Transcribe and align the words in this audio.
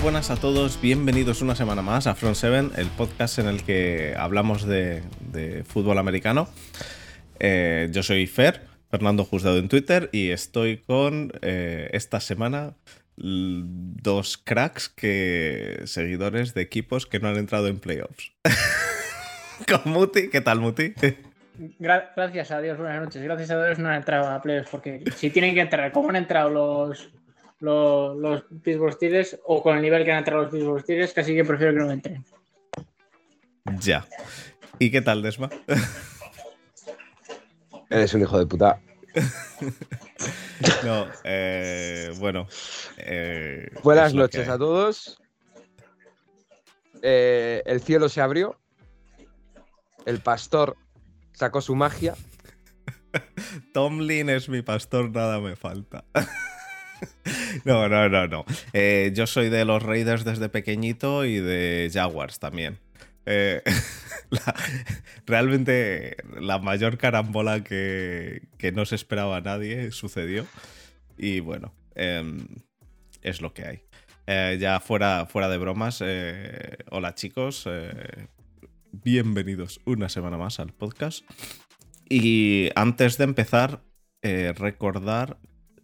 Buenas 0.00 0.30
a 0.30 0.36
todos, 0.36 0.80
bienvenidos 0.80 1.42
una 1.42 1.54
semana 1.54 1.82
más 1.82 2.06
a 2.06 2.14
Front 2.14 2.36
7, 2.36 2.80
el 2.80 2.88
podcast 2.88 3.38
en 3.38 3.46
el 3.46 3.62
que 3.62 4.14
hablamos 4.16 4.66
de, 4.66 5.02
fútbol 5.66 5.98
americano. 5.98 6.48
Eh, 7.38 7.88
yo 7.92 8.02
soy 8.02 8.26
Fer, 8.26 8.62
Fernando 8.90 9.24
Juzgado 9.24 9.58
en 9.58 9.68
Twitter, 9.68 10.08
y 10.10 10.30
estoy 10.30 10.78
con 10.78 11.32
eh, 11.42 11.90
esta 11.92 12.20
semana 12.20 12.74
dos 13.16 14.38
cracks 14.38 14.88
que 14.88 15.82
seguidores 15.84 16.54
de 16.54 16.62
equipos 16.62 17.06
que 17.06 17.20
no 17.20 17.28
han 17.28 17.36
entrado 17.36 17.68
en 17.68 17.78
playoffs. 17.78 18.32
con 19.68 19.92
Muti, 19.92 20.30
¿qué 20.30 20.40
tal 20.40 20.60
Muti? 20.60 20.94
Gra- 21.78 22.10
gracias 22.16 22.50
a 22.50 22.60
Dios, 22.60 22.78
buenas 22.78 23.02
noches. 23.02 23.22
Gracias 23.22 23.50
a 23.50 23.64
Dios 23.64 23.78
no 23.78 23.88
han 23.88 23.96
entrado 23.96 24.28
a 24.28 24.40
playoffs 24.42 24.70
porque 24.70 25.04
si 25.16 25.30
tienen 25.30 25.54
que 25.54 25.60
entrar, 25.60 25.92
como 25.92 26.08
han 26.08 26.16
entrado 26.16 26.50
los, 26.50 27.10
los, 27.62 28.16
los 28.18 28.42
Pittsburgh 28.62 28.92
Steelers 28.92 29.38
o 29.46 29.62
con 29.62 29.76
el 29.76 29.82
nivel 29.82 30.04
que 30.04 30.12
han 30.12 30.18
entrado 30.18 30.42
los 30.42 30.52
Pittsburgh 30.52 30.82
Steelers, 30.82 31.12
casi 31.12 31.34
que 31.34 31.44
prefiero 31.44 31.72
que 31.72 31.78
no 31.78 31.90
entren. 31.90 32.24
ya. 33.80 34.06
¿Y 34.78 34.90
qué 34.90 35.00
tal, 35.00 35.22
Desma? 35.22 35.48
Eres 37.90 38.14
un 38.14 38.22
hijo 38.22 38.38
de 38.38 38.46
puta. 38.46 38.80
No, 40.84 41.06
eh, 41.24 42.12
bueno. 42.18 42.46
eh, 42.96 43.68
Buenas 43.82 44.14
noches 44.14 44.48
a 44.48 44.56
todos. 44.56 45.20
Eh, 47.02 47.62
el 47.66 47.80
cielo 47.80 48.08
se 48.08 48.20
abrió. 48.20 48.60
El 50.06 50.20
pastor 50.20 50.76
sacó 51.32 51.60
su 51.60 51.74
magia. 51.74 52.14
Tomlin 53.74 54.30
es 54.30 54.48
mi 54.48 54.62
pastor, 54.62 55.10
nada 55.10 55.40
me 55.40 55.56
falta. 55.56 56.04
No, 57.64 57.88
no, 57.88 58.08
no, 58.08 58.26
no. 58.26 58.44
Eh, 58.72 59.12
yo 59.14 59.26
soy 59.26 59.48
de 59.48 59.64
los 59.64 59.82
Raiders 59.82 60.24
desde 60.24 60.48
pequeñito 60.48 61.24
y 61.24 61.38
de 61.38 61.90
Jaguars 61.92 62.38
también. 62.38 62.78
Eh, 63.26 63.62
realmente 65.26 66.16
la 66.40 66.58
mayor 66.58 66.98
carambola 66.98 67.62
que, 67.62 68.42
que 68.58 68.72
no 68.72 68.84
se 68.84 68.96
esperaba 68.96 69.36
a 69.36 69.40
nadie 69.40 69.90
sucedió. 69.92 70.46
Y 71.16 71.40
bueno, 71.40 71.72
em, 71.94 72.46
es 73.22 73.40
lo 73.40 73.54
que 73.54 73.64
hay. 73.64 73.82
Eh, 74.26 74.56
ya 74.60 74.80
fuera, 74.80 75.26
fuera 75.26 75.48
de 75.48 75.58
bromas, 75.58 76.02
hola 76.90 77.14
chicos, 77.14 77.68
bienvenidos 78.92 79.80
una 79.84 80.08
semana 80.08 80.36
más 80.36 80.58
al 80.60 80.72
podcast. 80.72 81.24
Y 82.08 82.70
antes 82.74 83.18
de 83.18 83.24
empezar, 83.24 83.82
recordar 84.22 85.38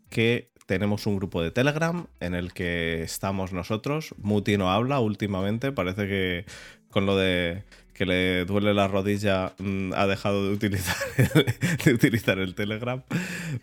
que 0.09 0.53
tenemos 0.69 1.07
un 1.07 1.17
grupo 1.17 1.43
de 1.43 1.51
Telegram 1.51 2.07
en 2.21 2.35
el 2.35 2.53
que 2.53 3.01
estamos 3.03 3.55
nosotros. 3.55 4.15
Muti 4.19 4.59
no 4.59 4.71
habla 4.71 5.01
últimamente, 5.01 5.73
parece 5.73 6.07
que 6.07 6.45
con 6.91 7.07
lo 7.07 7.17
de 7.17 7.63
que 7.95 8.05
le 8.07 8.45
duele 8.45 8.75
la 8.75 8.87
rodilla 8.87 9.55
mm, 9.59 9.93
ha 9.97 10.07
dejado 10.07 10.47
de 10.47 10.53
utilizar 10.53 10.95
el, 11.17 11.45
de 11.85 11.95
utilizar 11.95 12.39
el 12.39 12.55
Telegram, 12.55 13.03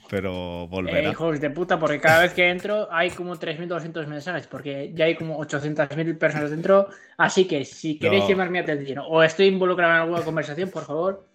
pero 0.09 0.63
Eh, 0.63 0.67
volverá. 0.69 1.09
hijos 1.11 1.39
de 1.39 1.49
puta, 1.51 1.79
porque 1.79 1.99
cada 2.01 2.23
vez 2.23 2.33
que 2.33 2.49
entro 2.49 2.87
hay 2.91 3.11
como 3.11 3.35
3.200 3.37 4.07
mensajes, 4.07 4.47
porque 4.47 4.91
ya 4.93 5.05
hay 5.05 5.15
como 5.15 5.39
800.000 5.39 6.17
personas 6.17 6.49
dentro. 6.49 6.89
Así 7.17 7.45
que 7.45 7.63
si 7.65 7.97
queréis 7.97 8.23
No. 8.23 8.29
llamar 8.31 8.49
mi 8.49 8.57
atención 8.57 9.03
o 9.07 9.23
estoy 9.23 9.45
involucrado 9.45 9.93
en 9.93 10.01
alguna 10.01 10.21
conversación, 10.23 10.69
por 10.69 10.83
favor, 10.85 11.25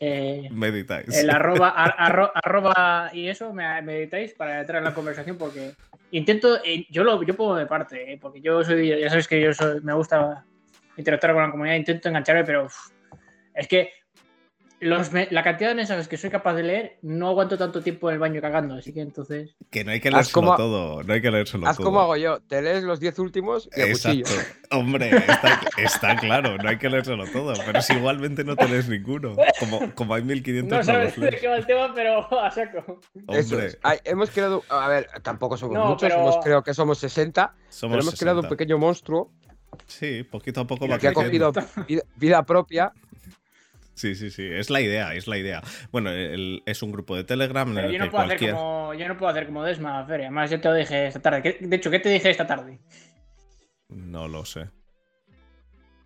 eh, 0.00 0.48
Meditáis. 0.50 1.16
el 1.16 1.30
arroba, 1.30 1.70
ar- 1.70 1.96
arro- 1.98 2.32
arroba 2.34 3.10
y 3.12 3.28
eso 3.28 3.52
me, 3.52 3.80
me 3.82 3.96
editáis 3.98 4.34
para 4.34 4.60
entrar 4.60 4.78
en 4.78 4.84
la 4.84 4.94
conversación 4.94 5.36
porque 5.38 5.72
intento, 6.10 6.58
eh, 6.64 6.86
yo 6.90 7.02
lo 7.04 7.22
yo 7.22 7.34
pongo 7.34 7.56
de 7.56 7.66
parte, 7.66 8.12
eh, 8.12 8.18
porque 8.20 8.40
yo 8.40 8.62
soy, 8.62 8.88
ya 9.00 9.08
sabes 9.08 9.26
que 9.28 9.40
yo 9.40 9.52
soy, 9.54 9.80
me 9.80 9.92
gusta 9.94 10.44
interactuar 10.96 11.32
con 11.34 11.42
la 11.42 11.50
comunidad, 11.50 11.76
intento 11.76 12.08
engancharme, 12.08 12.44
pero 12.44 12.64
uf, 12.66 12.90
es 13.54 13.66
que 13.68 13.90
los, 14.80 15.10
me- 15.12 15.28
la 15.30 15.42
cantidad 15.42 15.70
de 15.70 15.74
mensajes 15.74 16.06
que 16.06 16.16
soy 16.18 16.28
capaz 16.30 16.54
de 16.54 16.62
leer 16.62 16.98
no 17.02 17.28
aguanto 17.28 17.56
tanto 17.56 17.80
tiempo 17.82 18.08
en 18.10 18.14
el 18.14 18.18
baño 18.20 18.40
cagando, 18.42 18.74
así 18.74 18.92
que 18.92 19.00
entonces... 19.00 19.54
Que 19.70 19.84
no 19.84 19.90
hay 19.92 20.00
que 20.00 20.08
Haz 20.08 20.14
leérselo 20.14 20.34
como- 20.34 20.56
todo, 20.56 21.02
no 21.02 21.12
hay 21.14 21.22
que 21.22 21.30
leérselo 21.30 21.66
Haz 21.66 21.76
todo. 21.78 21.86
como 21.86 22.00
hago 22.00 22.16
yo. 22.16 22.40
Te 22.40 22.60
lees 22.60 22.82
los 22.84 23.00
10 23.00 23.18
últimos 23.20 23.68
y 23.74 23.80
a 23.80 23.90
cuchillo. 23.92 24.26
Exacto. 24.26 24.76
Hombre, 24.76 25.10
está, 25.16 25.60
está 25.78 26.16
claro, 26.16 26.58
no 26.58 26.68
hay 26.68 26.76
que 26.78 26.90
leérselo 26.90 27.24
todo, 27.26 27.54
pero 27.64 27.80
si 27.80 27.94
igualmente 27.94 28.44
no 28.44 28.54
te 28.56 28.68
lees 28.68 28.88
ninguno. 28.88 29.34
Como, 29.60 29.94
como 29.94 30.14
hay 30.14 30.22
1500 30.24 30.70
No 30.70 30.76
no 30.78 30.84
sabes 30.84 31.16
de 31.18 31.30
qué 31.38 31.48
va 31.48 31.56
el 31.56 31.66
tema, 31.66 31.92
pero 31.94 32.40
a 32.40 32.50
saco. 32.50 33.00
Hombre, 33.26 33.66
es. 33.66 33.78
Hemos 34.04 34.30
creado. 34.30 34.62
A 34.68 34.88
ver, 34.88 35.08
tampoco 35.22 35.56
somos 35.56 35.74
No, 35.74 35.86
muchos. 35.86 36.02
pero- 36.02 36.16
Somos, 36.16 36.44
creo 36.44 36.62
que 36.62 36.74
somos 36.74 36.98
60. 36.98 37.54
somos 37.70 37.94
pero 37.94 38.02
hemos 38.02 38.18
creado 38.20 38.38
un 38.40 38.42
60. 38.44 38.56
pequeño 38.56 38.78
monstruo 38.78 39.32
Sí, 39.86 40.22
poquito 40.22 40.62
a 40.62 40.66
poco 40.66 40.86
Y 40.86 40.88
va 40.88 40.98
que 40.98 41.08
ha 41.08 41.12
cogido 41.12 41.52
vida, 41.86 42.02
vida 42.16 42.42
propia. 42.46 42.92
Sí, 43.96 44.14
sí, 44.14 44.30
sí, 44.30 44.46
es 44.46 44.68
la 44.70 44.80
idea, 44.82 45.14
es 45.14 45.26
la 45.26 45.38
idea. 45.38 45.62
Bueno, 45.90 46.10
el- 46.10 46.62
es 46.66 46.82
un 46.82 46.92
grupo 46.92 47.16
de 47.16 47.24
Telegram 47.24 47.66
en 47.70 47.78
el 47.78 47.84
yo 47.86 47.92
que 47.92 47.98
no, 48.04 48.10
puedo 48.10 48.24
hacer 48.24 48.38
cualquier... 48.38 48.54
como, 48.54 48.94
yo 48.94 49.08
no 49.08 49.16
puedo 49.16 49.30
hacer 49.32 49.46
como 49.46 49.64
Desma, 49.64 50.04
Fer. 50.06 50.20
Además, 50.20 50.50
ya 50.50 50.60
te 50.60 50.68
lo 50.68 50.74
dije 50.74 51.06
esta 51.06 51.20
tarde. 51.20 51.42
¿Qué- 51.42 51.58
De 51.60 51.76
hecho, 51.76 51.90
¿qué 51.90 51.98
te 51.98 52.10
dije 52.10 52.28
esta 52.30 52.46
tarde? 52.46 52.78
No 53.88 54.28
lo 54.28 54.44
sé. 54.44 54.68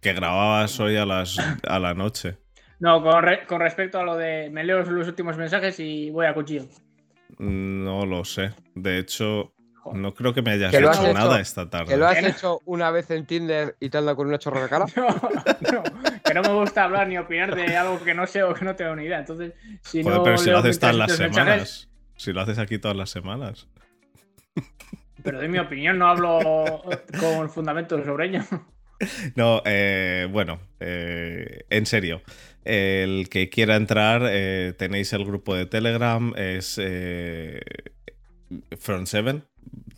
Que 0.00 0.12
grababas 0.14 0.78
hoy 0.80 0.96
a 0.96 1.04
las 1.04 1.36
a 1.68 1.78
la 1.80 1.92
noche. 1.94 2.38
No, 2.78 3.02
con, 3.02 3.22
re- 3.22 3.44
con 3.46 3.60
respecto 3.60 3.98
a 3.98 4.04
lo 4.04 4.16
de 4.16 4.48
me 4.50 4.64
leo 4.64 4.82
los 4.82 5.08
últimos 5.08 5.36
mensajes 5.36 5.78
y 5.80 6.10
voy 6.10 6.26
a 6.26 6.32
cuchillo. 6.32 6.66
No 7.38 8.06
lo 8.06 8.24
sé. 8.24 8.52
De 8.74 8.98
hecho. 8.98 9.52
No 9.94 10.14
creo 10.14 10.32
que 10.34 10.42
me 10.42 10.52
hayas 10.52 10.70
Que 10.70 10.78
hecho 10.78 11.12
nada 11.12 11.40
esta 11.40 11.68
tarde. 11.70 11.86
Que 11.92 11.96
lo 11.96 12.06
has 12.06 12.18
hecho 12.22 12.60
una 12.64 12.90
vez 12.90 13.10
en 13.10 13.26
Tinder 13.26 13.76
y 13.80 13.88
te 13.90 13.98
anda 13.98 14.14
con 14.14 14.26
una 14.28 14.38
chorra 14.38 14.62
de 14.62 14.68
cara. 14.68 14.86
No, 14.96 15.72
no, 15.72 15.82
que 16.24 16.34
no 16.34 16.42
me 16.42 16.54
gusta 16.60 16.84
hablar 16.84 17.08
ni 17.08 17.18
opinar 17.18 17.54
de 17.54 17.76
algo 17.76 18.02
que 18.02 18.14
no 18.14 18.26
sé 18.26 18.42
o 18.42 18.54
que 18.54 18.64
no 18.64 18.74
tengo 18.76 18.94
ni 18.96 19.04
idea. 19.04 19.18
Entonces, 19.20 19.52
si 19.82 20.02
Joder, 20.02 20.18
no 20.18 20.24
pero 20.24 20.38
si 20.38 20.50
lo 20.50 20.58
haces 20.58 20.78
todas 20.78 20.96
las 20.96 21.08
1300 21.10 21.34
semanas. 21.36 21.58
mensajes, 21.58 21.88
Si 22.16 22.32
lo 22.32 22.40
haces 22.40 22.58
aquí 22.58 22.78
todas 22.78 22.96
las 22.96 23.10
semanas. 23.10 23.68
pero 25.22 25.38
de 25.40 25.48
mi 25.48 25.58
opinión 25.58 25.98
no 25.98 26.08
hablo 26.08 26.82
con 27.18 27.50
fundamentos 27.50 28.04
sobre 28.04 28.26
ello. 28.26 28.40
No, 29.34 29.62
eh, 29.64 30.28
bueno, 30.30 30.60
eh, 30.78 31.64
en 31.70 31.86
serio. 31.86 32.22
El 32.64 33.28
que 33.30 33.48
quiera 33.48 33.76
entrar, 33.76 34.22
eh, 34.26 34.74
tenéis 34.76 35.12
el 35.14 35.24
grupo 35.24 35.54
de 35.54 35.64
Telegram, 35.64 36.34
es 36.36 36.78
eh, 36.82 37.60
Front 38.78 39.06
7, 39.06 39.42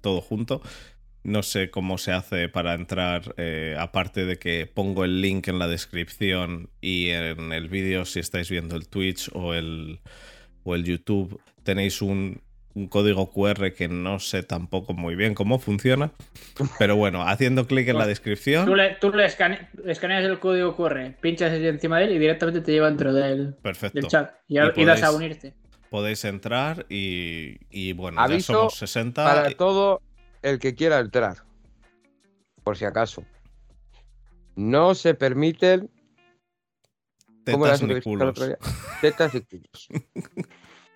todo 0.00 0.20
junto. 0.20 0.60
No 1.24 1.44
sé 1.44 1.70
cómo 1.70 1.98
se 1.98 2.10
hace 2.10 2.48
para 2.48 2.74
entrar, 2.74 3.34
eh, 3.36 3.76
aparte 3.78 4.24
de 4.26 4.38
que 4.38 4.66
pongo 4.66 5.04
el 5.04 5.20
link 5.20 5.46
en 5.46 5.60
la 5.60 5.68
descripción 5.68 6.70
y 6.80 7.10
en 7.10 7.52
el 7.52 7.68
vídeo, 7.68 8.04
si 8.04 8.18
estáis 8.18 8.50
viendo 8.50 8.74
el 8.74 8.88
Twitch 8.88 9.30
o 9.32 9.54
el, 9.54 10.00
o 10.64 10.74
el 10.74 10.82
YouTube, 10.82 11.40
tenéis 11.62 12.02
un, 12.02 12.40
un 12.74 12.88
código 12.88 13.30
QR 13.30 13.72
que 13.72 13.86
no 13.86 14.18
sé 14.18 14.42
tampoco 14.42 14.94
muy 14.94 15.14
bien 15.14 15.34
cómo 15.34 15.60
funciona. 15.60 16.10
Pero 16.80 16.96
bueno, 16.96 17.22
haciendo 17.22 17.68
clic 17.68 17.86
en 17.86 17.98
la 17.98 18.06
descripción. 18.08 18.66
Tú 18.66 18.74
le, 18.74 18.96
tú 18.96 19.12
le 19.12 19.24
escane- 19.24 19.68
escaneas 19.86 20.24
el 20.24 20.40
código 20.40 20.74
QR, 20.74 21.14
pinchas 21.20 21.52
encima 21.52 22.00
de 22.00 22.06
él 22.06 22.12
y 22.14 22.18
directamente 22.18 22.62
te 22.62 22.72
lleva 22.72 22.88
dentro 22.88 23.12
del, 23.14 23.54
Perfecto. 23.62 24.00
del 24.00 24.08
chat. 24.08 24.32
Y, 24.48 24.58
Y 24.58 24.84
das 24.84 25.04
a 25.04 25.12
unirte. 25.12 25.54
Podéis 25.92 26.24
entrar 26.24 26.86
y, 26.88 27.58
y 27.70 27.92
bueno, 27.92 28.18
Aviso 28.18 28.52
ya 28.54 28.58
somos 28.60 28.78
60. 28.78 29.24
Para 29.24 29.50
todo 29.50 30.00
el 30.40 30.58
que 30.58 30.74
quiera 30.74 30.98
entrar. 30.98 31.44
Por 32.64 32.78
si 32.78 32.86
acaso. 32.86 33.26
No 34.56 34.94
se 34.94 35.12
permiten. 35.12 35.90
¿Cómo 37.44 37.66
era 37.66 37.76
tetas 37.76 37.94
ni 37.94 38.00
culos. 38.00 38.34
Tetas 39.02 39.34
y 39.34 39.40
culos. 39.42 39.88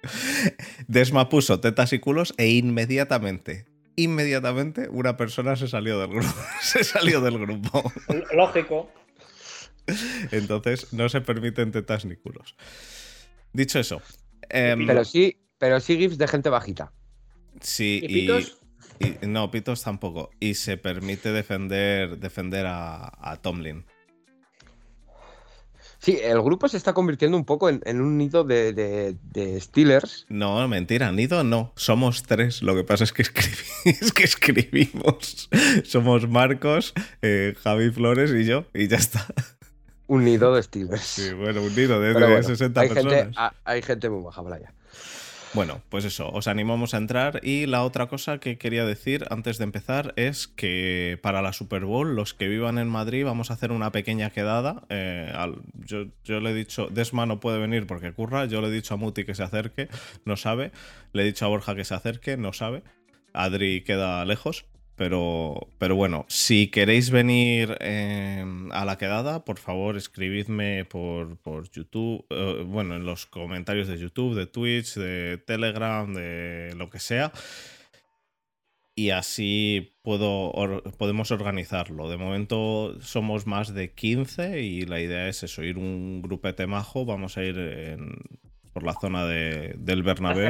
Desma 0.89 1.29
puso 1.29 1.61
tetas 1.61 1.93
y 1.93 1.99
culos 1.99 2.33
e 2.39 2.49
inmediatamente, 2.49 3.67
inmediatamente 3.97 4.89
una 4.89 5.19
persona 5.19 5.57
se 5.57 5.69
salió 5.69 6.01
del 6.01 6.09
grupo. 6.09 6.35
se 6.63 6.85
salió 6.85 7.21
del 7.21 7.39
grupo. 7.39 7.93
Lógico. 8.33 8.91
Entonces 10.31 10.95
no 10.95 11.11
se 11.11 11.21
permiten 11.21 11.71
tetas 11.71 12.07
ni 12.07 12.17
culos. 12.17 12.57
Dicho 13.53 13.79
eso, 13.79 14.01
em, 14.49 14.87
Pero 14.87 15.05
sí, 15.05 15.37
pero 15.59 15.81
sí 15.81 15.97
GIFs 15.97 16.19
de 16.19 16.29
gente 16.29 16.49
bajita. 16.49 16.93
sí, 17.61 18.01
¿Y 18.03 18.09
pitos? 18.09 18.59
y- 19.01 19.27
no, 19.27 19.51
pitos 19.51 19.83
tampoco. 19.83 20.31
Y 20.41 20.55
se 20.55 20.77
permite 20.77 21.33
defender, 21.33 22.19
defender 22.19 22.67
a, 22.67 23.13
a 23.21 23.37
Tomlin. 23.37 23.85
Sí, 25.99 26.19
el 26.23 26.41
grupo 26.43 26.69
se 26.69 26.77
está 26.77 26.93
convirtiendo 26.93 27.37
un 27.37 27.45
poco 27.45 27.69
en, 27.69 27.81
en 27.85 28.01
un 28.01 28.17
nido 28.19 28.45
de, 28.45 28.73
de- 28.73 29.17
de 29.23 29.61
Steelers. 29.61 30.27
No, 30.29 30.67
mentira, 30.69 31.11
Nido 31.11 31.43
no. 31.43 31.73
Somos 31.75 32.23
tres. 32.23 32.63
Lo 32.63 32.75
que 32.77 32.85
pasa 32.85 33.05
es 33.05 33.13
que, 33.13 33.23
escribi- 33.25 33.67
es 34.01 34.13
que 34.13 34.25
escribimos. 34.25 35.49
Somos 35.85 36.29
Marcos, 36.29 36.93
eh, 37.23 37.55
Javi 37.61 37.91
Flores 37.91 38.31
y 38.31 38.45
yo, 38.45 38.67
y 38.75 38.89
ya 38.89 38.99
está. 38.99 39.27
Un 40.07 40.25
nido 40.25 40.55
de 40.55 40.63
Steelers. 40.63 41.03
Sí, 41.03 41.33
bueno, 41.33 41.63
un 41.63 41.75
nido 41.75 42.01
de, 42.01 42.13
Pero 42.13 42.27
de 42.27 42.33
bueno, 42.33 42.49
60 42.49 42.81
hay, 42.81 42.89
personas. 42.89 43.15
gente, 43.15 43.39
hay 43.65 43.83
gente 43.83 44.11
muy 44.11 44.23
baja, 44.23 44.43
Blaya. 44.43 44.73
Bueno, 45.57 45.81
pues 45.89 46.05
eso, 46.05 46.29
os 46.31 46.49
animamos 46.49 46.93
a 46.93 46.99
entrar. 46.99 47.41
Y 47.43 47.65
la 47.65 47.83
otra 47.83 48.09
cosa 48.09 48.39
que 48.39 48.59
quería 48.59 48.85
decir 48.85 49.25
antes 49.31 49.57
de 49.57 49.65
empezar 49.65 50.13
es 50.17 50.49
que 50.49 51.19
para 51.23 51.41
la 51.41 51.55
Super 51.55 51.87
Bowl, 51.87 52.15
los 52.15 52.35
que 52.35 52.47
vivan 52.47 52.77
en 52.77 52.89
Madrid, 52.89 53.25
vamos 53.25 53.51
a 53.51 53.55
hacer 53.55 53.73
una 53.73 53.91
pequeña 53.91 54.29
quedada. 54.29 54.83
Eh, 54.91 55.33
yo, 55.75 56.05
yo, 56.25 56.41
le 56.41 56.51
he 56.51 56.55
dicho, 56.55 56.89
Desma 56.91 57.25
no 57.25 57.41
puede 57.41 57.59
venir 57.59 57.87
porque 57.87 58.13
curra. 58.13 58.45
Yo 58.45 58.61
le 58.61 58.69
he 58.69 58.71
dicho 58.71 58.93
a 58.93 58.97
Muti 58.99 59.25
que 59.25 59.35
se 59.35 59.45
acerque, 59.45 59.89
no 60.27 60.37
sabe. 60.37 60.73
Le 61.15 61.23
he 61.23 61.25
dicho 61.25 61.47
a 61.47 61.49
Borja 61.49 61.75
que 61.75 61.87
se 61.87 61.95
acerque, 61.95 62.37
no 62.37 62.53
sabe. 62.53 62.83
Adri 63.33 63.83
queda 63.83 64.25
lejos. 64.27 64.67
Pero, 64.97 65.69
pero 65.79 65.95
bueno, 65.95 66.25
si 66.29 66.69
queréis 66.71 67.11
venir 67.11 67.77
em, 67.81 68.73
a 68.73 68.87
la 68.87 68.97
quedada, 68.97 69.45
por 69.45 69.59
favor 69.59 69.99
escribidme 69.99 70.87
por, 70.87 71.37
por 71.37 71.71
YouTube, 71.71 72.25
eh, 72.31 72.65
bueno, 72.67 72.97
en 72.97 73.05
los 73.05 73.27
comentarios 73.27 73.89
de 73.89 73.99
YouTube, 73.99 74.35
de 74.35 74.47
Twitch, 74.47 74.95
de 74.95 75.37
Telegram, 75.37 76.13
de 76.15 76.75
lo 76.77 76.89
que 76.89 76.99
sea. 76.99 77.31
Y 78.95 79.11
así 79.11 79.95
puedo, 80.01 80.55
podemos 80.97 81.31
organizarlo. 81.31 82.09
De 82.09 82.17
momento 82.17 82.99
somos 83.03 83.47
más 83.47 83.75
de 83.75 83.93
15 83.93 84.63
y 84.63 84.87
la 84.87 85.01
idea 85.01 85.29
es 85.29 85.43
eso, 85.43 85.63
ir 85.63 85.77
un 85.77 86.23
grupete 86.23 86.67
majo. 86.67 87.05
Vamos 87.05 87.37
a 87.37 87.45
ir 87.45 87.99
por 88.73 88.83
la 88.83 88.95
zona 88.95 89.27
de, 89.27 89.75
del 89.77 90.03
Bernabéu. 90.03 90.49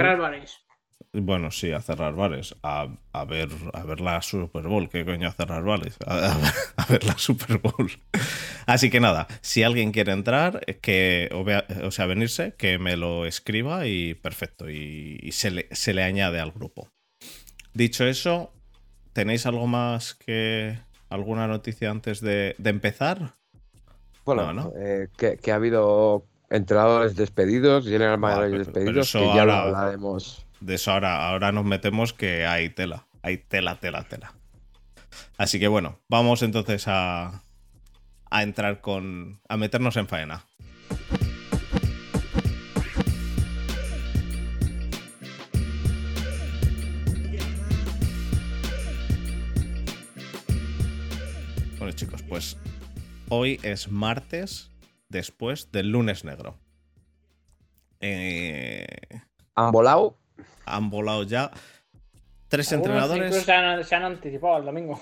Bueno, 1.19 1.51
sí, 1.51 1.73
a 1.73 1.81
cerrar 1.81 2.15
bares. 2.15 2.55
A, 2.63 2.89
ver, 3.27 3.49
a 3.73 3.85
ver 3.85 4.01
la 4.01 4.21
Super 4.21 4.63
Bowl. 4.65 4.89
¿Qué 4.91 5.05
coño 5.05 5.29
a 5.29 5.33
cerrar 5.33 5.63
bares? 5.65 5.97
A, 6.07 6.37
ver 6.89 7.05
la 7.05 7.17
Super 7.17 7.59
Bowl. 7.59 7.91
Así 8.67 8.91
que 8.91 9.01
nada, 9.01 9.27
si 9.41 9.63
alguien 9.63 9.93
quiere 9.93 10.13
entrar, 10.13 10.61
que, 10.83 11.31
o, 11.83 11.91
sea, 11.91 12.07
venirse, 12.07 12.55
que 12.59 12.79
me 12.79 12.97
lo 12.97 13.25
escriba 13.25 13.87
y 13.87 14.15
perfecto. 14.15 14.69
Y, 14.69 15.31
se, 15.33 15.51
le, 15.51 16.03
añade 16.03 16.41
al 16.41 16.53
grupo. 16.53 16.89
Dicho 17.73 18.05
eso, 18.05 18.53
¿tenéis 19.13 19.47
algo 19.47 19.67
más 19.67 20.15
que 20.15 20.79
alguna 21.09 21.47
noticia 21.47 21.91
antes 21.91 22.21
de, 22.21 22.57
empezar? 22.63 23.37
Bueno, 24.25 24.73
eh, 24.77 25.09
que, 25.17 25.53
ha 25.53 25.55
habido 25.55 26.27
entrenadores 26.51 27.17
despedidos, 27.17 27.87
general 27.87 28.19
managers 28.19 28.67
despedidos, 28.67 29.13
que 29.13 29.27
ya 29.35 29.45
lo 29.45 29.53
hablaremos 29.53 30.46
de 30.61 30.75
eso 30.75 30.93
ahora, 30.93 31.29
ahora 31.29 31.53
nos 31.53 31.65
metemos 31.65 32.13
que 32.13 32.47
hay 32.47 32.71
tela. 32.71 33.07
Hay 33.23 33.39
tela, 33.39 33.81
tela, 33.81 34.05
tela. 34.05 34.35
Así 35.37 35.59
que 35.59 35.69
bueno, 35.69 35.99
vamos 36.09 36.43
entonces 36.43 36.87
a, 36.89 37.43
a 38.31 38.43
entrar 38.43 38.81
con. 38.81 39.41
a 39.49 39.57
meternos 39.57 39.97
en 39.97 40.07
faena. 40.07 40.45
Bueno 51.79 51.93
chicos, 51.93 52.23
pues 52.23 52.57
hoy 53.29 53.61
es 53.63 53.91
martes 53.91 54.71
después 55.09 55.71
del 55.73 55.91
lunes 55.91 56.25
negro. 56.25 56.59
Eh... 58.01 58.87
¿Han 59.55 59.73
volado? 59.73 60.19
Han 60.67 60.91
volado 60.91 61.23
ya. 61.23 61.51
Tres 62.49 62.71
entrenadores. 62.73 63.35
Se 63.45 63.53
han, 63.53 63.85
se 63.85 63.95
han, 63.95 64.05
anticipado 64.05 64.57
al 64.57 64.65
domingo. 64.65 65.01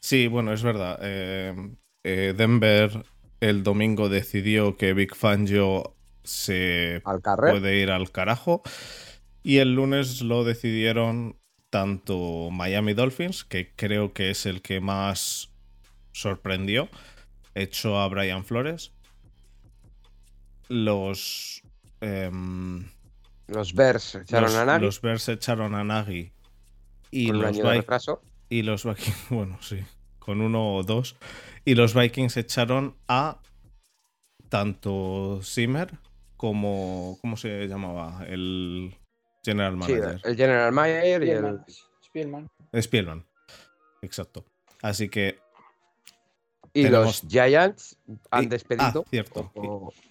Sí, 0.00 0.26
bueno, 0.26 0.52
es 0.52 0.62
verdad. 0.62 0.98
Eh, 1.02 1.54
eh, 2.04 2.34
Denver 2.36 3.04
el 3.40 3.62
domingo 3.62 4.08
decidió 4.08 4.76
que 4.76 4.94
Big 4.94 5.14
Fangio 5.14 5.96
se 6.22 7.02
puede 7.36 7.78
ir 7.78 7.90
al 7.90 8.10
carajo. 8.10 8.62
Y 9.42 9.58
el 9.58 9.74
lunes 9.74 10.22
lo 10.22 10.44
decidieron 10.44 11.36
tanto 11.70 12.50
Miami 12.50 12.94
Dolphins, 12.94 13.44
que 13.44 13.72
creo 13.74 14.12
que 14.12 14.30
es 14.30 14.46
el 14.46 14.62
que 14.62 14.80
más 14.80 15.50
sorprendió, 16.12 16.88
hecho 17.54 17.98
a 17.98 18.08
Brian 18.08 18.44
Flores. 18.44 18.92
Los. 20.68 21.62
Em, 22.00 22.88
los 23.48 23.74
Bears 23.74 24.16
echaron 24.16 24.54
a 24.54 24.64
Nagy. 24.64 24.84
Los 24.84 25.00
Bears 25.00 25.28
echaron 25.28 25.74
a 25.74 25.84
Nagy. 25.84 26.32
Y 27.10 27.32
los 27.32 27.56
Vikings. 27.56 28.10
Y 28.48 28.62
los 28.62 28.84
Vikings, 28.84 29.26
bueno, 29.30 29.58
sí, 29.60 29.84
con 30.18 30.40
uno 30.40 30.76
o 30.76 30.82
dos. 30.82 31.16
Y 31.64 31.74
los 31.74 31.94
Vikings 31.94 32.36
echaron 32.36 32.96
a 33.08 33.40
tanto 34.48 35.40
Zimmer 35.42 35.98
como. 36.36 37.18
¿Cómo 37.20 37.36
se 37.36 37.66
llamaba? 37.66 38.24
El 38.26 38.96
General 39.44 39.76
Manager. 39.76 40.20
el 40.24 40.36
General 40.36 40.72
Manager 40.72 41.22
y 41.22 41.30
el. 41.30 41.60
Spielman. 42.04 42.48
Spielman. 42.74 43.26
Exacto. 44.02 44.44
Así 44.82 45.08
que. 45.08 45.38
Y 46.72 46.88
los 46.88 47.22
Giants 47.26 47.98
han 48.30 48.48
despedido. 48.50 49.02
Ah, 49.06 49.08
cierto. 49.08 49.50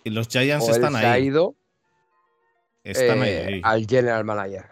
y 0.04 0.10
los 0.10 0.28
Giants 0.28 0.68
están 0.68 0.96
ahí. 0.96 1.06
ha 1.06 1.20
ido 1.20 1.56
están 2.86 3.24
eh, 3.24 3.46
ahí, 3.48 3.62
Al 3.64 3.86
general 3.86 4.24
manager. 4.24 4.66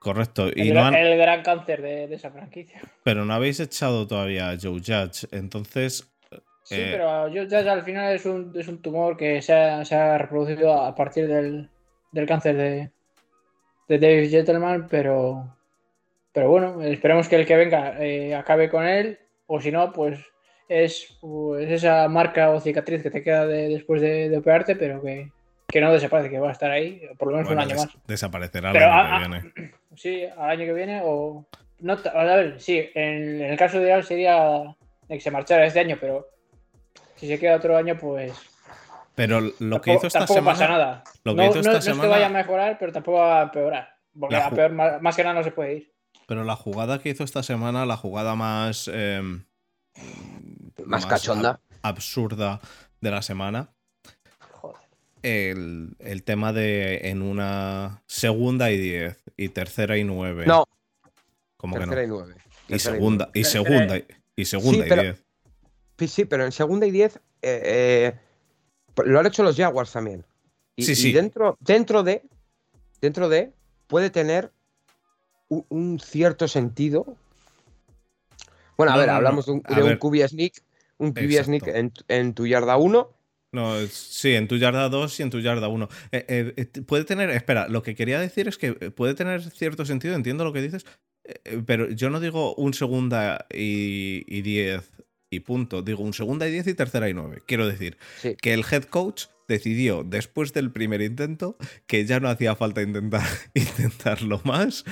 Correcto. 0.00 0.48
Y 0.54 0.68
el, 0.68 0.74
no 0.74 0.88
el 0.88 1.16
gran 1.16 1.42
cáncer 1.42 1.82
de, 1.82 2.12
esa 2.14 2.30
franquicia. 2.30 2.80
Pero 3.02 3.24
no 3.24 3.32
habéis 3.32 3.60
echado 3.60 4.06
todavía 4.06 4.50
a 4.50 4.56
Joe 4.60 4.80
Judge. 4.80 5.26
Entonces. 5.32 6.12
Sí, 6.62 6.76
eh, 6.76 6.88
pero 6.92 7.22
Joe 7.22 7.44
Judge 7.44 7.68
al 7.68 7.84
final 7.84 8.14
es 8.14 8.26
un, 8.26 8.52
es 8.56 8.68
un 8.68 8.82
tumor 8.82 9.16
que 9.16 9.40
se 9.40 9.52
ha, 9.52 9.84
se 9.84 9.94
ha, 9.94 10.18
reproducido 10.18 10.80
a 10.80 10.94
partir 10.94 11.28
del, 11.28 11.70
del 12.12 12.26
cáncer 12.26 12.56
de, 12.56 12.90
de 13.88 13.98
David 13.98 14.30
Gentleman, 14.30 14.86
pero. 14.88 15.52
Pero 16.32 16.50
bueno, 16.50 16.82
esperemos 16.82 17.28
que 17.28 17.36
el 17.36 17.46
que 17.46 17.56
venga 17.56 18.04
eh, 18.04 18.34
acabe 18.34 18.68
con 18.68 18.84
él. 18.86 19.18
O 19.46 19.60
si 19.60 19.70
no, 19.70 19.92
pues 19.92 20.18
es 20.68 21.16
pues, 21.20 21.70
esa 21.70 22.08
marca 22.08 22.50
o 22.50 22.60
cicatriz 22.60 23.02
que 23.02 23.10
te 23.10 23.22
queda 23.22 23.46
después 23.46 24.02
de, 24.02 24.28
de 24.28 24.36
operarte, 24.36 24.76
pero 24.76 25.00
que, 25.00 25.30
que 25.76 25.82
no 25.82 25.92
desaparece, 25.92 26.30
que 26.30 26.38
va 26.38 26.48
a 26.48 26.52
estar 26.52 26.70
ahí 26.70 27.02
por 27.18 27.28
lo 27.28 27.36
menos 27.36 27.52
un 27.52 27.58
año 27.58 27.76
más. 27.76 27.88
Desaparecerá 28.06 28.70
el 28.70 28.76
año 28.78 29.12
que 29.12 29.28
viene. 29.28 29.74
Sí, 29.96 30.24
al 30.24 30.50
año 30.50 30.66
que 30.66 30.72
viene 30.74 31.00
o. 31.04 31.46
No, 31.80 31.96
a 32.14 32.24
ver, 32.24 32.60
sí, 32.60 32.90
en, 32.94 33.40
el 33.40 33.56
caso 33.56 33.80
ideal 33.80 34.04
sería 34.04 34.74
que 35.08 35.20
se 35.20 35.30
marchara 35.30 35.64
este 35.64 35.80
año, 35.80 35.96
pero 35.98 36.28
si 37.14 37.26
se 37.26 37.38
queda 37.38 37.56
otro 37.56 37.76
año, 37.76 37.96
pues. 37.96 38.32
Pero 39.14 39.40
lo 39.58 39.80
que 39.80 39.94
hizo 39.94 40.06
esta 40.06 40.20
tampoco 40.20 40.40
semana. 40.40 40.58
pasa 40.58 40.68
nada. 40.68 41.04
Lo 41.24 41.34
que 41.34 41.42
no, 41.42 41.50
hizo 41.50 41.60
esta 41.60 41.72
no, 41.72 41.80
semana... 41.80 42.02
es 42.02 42.02
que 42.02 42.08
vaya 42.08 42.26
a 42.26 42.30
mejorar, 42.30 42.76
pero 42.78 42.92
tampoco 42.92 43.18
va 43.18 43.40
a 43.40 43.44
empeorar. 43.44 43.96
Porque 44.18 44.36
a 44.36 44.50
peor, 44.50 44.72
más, 44.72 45.16
que 45.16 45.22
nada 45.22 45.34
no 45.34 45.44
se 45.44 45.50
puede 45.50 45.74
ir. 45.76 45.92
Pero 46.26 46.44
la 46.44 46.56
jugada 46.56 46.98
que 46.98 47.08
hizo 47.10 47.24
esta 47.24 47.42
semana, 47.42 47.86
la 47.86 47.96
jugada 47.96 48.34
más. 48.34 48.88
Em, 48.92 49.44
más, 50.84 51.04
más 51.04 51.06
cachonda. 51.06 51.60
absurda 51.82 52.60
de 53.00 53.10
la 53.10 53.22
semana, 53.22 53.75
el, 55.26 56.22
tema 56.24 56.52
de 56.52 57.08
en 57.08 57.22
una 57.22 58.02
segunda 58.06 58.70
y 58.70 58.78
diez 58.78 59.22
y 59.36 59.48
tercera 59.48 59.98
y 59.98 60.04
nueve. 60.04 60.46
No. 60.46 60.66
como 61.56 61.76
tercera 61.76 62.02
que 62.02 62.06
no? 62.06 62.14
y 62.14 62.18
nueve. 62.18 62.34
Y 62.68 62.78
segunda, 62.78 63.30
y 63.34 63.44
segunda, 63.44 63.98
y 64.36 64.44
segunda 64.44 64.86
y 64.86 65.00
diez. 65.00 65.24
Sí, 66.10 66.24
pero 66.24 66.44
en 66.44 66.52
segunda 66.52 66.86
y 66.86 66.90
diez 66.90 67.16
eh, 67.42 67.62
eh, 67.64 68.14
lo 69.04 69.18
han 69.18 69.26
hecho 69.26 69.42
los 69.42 69.56
Jaguars 69.56 69.92
también. 69.92 70.24
Y, 70.76 70.84
sí, 70.84 70.94
sí. 70.94 71.12
dentro, 71.12 71.56
dentro 71.60 72.02
de 72.02 72.22
dentro 73.00 73.28
de 73.28 73.52
puede 73.86 74.10
tener 74.10 74.52
un, 75.48 76.00
cierto 76.00 76.48
sentido. 76.48 77.16
Bueno, 78.76 78.92
a 78.92 78.96
ver, 78.96 79.10
hablamos 79.10 79.46
de 79.46 79.52
un, 79.52 79.62
de 79.62 79.82
un 79.82 79.96
QB 79.96 80.28
sneak, 80.28 80.62
un 80.98 81.12
QB 81.12 81.44
sneak 81.44 81.66
en, 81.68 81.92
en, 82.08 82.34
tu 82.34 82.46
yarda 82.46 82.76
1 82.76 83.15
no, 83.56 83.74
sí, 83.86 84.34
en 84.34 84.48
tu 84.48 84.58
yarda 84.58 84.90
2 84.90 85.18
y 85.18 85.22
en 85.22 85.30
tu 85.30 85.40
yarda 85.40 85.68
1. 85.68 85.88
Eh, 86.12 86.24
eh, 86.28 86.52
eh, 86.56 86.82
puede 86.82 87.04
tener, 87.04 87.30
espera, 87.30 87.68
lo 87.68 87.82
que 87.82 87.94
quería 87.94 88.20
decir 88.20 88.48
es 88.48 88.58
que 88.58 88.74
puede 88.74 89.14
tener 89.14 89.42
cierto 89.50 89.86
sentido, 89.86 90.14
entiendo 90.14 90.44
lo 90.44 90.52
que 90.52 90.60
dices, 90.60 90.84
pero 91.64 91.90
yo 91.90 92.10
no 92.10 92.20
digo 92.20 92.54
un 92.54 92.74
segunda 92.74 93.46
y 93.50 94.42
10 94.42 94.92
y, 95.30 95.40
punto, 95.40 95.80
digo 95.80 96.04
un 96.04 96.12
segunda 96.12 96.46
y 96.46 96.52
10 96.52 96.66
y 96.68 96.74
tercera 96.74 97.08
y 97.08 97.14
9. 97.14 97.42
Quiero 97.46 97.66
decir 97.66 97.96
que 98.42 98.52
el 98.52 98.62
head 98.70 98.84
coach 98.84 99.24
decidió 99.48 100.04
después 100.04 100.52
del 100.52 100.70
primer 100.70 101.00
intento 101.00 101.56
que 101.86 102.04
ya 102.04 102.20
no 102.20 102.28
hacía 102.28 102.54
falta 102.56 102.82
intentar 102.82 103.26
intentarlo 103.54 104.40
más 104.44 104.84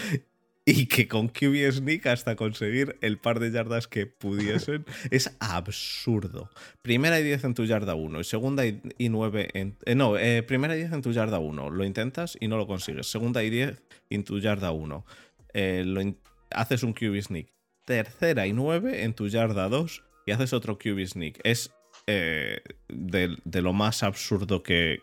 y 0.66 0.86
que 0.86 1.08
con 1.08 1.28
QB 1.28 1.72
Sneak 1.72 2.06
hasta 2.06 2.36
conseguir 2.36 2.96
el 3.02 3.18
par 3.18 3.38
de 3.38 3.50
yardas 3.50 3.86
que 3.86 4.06
pudiesen 4.06 4.86
es 5.10 5.36
absurdo. 5.40 6.50
Primera 6.82 7.20
y 7.20 7.24
10 7.24 7.44
en 7.44 7.54
tu 7.54 7.64
yarda 7.64 7.94
1 7.94 8.20
y 8.20 8.24
segunda 8.24 8.64
y, 8.66 8.80
9 8.98 9.48
en... 9.54 9.76
Eh, 9.84 9.94
no, 9.94 10.16
eh, 10.16 10.42
primera 10.42 10.74
y 10.74 10.78
10 10.78 10.92
en 10.92 11.02
tu 11.02 11.12
yarda 11.12 11.38
1. 11.38 11.70
Lo 11.70 11.84
intentas 11.84 12.38
y 12.40 12.48
no 12.48 12.56
lo 12.56 12.66
consigues. 12.66 13.06
Segunda 13.06 13.42
y 13.42 13.50
10 13.50 13.82
en 14.10 14.24
tu 14.24 14.40
yarda 14.40 14.70
1. 14.70 15.04
Eh, 15.52 16.14
haces 16.50 16.82
un 16.82 16.94
QB 16.94 17.20
Sneak. 17.20 17.52
Tercera 17.84 18.46
y 18.46 18.52
9 18.54 19.04
en 19.04 19.12
tu 19.14 19.28
yarda 19.28 19.68
2 19.68 20.02
y 20.26 20.30
haces 20.30 20.52
otro 20.54 20.78
QB 20.78 21.06
Sneak. 21.06 21.40
Es 21.44 21.74
eh, 22.06 22.60
de, 22.88 23.62
lo 23.62 23.72
más 23.72 24.02
absurdo 24.02 24.62
que, 24.62 25.00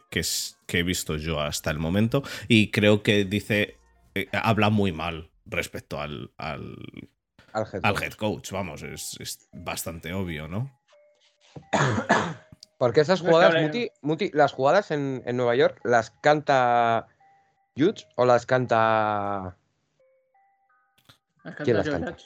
he 0.68 0.84
visto 0.84 1.18
yo 1.18 1.40
hasta 1.40 1.72
el 1.72 1.80
momento. 1.80 2.24
Y 2.48 2.72
creo 2.72 3.04
que 3.04 3.26
dice, 3.26 3.78
eh, 4.16 4.28
habla 4.34 4.70
muy 4.70 4.92
mal 4.92 5.31
respecto 5.52 6.00
al, 6.00 6.32
al, 6.38 6.76
head, 7.74 8.14
coach. 8.14 8.52
Vamos, 8.52 8.84
es, 8.84 9.50
bastante 9.52 10.14
obvio, 10.14 10.48
¿no? 10.48 10.72
Porque 12.78 13.02
esas 13.02 13.22
jugadas, 13.22 13.54
Muti, 14.02 14.32
las 14.34 14.54
jugadas 14.54 14.90
en, 14.90 15.24
Nueva 15.34 15.56
York, 15.56 15.80
¿las 15.84 16.10
canta 16.10 17.08
Judge 17.78 18.08
o 18.16 18.26
las 18.26 18.46
canta. 18.48 19.56
Las 21.44 21.56
canta 21.56 21.84
Joe 21.84 22.00
Judge. 22.00 22.26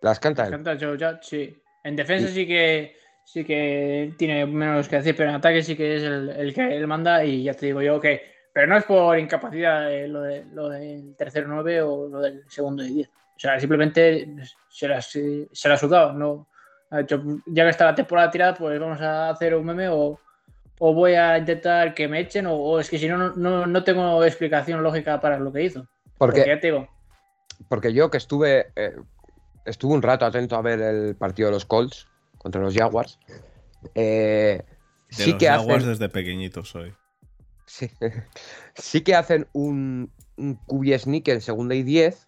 Las 0.00 0.20
canta 0.20 0.42
las 0.42 0.50
canta 0.50 0.76
Joe 0.80 0.98
Judge, 0.98 1.22
sí. 1.22 1.62
En 1.84 1.96
defensa 1.96 2.28
sí 2.28 2.46
que 2.46 2.96
sí 3.24 3.44
que 3.44 4.14
tiene 4.18 4.46
menos 4.46 4.88
que 4.88 4.96
decir, 4.96 5.14
pero 5.16 5.30
en 5.30 5.36
ataque 5.36 5.62
sí 5.62 5.76
que 5.76 5.96
es 5.96 6.02
el, 6.02 6.52
que 6.54 6.76
él 6.76 6.86
manda 6.86 7.24
y 7.24 7.44
ya 7.44 7.54
te 7.54 7.66
digo 7.66 7.80
yo 7.82 8.00
que. 8.00 8.33
Pero 8.54 8.68
no 8.68 8.76
es 8.76 8.84
por 8.84 9.18
incapacidad 9.18 9.90
lo, 10.06 10.22
de, 10.22 10.44
lo 10.52 10.68
del 10.68 11.16
tercero 11.16 11.48
9 11.48 11.82
o 11.82 12.08
lo 12.08 12.20
del 12.20 12.44
segundo 12.48 12.84
de 12.84 12.88
10. 12.88 13.08
O 13.08 13.12
sea, 13.36 13.58
simplemente 13.58 14.32
se 14.68 14.86
las, 14.86 15.06
se 15.08 15.48
las 15.50 15.64
ha 15.64 15.76
sudado. 15.76 16.12
No, 16.12 16.46
ha 16.90 16.98
dicho, 16.98 17.20
ya 17.46 17.64
que 17.64 17.70
está 17.70 17.86
la 17.86 17.96
temporada 17.96 18.30
tirada, 18.30 18.54
pues 18.54 18.78
vamos 18.78 19.00
a 19.00 19.30
hacer 19.30 19.56
un 19.56 19.66
meme 19.66 19.88
o, 19.88 20.20
voy 20.78 21.14
a 21.14 21.36
intentar 21.36 21.94
que 21.94 22.06
me 22.06 22.20
echen 22.20 22.46
o, 22.48 22.78
es 22.78 22.88
que 22.88 22.98
si 22.98 23.08
no, 23.08 23.32
no, 23.34 23.84
tengo 23.84 24.22
explicación 24.22 24.84
lógica 24.84 25.20
para 25.20 25.40
lo 25.40 25.52
que 25.52 25.64
hizo. 25.64 25.88
Porque, 26.16 26.44
ya 26.46 26.60
te 26.60 26.68
digo. 26.68 26.88
Porque 27.68 27.92
yo 27.92 28.08
que 28.08 28.18
estuve, 28.18 28.68
eh, 28.76 28.94
estuve 29.64 29.94
un 29.94 30.02
rato 30.02 30.26
atento 30.26 30.54
a 30.54 30.62
ver 30.62 30.80
el 30.80 31.16
partido 31.16 31.48
de 31.48 31.54
los 31.54 31.64
Colts 31.64 32.06
contra 32.38 32.60
los 32.60 32.72
Jaguars. 32.72 33.18
Eh, 33.96 34.62
sí 35.08 35.32
los 35.32 35.38
que 35.40 35.48
Jaguars 35.48 35.86
desde 35.86 36.08
pequeñito 36.08 36.64
soy. 36.64 36.94
Sí, 37.74 37.90
sí 38.76 39.00
que 39.02 39.16
hacen 39.16 39.48
un, 39.52 40.12
un 40.36 40.54
QB 40.66 40.96
sneak 40.96 41.26
en 41.26 41.40
segunda 41.40 41.74
y 41.74 41.82
10 41.82 42.26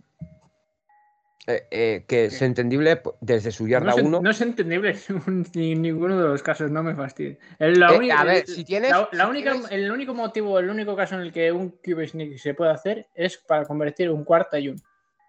eh, 1.47 1.69
eh, 1.71 2.05
que 2.09 2.25
es 2.25 2.43
entendible 2.43 3.01
desde 3.21 3.53
su 3.53 3.69
yarda 3.69 3.95
1. 3.95 4.21
No, 4.23 4.31
es 4.31 4.41
entendible 4.41 4.97
en 5.55 5.83
ninguno 5.83 6.21
de 6.21 6.29
los 6.31 6.43
casos, 6.43 6.73
no 6.73 6.83
me 6.83 6.97
fastidies. 6.97 7.39
La 7.61 7.95
eh, 7.95 8.11
a 8.11 8.25
ver, 8.25 8.45
si 8.49 8.65
tienes. 8.65 8.93
La, 9.13 9.29
única, 9.29 9.55
El 9.71 9.93
único 9.93 10.15
motivo, 10.15 10.59
el 10.59 10.69
único 10.69 10.97
caso 10.97 11.15
en 11.15 11.21
el 11.21 11.33
que 11.33 11.53
un 11.53 11.71
QB 11.71 12.09
sneak 12.09 12.39
se 12.39 12.55
puede 12.55 12.73
hacer 12.73 13.07
es 13.15 13.37
para 13.37 13.65
convertir 13.65 14.11
un 14.11 14.25
cuarta 14.25 14.59
y 14.59 14.71
un. 14.71 14.83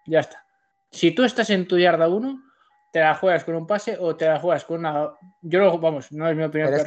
Ya 0.06 0.18
está. 0.18 0.44
Si 0.90 1.12
tú 1.12 1.22
estás 1.22 1.50
en 1.50 1.68
tu 1.68 1.78
yarda 1.78 2.08
1, 2.08 2.42
te 2.92 2.98
la 2.98 3.14
juegas 3.14 3.44
con 3.44 3.54
un 3.54 3.68
pase 3.68 3.96
o 4.00 4.16
te 4.16 4.26
la 4.26 4.40
juegas 4.40 4.64
con 4.64 4.80
una. 4.80 5.12
Yo 5.42 5.60
lo, 5.60 5.78
vamos, 5.78 6.10
no 6.10 6.28
es 6.28 6.36
mi 6.36 6.42
opinión, 6.42 6.74
es, 6.74 6.84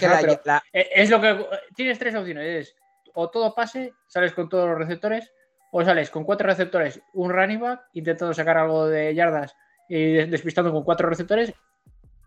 es 0.74 1.10
lo 1.10 1.22
que. 1.22 1.46
Tienes 1.74 1.98
tres 1.98 2.14
opciones: 2.14 2.68
es 2.68 2.81
o 3.14 3.30
todo 3.30 3.54
pase, 3.54 3.94
sales 4.08 4.34
con 4.34 4.50
todos 4.50 4.70
los 4.70 4.78
receptores 4.78 5.32
o 5.72 5.84
sales 5.84 6.10
con 6.10 6.26
cuatro 6.26 6.48
receptores, 6.48 7.02
un 7.14 7.32
running 7.32 7.60
back, 7.60 7.82
intentando 7.94 8.34
sacar 8.34 8.58
algo 8.58 8.88
de 8.88 9.16
yardas 9.16 9.56
y 9.88 10.14
despistando 10.14 10.72
con 10.72 10.84
cuatro 10.84 11.10
receptores, 11.10 11.54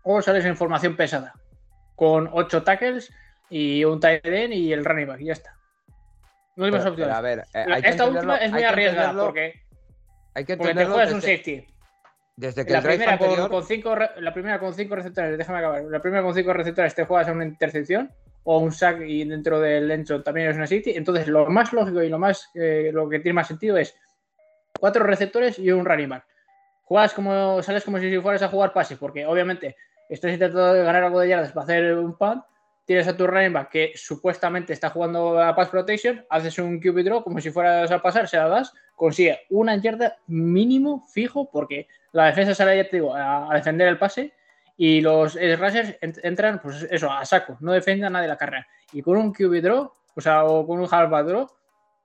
o 0.03 0.21
sales 0.21 0.45
en 0.45 0.57
formación 0.57 0.95
pesada, 0.95 1.33
con 1.95 2.29
ocho 2.33 2.63
tackles 2.63 3.11
y 3.49 3.83
un 3.83 3.99
tight 3.99 4.25
end 4.25 4.53
y 4.53 4.73
el 4.73 4.83
running 4.83 5.07
back, 5.07 5.21
y 5.21 5.25
ya 5.25 5.33
está. 5.33 5.55
No 6.55 6.65
hay 6.65 6.71
más 6.71 6.85
opciones. 6.85 7.15
a 7.15 7.21
ver, 7.21 7.43
eh, 7.53 7.65
Esta 7.83 8.05
última 8.05 8.37
es 8.37 8.51
muy 8.51 8.63
arriesgada 8.63 9.25
porque, 9.25 9.61
hay 10.33 10.45
que 10.45 10.57
porque 10.57 10.73
te 10.73 10.85
juegas 10.85 11.13
un 11.13 11.21
safety. 11.21 11.67
Desde 12.37 12.65
que 12.65 12.73
la, 12.73 12.81
primera 12.81 13.17
con, 13.17 13.63
cinco, 13.63 13.95
la 13.95 14.33
primera 14.33 14.59
con 14.59 14.73
cinco 14.73 14.95
receptores, 14.95 15.37
déjame 15.37 15.59
acabar. 15.59 15.83
La 15.83 16.01
primera 16.01 16.21
con 16.21 16.33
cinco 16.33 16.51
receptores 16.51 16.93
te 16.93 17.05
juegas 17.05 17.29
a 17.29 17.31
una 17.31 17.45
intercepción 17.45 18.11
o 18.45 18.59
un 18.59 18.71
sack 18.71 19.01
y 19.01 19.25
dentro 19.25 19.59
del 19.59 19.89
encho 19.91 20.21
también 20.23 20.49
es 20.49 20.55
una 20.55 20.67
City. 20.67 20.93
Entonces, 20.95 21.27
lo 21.27 21.47
más 21.47 21.73
lógico 21.73 22.01
y 22.01 22.09
lo 22.09 22.19
más 22.19 22.49
eh, 22.53 22.91
lo 22.93 23.09
que 23.09 23.19
tiene 23.19 23.33
más 23.33 23.47
sentido 23.47 23.77
es 23.77 23.95
cuatro 24.79 25.03
receptores 25.03 25.59
y 25.59 25.71
un 25.71 25.83
running. 25.83 26.13
Juegas 26.83 27.13
como, 27.13 27.61
sales 27.63 27.83
como 27.83 27.99
si 27.99 28.15
fueras 28.19 28.43
a 28.43 28.49
jugar 28.49 28.71
pase, 28.71 28.97
porque 28.97 29.25
obviamente 29.25 29.75
estás 30.09 30.31
intentando 30.31 30.73
ganar 30.83 31.03
algo 31.03 31.19
de 31.19 31.29
yardas 31.29 31.51
para 31.51 31.63
hacer 31.63 31.97
un 31.97 32.15
punt. 32.17 32.43
Tienes 32.85 33.07
a 33.07 33.17
tu 33.17 33.25
running 33.25 33.51
back 33.51 33.69
que 33.69 33.93
supuestamente 33.95 34.71
está 34.71 34.91
jugando 34.91 35.41
a 35.41 35.55
pass 35.55 35.69
protection, 35.69 36.23
haces 36.29 36.59
un 36.59 36.79
QB 36.79 37.03
draw 37.03 37.23
como 37.23 37.41
si 37.41 37.49
fueras 37.49 37.89
a 37.89 37.99
pasar, 37.99 38.27
se 38.27 38.37
la 38.37 38.47
das, 38.47 38.71
consigue 38.95 39.39
una 39.49 39.75
yarda 39.77 40.17
mínimo 40.27 41.03
fijo, 41.11 41.49
porque 41.49 41.87
la 42.11 42.27
defensa 42.27 42.53
sale, 42.53 42.77
ya 42.77 42.87
te 42.87 42.97
digo, 42.97 43.15
a 43.15 43.49
defender 43.55 43.87
el 43.87 43.97
pase 43.97 44.33
y 44.77 45.01
los 45.01 45.35
rushers 45.35 45.95
entran, 46.01 46.61
pues 46.61 46.87
eso, 46.89 47.11
a 47.11 47.25
saco, 47.25 47.57
no 47.61 47.71
defienden 47.71 48.11
nada 48.11 48.23
de 48.23 48.29
la 48.29 48.37
carrera. 48.37 48.67
Y 48.91 49.01
con 49.01 49.17
un 49.17 49.33
QB 49.33 49.61
draw, 49.61 49.91
o 50.15 50.21
sea, 50.21 50.45
o 50.45 50.65
con 50.67 50.79
un 50.79 50.87
half 50.89 51.09
draw, 51.09 51.47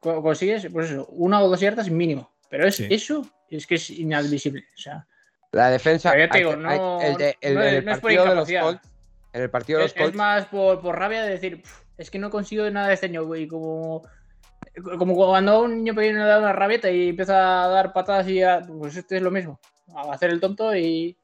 consigues, 0.01 0.69
pues 0.73 0.91
eso, 0.91 1.07
una 1.11 1.43
o 1.43 1.49
dos 1.49 1.61
yardas 1.61 1.91
mínimo. 1.91 2.31
Pero 2.49 2.67
es, 2.67 2.81
eso 2.81 3.27
es 3.49 3.67
que 3.67 3.77
es 3.77 3.91
inadmisible. 3.91 4.65
O 4.75 4.79
sea, 4.79 5.07
la 5.53 5.71
defensa. 5.71 6.17
Ya 6.17 6.29
te 6.29 6.39
digo, 6.39 6.57
no, 6.57 7.01
el 7.01 7.17
de, 7.17 7.37
el, 7.41 7.55
no, 7.55 7.63
es 7.93 7.99
por 7.99 8.13
incapacidad. 8.13 8.81
en 9.33 9.43
el 9.43 9.51
partido 9.51 9.79
de 9.79 9.85
los 9.87 9.95
Colts. 9.95 10.11
Es, 10.11 10.17
más 10.17 10.47
por, 10.47 10.81
por, 10.81 10.99
rabia 10.99 11.23
de 11.23 11.31
decir, 11.31 11.63
es 11.99 12.11
que 12.11 12.19
no 12.19 12.31
consigo 12.31 12.69
nada 12.71 12.89
de 12.89 12.95
este 12.95 13.07
año, 13.07 13.35
y 13.35 13.49
como. 13.49 14.03
Como 14.99 15.15
cuando 15.15 15.63
un 15.63 15.79
niño 15.79 15.95
pequeño 15.95 16.19
le 16.19 16.25
da 16.25 16.39
una 16.39 16.53
rabieta 16.53 16.91
y 16.91 17.09
empieza 17.09 17.65
a 17.65 17.69
dar 17.69 17.93
patadas 17.93 18.29
y 18.29 18.37
ya, 18.37 18.61
pues 18.61 18.97
este 18.97 19.17
es 19.17 19.23
lo 19.23 19.31
mismo. 19.31 19.59
A 19.95 20.13
hacer 20.13 20.31
el 20.31 20.39
tonto 20.39 20.77
y, 20.77 21.19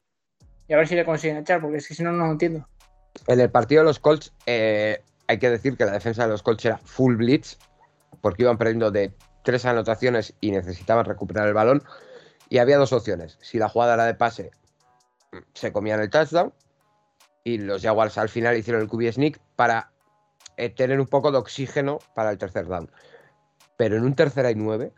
y 0.67 0.73
a 0.73 0.77
ver 0.77 0.87
si 0.87 0.95
le 0.95 1.05
consiguen 1.05 1.37
echar, 1.37 1.61
porque 1.61 1.77
es 1.77 1.87
que 1.87 1.93
si 1.93 2.03
no, 2.03 2.11
no 2.11 2.25
lo 2.25 2.31
entiendo. 2.31 2.67
En 3.27 3.39
el 3.39 3.49
partido 3.49 3.81
de 3.81 3.85
los 3.85 3.99
Colts, 3.99 4.33
eh, 4.45 5.01
hay 5.27 5.39
que 5.39 5.49
decir 5.49 5.77
que 5.77 5.85
la 5.85 5.93
defensa 5.93 6.23
de 6.23 6.29
los 6.29 6.43
Colts 6.43 6.65
era 6.65 6.77
full 6.77 7.15
blitz, 7.15 7.57
porque 8.21 8.43
iban 8.43 8.57
perdiendo 8.57 8.91
de 8.91 9.13
tres 9.43 9.65
anotaciones 9.65 10.33
y 10.41 10.51
necesitaban 10.51 11.05
recuperar 11.05 11.47
el 11.47 11.53
balón. 11.53 11.83
Y 12.49 12.59
había 12.59 12.77
dos 12.77 12.93
opciones. 12.93 13.37
Si 13.41 13.57
la 13.57 13.69
jugada 13.69 13.95
era 13.95 14.05
de 14.05 14.13
pase, 14.13 14.51
se 15.53 15.71
comían 15.71 15.99
el 15.99 16.09
touchdown. 16.09 16.53
Y 17.43 17.57
los 17.59 17.81
Jaguars 17.81 18.17
al 18.17 18.29
final 18.29 18.57
hicieron 18.57 18.81
el 18.81 18.89
QB 18.89 19.13
sneak 19.13 19.39
para 19.55 19.91
eh, 20.57 20.69
tener 20.69 20.99
un 20.99 21.07
poco 21.07 21.31
de 21.31 21.37
oxígeno 21.37 21.99
para 22.13 22.31
el 22.31 22.37
tercer 22.37 22.67
down. 22.67 22.91
Pero 23.77 23.95
en 23.95 24.03
un 24.03 24.15
tercera 24.15 24.51
y 24.51 24.55
nueve 24.55 24.93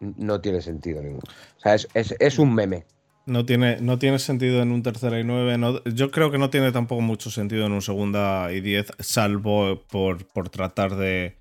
no 0.00 0.40
tiene 0.40 0.60
sentido 0.60 1.02
ninguno. 1.02 1.24
O 1.56 1.60
sea, 1.60 1.74
es 1.74 2.38
un 2.38 2.54
meme. 2.54 2.86
No 3.26 3.44
tiene, 3.44 3.80
no 3.80 3.98
tiene 3.98 4.20
sentido 4.20 4.62
en 4.62 4.70
un 4.70 4.84
tercera 4.84 5.18
y 5.18 5.24
nueve. 5.24 5.58
yo 5.92 6.12
creo 6.12 6.30
que 6.30 6.38
no 6.38 6.48
tiene 6.48 6.70
tampoco 6.70 7.02
mucho 7.02 7.30
sentido 7.30 7.66
en 7.66 7.72
un 7.72 7.82
segunda 7.82 8.52
y 8.52 8.60
diez, 8.60 8.92
salvo 9.00 9.82
por, 9.88 10.28
por 10.28 10.48
tratar 10.48 10.94
de, 10.94 11.36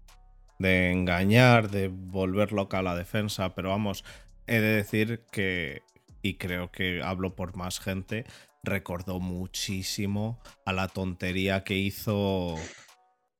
de, 0.57 0.91
engañar, 0.91 1.69
de 1.69 1.89
volver 1.89 2.53
loca 2.53 2.79
a 2.79 2.81
la 2.81 2.95
defensa. 2.95 3.53
Pero 3.53 3.69
vamos, 3.69 4.03
he 4.47 4.59
de 4.59 4.75
decir 4.77 5.25
que, 5.31 5.83
y 6.23 6.35
creo 6.35 6.71
que 6.71 7.01
hablo 7.03 7.35
por 7.35 7.55
más 7.55 7.79
gente, 7.79 8.25
recordó 8.63 9.19
muchísimo 9.19 10.39
a 10.65 10.73
la 10.73 10.87
tontería 10.87 11.63
que 11.63 11.75
hizo 11.75 12.55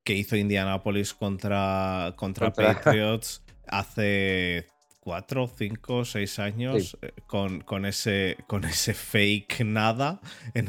que 0.03 0.13
hizo 0.13 0.35
Indianapolis 0.35 1.15
contra, 1.15 2.13
contra, 2.15 2.51
contra... 2.51 2.75
Patriots 2.75 3.43
hace 3.67 4.67
cuatro, 5.05 5.47
cinco, 5.55 6.03
seis 6.03 6.39
años 6.39 6.97
eh, 7.03 7.11
con, 7.27 7.59
con, 7.59 7.85
ese, 7.85 8.37
con 8.47 8.65
ese 8.65 8.95
fake 8.95 9.63
nada 9.63 10.19
en 10.55 10.67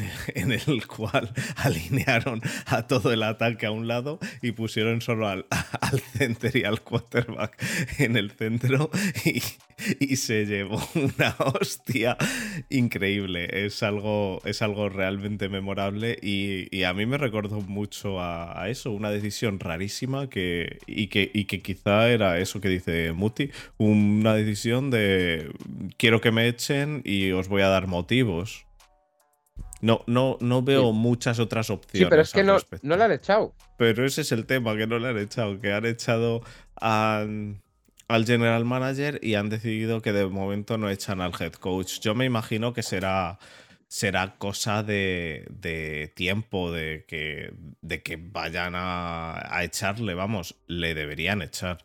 el, 0.52 0.86
cual 0.86 1.32
alinearon 1.56 2.42
a 2.66 2.86
todo 2.86 3.14
el 3.14 3.22
ataque 3.22 3.64
a 3.64 3.70
un 3.70 3.88
lado 3.88 4.18
y 4.42 4.52
pusieron 4.52 5.00
solo 5.00 5.26
al, 5.26 5.46
al 5.80 6.00
center 6.00 6.54
y 6.54 6.64
al 6.64 6.82
quarterback 6.82 7.56
en 7.98 8.18
el 8.18 8.30
centro 8.30 8.90
y, 9.24 9.42
se 10.16 10.46
llevó 10.46 10.82
una 10.94 11.36
hostia 11.38 12.16
increíble. 12.70 13.66
Es 13.66 13.82
algo, 13.82 14.40
es 14.44 14.62
algo 14.62 14.88
realmente 14.88 15.50
memorable 15.50 16.18
y, 16.20 16.82
a 16.82 16.94
mí 16.94 17.04
me 17.04 17.18
recordó 17.18 17.60
mucho 17.60 18.20
a, 18.20 18.68
eso, 18.68 18.92
una 18.92 19.10
decisión 19.10 19.60
rarísima 19.60 20.28
que, 20.28 20.78
y, 20.86 21.08
que, 21.08 21.30
y 21.32 21.44
que 21.44 21.60
quizá 21.60 22.08
era 22.08 22.38
eso 22.38 22.60
que 22.60 22.68
dice 22.68 23.12
Muti, 23.12 23.50
un 23.76 24.25
una 24.26 24.34
decisión 24.34 24.90
de 24.90 25.52
quiero 25.96 26.20
que 26.20 26.32
me 26.32 26.48
echen 26.48 27.00
y 27.04 27.30
os 27.30 27.48
voy 27.48 27.62
a 27.62 27.68
dar 27.68 27.86
motivos. 27.86 28.66
No, 29.80 30.02
no, 30.06 30.36
no 30.40 30.62
veo 30.62 30.92
muchas 30.92 31.38
otras 31.38 31.70
opciones. 31.70 32.06
Sí, 32.06 32.10
pero 32.10 32.22
es 32.22 32.32
que 32.32 32.42
no, 32.42 32.56
no 32.82 32.96
le 32.96 33.04
han 33.04 33.12
echado. 33.12 33.54
Pero 33.76 34.04
ese 34.04 34.22
es 34.22 34.32
el 34.32 34.46
tema, 34.46 34.76
que 34.76 34.86
no 34.86 34.98
le 34.98 35.08
han 35.08 35.18
echado, 35.18 35.60
que 35.60 35.72
han 35.72 35.86
echado 35.86 36.42
al 36.80 37.60
general 38.26 38.64
manager 38.64 39.20
y 39.22 39.34
han 39.34 39.48
decidido 39.48 40.02
que 40.02 40.12
de 40.12 40.26
momento 40.26 40.76
no 40.76 40.90
echan 40.90 41.20
al 41.20 41.32
head 41.38 41.52
coach. 41.52 42.00
Yo 42.00 42.16
me 42.16 42.24
imagino 42.24 42.72
que 42.72 42.82
será, 42.82 43.38
será 43.86 44.34
cosa 44.38 44.82
de, 44.82 46.10
tiempo, 46.16 46.72
de 46.72 47.04
que, 47.06 47.52
de 47.80 48.02
que 48.02 48.16
vayan 48.16 48.74
a, 48.74 49.56
a 49.56 49.62
echarle, 49.62 50.14
vamos, 50.14 50.56
le 50.66 50.94
deberían 50.94 51.42
echar. 51.42 51.84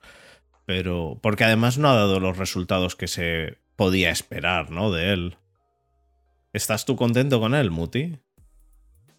Pero. 0.65 1.19
Porque 1.21 1.43
además 1.43 1.77
no 1.77 1.89
ha 1.89 1.95
dado 1.95 2.19
los 2.19 2.37
resultados 2.37 2.95
que 2.95 3.07
se 3.07 3.57
podía 3.75 4.11
esperar, 4.11 4.71
¿no? 4.71 4.91
De 4.91 5.13
él. 5.13 5.37
¿Estás 6.53 6.85
tú 6.85 6.95
contento 6.95 7.39
con 7.39 7.55
él, 7.55 7.71
Muti? 7.71 8.19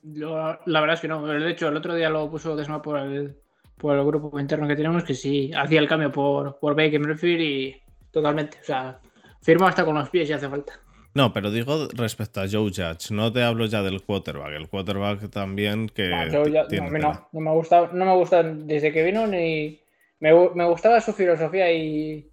la 0.04 0.80
verdad 0.80 0.94
es 0.94 1.00
que 1.00 1.08
no. 1.08 1.26
De 1.26 1.50
hecho, 1.50 1.68
el 1.68 1.76
otro 1.76 1.94
día 1.94 2.10
lo 2.10 2.30
puso 2.30 2.56
Desma 2.56 2.82
por 2.82 2.98
el, 2.98 3.36
por 3.78 3.96
el 3.96 4.04
grupo 4.04 4.38
interno 4.38 4.66
que 4.66 4.76
tenemos, 4.76 5.04
que 5.04 5.14
sí, 5.14 5.50
hacía 5.54 5.80
el 5.80 5.88
cambio 5.88 6.10
por, 6.10 6.58
por 6.58 6.74
Baker 6.74 7.00
Mayfield 7.00 7.40
y 7.40 7.82
totalmente. 8.10 8.58
O 8.60 8.64
sea, 8.64 9.00
firma 9.40 9.68
hasta 9.68 9.84
con 9.84 9.94
los 9.94 10.08
pies 10.10 10.28
si 10.28 10.34
hace 10.34 10.48
falta. 10.48 10.80
No, 11.14 11.32
pero 11.32 11.50
digo 11.50 11.88
respecto 11.94 12.40
a 12.40 12.48
Joe 12.50 12.70
Judge, 12.70 13.10
no 13.10 13.30
te 13.32 13.42
hablo 13.42 13.66
ya 13.66 13.82
del 13.82 14.02
quarterback, 14.02 14.52
el 14.52 14.68
quarterback 14.68 15.28
también 15.28 15.88
que... 15.90 16.08
No, 16.08 16.44
no, 16.44 17.28
no, 17.32 17.40
me 17.40 17.50
gusta, 17.50 17.90
no 17.92 18.06
me 18.06 18.16
gusta 18.16 18.42
desde 18.42 18.92
que 18.92 19.02
vino 19.02 19.26
ni... 19.26 19.81
Me, 20.22 20.32
me 20.54 20.64
gustaba 20.66 21.00
su 21.00 21.12
filosofía 21.12 21.72
y, 21.72 22.30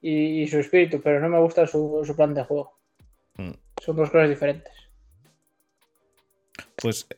y, 0.00 0.46
su 0.46 0.60
espíritu, 0.60 1.00
pero 1.02 1.18
no 1.18 1.28
me 1.28 1.40
gusta 1.40 1.66
su, 1.66 2.00
su 2.06 2.14
plan 2.14 2.32
de 2.32 2.44
juego. 2.44 2.78
Mm. 3.36 3.50
Son 3.82 3.96
dos 3.96 4.08
cosas 4.08 4.28
diferentes. 4.28 4.72
Pues 6.76 7.08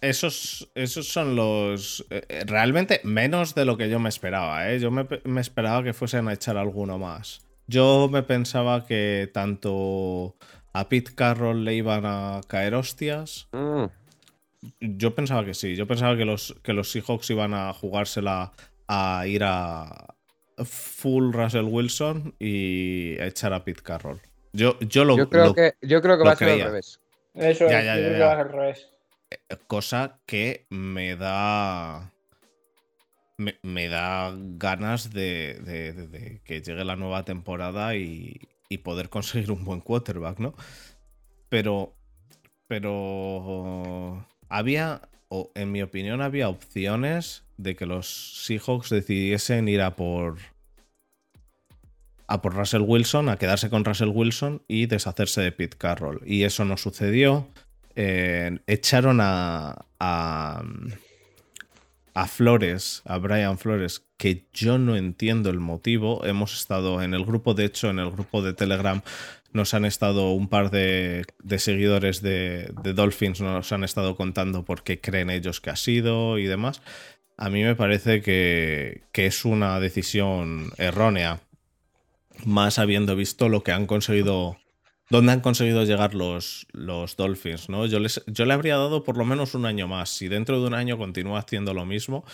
esos, 0.00 0.68
esos 0.74 1.06
son 1.06 1.36
los. 1.36 2.04
Eh, 2.10 2.22
eh, 2.28 2.44
realmente 2.48 3.00
menos 3.04 3.54
de 3.54 3.64
lo 3.64 3.76
que 3.76 3.88
yo 3.88 4.00
me 4.00 4.08
esperaba. 4.08 4.68
¿eh? 4.68 4.80
Yo 4.80 4.90
me, 4.90 5.06
esperaba 5.40 5.84
que 5.84 5.92
fuesen 5.92 6.26
a 6.26 6.32
echar 6.32 6.56
alguno 6.56 6.98
más. 6.98 7.46
Yo 7.68 8.08
me 8.10 8.24
pensaba 8.24 8.84
que 8.86 9.30
tanto 9.32 10.34
a 10.72 10.88
Pete 10.88 11.14
Carroll 11.14 11.64
le 11.64 11.76
iban 11.76 12.06
a 12.06 12.40
caer 12.48 12.74
hostias. 12.74 13.46
Mm. 13.52 13.84
Yo 14.80 15.14
pensaba 15.14 15.44
que 15.44 15.54
sí. 15.54 15.76
Yo 15.76 15.86
pensaba 15.86 16.16
que 16.16 16.24
los, 16.24 16.56
que 16.64 16.72
los 16.72 16.90
Seahawks 16.90 17.30
iban 17.30 17.54
a 17.54 17.72
jugársela 17.72 18.50
a 18.88 19.24
ir 19.26 19.42
a 19.44 20.14
full 20.64 21.32
Russell 21.32 21.64
Wilson 21.64 22.34
y 22.38 23.18
a 23.18 23.26
echar 23.26 23.52
a 23.52 23.64
Pete 23.64 23.82
Carroll. 23.82 24.20
Yo, 24.52 24.78
yo 24.80 25.04
lo 25.04 25.16
Yo 25.16 25.28
creo 25.28 25.54
que, 25.54 25.74
yo 25.80 26.02
creo 26.02 26.18
que 26.18 26.24
va 26.24 26.32
a 26.32 26.36
ser 26.36 26.50
al 26.50 26.60
revés. 26.60 27.00
Eso 27.34 27.66
es, 27.66 27.72
yo 27.72 27.78
creo 27.78 28.12
que 28.12 28.18
va 28.20 28.32
a 28.32 28.36
ser 28.36 28.46
al 28.46 28.52
revés. 28.52 28.88
Cosa 29.66 30.20
que 30.26 30.66
me 30.70 31.16
da. 31.16 32.12
Me, 33.62 33.88
da 33.88 34.36
ganas 34.36 35.10
de, 35.10 36.40
que 36.44 36.60
llegue 36.60 36.84
la 36.84 36.96
nueva 36.96 37.24
temporada 37.24 37.96
y, 37.96 38.38
poder 38.84 39.08
conseguir 39.10 39.50
un 39.50 39.64
buen 39.64 39.80
quarterback, 39.80 40.38
¿no? 40.38 40.54
Pero. 41.48 41.94
Pero. 42.68 44.26
Había. 44.48 45.02
O 45.28 45.50
en 45.54 45.72
mi 45.72 45.80
opinión, 45.80 46.20
había 46.20 46.50
opciones 46.50 47.46
de 47.62 47.76
que 47.76 47.86
los 47.86 48.44
Seahawks 48.44 48.90
decidiesen 48.90 49.68
ir 49.68 49.80
a 49.82 49.96
por. 49.96 50.38
A 52.26 52.40
por 52.40 52.54
Russell 52.54 52.82
Wilson, 52.82 53.28
a 53.28 53.36
quedarse 53.36 53.68
con 53.68 53.84
Russell 53.84 54.08
Wilson 54.08 54.62
y 54.66 54.86
deshacerse 54.86 55.42
de 55.42 55.52
Pete 55.52 55.76
Carroll. 55.76 56.22
Y 56.24 56.44
eso 56.44 56.64
no 56.64 56.76
sucedió. 56.78 57.48
Eh, 57.94 58.58
echaron 58.66 59.18
a, 59.20 59.84
a, 59.98 60.64
Flores, 62.28 63.02
a 63.04 63.18
Brian 63.18 63.58
Flores, 63.58 64.06
que 64.16 64.46
yo 64.54 64.78
no 64.78 64.96
entiendo 64.96 65.50
el 65.50 65.60
motivo. 65.60 66.24
Hemos 66.24 66.54
estado 66.54 67.02
en 67.02 67.12
el 67.12 67.26
grupo, 67.26 67.52
de 67.52 67.66
hecho, 67.66 67.90
en 67.90 67.98
el 67.98 68.10
grupo 68.10 68.40
de 68.40 68.54
Telegram 68.54 69.02
nos 69.52 69.74
han 69.74 69.84
estado 69.84 70.30
un 70.30 70.48
par 70.48 70.70
de, 70.70 71.26
seguidores 71.58 72.22
de, 72.22 72.72
Dolphins, 72.94 73.40
nos 73.40 73.70
han 73.72 73.84
estado 73.84 74.16
contando 74.16 74.64
por 74.64 74.82
qué 74.82 75.00
creen 75.00 75.30
ellos 75.30 75.60
que 75.60 75.70
ha 75.70 75.76
sido 75.76 76.38
y 76.38 76.44
demás. 76.44 76.82
A 77.36 77.50
mí 77.50 77.62
me 77.62 77.74
parece 77.74 78.20
que, 78.20 79.02
que 79.12 79.26
es 79.26 79.44
una 79.44 79.80
decisión 79.80 80.70
errónea, 80.78 81.40
más 82.44 82.78
habiendo 82.78 83.16
visto 83.16 83.48
lo 83.48 83.62
que 83.62 83.72
han 83.72 83.86
conseguido 83.86 84.56
dónde 85.12 85.32
han 85.32 85.40
conseguido 85.40 85.84
llegar 85.84 86.14
los, 86.14 86.66
los 86.72 87.16
Dolphins, 87.16 87.68
¿no? 87.68 87.84
Yo, 87.84 87.98
les, 87.98 88.24
yo 88.26 88.46
le 88.46 88.54
habría 88.54 88.78
dado 88.78 89.04
por 89.04 89.18
lo 89.18 89.26
menos 89.26 89.54
un 89.54 89.66
año 89.66 89.86
más. 89.86 90.08
Si 90.08 90.26
dentro 90.26 90.60
de 90.60 90.66
un 90.66 90.74
año 90.74 90.96
continúa 90.96 91.40
haciendo 91.40 91.74
lo 91.74 91.84
mismo, 91.84 92.24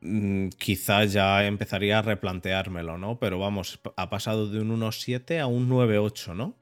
mm, 0.00 0.48
quizá 0.58 1.04
ya 1.04 1.46
empezaría 1.46 2.00
a 2.00 2.02
replanteármelo, 2.02 2.98
¿no? 2.98 3.20
Pero 3.20 3.38
vamos, 3.38 3.80
ha 3.96 4.10
pasado 4.10 4.48
de 4.48 4.60
un 4.60 4.76
1.7 4.80 5.38
a 5.38 5.46
un 5.46 5.70
9.8, 5.70 6.34
¿no? 6.34 6.56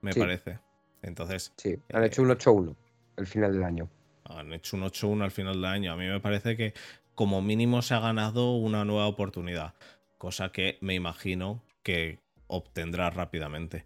Me 0.00 0.12
parece. 0.12 0.58
Entonces. 1.02 1.52
Sí, 1.56 1.76
han 1.92 2.02
hecho 2.02 2.22
un 2.22 2.30
8-1 2.30 2.74
al 3.16 3.26
final 3.26 3.52
del 3.52 3.62
año. 3.62 3.88
Han 4.24 4.52
hecho 4.52 4.76
un 4.76 4.84
8-1 4.84 5.22
al 5.22 5.30
final 5.30 5.54
del 5.54 5.64
año. 5.64 5.92
A 5.92 5.96
mí 5.96 6.06
me 6.06 6.20
parece 6.20 6.56
que 6.56 6.74
como 7.14 7.42
mínimo 7.42 7.82
se 7.82 7.94
ha 7.94 8.00
ganado 8.00 8.52
una 8.54 8.84
nueva 8.84 9.06
oportunidad. 9.06 9.74
Cosa 10.18 10.50
que 10.50 10.78
me 10.80 10.94
imagino 10.94 11.62
que 11.82 12.18
obtendrá 12.46 13.10
rápidamente. 13.10 13.84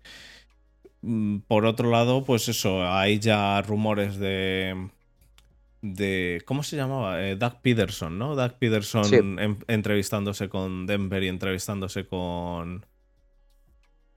Mm, 1.03 1.39
por 1.41 1.65
otro 1.67 1.91
lado, 1.91 2.25
pues 2.25 2.49
eso, 2.49 2.87
hay 2.87 3.19
ya 3.19 3.61
rumores 3.63 4.19
de. 4.19 4.89
de 5.83 6.43
¿Cómo 6.45 6.63
se 6.63 6.77
llamaba? 6.77 7.23
Eh, 7.25 7.37
Doug 7.37 7.61
Peterson, 7.63 8.19
¿no? 8.19 8.35
Doug 8.35 8.55
Peterson 8.59 9.39
entrevistándose 9.69 10.49
con 10.49 10.87
Denver 10.87 11.23
y 11.23 11.29
entrevistándose 11.29 12.07
con. 12.07 12.85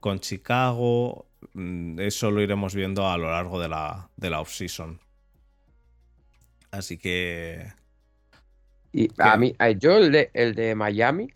con 0.00 0.20
Chicago. 0.20 1.26
Mm, 1.54 2.00
eso 2.00 2.30
lo 2.30 2.40
iremos 2.40 2.74
viendo 2.74 3.08
a 3.08 3.16
lo 3.16 3.30
largo 3.30 3.60
de 3.60 3.68
la, 3.68 4.10
de 4.16 4.30
la 4.30 4.40
off-season. 4.40 5.00
Así 6.72 6.98
que. 6.98 7.72
Y 8.92 9.08
a 9.18 9.36
mí, 9.36 9.54
yo 9.78 9.98
el 9.98 10.10
de, 10.10 10.30
el 10.34 10.54
de 10.54 10.74
Miami, 10.74 11.32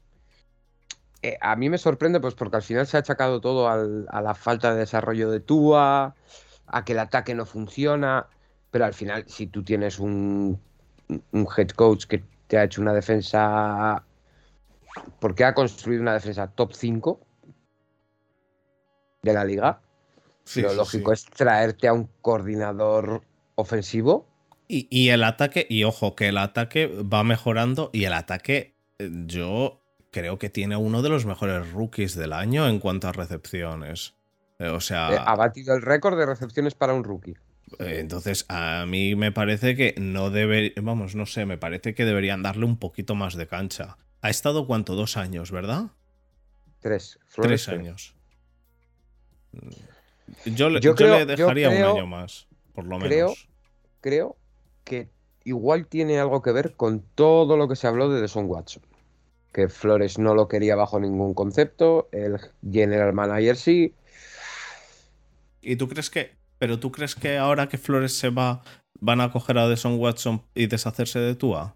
eh, 1.23 1.39
a 1.41 1.57
mí 1.57 1.71
me 1.71 1.79
sorprende 1.79 2.21
pues 2.21 2.35
porque 2.35 2.57
al 2.57 2.63
final 2.63 2.87
se 2.87 2.97
ha 2.97 3.01
achacado 3.01 3.41
todo 3.41 3.69
a 3.69 4.23
la 4.23 4.35
falta 4.35 4.73
de 4.73 4.81
desarrollo 4.81 5.31
de 5.31 5.41
Tua, 5.41 6.15
a 6.67 6.85
que 6.85 6.93
el 6.93 6.99
ataque 6.99 7.35
no 7.35 7.47
funciona, 7.47 8.29
pero 8.71 8.85
al 8.85 8.95
final 8.95 9.25
si 9.27 9.47
tú 9.47 9.63
tienes 9.63 9.99
un, 9.99 10.61
head 11.33 11.71
coach 11.71 12.05
que 12.07 12.23
te 12.47 12.59
ha 12.59 12.65
hecho 12.65 12.83
una 12.83 12.93
defensa, 12.93 14.05
porque 15.19 15.45
ha 15.45 15.55
construido 15.55 16.03
una 16.03 16.15
defensa 16.15 16.49
top 16.49 16.73
5 16.75 17.21
de 19.23 19.33
la 19.33 19.45
liga, 19.45 19.81
lo 20.57 20.75
lógico 20.75 21.13
es 21.13 21.25
traerte 21.25 21.89
a 21.89 21.95
un 21.95 22.09
coordinador 22.21 23.23
ofensivo. 23.55 24.36
Y, 24.69 24.89
y 24.91 25.11
el 25.11 25.23
ataque, 25.23 25.67
y 25.69 25.85
ojo, 25.85 26.17
que 26.17 26.29
el 26.29 26.39
ataque 26.39 26.87
va 26.87 27.23
mejorando 27.23 27.91
y 27.93 28.05
el 28.05 28.13
ataque, 28.13 28.75
eh, 28.99 29.11
yo 29.27 29.81
creo 30.11 30.39
que 30.39 30.51
tiene 30.51 30.77
uno 30.77 31.03
de 31.03 31.09
los 31.09 31.27
mejores 31.27 31.71
rookies 31.73 32.15
del 32.15 32.33
año 32.33 32.69
en 32.69 32.81
cuanto 32.81 33.09
a 33.09 33.13
recepciones. 33.13 34.15
Eh, 34.59 34.69
o 34.69 34.81
sea. 34.81 35.13
Eh, 35.13 35.19
ha 35.19 35.37
batido 35.37 35.75
el 35.75 35.83
récord 35.83 36.19
de 36.19 36.27
recepciones 36.27 36.75
para 36.75 36.95
un 36.95 37.05
rookie. 37.05 37.37
Entonces, 37.79 38.47
a 38.49 38.87
mí 38.87 39.17
me 39.17 39.33
parece 39.33 39.75
que 39.77 39.95
no 39.99 40.31
debe. 40.31 40.73
Vamos, 40.81 41.15
no 41.15 41.27
sé, 41.27 41.47
me 41.47 41.59
parece 41.59 41.95
que 41.95 42.05
deberían 42.05 42.43
darle 42.43 42.65
un 42.65 42.79
poquito 42.79 43.15
más 43.15 43.35
de 43.35 43.47
cancha. 43.47 43.99
Ha 44.23 44.31
estado 44.31 44.67
cuánto, 44.67 44.95
dos 44.95 45.17
años, 45.17 45.51
¿verdad? 45.51 45.91
Tres. 46.81 47.19
Tres 47.35 47.69
años. 47.69 48.15
Yo, 50.45 50.71
le 50.71 50.81
dejaría 51.27 51.71
un 51.71 51.77
año 51.77 52.07
más, 52.07 52.47
por 52.73 52.85
lo 52.87 52.99
menos. 52.99 53.49
Creo 54.01 54.37
que 54.87 55.11
igual 55.45 55.87
tiene 55.87 56.19
algo 56.19 56.41
que 56.41 56.53
ver 56.53 56.75
con 56.77 57.03
todo 57.15 57.59
lo 57.59 57.69
que 57.69 57.77
se 57.77 57.87
habló 57.87 58.09
de 58.09 58.23
Deson 58.23 58.47
Watson 58.49 58.83
que 59.57 59.71
Flores 59.71 60.19
no 60.19 60.35
lo 60.35 60.49
quería 60.49 60.77
bajo 60.77 61.01
ningún 61.01 61.33
concepto, 61.33 62.11
el 62.13 62.39
general 62.71 63.15
manager 63.15 63.57
sí. 63.57 63.95
¿Y 65.63 65.77
tú 65.77 65.89
crees 65.89 66.11
que, 66.11 66.37
pero 66.59 66.79
tú 66.79 66.93
crees 66.93 67.15
que 67.15 67.39
ahora 67.39 67.67
que 67.67 67.79
Flores 67.79 68.19
se 68.19 68.29
va, 68.29 68.61
van 69.01 69.23
a 69.23 69.33
coger 69.33 69.57
a 69.57 69.67
Deson 69.67 69.99
Watson 69.99 70.43
y 70.55 70.67
deshacerse 70.67 71.21
de 71.21 71.35
Tua? 71.37 71.75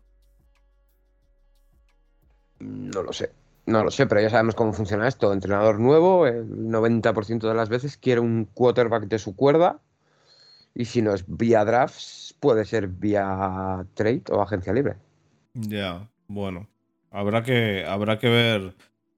No 2.58 3.02
lo 3.02 3.14
sé. 3.14 3.32
No 3.64 3.82
lo 3.82 3.90
sé, 3.90 4.06
pero 4.06 4.20
ya 4.20 4.28
sabemos 4.28 4.54
cómo 4.54 4.74
funciona 4.74 5.08
esto. 5.08 5.32
Entrenador 5.32 5.80
nuevo, 5.80 6.26
el 6.26 6.46
90% 6.50 7.48
de 7.48 7.54
las 7.54 7.70
veces 7.70 7.96
quiere 7.96 8.20
un 8.20 8.44
quarterback 8.44 9.04
de 9.04 9.18
su 9.18 9.34
cuerda. 9.34 9.80
Y 10.74 10.84
si 10.84 11.02
no 11.02 11.14
es 11.14 11.24
vía 11.26 11.64
drafts, 11.64 12.34
puede 12.40 12.64
ser 12.64 12.88
vía 12.88 13.84
trade 13.94 14.22
o 14.30 14.40
agencia 14.40 14.72
libre. 14.72 14.96
Ya, 15.54 16.08
bueno. 16.28 16.68
Habrá 17.10 17.42
que, 17.42 17.84
habrá 17.86 18.18
que 18.18 18.28
ver. 18.28 18.76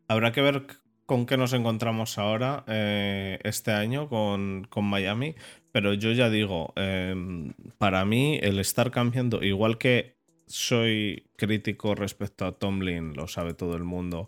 Habrá 0.08 0.32
que 0.32 0.40
ver 0.40 0.66
con 1.06 1.26
qué 1.26 1.36
nos 1.36 1.52
encontramos 1.52 2.16
ahora 2.18 2.64
eh, 2.68 3.38
este 3.44 3.72
año 3.72 4.08
con, 4.08 4.66
Miami. 4.74 5.34
Pero 5.70 5.94
yo 5.94 6.12
ya 6.12 6.30
digo, 6.30 6.72
em, 6.76 7.52
para 7.78 8.04
mí 8.04 8.38
el 8.42 8.58
estar 8.58 8.90
cambiando, 8.90 9.42
igual 9.42 9.78
que 9.78 10.16
soy 10.46 11.30
crítico 11.36 11.94
respecto 11.94 12.46
a 12.46 12.52
Tomlin, 12.52 13.14
lo 13.14 13.26
sabe 13.26 13.54
todo 13.54 13.76
el 13.76 13.84
mundo, 13.84 14.26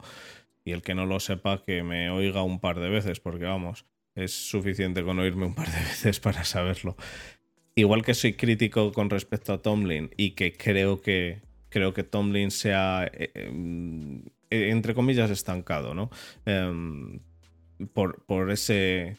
y 0.64 0.72
el 0.72 0.82
que 0.82 0.94
no 0.94 1.04
lo 1.06 1.20
sepa 1.20 1.62
que 1.62 1.82
me 1.82 2.10
oiga 2.10 2.42
un 2.42 2.60
par 2.60 2.80
de 2.80 2.88
veces, 2.88 3.20
porque 3.20 3.44
vamos, 3.44 3.84
es 4.14 4.32
suficiente 4.32 5.02
con 5.02 5.18
oírme 5.18 5.46
un 5.46 5.54
par 5.54 5.70
de 5.70 5.78
veces 5.88 6.20
para 6.20 6.44
saberlo. 6.44 6.96
Igual 7.74 8.04
que 8.04 8.14
soy 8.14 8.34
crítico 8.34 8.92
con 8.92 9.10
respecto 9.10 9.52
a 9.52 9.60
Tomlin 9.60 10.10
y 10.16 10.32
que 10.32 10.52
creo 10.52 11.00
que 11.00 11.42
creo 11.74 11.92
que 11.92 12.04
Tomlin 12.04 12.52
sea, 12.52 13.10
eh, 13.12 13.32
em, 13.34 14.20
eh, 14.48 14.70
entre 14.70 14.94
comillas, 14.94 15.30
estancado, 15.30 15.92
¿no? 15.92 16.08
Em, 16.46 17.18
por, 17.92 18.50
ese, 18.52 19.18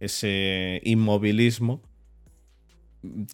ese 0.00 0.80
inmovilismo. 0.84 1.82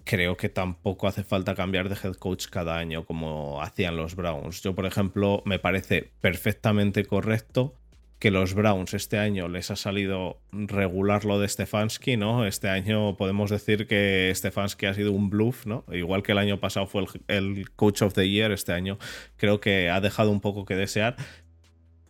creo 0.05 0.37
que 0.37 0.51
tampoco 0.51 1.09
hace 1.09 1.25
falta 1.25 1.55
cambiar 1.55 1.89
de 1.89 1.95
head 1.95 2.15
coach 2.17 2.47
cada 2.49 2.77
año 2.77 3.07
como 3.07 3.63
hacían 3.63 3.97
los 3.97 4.15
Browns. 4.17 4.61
Yo, 4.63 4.75
por 4.75 4.85
ejemplo, 4.85 5.43
me 5.47 5.59
parece 5.59 6.13
perfectamente 6.21 7.07
correcto 7.07 7.82
que 8.23 8.31
los 8.31 8.55
Browns 8.55 8.95
este 8.95 9.19
año 9.19 9.49
les 9.49 9.73
ha 9.73 9.75
salido 9.75 10.41
regular 10.53 11.25
lo 11.25 11.41
de 11.41 11.49
Stefanski, 11.49 12.17
¿no? 12.17 12.47
Este 12.47 12.69
año 12.69 13.17
podemos 13.17 13.51
decir 13.51 13.89
que 13.89 14.31
Stefanski 14.33 14.87
ha 14.87 14.95
sido 14.95 15.11
un 15.11 15.29
bluff, 15.29 15.67
¿no? 15.67 15.85
Igual 15.91 16.23
que 16.23 16.31
el 16.31 16.39
año 16.39 16.61
pasado 16.61 16.87
fue 16.87 17.05
el, 17.27 17.73
Coach 17.75 18.03
of 18.03 18.15
the 18.15 18.31
Year, 18.31 18.53
este 18.53 18.75
año 18.75 18.97
creo 19.37 19.61
que 19.61 19.91
ha 19.91 20.01
dejado 20.01 20.31
un 20.31 20.41
poco 20.41 20.65
que 20.65 20.77
desear 20.77 21.17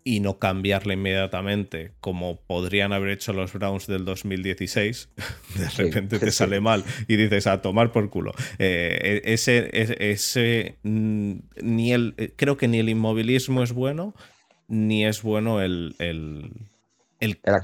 y 0.04 0.20
no 0.20 0.38
cambiarle 0.38 0.94
inmediatamente 0.94 1.92
como 2.00 2.42
podrían 2.42 2.92
haber 2.92 3.08
hecho 3.08 3.32
los 3.32 3.54
Browns 3.54 3.86
del 3.86 4.04
2016. 4.04 5.08
De 5.56 5.68
repente 5.70 6.18
te 6.18 6.30
sale 6.30 6.60
mal 6.60 6.84
y 7.08 7.16
dices 7.16 7.46
a 7.46 7.62
tomar 7.62 7.90
por 7.90 8.10
culo. 8.10 8.34
Eh, 8.58 9.22
e-, 9.24 9.32
ese, 9.32 9.70
ese, 10.10 10.76
mm, 10.82 11.32
ni 11.62 11.94
el, 11.94 12.34
creo 12.36 12.58
que 12.58 12.68
ni 12.68 12.80
el 12.80 12.90
inmovilismo 12.90 13.62
es 13.62 13.72
bueno 13.72 14.14
ni 14.68 15.04
es 15.04 15.22
bueno 15.22 15.60
el, 15.60 15.94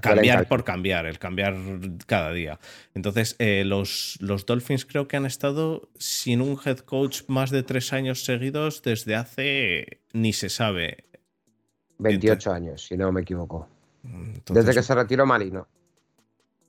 cambiar 0.01 0.47
por 0.49 0.65
cambiar, 0.65 1.07
el 1.07 1.19
cambiar 1.19 1.57
cada 2.07 2.33
día. 2.33 2.59
Entonces, 2.95 3.37
eh, 3.39 3.65
los, 3.65 4.19
los, 4.21 4.47
Dolphins 4.47 4.85
creo 4.85 5.09
que 5.09 5.17
han 5.17 5.27
estado 5.27 5.89
sin 5.99 6.41
un 6.41 6.59
head 6.65 6.79
coach 6.79 7.23
más 7.29 7.51
de 7.51 7.63
tres 7.63 7.93
años 7.93 8.25
seguidos 8.25 8.83
desde 8.83 9.17
hace, 9.17 10.01
ni 10.13 10.33
se 10.33 10.49
sabe. 10.49 11.05
28 11.99 12.53
años, 12.53 12.87
si 12.87 12.97
no 12.97 13.11
me 13.13 13.23
equivoco. 13.23 13.69
desde 14.51 14.75
que 14.75 14.83
se 14.83 14.95
retiró 14.95 15.27
Malino. 15.27 15.67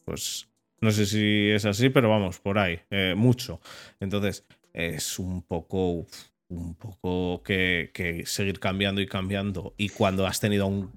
Pues 0.06 0.48
no 0.82 0.92
sé 0.92 1.06
si 1.06 1.50
es 1.52 1.65
así, 1.65 1.89
pero 1.89 2.10
vamos, 2.10 2.39
por 2.39 2.58
ahí, 2.58 2.80
eh, 2.89 3.13
mucho. 3.15 3.60
Entonces, 4.00 4.46
es 4.74 5.20
un 5.20 5.42
poco 5.42 6.06
un 6.49 6.75
poco 6.75 7.43
que, 7.43 8.23
seguir 8.25 8.59
cambiando 8.59 9.01
y 9.01 9.07
cambiando. 9.07 9.73
Y 9.77 9.89
cuando 9.89 10.27
has 10.27 10.39
tenido 10.39 10.67
un, 10.67 10.91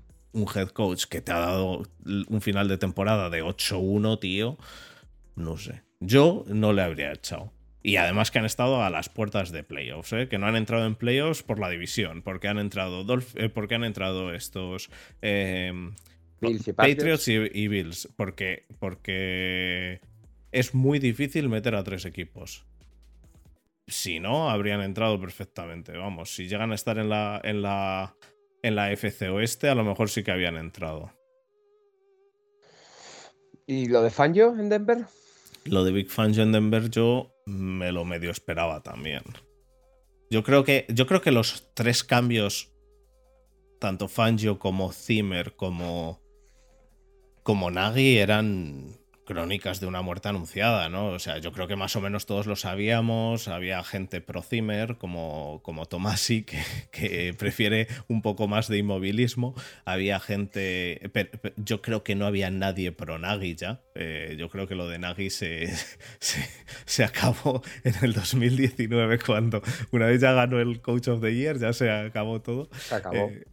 head 0.54 0.68
coach 0.68 1.04
que 1.04 1.20
te 1.20 1.30
ha 1.30 1.38
dado 1.38 1.82
un 2.04 2.40
final 2.40 2.68
de 2.68 2.78
temporada 2.78 3.30
de 3.30 3.44
8-1, 3.44 4.18
tío, 4.18 4.58
no 5.36 5.56
sé. 5.56 5.82
Yo 6.00 6.44
no 6.48 6.72
le 6.72 6.82
habría 6.82 7.12
echado. 7.12 7.52
Y 7.84 7.96
además 7.96 8.30
que 8.30 8.38
han 8.38 8.44
estado 8.44 8.82
a 8.82 8.90
las 8.90 9.08
puertas 9.08 9.50
de 9.50 9.64
playoffs, 9.64 10.12
¿eh? 10.12 10.28
que 10.28 10.38
no 10.38 10.46
han 10.46 10.56
entrado 10.56 10.86
en 10.86 10.94
playoffs 10.94 11.42
por 11.42 11.58
la 11.58 11.68
división, 11.68 12.22
porque 12.22 12.48
han 12.48 12.58
entrado, 12.58 13.04
eh, 13.34 13.48
porque 13.48 13.74
han 13.74 13.84
entrado 13.84 14.32
estos 14.32 14.88
em, 15.20 15.92
Patriots, 16.76 17.28
y, 17.28 17.68
Bills, 17.68 18.08
porque, 18.16 18.66
porque 18.78 20.00
es 20.52 20.74
muy 20.74 20.98
difícil 21.00 21.48
meter 21.48 21.74
a 21.74 21.84
tres 21.84 22.04
equipos 22.04 22.64
si 23.86 24.20
no, 24.20 24.50
habrían 24.50 24.80
entrado 24.80 25.20
perfectamente. 25.20 25.96
Vamos, 25.96 26.34
si 26.34 26.48
llegan 26.48 26.72
a 26.72 26.74
estar 26.74 26.98
en 26.98 27.08
la, 27.08 27.40
en 27.42 27.62
la, 27.62 28.16
en 28.62 28.76
la 28.76 28.92
FC 28.92 29.28
Oeste, 29.28 29.68
a 29.68 29.74
lo 29.74 29.84
mejor 29.84 30.08
sí 30.08 30.22
que 30.22 30.32
habían 30.32 30.56
entrado. 30.56 31.12
¿Y 33.66 33.86
lo 33.86 34.02
de 34.02 34.10
Fangio 34.10 34.54
en 34.58 34.68
Denver? 34.68 35.06
Lo 35.64 35.84
de 35.84 35.92
Big 35.92 36.10
Fangio 36.10 36.42
en 36.42 36.52
Denver 36.52 36.90
yo 36.90 37.32
me 37.46 37.92
lo 37.92 38.04
medio 38.04 38.30
esperaba 38.30 38.82
también. 38.82 39.22
Yo 40.30 40.42
creo 40.42 40.64
que, 40.64 40.86
yo 40.88 41.06
creo 41.06 41.20
que 41.20 41.30
los 41.30 41.74
tres 41.74 42.04
cambios, 42.04 42.72
tanto 43.78 44.08
Fangio 44.08 44.58
como 44.58 44.92
Zimmer 44.92 45.54
como, 45.54 46.20
como 47.42 47.70
Nagy, 47.70 48.18
eran 48.18 49.01
crónicas 49.24 49.80
de 49.80 49.86
una 49.86 50.02
muerte 50.02 50.28
anunciada, 50.28 50.88
¿no? 50.88 51.06
O 51.06 51.18
sea, 51.18 51.38
yo 51.38 51.52
creo 51.52 51.68
que 51.68 51.76
más 51.76 51.94
o 51.96 52.00
menos 52.00 52.26
todos 52.26 52.46
lo 52.46 52.56
sabíamos, 52.56 53.48
había 53.48 53.82
gente 53.84 54.20
pro 54.20 54.42
Zimmer 54.42 54.96
como, 54.96 55.60
como 55.62 55.86
Tomasi 55.86 56.42
que, 56.42 56.62
que, 56.90 57.34
prefiere 57.34 57.88
un 58.08 58.22
poco 58.22 58.48
más 58.48 58.68
de 58.68 58.78
inmovilismo, 58.78 59.54
había 59.84 60.20
gente, 60.20 61.00
yo 61.56 61.82
creo 61.82 62.02
que 62.02 62.14
no 62.14 62.26
había 62.26 62.50
nadie 62.50 62.92
pro 62.92 63.18
Nagy 63.18 63.54
ya, 63.54 63.80
eh, 63.94 64.36
yo 64.38 64.48
creo 64.48 64.66
que 64.66 64.74
lo 64.74 64.88
de 64.88 64.98
Nagy 64.98 65.30
se, 65.30 65.72
se, 66.84 67.04
acabó 67.04 67.62
en 67.84 67.94
el 68.02 68.12
2019 68.12 69.18
cuando 69.18 69.62
una 69.90 70.06
vez 70.06 70.20
ya 70.20 70.32
ganó 70.32 70.60
el 70.60 70.80
Coach 70.80 71.08
of 71.08 71.20
the 71.20 71.34
Year, 71.34 71.58
ya 71.58 71.72
se 71.72 71.90
acabó 71.90 72.40
todo. 72.40 72.68
Se 72.72 72.94
acabó. 72.94 73.28
Eh, 73.28 73.44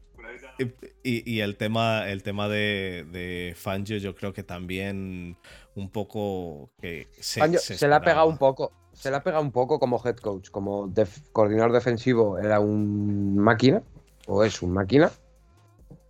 y, 1.03 1.39
el 1.39 1.57
tema, 1.57 2.09
el 2.09 2.23
tema 2.23 2.47
de, 2.47 3.05
de 3.11 3.53
Fangio, 3.55 3.97
yo 3.97 4.15
creo 4.15 4.33
que 4.33 4.43
también 4.43 5.37
un 5.75 5.89
poco 5.89 6.69
que 6.81 7.07
se, 7.19 7.39
le 7.87 7.95
ha 7.95 8.01
pegado 8.01 8.27
un 8.27 8.37
poco. 8.37 8.71
Se 8.93 9.09
le 9.09 9.17
ha 9.17 9.23
pegado 9.23 9.41
un 9.43 9.51
poco 9.51 9.79
como 9.79 10.01
head 10.03 10.17
coach, 10.17 10.49
como 10.49 10.91
coordinador 11.31 11.71
defensivo 11.71 12.37
era 12.37 12.59
un 12.59 13.37
máquina, 13.37 13.81
o 14.27 14.43
es 14.43 14.61
un 14.61 14.73
máquina. 14.73 15.11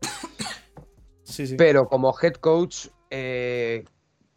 Pero 1.58 1.88
como 1.88 2.16
head 2.20 2.34
coach, 2.34 2.88
eh, 3.12 3.86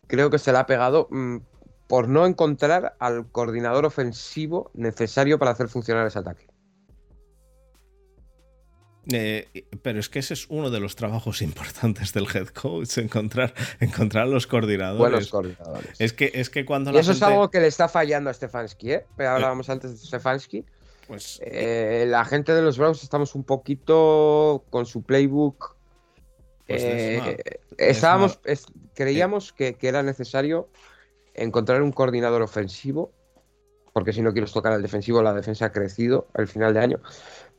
creo 0.06 0.28
que 0.28 0.38
se 0.38 0.52
le 0.52 0.58
ha 0.58 0.66
pegado 0.66 1.08
mm, 1.10 1.38
por 1.88 2.08
no 2.08 2.26
encontrar 2.26 2.96
al 2.98 3.30
coordinador 3.30 3.86
ofensivo 3.86 4.70
necesario 4.74 5.38
para 5.38 5.52
hacer 5.52 5.68
funcionar 5.68 6.06
ese 6.06 6.18
ataque. 6.18 6.51
Eh, 9.10 9.66
pero 9.82 9.98
es 9.98 10.08
que 10.08 10.20
ese 10.20 10.34
es 10.34 10.46
uno 10.48 10.70
de 10.70 10.78
los 10.78 10.94
trabajos 10.94 11.42
importantes 11.42 12.12
del 12.12 12.26
head 12.32 12.48
coach, 12.48 12.98
encontrar, 12.98 13.54
encontrar 13.80 14.28
los 14.28 14.46
coordinadores. 14.46 14.98
Buenos 14.98 15.28
coordinadores. 15.28 16.00
Es 16.00 16.12
que, 16.12 16.30
es 16.34 16.50
que 16.50 16.64
cuando 16.64 16.92
y 16.92 16.98
eso 16.98 17.12
es 17.12 17.22
algo 17.22 17.50
que 17.50 17.60
le 17.60 17.66
está 17.66 17.88
fallando 17.88 18.30
a 18.30 18.34
Stefanski, 18.34 18.92
¿eh? 18.92 19.06
Pero 19.16 19.30
hablábamos 19.30 19.68
antes 19.70 20.00
de 20.00 20.06
Stefanski. 20.06 20.64
Pues, 21.08 21.40
eh, 21.44 22.06
la 22.08 22.24
gente 22.24 22.54
de 22.54 22.62
los 22.62 22.78
Browns 22.78 23.02
estamos 23.02 23.34
un 23.34 23.44
poquito 23.44 24.64
con 24.70 24.86
su 24.86 25.02
playbook. 25.02 25.76
Pues 26.66 26.82
eh, 26.84 27.36
estábamos, 27.76 28.38
creíamos 28.94 29.52
que, 29.52 29.74
que, 29.74 29.88
era 29.88 30.02
necesario 30.02 30.68
encontrar 31.34 31.82
un 31.82 31.92
coordinador 31.92 32.40
ofensivo, 32.40 33.12
porque 33.92 34.12
si 34.12 34.22
no 34.22 34.32
quieres 34.32 34.52
tocar 34.52 34.72
al 34.72 34.80
defensivo, 34.80 35.22
la 35.22 35.34
defensa 35.34 35.66
ha 35.66 35.72
crecido 35.72 36.28
al 36.34 36.46
final 36.46 36.72
de 36.72 36.80
año 36.80 37.00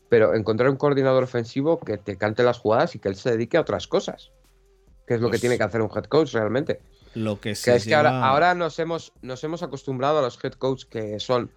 pero 0.10 0.36
encontrar 0.36 0.70
un 0.70 0.78
coordinador 0.78 1.24
ofensivo 1.24 1.80
que 1.80 1.98
te 1.98 2.18
cante 2.18 2.44
las 2.44 2.60
jugadas 2.60 2.96
y 2.96 3.00
que 3.00 3.10
él 3.10 3.16
se 3.16 3.32
dedique 3.32 3.58
a 3.58 3.62
otras 3.62 3.88
cosas. 3.88 4.32
Que 5.08 5.16
es 5.16 5.22
lo 5.22 5.28
que 5.28 5.34
pues 5.34 5.42
tiene 5.42 5.58
que 5.58 5.64
hacer 5.64 5.82
un 5.82 5.90
head 5.94 6.06
coach 6.06 6.34
realmente. 6.34 6.80
Lo 7.16 7.36
que, 7.40 7.54
que 7.54 7.76
es 7.76 7.86
que 7.86 7.96
ahora, 7.96 8.56
nos, 8.56 8.80
hemos, 8.80 9.14
nos 9.22 9.44
hemos 9.44 9.64
acostumbrado 9.64 10.20
a 10.20 10.22
los 10.22 10.44
head 10.44 10.54
coach 10.54 10.86
que 10.86 11.20
son 11.20 11.52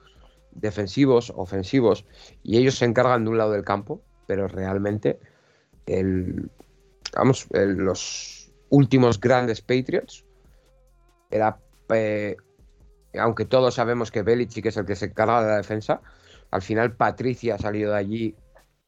defensivos, 0.53 1.33
ofensivos, 1.37 2.05
y 2.43 2.59
ellos 2.59 2.77
se 2.77 2.85
encargan 2.87 3.25
de 3.25 3.31
un 3.31 3.39
lado 3.39 3.53
del 3.53 3.65
campo, 3.65 4.03
pero 4.27 4.49
realmente 4.49 5.21
el, 5.87 6.51
vamos, 7.15 7.47
los 7.51 8.51
últimos 8.69 9.21
grandes 9.21 9.61
Patriots 9.61 10.25
era, 11.31 11.59
eh, 11.91 12.37
aunque 13.19 13.45
todos 13.45 13.75
sabemos 13.75 14.11
que 14.11 14.23
Belichick 14.23 14.67
es 14.67 14.77
el 14.77 14.87
que 14.87 14.97
se 14.97 15.07
encarga 15.07 15.43
de 15.43 15.49
la 15.49 15.57
defensa, 15.57 16.01
al 16.51 16.63
final 16.63 16.97
Patricia 16.97 17.55
ha 17.57 17.59
salido 17.59 17.93
de 17.93 17.99
allí 17.99 18.35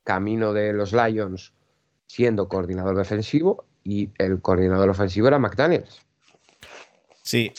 camino 0.05 0.53
de 0.53 0.73
los 0.73 0.93
Lions 0.93 1.53
siendo 2.07 2.49
coordinador 2.49 2.97
defensivo 2.97 3.67
y 3.85 4.11
el 4.19 4.41
coordinador 4.41 4.89
ofensivo 4.91 5.29
era 5.29 5.39
McDaniels. 5.39 6.01
Sí, 7.23 7.53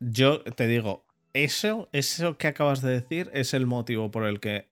yo 0.00 0.42
te 0.42 0.66
digo, 0.66 1.04
eso, 1.32 1.88
eso 1.92 2.36
que 2.36 2.48
acabas 2.48 2.82
de 2.82 2.90
decir 2.90 3.30
es 3.32 3.54
el 3.54 3.66
motivo 3.66 4.10
por 4.10 4.24
el 4.24 4.40
que 4.40 4.68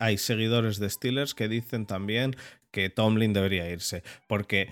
hay 0.00 0.18
seguidores 0.18 0.78
de 0.78 0.90
Steelers 0.90 1.34
que 1.34 1.48
dicen 1.48 1.86
también 1.86 2.36
que 2.70 2.90
Tomlin 2.90 3.32
debería 3.32 3.70
irse, 3.70 4.02
porque 4.26 4.68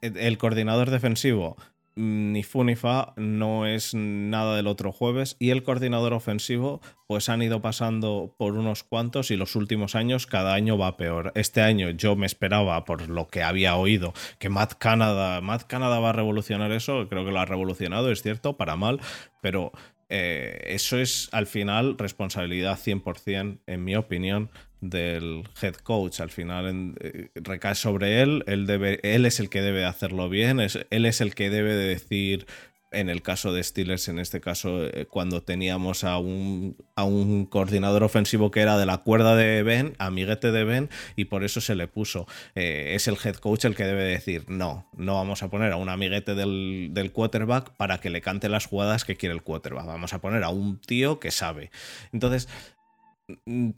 el 0.00 0.38
coordinador 0.38 0.90
defensivo 0.90 1.56
ni 1.96 2.42
fu 2.42 2.64
ni 2.64 2.74
fa 2.76 3.12
no 3.16 3.66
es 3.66 3.94
nada 3.94 4.56
del 4.56 4.66
otro 4.66 4.92
jueves. 4.92 5.36
Y 5.38 5.50
el 5.50 5.62
coordinador 5.62 6.12
ofensivo 6.12 6.80
pues 7.06 7.28
han 7.28 7.42
ido 7.42 7.60
pasando 7.60 8.34
por 8.38 8.54
unos 8.54 8.82
cuantos 8.82 9.30
y 9.30 9.36
los 9.36 9.56
últimos 9.56 9.94
años 9.94 10.26
cada 10.26 10.54
año 10.54 10.78
va 10.78 10.96
peor. 10.96 11.32
Este 11.34 11.60
año 11.60 11.90
yo 11.90 12.16
me 12.16 12.26
esperaba 12.26 12.84
por 12.84 13.08
lo 13.08 13.28
que 13.28 13.42
había 13.42 13.76
oído 13.76 14.14
que 14.38 14.48
Matt 14.48 14.74
Canada, 14.78 15.40
Matt 15.40 15.64
Canada 15.64 16.00
va 16.00 16.10
a 16.10 16.14
revolucionar 16.14 16.72
eso, 16.72 17.08
creo 17.08 17.24
que 17.24 17.30
lo 17.32 17.40
ha 17.40 17.46
revolucionado, 17.46 18.10
es 18.10 18.22
cierto, 18.22 18.56
para 18.56 18.76
mal, 18.76 19.00
pero 19.40 19.72
eh, 20.08 20.60
eso 20.66 20.98
es 20.98 21.28
al 21.32 21.46
final 21.46 21.96
responsabilidad 21.98 22.78
100% 22.78 23.60
en 23.66 23.84
mi 23.84 23.96
opinión 23.96 24.50
del 24.90 25.44
head 25.60 25.74
coach. 25.76 26.20
Al 26.20 26.30
final 26.30 26.94
eh, 27.00 27.30
recae 27.34 27.74
sobre 27.74 28.22
él, 28.22 28.44
él, 28.46 28.66
debe, 28.66 29.00
él 29.02 29.26
es 29.26 29.40
el 29.40 29.48
que 29.48 29.62
debe 29.62 29.84
hacerlo 29.84 30.28
bien, 30.28 30.60
es, 30.60 30.78
él 30.90 31.06
es 31.06 31.20
el 31.20 31.34
que 31.34 31.50
debe 31.50 31.74
de 31.74 31.88
decir 31.88 32.46
en 32.94 33.08
el 33.08 33.22
caso 33.22 33.52
de 33.52 33.62
Steelers, 33.62 34.08
en 34.08 34.18
este 34.18 34.40
caso, 34.40 34.86
eh, 34.86 35.06
cuando 35.06 35.42
teníamos 35.42 36.04
a 36.04 36.18
un, 36.18 36.76
a 36.94 37.04
un 37.04 37.46
coordinador 37.46 38.02
ofensivo 38.02 38.50
que 38.50 38.60
era 38.60 38.78
de 38.78 38.86
la 38.86 38.98
cuerda 38.98 39.36
de 39.36 39.62
Ben, 39.62 39.94
amiguete 39.98 40.52
de 40.52 40.64
Ben, 40.64 40.88
y 41.16 41.26
por 41.26 41.44
eso 41.44 41.60
se 41.60 41.74
le 41.74 41.88
puso. 41.88 42.26
Eh, 42.54 42.92
es 42.94 43.08
el 43.08 43.16
head 43.22 43.36
coach 43.36 43.64
el 43.64 43.74
que 43.74 43.84
debe 43.84 44.04
decir, 44.04 44.44
no, 44.48 44.88
no 44.96 45.14
vamos 45.14 45.42
a 45.42 45.50
poner 45.50 45.72
a 45.72 45.76
un 45.76 45.88
amiguete 45.88 46.34
del, 46.34 46.90
del 46.92 47.12
quarterback 47.12 47.70
para 47.76 47.98
que 47.98 48.10
le 48.10 48.20
cante 48.20 48.48
las 48.48 48.66
jugadas 48.66 49.04
que 49.04 49.16
quiere 49.16 49.34
el 49.34 49.42
quarterback. 49.42 49.86
Vamos 49.86 50.12
a 50.12 50.20
poner 50.20 50.44
a 50.44 50.50
un 50.50 50.78
tío 50.78 51.18
que 51.20 51.30
sabe. 51.30 51.70
Entonces, 52.12 52.48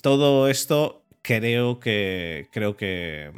todo 0.03 0.49
esto 0.49 1.03
creo 1.23 1.81
que. 1.81 2.49
Creo 2.53 2.77
que. 2.77 3.33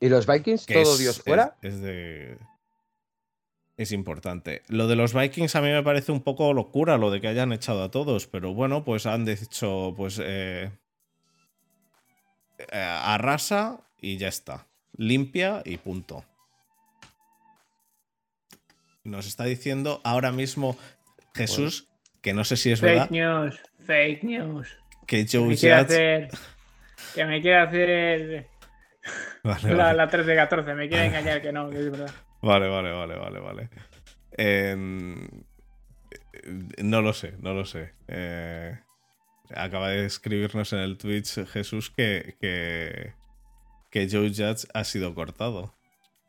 ¿Y 0.00 0.08
los 0.08 0.26
Vikings? 0.26 0.66
¿Todo 0.66 0.96
Dios 0.96 1.22
fuera? 1.22 1.56
Es, 1.62 1.80
de. 1.80 2.38
Es 3.76 3.92
importante. 3.92 4.62
Lo 4.68 4.88
de 4.88 4.96
los 4.96 5.12
Vikings 5.12 5.54
a 5.56 5.60
mí 5.60 5.68
me 5.68 5.82
parece 5.82 6.12
un 6.12 6.22
poco 6.22 6.52
locura, 6.54 6.96
lo 6.96 7.10
de 7.10 7.20
que 7.20 7.28
hayan 7.28 7.52
echado 7.52 7.82
a 7.82 7.90
todos, 7.90 8.26
pero 8.26 8.54
bueno, 8.54 8.84
pues 8.84 9.06
han 9.06 9.24
dicho, 9.24 9.94
pues. 9.96 10.20
Eh, 10.22 10.70
eh, 12.58 12.76
arrasa 12.76 13.80
y 14.00 14.16
ya 14.16 14.28
está. 14.28 14.66
Limpia 14.96 15.62
y 15.64 15.76
punto. 15.76 16.24
Nos 19.04 19.26
está 19.26 19.44
diciendo 19.44 20.00
ahora 20.04 20.32
mismo 20.32 20.76
Jesús, 21.34 21.86
que 22.22 22.32
no 22.32 22.44
sé 22.44 22.56
si 22.56 22.72
es 22.72 22.80
verdad. 22.80 23.08
Fake 23.08 23.10
news, 23.12 23.60
fake 23.86 24.24
news. 24.24 24.76
Que 25.06 25.26
Joe 25.30 25.56
Judge 25.56 26.28
que 27.14 27.24
me 27.24 27.40
quiere 27.40 27.58
hacer 27.58 28.46
la, 29.42 30.08
13 30.08 30.30
de 30.30 30.36
14, 30.36 30.74
me 30.74 30.88
quiere 30.88 31.06
engañar 31.06 31.40
que 31.40 31.52
no, 31.52 31.70
que 31.70 31.78
es 31.78 31.90
verdad. 31.90 32.10
Vale, 32.42 32.68
vale, 32.68 32.92
vale, 32.92 33.16
vale, 33.16 33.40
vale. 33.40 33.70
Em, 34.32 35.26
no 36.82 37.00
lo 37.00 37.12
sé, 37.12 37.34
no 37.40 37.54
lo 37.54 37.64
sé. 37.64 37.94
Eh, 38.08 38.78
acaba 39.54 39.90
de 39.90 40.04
escribirnos 40.04 40.72
en 40.72 40.80
el 40.80 40.98
Twitch 40.98 41.46
Jesús 41.46 41.90
que, 41.90 42.36
que, 42.40 43.14
que 43.90 44.08
Joe 44.10 44.28
Judge 44.28 44.68
ha 44.74 44.84
sido 44.84 45.14
cortado. 45.14 45.74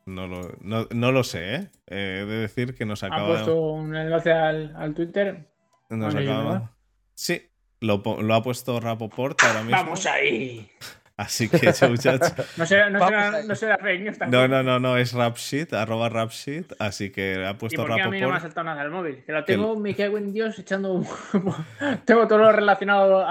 No 0.05 0.25
lo, 0.25 0.55
no, 0.61 1.11
lo 1.11 1.23
sé, 1.25 1.55
¿eh? 1.55 1.67
¿eh? 1.87 2.19
He 2.21 2.25
de 2.25 2.37
decir 2.37 2.75
que 2.75 2.85
nos 2.85 3.03
acaba... 3.03 3.23
¿Ha 3.23 3.27
puesto 3.27 3.59
un 3.59 3.93
enlace 3.93 4.31
al, 4.31 4.73
al 4.77 4.93
Twitter? 4.93 5.49
Nos 5.89 6.15
acaba... 6.15 6.71
Sí, 7.13 7.41
lo, 7.79 8.01
ha 8.33 8.43
puesto 8.43 8.79
Rapoport 8.79 9.41
ahora 9.43 9.61
mismo. 9.61 9.77
¡Vamos 9.77 10.05
ahí! 10.05 10.69
Así 11.17 11.49
que, 11.49 11.73
muchachos. 11.89 12.31
No 12.57 12.65
será, 12.67 12.91
no, 12.91 13.03
será, 13.03 13.41
no 13.41 13.55
será 13.55 13.77
fake 13.79 14.01
news. 14.01 14.19
No, 14.29 14.47
no, 14.47 14.61
no, 14.61 14.79
no, 14.79 14.97
es 14.97 15.13
Rapshit, 15.13 15.73
arroba 15.73 16.09
Rapshit, 16.09 16.73
así 16.77 17.09
que 17.09 17.43
ha 17.43 17.57
puesto 17.57 17.81
¿Y 17.81 17.85
por 17.87 17.95
qué 17.95 18.01
a 18.03 18.07
mí 18.07 18.21
no 18.21 18.29
me 18.29 18.35
ha 18.35 18.39
saltado 18.39 18.65
nada 18.65 18.83
del 18.83 18.91
móvil. 18.91 19.23
Que 19.25 19.31
lo 19.31 19.43
tengo, 19.43 19.73
que... 19.73 19.79
me 19.79 19.95
cago 19.95 20.19
en 20.19 20.31
Dios, 20.31 20.59
echando. 20.59 21.01
tengo 22.05 22.27
todo 22.27 22.37
lo 22.37 22.51
relacionado 22.51 23.25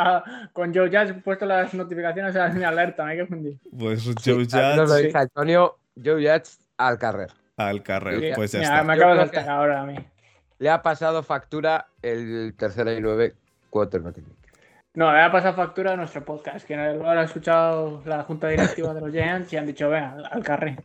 con 0.52 0.74
Joe 0.74 0.88
Judge, 0.88 1.14
puesto 1.22 1.46
las 1.46 1.74
notificaciones 1.74 2.35
a 2.35 2.48
mi 2.48 2.64
alerta, 2.64 3.04
me 3.04 3.16
cago 3.18 3.37
en 3.37 3.42
Dios. 3.44 3.56
Pues 3.78 4.02
Joe 4.04 4.44
sí, 4.44 4.50
Judge. 4.50 4.76
Lo 4.76 4.96
dice 4.96 5.18
Antonio, 5.18 5.78
Joe 5.94 6.14
Judge 6.14 6.59
al 6.78 6.98
carrer. 6.98 7.30
Al 7.56 7.85
carrer, 7.85 8.32
pues 8.35 8.50
ya 8.50 8.59
mira, 8.59 8.70
está. 8.72 8.82
Me 8.85 8.94
acabo 8.94 9.12
de 9.12 9.20
saltar 9.20 9.48
ahora 9.48 9.82
a 9.82 9.87
mí. 9.87 9.94
Le 10.59 10.70
ha 10.70 10.82
pasado 10.82 11.22
factura 11.22 11.87
el 12.02 12.52
tercer 12.59 12.88
y 12.88 13.00
9 13.00 13.37
no 13.72 14.12
tiene. 14.12 14.29
No, 14.94 15.12
le 15.12 15.20
ha 15.20 15.31
pasado 15.31 15.55
factura 15.55 15.92
a 15.92 15.96
nuestro 15.96 16.24
podcast, 16.24 16.66
que 16.66 16.74
lo 16.74 17.09
ha 17.09 17.22
escuchado 17.22 18.02
la 18.07 18.22
junta 18.22 18.48
directiva 18.48 18.94
de 18.94 19.00
los 19.02 19.11
Giants 19.11 19.52
y 19.52 19.57
han 19.59 19.66
dicho, 19.66 19.90
venga, 19.90 20.16
al 20.31 20.42
carré. 20.42 20.79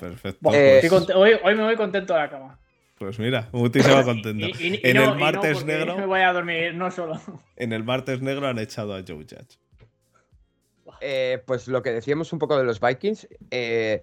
Perfecto. 0.00 0.50
Eh, 0.52 0.82
hoy, 1.14 1.54
me 1.54 1.62
voy 1.62 1.76
contento 1.76 2.14
a 2.14 2.18
la 2.18 2.30
cama. 2.30 2.58
Pues 2.98 3.18
mira, 3.18 3.48
Muti 3.52 3.80
se 3.80 3.92
va 3.92 4.02
contento. 4.04 4.46
En 4.58 4.96
el 4.96 5.16
martes 5.16 5.64
negro. 5.64 5.96
Me 5.96 6.06
voy 6.06 6.20
a 6.20 6.32
dormir, 6.32 6.74
no 6.74 6.90
solo. 6.90 7.20
En 7.56 7.72
el 7.72 7.84
martes 7.84 8.20
negro 8.22 8.48
han 8.48 8.58
echado 8.58 8.94
a 8.94 9.02
Joe 9.06 9.18
Judge. 9.18 9.58
Eh, 11.00 11.42
pues 11.46 11.68
lo 11.68 11.82
que 11.82 11.92
decíamos 11.92 12.32
un 12.32 12.40
poco 12.40 12.58
de 12.58 12.64
los 12.64 12.80
Vikings, 12.80 13.28
eh, 13.50 14.02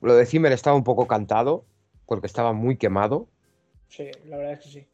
lo 0.00 0.14
de 0.16 0.26
Zimmer 0.26 0.52
estaba 0.52 0.74
un 0.74 0.84
poco 0.84 1.06
cantado, 1.06 1.66
porque 2.06 2.26
estaba 2.26 2.52
muy 2.52 2.76
quemado. 2.76 3.28
Sí, 3.88 4.10
la 4.26 4.38
verdad 4.38 4.54
es 4.54 4.60
que 4.60 4.68
sí. 4.70 4.86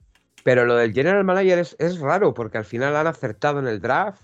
Pero 0.45 0.65
lo 0.65 0.77
del 0.77 0.93
General 0.93 1.25
Manager 1.25 1.59
es, 1.59 2.01
raro, 2.01 2.35
porque 2.35 2.59
al 2.59 2.65
final 2.65 2.97
han 2.97 3.07
acertado 3.07 3.59
en 3.59 3.67
el 3.67 3.81
draft. 3.81 4.23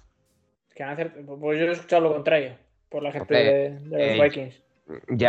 Que 0.75 0.83
han 0.83 0.91
acertado, 0.91 1.39
pues 1.39 1.59
yo 1.59 1.67
he 1.67 1.73
escuchado 1.73 2.03
lo 2.03 2.13
contrario, 2.13 2.57
por 2.89 3.03
la 3.03 3.13
gente 3.13 3.35
de, 3.35 3.81
los 3.85 4.01
eh, 4.01 4.21
Vikings. 4.23 4.63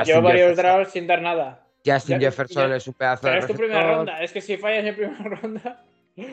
yo 0.05 0.21
varios 0.21 0.57
drafts 0.57 0.93
sin 0.93 1.07
dar 1.07 1.21
nada. 1.21 1.65
Justin 1.85 2.19
Jefferson 2.19 2.73
es 2.73 2.87
un 2.87 2.95
pedazo 2.95 3.21
pero 3.21 3.37
es 3.37 3.45
tu 3.45 3.53
primera 3.53 3.95
ronda, 3.95 4.23
es 4.23 4.31
que 4.31 4.41
si 4.41 4.57
fallas 4.57 4.85
en 4.85 4.95
primera 4.95 5.23
ronda. 5.41 5.83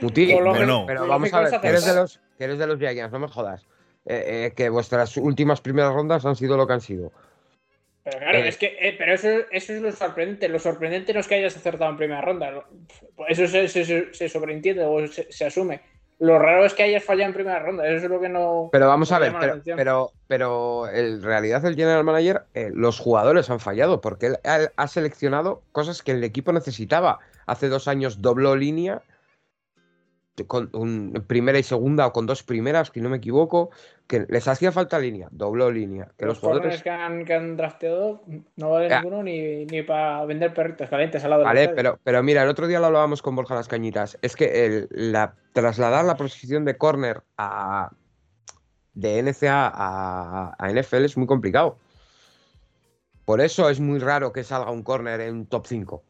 Muti, 0.01 0.33
bueno, 0.33 0.85
pero 0.87 1.07
vamos 1.07 1.33
a 1.35 1.41
ver, 1.41 1.61
que 1.61 1.69
eres 1.69 1.85
de 1.85 1.95
los, 1.95 2.21
que 2.39 2.45
eres 2.45 2.59
de 2.59 2.67
los 2.67 2.79
Giants, 2.79 3.13
no 3.13 3.19
me 3.19 3.29
jodas. 3.29 3.67
Eh, 4.05 4.47
eh, 4.47 4.53
que 4.57 4.69
vuestras 4.69 5.17
últimas 5.17 5.61
primeras 5.61 5.93
rondas 5.93 6.25
han 6.25 6.35
sido 6.35 6.57
lo 6.57 6.67
que 6.67 6.73
han 6.73 6.81
sido. 6.81 7.13
Pero 8.05 8.19
claro, 8.19 8.39
eh. 8.39 8.49
es 8.49 8.57
que 8.57 8.77
eh, 8.81 8.95
pero 8.99 9.15
eso, 9.15 9.29
eso, 9.51 9.73
es 9.73 9.81
lo 9.81 9.93
sorprendente. 9.93 10.49
Lo 10.49 10.59
sorprendente 10.59 11.15
no 11.15 11.21
es 11.21 11.29
que 11.29 11.37
hayas 11.37 11.57
acertado 11.57 11.91
en 11.91 11.97
primera 11.97 12.21
ronda. 12.21 12.65
Eso 13.29 13.47
se, 13.47 13.69
se, 13.69 14.29
sobreentiende 14.29 14.85
o 14.85 15.07
se, 15.07 15.45
asume. 15.45 15.81
Lo 16.19 16.39
raro 16.39 16.65
es 16.65 16.75
que 16.75 16.83
hayas 16.83 17.05
fallado 17.05 17.29
en 17.29 17.35
primera 17.35 17.61
ronda. 17.61 17.87
Eso 17.87 18.07
es 18.07 18.11
lo 18.11 18.21
que 18.21 18.29
no. 18.29 18.69
Pero 18.73 18.89
vamos 18.89 19.13
a 19.13 19.19
ver, 19.19 19.33
pero, 19.39 19.61
pero, 19.77 20.13
pero, 20.27 20.89
en 20.89 21.23
realidad 21.23 21.65
el 21.65 21.77
general 21.77 22.05
manager, 22.05 22.43
eh, 22.55 22.71
los 22.73 22.99
jugadores 22.99 23.51
han 23.51 23.61
fallado 23.61 24.01
porque 24.01 24.27
él 24.27 24.39
ha 24.45 24.89
seleccionado 24.89 25.63
cosas 25.71 26.03
que 26.03 26.13
el 26.13 26.25
equipo 26.25 26.53
necesitaba. 26.53 27.21
Hace 27.47 27.69
dos 27.69 27.89
años 27.89 28.21
dobló 28.21 28.57
línea 28.57 29.03
con 30.47 30.71
un, 30.73 31.25
primera 31.27 31.59
y 31.59 31.63
segunda 31.63 32.07
o 32.07 32.13
con 32.13 32.27
dos 32.27 32.43
primeras, 32.43 32.91
si 32.93 33.01
no 33.01 33.11
me 33.11 33.19
equivoco, 33.19 33.71
que 34.07 34.27
les 34.29 34.49
hacía 34.49 34.73
falta 34.73 34.99
línea, 34.99 35.29
dobló 35.31 35.71
línea. 35.71 36.11
Que 36.17 36.27
los, 36.27 36.39
jugadores 36.39 36.83
que 36.83 36.91
han, 36.91 37.25
que 37.25 37.35
han 37.35 37.57
drafteado 37.57 38.23
no 38.57 38.71
vale 38.71 38.89
ninguno 38.89 39.23
ni, 39.23 39.67
ni, 39.67 39.83
para 39.83 40.25
vender 40.25 40.55
perritos 40.55 40.89
calientes 40.89 41.23
al 41.25 41.31
lado 41.31 41.45
Vale, 41.45 41.69
pero, 41.71 41.99
pero 42.03 42.23
mira, 42.23 42.43
el 42.43 42.49
otro 42.49 42.67
día 42.67 42.81
lo 42.81 42.87
hablábamos 42.87 43.21
con 43.21 43.37
Borja 43.37 43.55
Las 43.55 43.69
Cañitas. 43.69 44.19
Es 44.23 44.35
que 44.35 44.67
el, 44.67 44.89
la, 44.91 45.35
trasladar 45.53 46.05
la 46.05 46.17
posición 46.17 46.65
de 46.65 46.79
corner 46.79 47.23
a, 47.37 47.91
de 48.95 49.23
NCA 49.23 49.71
a, 49.75 50.55
a 50.59 50.73
NFL 50.73 51.05
es 51.05 51.17
muy 51.17 51.27
complicado. 51.27 51.79
Por 53.27 53.41
eso 53.41 53.69
es 53.69 53.81
muy 53.81 53.99
raro 53.99 54.33
que 54.33 54.45
salga 54.45 54.71
un 54.71 54.83
corner 54.83 55.21
en 55.21 55.47
top 55.47 55.67
5. 55.67 56.03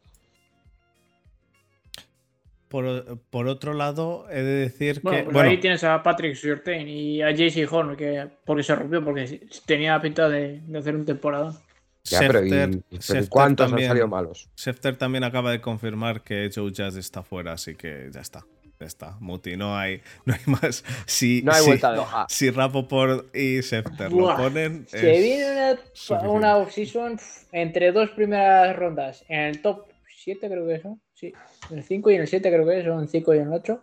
Por, 2.73 3.47
otro 3.47 3.75
lado, 3.75 4.25
he 4.31 4.41
de 4.41 4.53
decir 4.55 4.95
que. 5.01 5.27
Pues 5.31 5.47
ahí 5.47 5.59
tienes 5.59 5.83
a 5.83 6.01
Patrick 6.01 6.33
Surtain 6.33 6.89
y 6.89 7.21
a 7.21 7.29
JC 7.29 7.71
Horn, 7.71 7.95
que 7.95 8.27
porque 8.43 8.63
se 8.63 8.73
rompió, 8.73 9.03
porque 9.05 9.47
tenía 9.67 10.01
pinta 10.01 10.27
de, 10.27 10.59
hacer 10.75 10.95
un 10.95 11.05
temporada. 11.05 11.53
Ya, 12.03 12.19
pero, 12.21 12.41
¿cuántos 13.29 13.71
han 13.71 13.79
salido 13.79 14.07
malos? 14.07 14.49
Schefter 14.57 14.95
también 14.95 15.23
acaba 15.23 15.51
de 15.51 15.61
confirmar 15.61 16.23
que 16.23 16.49
Joe 16.53 16.71
Jazz 16.71 16.95
está 16.95 17.21
fuera, 17.21 17.51
así 17.51 17.75
que 17.75 18.09
ya 18.11 18.21
está. 18.21 18.43
Ya 18.79 18.87
está, 18.87 19.17
Muti, 19.19 19.55
no 19.55 19.77
hay, 19.77 20.01
no 20.25 20.33
hay 20.33 20.41
más. 20.47 20.83
Si, 21.05 21.43
no 21.43 21.51
hay 21.51 21.63
vuelta 21.63 22.25
si, 22.27 22.47
si 22.47 22.49
Rapoport 22.49 23.35
y 23.35 23.61
Schefter 23.61 24.11
lo 24.11 24.35
ponen. 24.35 24.87
Se 24.87 25.11
viene 25.21 25.77
una, 26.09 26.21
una 26.27 26.57
off-season 26.57 27.19
entre 27.51 27.91
dos 27.91 28.09
primeras 28.09 28.75
rondas 28.75 29.23
en 29.27 29.41
el 29.41 29.61
top 29.61 29.85
7, 30.23 30.49
creo 30.49 30.67
que 30.67 30.79
son. 30.79 30.99
Sí, 31.23 31.33
en 31.69 31.77
el 31.77 31.83
5 31.85 32.11
y 32.11 32.15
en 32.15 32.21
el 32.21 32.27
7 32.27 32.51
creo 32.51 32.65
que 32.65 32.79
es, 32.79 32.85
son 32.85 33.07
5 33.07 33.33
y 33.33 33.37
en 33.37 33.47
el 33.47 33.53
8. 33.53 33.81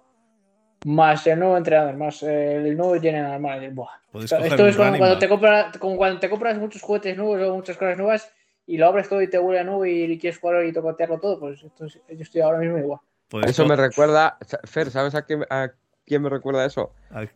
Más 0.84 1.26
el 1.26 1.38
nuevo 1.38 1.56
entrenador, 1.56 1.96
más 1.96 2.22
el 2.22 2.76
nuevo 2.76 3.00
general 3.00 3.40
manager. 3.40 3.72
Buah. 3.72 3.88
Esto 4.22 4.66
es 4.66 4.76
como 4.76 4.98
cuando, 4.98 5.18
te 5.18 5.26
compras, 5.26 5.78
como 5.78 5.96
cuando 5.96 6.20
te 6.20 6.28
compras 6.28 6.58
muchos 6.58 6.82
juguetes 6.82 7.16
nuevos 7.16 7.40
o 7.40 7.54
muchas 7.54 7.78
cosas 7.78 7.96
nuevas 7.96 8.30
y 8.66 8.76
lo 8.76 8.88
abres 8.88 9.08
todo 9.08 9.22
y 9.22 9.30
te 9.30 9.38
huele 9.38 9.60
a 9.60 9.64
nube 9.64 9.90
y 9.90 10.18
quieres 10.18 10.38
jugar 10.38 10.66
y 10.66 10.72
tocotearlo 10.72 11.18
todo, 11.18 11.40
pues 11.40 11.62
esto 11.62 11.86
es, 11.86 11.94
yo 11.94 12.20
estoy 12.20 12.42
ahora 12.42 12.58
mismo 12.58 12.76
igual. 12.76 13.00
eso 13.46 13.64
me 13.64 13.76
recuerda, 13.76 14.36
Fer, 14.64 14.90
¿sabes 14.90 15.14
a 15.14 15.22
quién, 15.22 15.44
a 15.48 15.70
quién 16.04 16.20
me 16.20 16.28
recuerda 16.28 16.66
eso? 16.66 16.92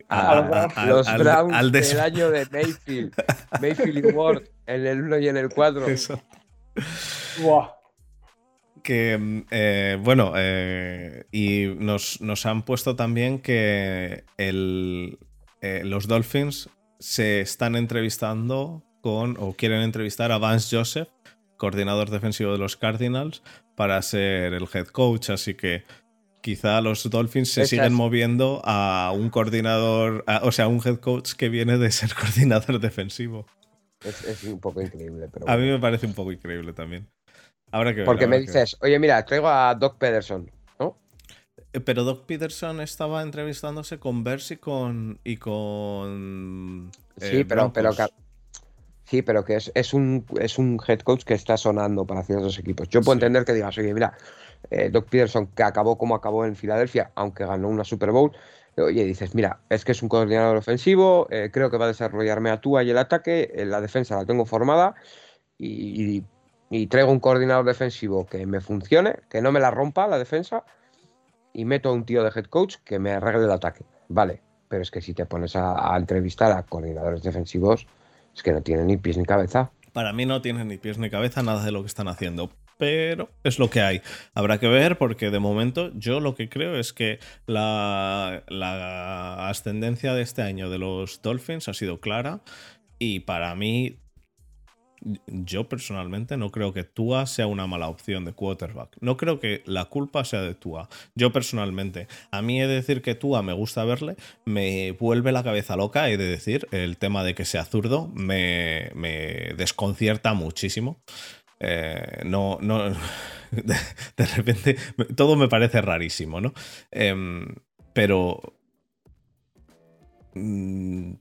A, 0.09 0.85
los 0.85 1.17
Browns 1.17 1.71
del 1.71 1.99
año 1.99 2.29
de 2.29 2.45
Mayfield. 2.51 3.13
Mayfield 3.59 4.05
y 4.05 4.11
Ward 4.11 4.43
en 4.67 4.85
el 4.85 5.01
1 5.01 5.17
y 5.17 5.29
en 5.29 5.37
el 5.37 5.49
4. 5.49 5.85
Eso. 5.87 6.21
Buah 7.41 7.84
que, 8.85 9.43
eh, 9.49 9.97
bueno, 9.99 10.33
eh, 10.37 11.25
y 11.31 11.65
nos, 11.79 12.45
han 12.45 12.63
puesto 12.63 12.95
también 12.95 13.39
que 13.39 14.23
el, 14.37 15.17
eh, 15.61 15.81
los 15.83 16.07
Dolphins 16.07 16.69
se 16.99 17.41
están 17.41 17.75
entrevistando 17.75 18.83
con, 19.01 19.37
o 19.39 19.53
quieren 19.53 19.81
entrevistar 19.81 20.31
a 20.31 20.37
Vance 20.37 20.77
Joseph, 20.77 21.09
coordinador 21.57 22.11
defensivo 22.11 22.51
de 22.51 22.59
los 22.59 22.77
Cardinals, 22.77 23.41
para 23.75 23.99
ser 24.03 24.53
el 24.53 24.67
head 24.71 24.87
coach. 24.87 25.31
Así 25.31 25.55
que 25.55 25.83
quizá 26.41 26.79
los 26.79 27.09
Dolphins 27.09 27.51
se 27.51 27.65
siguen 27.65 27.93
moviendo 27.93 28.61
a 28.65 29.11
un 29.15 29.31
coordinador, 29.31 30.23
o 30.43 30.51
sea, 30.51 30.67
un 30.67 30.79
head 30.85 30.97
coach 30.97 31.33
que 31.33 31.49
viene 31.49 31.79
de 31.79 31.91
ser 31.91 32.13
coordinador 32.19 32.79
defensivo. 32.79 33.47
Es, 34.03 34.43
un 34.43 34.59
poco 34.59 34.79
increíble, 34.83 35.27
pero. 35.33 35.49
A 35.49 35.57
mí 35.57 35.67
me 35.67 35.79
parece 35.79 36.05
un 36.05 36.13
poco 36.13 36.31
increíble 36.31 36.71
también. 36.73 37.09
Habrá 37.75 37.91
que 37.91 37.97
ver, 37.97 38.05
Porque 38.05 38.25
me 38.27 38.37
que 38.37 38.41
dices, 38.43 38.77
oye, 38.81 38.97
mira, 38.99 39.23
traigo 39.25 39.49
a 39.49 39.75
Doc 39.75 39.97
Pederson, 39.97 40.49
¿no? 40.79 40.97
ver. 41.73 41.83
Pero 41.83 42.03
Doc 42.05 42.25
Peterson 42.25 42.79
estaba 42.79 43.21
entrevistándose 43.21 43.99
con 43.99 44.23
Bers 44.23 44.51
y 44.51 44.57
con. 44.57 45.19
y 45.25 45.37
con. 45.37 46.89
Sí, 47.17 47.37
eh, 47.39 47.45
pero, 47.45 47.73
pero, 47.73 47.89
Broncos. 47.93 48.13
sí, 49.03 49.21
pero 49.21 49.43
que 49.43 49.55
es, 49.57 49.71
es, 49.75 49.93
un, 49.93 50.25
es 50.39 50.57
un 50.57 50.79
head 50.87 50.99
coach 50.99 51.23
que 51.23 51.33
está 51.33 51.57
sonando 51.57 52.05
para 52.05 52.23
ciertos 52.23 52.57
equipos. 52.59 52.87
Yo 52.89 53.01
puedo 53.01 53.15
Sí. 53.15 53.25
entender 53.25 53.43
que 53.43 53.53
digas, 53.53 53.77
oye, 53.77 53.93
mira, 53.93 54.17
eh, 54.69 54.89
Doc 54.89 55.09
Peterson, 55.09 55.47
que 55.47 55.63
acabó 55.63 55.97
como 55.97 56.15
acabó 56.15 56.45
en 56.45 56.55
Filadelfia, 56.55 57.11
aunque 57.15 57.45
ganó 57.45 57.67
una 57.67 57.83
Super 57.83 58.11
Bowl, 58.11 58.31
oye, 58.77 59.03
dices, 59.03 59.35
mira, 59.35 59.59
es 59.69 59.83
que 59.83 59.91
es 59.91 60.01
un 60.01 60.07
coordinador 60.09 60.55
ofensivo, 60.57 61.27
eh, 61.29 61.49
creo 61.51 61.69
que 61.69 61.77
va 61.77 61.85
a 61.85 61.89
desarrollarme 61.89 62.51
a 62.51 62.61
Tua 62.61 62.83
y 62.83 62.89
el 62.89 62.97
ataque, 62.97 63.51
la 63.65 63.81
defensa 63.81 64.15
la 64.15 64.25
tengo 64.25 64.45
formada 64.45 64.95
y, 65.57 66.17
y 66.17 66.23
traigo 66.87 67.11
un 67.11 67.19
coordinador 67.19 67.65
defensivo 67.65 68.25
que 68.25 68.45
me 68.45 68.61
funcione, 68.61 69.17
que 69.29 69.41
no 69.41 69.51
me 69.51 69.59
la 69.59 69.71
rompa 69.71 70.07
la 70.07 70.17
defensa 70.17 70.63
y 71.53 71.65
meto 71.65 71.89
a 71.89 71.93
un 71.93 72.05
tío 72.05 72.23
de 72.23 72.31
head 72.35 72.45
coach 72.45 72.75
que 72.83 72.99
me 72.99 73.11
arregle 73.11 73.45
el 73.45 73.51
ataque. 73.51 73.85
Vale, 74.09 74.41
pero 74.67 74.81
es 74.81 74.91
que 74.91 75.01
si 75.01 75.13
te 75.13 75.25
pones 75.25 75.55
a, 75.55 75.95
entrevistar 75.97 76.51
a 76.51 76.63
coordinadores 76.63 77.23
defensivos, 77.23 77.87
es 78.35 78.43
que 78.43 78.51
no 78.51 78.61
tienen 78.61 78.87
ni 78.87 78.97
pies 78.97 79.17
ni 79.17 79.25
cabeza. 79.25 79.71
Para 79.93 80.11
mí 80.11 80.25
no 80.25 80.41
tiene 80.41 80.65
ni 80.65 80.77
pies 80.77 80.97
ni 80.97 81.09
cabeza 81.09 81.43
nada 81.43 81.63
de 81.63 81.71
lo 81.71 81.81
que 81.81 81.87
están 81.87 82.07
haciendo. 82.07 82.51
Pero 82.77 83.29
es 83.45 83.57
lo 83.57 83.69
que 83.69 83.79
hay. 83.79 84.01
Habrá 84.33 84.57
que 84.57 84.67
ver 84.67 84.97
porque 84.97 85.31
de 85.31 85.39
momento 85.39 85.91
yo 85.93 86.19
lo 86.19 86.35
que 86.35 86.49
creo 86.49 86.77
es 86.77 86.91
que 86.91 87.19
la 87.45 88.43
ascendencia 89.47 90.13
de 90.13 90.21
este 90.21 90.41
año 90.41 90.69
de 90.69 90.77
los 90.77 91.21
Dolphins 91.21 91.69
ha 91.69 91.73
sido 91.73 92.01
clara 92.01 92.41
y 92.99 93.21
para 93.21 93.55
mí 93.55 93.99
yo 95.27 95.69
personalmente 95.69 96.37
no 96.37 96.51
creo 96.51 96.73
que 96.73 96.83
Tua 96.83 97.25
sea 97.27 97.47
una 97.47 97.67
mala 97.67 97.87
opción 97.87 98.25
de 98.25 98.33
quarterback. 98.33 98.97
No 99.01 99.17
creo 99.17 99.39
que 99.39 99.61
la 99.65 99.85
culpa 99.85 100.25
sea 100.25 100.41
de 100.41 100.55
Tua. 100.55 100.89
Yo 101.15 101.31
personalmente, 101.31 102.07
a 102.31 102.41
mí 102.41 102.61
he 102.61 102.67
de 102.67 102.75
decir 102.75 103.01
que 103.01 103.15
Tua 103.15 103.43
me 103.43 103.53
gusta 103.53 103.83
verle, 103.85 104.15
me 104.45 104.91
vuelve 104.91 105.31
la 105.31 105.43
cabeza 105.43 105.75
loca, 105.75 106.09
he 106.09 106.17
de 106.17 106.27
decir, 106.27 106.67
el 106.71 106.97
tema 106.97 107.23
de 107.23 107.35
que 107.35 107.45
sea 107.45 107.65
zurdo 107.65 108.07
me, 108.13 108.91
me 108.95 109.53
desconcierta 109.55 110.33
muchísimo. 110.33 110.99
Eh, 111.59 112.21
no, 112.25 112.57
no, 112.61 112.89
de, 113.51 114.25
repente 114.35 114.75
todo 115.15 115.35
me 115.35 115.47
parece 115.47 115.81
rarísimo, 115.81 116.41
¿no? 116.41 116.53
Em, 116.91 117.55
pero 117.93 118.54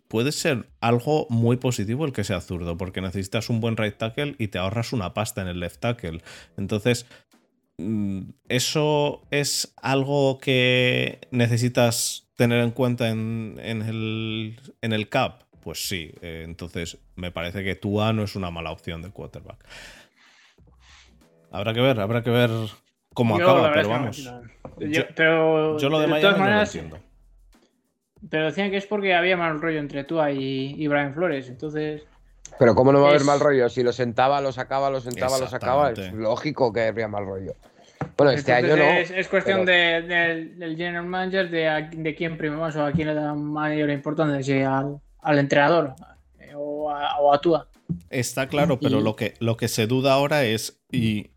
puede 0.09 0.33
ser 0.33 0.69
algo 0.81 1.27
muy 1.31 1.57
positivo 1.57 2.05
el 2.05 2.13
que 2.13 2.25
sea 2.25 2.41
zurdo, 2.41 2.77
porque 2.77 3.01
necesitas 3.01 3.49
un 3.49 3.61
buen 3.61 3.77
right 3.77 3.97
tackle 3.97 4.35
y 4.39 4.49
te 4.49 4.59
ahorras 4.59 4.93
una 4.93 5.15
pasta 5.15 5.41
en 5.43 5.49
el 5.49 5.61
left 5.61 5.81
tackle. 5.81 6.21
Entonces, 6.57 7.07
mm, 7.79 8.23
eso 8.49 9.23
es 9.31 9.73
algo 9.81 10.39
que 10.41 11.21
necesitas 11.31 12.29
tener 12.37 12.61
en 12.65 12.73
cuenta 12.73 13.09
en, 13.11 13.61
en 13.63 13.83
el, 13.83 14.61
en 14.83 14.93
el 14.93 15.09
cap. 15.09 15.43
Pues 15.61 15.87
sí, 15.89 16.13
eh, 16.21 16.43
entonces 16.45 16.99
me 17.15 17.31
parece 17.31 17.63
que 17.65 17.75
Tua 17.77 18.13
no 18.13 18.25
es 18.25 18.35
una 18.37 18.51
mala 18.51 18.71
opción 18.73 19.01
de 19.01 19.11
quarterback. 19.11 19.65
Habrá 21.53 21.73
que 21.73 21.81
ver, 21.81 22.01
habrá 22.01 22.23
que 22.23 22.31
ver 22.31 22.51
cómo 23.15 23.39
Yo, 23.39 23.49
acaba, 23.49 23.71
pero 23.73 23.83
no 23.85 23.89
vamos. 23.91 24.17
Yo- 24.17 24.41
Yo- 24.89 25.03
pero 25.15 25.79
Yo 25.79 25.89
lo 25.89 26.01
de, 26.01 26.09
Miami 26.09 26.39
no 26.41 26.51
lo 26.51 26.63
entiendo. 26.63 26.99
Pero 28.31 28.47
decían 28.47 28.71
que 28.71 28.77
es 28.77 28.87
porque 28.87 29.15
había 29.15 29.37
mal 29.37 29.61
rollo 29.61 29.79
entre 29.79 30.05
tú 30.05 30.21
y, 30.29 30.75
y 30.77 30.87
Brian 30.89 31.15
Flores. 31.15 31.49
Entonces, 31.49 32.03
Pero 32.59 32.75
¿cómo 32.75 32.93
no 32.93 33.01
va 33.01 33.07
a 33.07 33.09
haber 33.11 33.21
Es- 33.23 33.27
mal 33.27 33.41
rollo? 33.41 33.69
Si 33.69 33.83
lo 33.83 33.93
sentaba, 33.93 34.41
lo 34.41 34.53
sacaba, 34.53 34.91
lo 34.91 35.01
sentaba, 35.01 35.39
lo 35.39 35.47
sacaba, 35.49 35.91
es 35.93 36.13
lógico 36.13 36.73
que 36.73 36.83
habría 36.89 37.09
mal 37.09 37.27
rollo. 37.27 37.55
Bueno, 38.17 38.33
este 38.33 38.53
entonces 38.53 38.79
año 38.81 38.85
no. 38.93 38.99
es, 39.01 39.11
es 39.11 39.29
cuestión 39.29 39.65
pero- 39.65 39.77
de- 39.77 40.03
del- 40.15 40.59
del 40.59 40.77
general 40.77 41.07
manager 41.07 41.51
de, 41.51 41.69
a- 41.69 41.81
de 41.91 42.15
quién 42.15 42.37
prima 42.37 42.57
más 42.59 42.77
o 42.77 42.85
a 42.85 42.93
quién 42.93 43.09
le 43.09 43.15
da 43.15 43.35
mayor 43.35 43.91
importancia, 43.91 44.43
si 44.43 44.63
al, 44.63 45.01
al 45.23 45.39
entrenador 45.39 45.95
eh, 46.39 46.53
o 46.55 46.91
a, 46.91 47.19
o 47.21 47.33
a 47.33 47.41
Tua. 47.41 47.67
Está 48.11 48.47
claro, 48.49 48.79
pero 48.79 49.01
Y- 49.01 49.03
lo 49.03 49.17
que, 49.17 49.35
lo 49.41 49.57
que 49.57 49.69
se 49.69 49.87
duda 49.87 50.13
ahora 50.13 50.45
es 50.45 50.81
y 50.93 51.31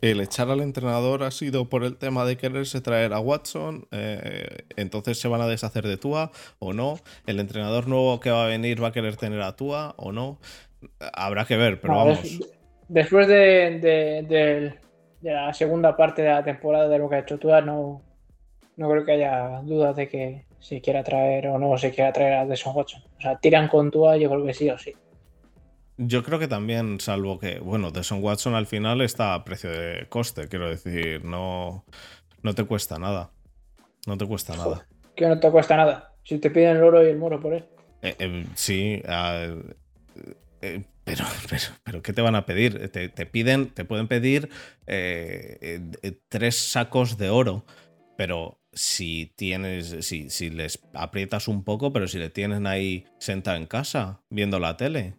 el 0.00 0.20
echar 0.20 0.48
al 0.50 0.60
entrenador 0.60 1.22
ha 1.24 1.30
sido 1.30 1.68
por 1.68 1.84
el 1.84 1.96
tema 1.96 2.24
de 2.24 2.36
quererse 2.36 2.80
traer 2.80 3.12
a 3.12 3.20
Watson, 3.20 3.86
eh, 3.90 4.58
entonces 4.76 5.18
se 5.18 5.28
van 5.28 5.40
a 5.40 5.46
deshacer 5.46 5.86
de 5.86 5.96
Tua 5.96 6.30
o 6.58 6.72
no. 6.72 6.98
El 7.26 7.40
entrenador 7.40 7.88
nuevo 7.88 8.20
que 8.20 8.30
va 8.30 8.44
a 8.44 8.48
venir 8.48 8.82
va 8.82 8.88
a 8.88 8.92
querer 8.92 9.16
tener 9.16 9.40
a 9.42 9.56
Tua 9.56 9.94
o 9.96 10.12
no. 10.12 10.38
Habrá 11.12 11.44
que 11.44 11.56
ver, 11.56 11.80
pero 11.80 11.94
No, 11.94 11.98
vamos. 12.04 12.22
des- 12.22 12.40
después 12.88 13.26
de, 13.26 13.80
de- 13.80 14.22
del- 14.28 14.74
de 15.20 15.32
la 15.32 15.52
segunda 15.52 15.96
parte 15.96 16.22
de 16.22 16.28
la 16.28 16.44
temporada 16.44 16.88
de 16.88 16.98
lo 16.98 17.08
que 17.08 17.16
ha 17.16 17.20
hecho 17.20 17.38
Tua, 17.38 17.60
no, 17.60 18.02
no 18.76 18.88
creo 18.90 19.04
que 19.04 19.12
haya 19.12 19.60
dudas 19.64 19.96
de 19.96 20.08
que 20.08 20.44
se 20.60 20.80
quiera 20.80 21.02
traer 21.02 21.48
o 21.48 21.58
no 21.58 21.76
se 21.78 21.90
quiera 21.92 22.12
traer 22.12 22.34
a 22.34 22.46
Deshaun 22.46 22.76
Watson. 22.76 23.02
O 23.18 23.20
sea, 23.20 23.36
tiran 23.38 23.66
con 23.68 23.90
Tua, 23.90 24.16
yo 24.16 24.30
creo 24.30 24.44
que 24.44 24.54
sí 24.54 24.70
o 24.70 24.78
sí. 24.78 24.92
Yo 25.98 26.22
creo 26.22 26.38
que 26.38 26.48
también, 26.48 27.00
salvo 27.00 27.38
que, 27.38 27.58
bueno, 27.58 27.90
Deshaun 27.90 28.22
Watson 28.22 28.54
al 28.54 28.66
final 28.66 29.00
está 29.00 29.34
a 29.34 29.44
precio 29.44 29.70
de 29.70 30.06
coste, 30.08 30.48
quiero 30.48 30.70
decir, 30.70 31.24
no, 31.24 31.84
no 32.42 32.54
te 32.54 32.64
cuesta 32.64 32.98
nada. 32.98 33.30
No 34.06 34.16
te 34.16 34.26
cuesta 34.26 34.56
nada. 34.56 34.86
Que 35.14 35.26
no 35.26 35.38
te 35.38 35.50
cuesta 35.50 35.76
nada. 35.76 36.14
Si 36.22 36.38
te 36.38 36.50
piden 36.50 36.76
el 36.76 36.84
oro 36.84 37.04
y 37.04 37.10
el 37.10 37.18
moro 37.18 37.40
por 37.40 37.52
él. 37.52 37.64
Eh, 38.00 38.14
eh, 38.18 38.46
sí, 38.54 39.02
ah, 39.08 39.48
eh, 40.60 40.82
pero, 41.04 41.24
pero, 41.48 41.62
pero 41.84 42.02
¿qué 42.02 42.12
te 42.12 42.22
van 42.22 42.34
a 42.34 42.46
pedir? 42.46 42.90
Te, 42.90 43.08
te 43.08 43.26
piden, 43.26 43.70
te 43.70 43.84
pueden 43.84 44.08
pedir 44.08 44.48
eh, 44.86 45.80
eh, 46.02 46.12
tres 46.28 46.56
sacos 46.56 47.16
de 47.18 47.30
oro, 47.30 47.64
pero 48.16 48.60
si 48.72 49.32
tienes, 49.36 49.96
si, 50.06 50.30
si 50.30 50.50
les 50.50 50.80
aprietas 50.94 51.48
un 51.48 51.64
poco, 51.64 51.92
pero 51.92 52.08
si 52.08 52.18
le 52.18 52.30
tienen 52.30 52.66
ahí 52.66 53.06
sentado 53.18 53.56
en 53.56 53.66
casa 53.66 54.20
viendo 54.30 54.58
la 54.58 54.76
tele. 54.76 55.14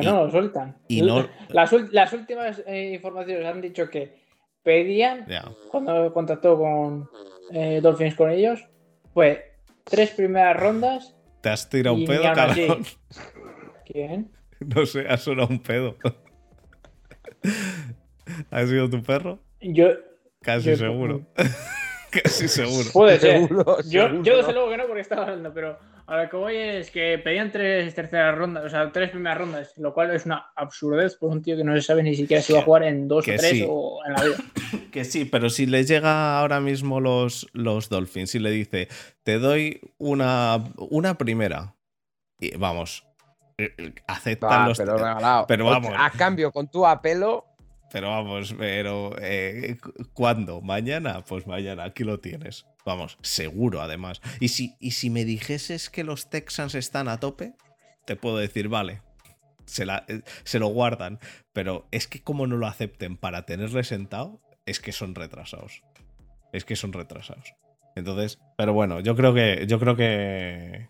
Que 0.00 0.06
Y- 0.06 0.10
no 0.10 0.24
lo 0.24 0.30
sueltan. 0.30 0.76
y 0.88 1.02
no- 1.02 1.28
Las, 1.48 1.72
últimas 2.12 2.62
eh, 2.66 2.92
informaciones 2.94 3.46
han 3.46 3.60
dicho 3.60 3.88
que 3.90 4.22
pedían, 4.62 5.26
Ya. 5.28 5.44
cuando 5.70 6.12
contactó 6.12 6.56
con 6.58 7.08
eh, 7.52 7.80
Dolphins 7.82 8.14
con 8.14 8.30
ellos, 8.30 8.66
fue 9.12 9.52
tres 9.84 10.10
primeras 10.10 10.56
rondas. 10.58 11.14
¿Te 11.42 11.50
has 11.50 11.68
tirado 11.68 11.96
un 11.96 12.06
pedo, 12.06 12.22
cabrón? 12.22 12.84
¿Quién? 13.84 14.30
No 14.60 14.86
sé, 14.86 15.06
ha 15.08 15.16
sonado 15.18 15.48
un 15.48 15.62
pedo. 15.62 15.96
¿Ha 18.50 18.66
sido 18.66 18.88
tu 18.88 19.02
perro? 19.02 19.40
Yo. 19.60 19.88
Casi 20.42 20.70
Yo- 20.70 20.76
seguro. 20.76 21.26
Casi 22.10 22.46
seguro. 22.48 22.88
Puede 22.92 23.18
ser. 23.18 23.48
Seguro, 23.48 23.76
Yo, 23.82 24.02
seguro. 24.08 24.22
yo 24.22 24.36
desde 24.36 24.52
luego 24.52 24.70
que 24.70 24.76
no, 24.76 24.86
porque 24.86 25.00
estaba 25.00 25.22
hablando, 25.24 25.52
pero 25.52 25.78
a 26.06 26.22
lo 26.22 26.28
que 26.28 26.36
voy 26.36 26.56
es 26.56 26.90
que 26.90 27.18
pedían 27.18 27.50
tres 27.50 27.94
terceras 27.94 28.36
rondas, 28.36 28.64
o 28.64 28.68
sea, 28.68 28.90
tres 28.92 29.10
primeras 29.10 29.38
rondas, 29.38 29.72
lo 29.78 29.94
cual 29.94 30.10
es 30.14 30.26
una 30.26 30.50
absurdez 30.56 31.16
por 31.16 31.30
un 31.30 31.42
tío 31.42 31.56
que 31.56 31.64
no 31.64 31.74
se 31.74 31.82
sabe 31.82 32.02
ni 32.02 32.14
siquiera 32.14 32.42
si 32.42 32.52
va 32.52 32.58
a 32.60 32.62
jugar 32.62 32.82
en 32.84 33.08
dos 33.08 33.24
Que 33.24 33.34
o 33.34 33.36
tres 33.36 33.50
sí. 33.52 33.66
o 33.68 34.00
en 34.06 34.12
la 34.12 34.22
vida. 34.24 34.36
Que 34.90 35.04
sí, 35.04 35.24
pero 35.24 35.50
si 35.50 35.66
le 35.66 35.84
llega 35.84 36.38
ahora 36.38 36.60
mismo 36.60 37.00
los, 37.00 37.48
los 37.52 37.88
Dolphins 37.88 38.34
y 38.36 38.38
le 38.38 38.50
dice, 38.50 38.88
te 39.24 39.38
doy 39.40 39.80
una, 39.98 40.62
una 40.76 41.18
primera, 41.18 41.74
y 42.38 42.56
vamos, 42.56 43.04
eh, 43.58 43.72
eh, 43.76 43.92
aceptan 44.06 44.68
los... 44.68 44.78
pero 44.78 44.96
regalado. 44.96 45.46
pero 45.48 45.64
vamos. 45.64 45.92
A 45.96 46.10
cambio, 46.10 46.52
con 46.52 46.68
tu 46.70 46.86
apelo, 46.86 47.44
Pero 47.92 48.08
vamos, 48.10 48.54
pero 48.56 49.16
eh, 49.20 49.76
cu- 49.82 49.92
¿cuándo? 50.12 50.60
¿Mañana? 50.60 51.24
Pues 51.24 51.46
mañana, 51.46 51.84
aquí 51.84 52.04
lo 52.04 52.18
tienes. 52.20 52.64
Vamos, 52.84 53.16
seguro 53.22 53.80
además. 53.80 54.20
Y 54.40 54.48
si, 54.48 54.76
y 54.80 54.90
si 54.92 55.08
me 55.10 55.24
dijeses 55.24 55.88
que 55.90 56.04
los 56.04 56.28
Texans 56.28 56.74
están 56.74 57.08
a 57.08 57.18
tope, 57.18 57.54
te 58.04 58.16
puedo 58.16 58.36
decir, 58.36 58.68
vale, 58.68 59.00
se, 59.64 59.86
la- 59.86 60.04
eh, 60.08 60.20
se 60.44 60.58
lo 60.58 60.66
guardan. 60.68 61.18
Pero 61.52 61.86
es 61.90 62.06
que 62.06 62.20
como 62.22 62.46
no 62.46 62.56
lo 62.56 62.66
acepten 62.66 63.16
para 63.16 63.46
tenerle 63.46 63.84
sentado, 63.84 64.40
es 64.66 64.80
que 64.80 64.92
son 64.92 65.14
retrasados. 65.14 65.82
Es 66.52 66.64
que 66.64 66.76
son 66.76 66.92
retrasados. 66.92 67.54
Entonces, 67.96 68.38
pero 68.58 68.72
bueno, 68.74 69.00
yo 69.00 69.16
creo 69.16 69.32
que, 69.34 69.64
yo 69.66 69.78
creo 69.78 69.96
que, 69.96 70.88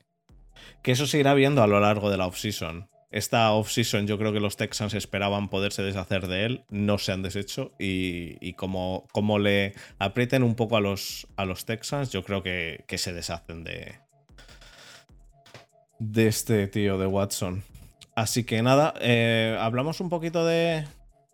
que 0.82 0.92
eso 0.92 1.06
se 1.06 1.18
irá 1.18 1.34
viendo 1.34 1.62
a 1.62 1.66
lo 1.66 1.78
largo 1.80 2.10
de 2.10 2.16
la 2.16 2.26
offseason. 2.26 2.88
Esta 3.14 3.52
offseason 3.52 4.08
yo 4.08 4.18
creo 4.18 4.32
que 4.32 4.40
los 4.40 4.56
Texans 4.56 4.92
esperaban 4.92 5.48
poderse 5.48 5.84
deshacer 5.84 6.26
de 6.26 6.46
él, 6.46 6.64
no 6.68 6.98
se 6.98 7.12
han 7.12 7.22
deshecho 7.22 7.70
y, 7.78 8.54
como 8.54 9.38
le 9.38 9.74
aprieten 10.00 10.42
un 10.42 10.56
poco 10.56 10.76
a 10.76 10.80
los, 10.80 11.28
a 11.36 11.44
los 11.44 11.64
Texans, 11.64 12.10
yo 12.10 12.24
creo 12.24 12.42
que, 12.42 12.84
que 12.88 12.98
se 12.98 13.12
deshacen 13.12 13.62
de, 13.62 14.00
de 16.00 16.26
este 16.26 16.66
tío 16.66 16.98
de 16.98 17.06
Watson. 17.06 17.62
Así 18.16 18.42
que 18.42 18.62
nada, 18.62 18.94
eh, 19.00 19.56
hablamos 19.60 20.00
un 20.00 20.08
poquito 20.08 20.44
de, 20.44 20.84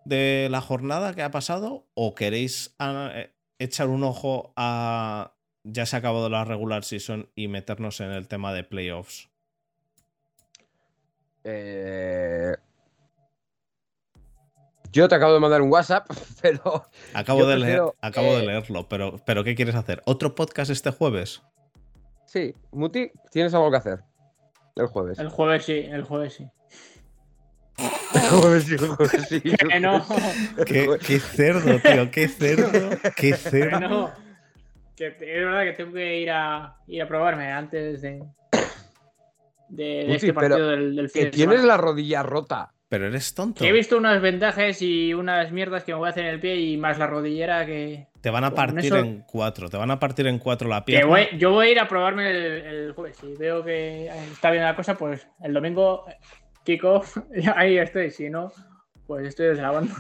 de 0.05 0.49
la 0.51 0.61
jornada 0.61 1.14
que 1.14 1.22
ha 1.22 1.31
pasado 1.31 1.89
o 1.95 2.14
queréis 2.14 2.74
ah, 2.78 3.11
eh, 3.14 3.33
echar 3.59 3.89
un 3.89 4.05
ojo 4.05 4.53
a... 4.55 5.35
Ya 5.64 5.87
se 5.87 5.97
ha 5.97 6.01
acabado 6.01 6.28
la 6.28 6.45
regular 6.45 6.85
season 6.85 7.31
y 7.35 7.49
meternos 7.49 8.01
en 8.01 8.11
el 8.11 8.28
tema 8.28 8.53
de 8.53 8.64
playoffs. 8.64 9.30
Eh, 11.45 12.55
Yo 14.93 15.09
te 15.09 15.14
acabo 15.14 15.34
de 15.34 15.41
mandar 15.41 15.62
un 15.62 15.70
WhatsApp, 15.72 16.07
pero. 16.43 16.84
Acabo, 17.14 17.47
de, 17.47 17.57
leer, 17.59 17.82
acabo 18.01 18.36
de 18.36 18.47
leerlo, 18.47 18.88
pero, 18.88 19.16
pero 19.24 19.45
¿qué 19.45 19.55
quieres 19.55 19.74
hacer? 19.74 20.03
¿Otro 20.05 20.34
podcast 20.34 20.70
este 20.70 20.91
jueves? 20.91 21.43
Sí, 22.26 22.55
Muti, 22.72 23.11
tienes 23.30 23.55
algo 23.55 23.70
que 23.70 23.76
hacer. 23.76 24.01
El 24.76 24.86
jueves. 24.86 25.18
El 25.18 25.28
jueves 25.28 25.64
sí, 25.64 25.78
el 25.78 26.03
jueves 26.03 26.34
sí. 26.34 26.49
El 28.14 28.20
jueves 28.41 28.64
sí, 28.64 28.74
el 28.74 28.88
jueves 28.88 29.26
sí. 29.28 29.41
Que 29.70 29.80
no. 29.80 30.05
¿Qué, 30.66 30.99
qué 31.07 31.18
cerdo, 31.18 31.78
tío, 31.80 32.11
qué 32.11 32.28
cerdo, 32.28 32.91
qué 33.16 33.34
cerdo. 33.34 33.78
Que 33.78 33.88
no. 33.88 34.11
Que 34.97 35.07
es 35.07 35.18
verdad 35.18 35.64
que 35.64 35.72
tengo 35.72 35.93
que 35.93 36.18
ir 36.18 36.30
a, 36.30 36.76
ir 36.86 37.03
a 37.03 37.09
probarme 37.09 37.51
antes 37.51 38.03
de, 38.03 38.22
de, 39.70 40.14
este 40.14 40.32
partido 40.34 40.68
del, 40.68 40.96
del 40.96 41.08
fin 41.10 41.20
Que 41.22 41.24
de 41.26 41.30
tienes 41.32 41.64
la 41.64 41.76
rodilla 41.76 42.22
rota. 42.22 42.72
Pero 42.88 43.06
eres 43.06 43.34
tonto. 43.34 43.64
He 43.64 43.70
visto 43.70 43.98
unos 43.98 44.20
vendajes 44.20 44.82
y 44.82 45.14
unas 45.14 45.52
mierdas 45.52 45.84
que 45.84 45.92
me 45.92 45.98
voy 45.98 46.08
a 46.08 46.10
hacer 46.10 46.24
en 46.24 46.30
el 46.34 46.40
pie 46.40 46.56
y 46.56 46.76
más 46.76 46.98
la 46.98 47.06
rodillera 47.06 47.64
que. 47.64 48.08
Te 48.20 48.30
van 48.30 48.42
a 48.42 48.50
partir 48.52 48.86
eso- 48.86 48.98
en 48.98 49.20
cuatro, 49.30 49.68
te 49.68 49.76
van 49.76 49.92
a 49.92 50.00
partir 50.00 50.26
en 50.26 50.40
cuatro 50.40 50.68
la 50.68 50.84
pierna. 50.84 51.06
voy- 51.06 51.28
yo 51.38 51.52
voy 51.52 51.68
a 51.68 51.70
ir 51.70 51.78
a 51.78 51.86
probarme 51.86 52.30
el, 52.30 52.36
el 52.36 52.92
jueves. 52.92 53.16
Si 53.18 53.32
veo 53.36 53.62
que 53.64 54.08
está 54.32 54.50
bien 54.50 54.64
la 54.64 54.74
cosa, 54.74 54.96
pues 54.98 55.24
el 55.42 55.54
domingo, 55.54 56.04
Kiko, 56.64 57.02
ahí 57.54 57.78
estoy. 57.78 58.10
Si 58.10 58.28
no, 58.28 58.50
pues 59.06 59.24
estoy 59.28 59.46
deslavando. 59.46 59.94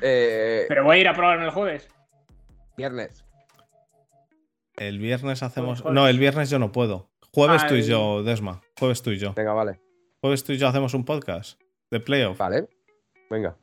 Eh, 0.00 0.64
Pero 0.68 0.84
voy 0.84 0.96
a 0.96 1.00
ir 1.02 1.08
a 1.08 1.12
probarme 1.14 1.44
el 1.44 1.50
jueves. 1.50 1.86
viernes. 2.78 3.26
El 4.76 4.98
viernes 4.98 5.42
hacemos. 5.42 5.82
Jueves. 5.82 5.94
No, 5.94 6.08
el 6.08 6.18
viernes 6.18 6.48
yo 6.50 6.58
no 6.58 6.72
puedo. 6.72 7.10
Jueves 7.34 7.66
tú 7.66 7.74
y 7.74 7.82
yo, 7.82 8.22
Desma. 8.22 8.60
Jueves 8.78 9.02
tú 9.02 9.10
y 9.10 9.18
yo. 9.18 9.34
Venga, 9.34 9.52
vale. 9.52 9.80
Jueves 10.20 10.44
tú 10.44 10.52
y 10.52 10.56
yo 10.58 10.68
hacemos 10.68 10.94
un 10.94 11.04
podcast 11.04 11.60
de 11.90 12.00
playoff. 12.00 12.38
Vale. 12.38 12.68
Venga. 13.30 13.56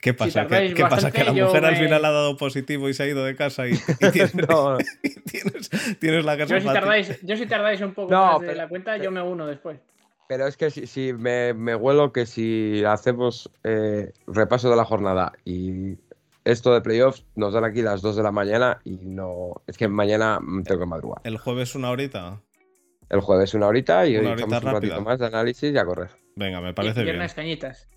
¿Qué 0.00 0.14
pasa? 0.14 0.46
¿Qué, 0.46 0.74
pasa? 0.88 1.10
¿Que 1.10 1.24
la 1.24 1.32
mujer 1.32 1.64
al 1.64 1.72
me- 1.72 1.78
final 1.80 2.04
ha 2.04 2.10
dado 2.12 2.36
positivo 2.36 2.88
y 2.88 2.94
se 2.94 3.02
ha 3.02 3.06
ido 3.08 3.24
de 3.24 3.34
casa 3.34 3.66
y, 3.66 3.72
y 4.00 4.10
tienes, 4.12 4.34
No, 4.48 4.78
y 5.02 5.14
tienes, 5.22 5.70
tienes 5.98 6.24
la 6.24 6.38
casa 6.38 6.54
Yo 6.54 6.60
si, 6.60 6.66
tardáis, 6.66 7.20
yo 7.22 7.36
si 7.36 7.46
tardáis 7.46 7.80
un 7.80 7.94
poco 7.94 8.12
No, 8.12 8.24
más 8.34 8.40
de 8.40 8.46
pero- 8.46 8.58
la 8.58 8.68
cuenta, 8.68 8.96
yo 8.98 9.10
me 9.10 9.20
uno 9.20 9.44
después. 9.46 9.80
pero 10.28 10.46
es 10.46 10.56
que 10.56 10.70
si, 10.70 10.86
si 10.86 11.12
me, 11.12 11.52
me 11.52 11.74
huelo 11.74 12.12
que 12.12 12.26
si 12.26 12.84
hacemos 12.84 13.50
eh, 13.64 14.12
repaso 14.28 14.70
de 14.70 14.76
la 14.76 14.84
jornada 14.84 15.32
y 15.44 15.96
esto 16.44 16.72
de 16.72 16.80
playoffs, 16.80 17.26
nos 17.34 17.52
dan 17.52 17.64
aquí 17.64 17.82
las 17.82 18.00
2 18.00 18.14
de 18.16 18.22
la 18.22 18.30
mañana 18.32 18.78
y 18.84 18.92
no. 19.02 19.62
Es 19.66 19.76
que 19.76 19.86
mañana 19.88 20.38
mm, 20.40 20.62
tengo 20.62 20.80
que 20.80 20.86
madrugar. 20.86 21.20
El 21.24 21.36
jueves 21.38 21.74
una 21.74 21.90
horita. 21.90 22.40
El 23.10 23.20
jueves 23.20 23.54
una 23.54 23.66
horita 23.66 24.06
y 24.06 24.16
hoy 24.16 24.22
Una 24.22 24.32
horita 24.32 24.46
echamos 24.46 24.64
un 24.64 24.72
ratito 24.72 24.92
rápida. 24.94 25.04
más 25.10 25.18
de 25.18 25.26
análisis 25.26 25.72
y 25.72 25.78
a 25.78 25.84
correr. 25.84 26.10
Venga, 26.36 26.60
me 26.60 26.74
parece 26.74 27.02
bien. 27.02 27.16
Viernes 27.16 27.34
cañitas. 27.34 27.88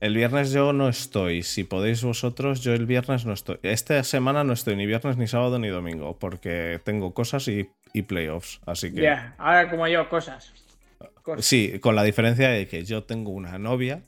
El 0.00 0.14
viernes 0.14 0.52
yo 0.52 0.72
no 0.74 0.88
estoy. 0.88 1.42
Si 1.42 1.64
podéis 1.64 2.02
vosotros, 2.02 2.60
yo 2.62 2.74
el 2.74 2.84
viernes 2.84 3.24
no 3.24 3.32
estoy. 3.32 3.58
Esta 3.62 4.02
semana 4.04 4.44
no 4.44 4.52
estoy 4.52 4.76
ni 4.76 4.84
viernes, 4.84 5.16
ni 5.16 5.26
sábado, 5.26 5.58
ni 5.58 5.68
domingo, 5.68 6.18
porque 6.18 6.80
tengo 6.84 7.14
cosas 7.14 7.48
y, 7.48 7.70
y 7.94 8.02
playoffs. 8.02 8.60
Así 8.66 8.92
que. 8.92 9.02
Ya, 9.02 9.34
ahora 9.38 9.70
como 9.70 9.88
yo, 9.88 10.06
cosas. 10.08 10.52
Cosas. 11.22 11.46
Sí, 11.46 11.78
con 11.80 11.96
la 11.96 12.02
diferencia 12.02 12.50
de 12.50 12.66
que 12.68 12.84
yo 12.84 13.04
tengo 13.04 13.30
una 13.30 13.58
novia 13.58 14.02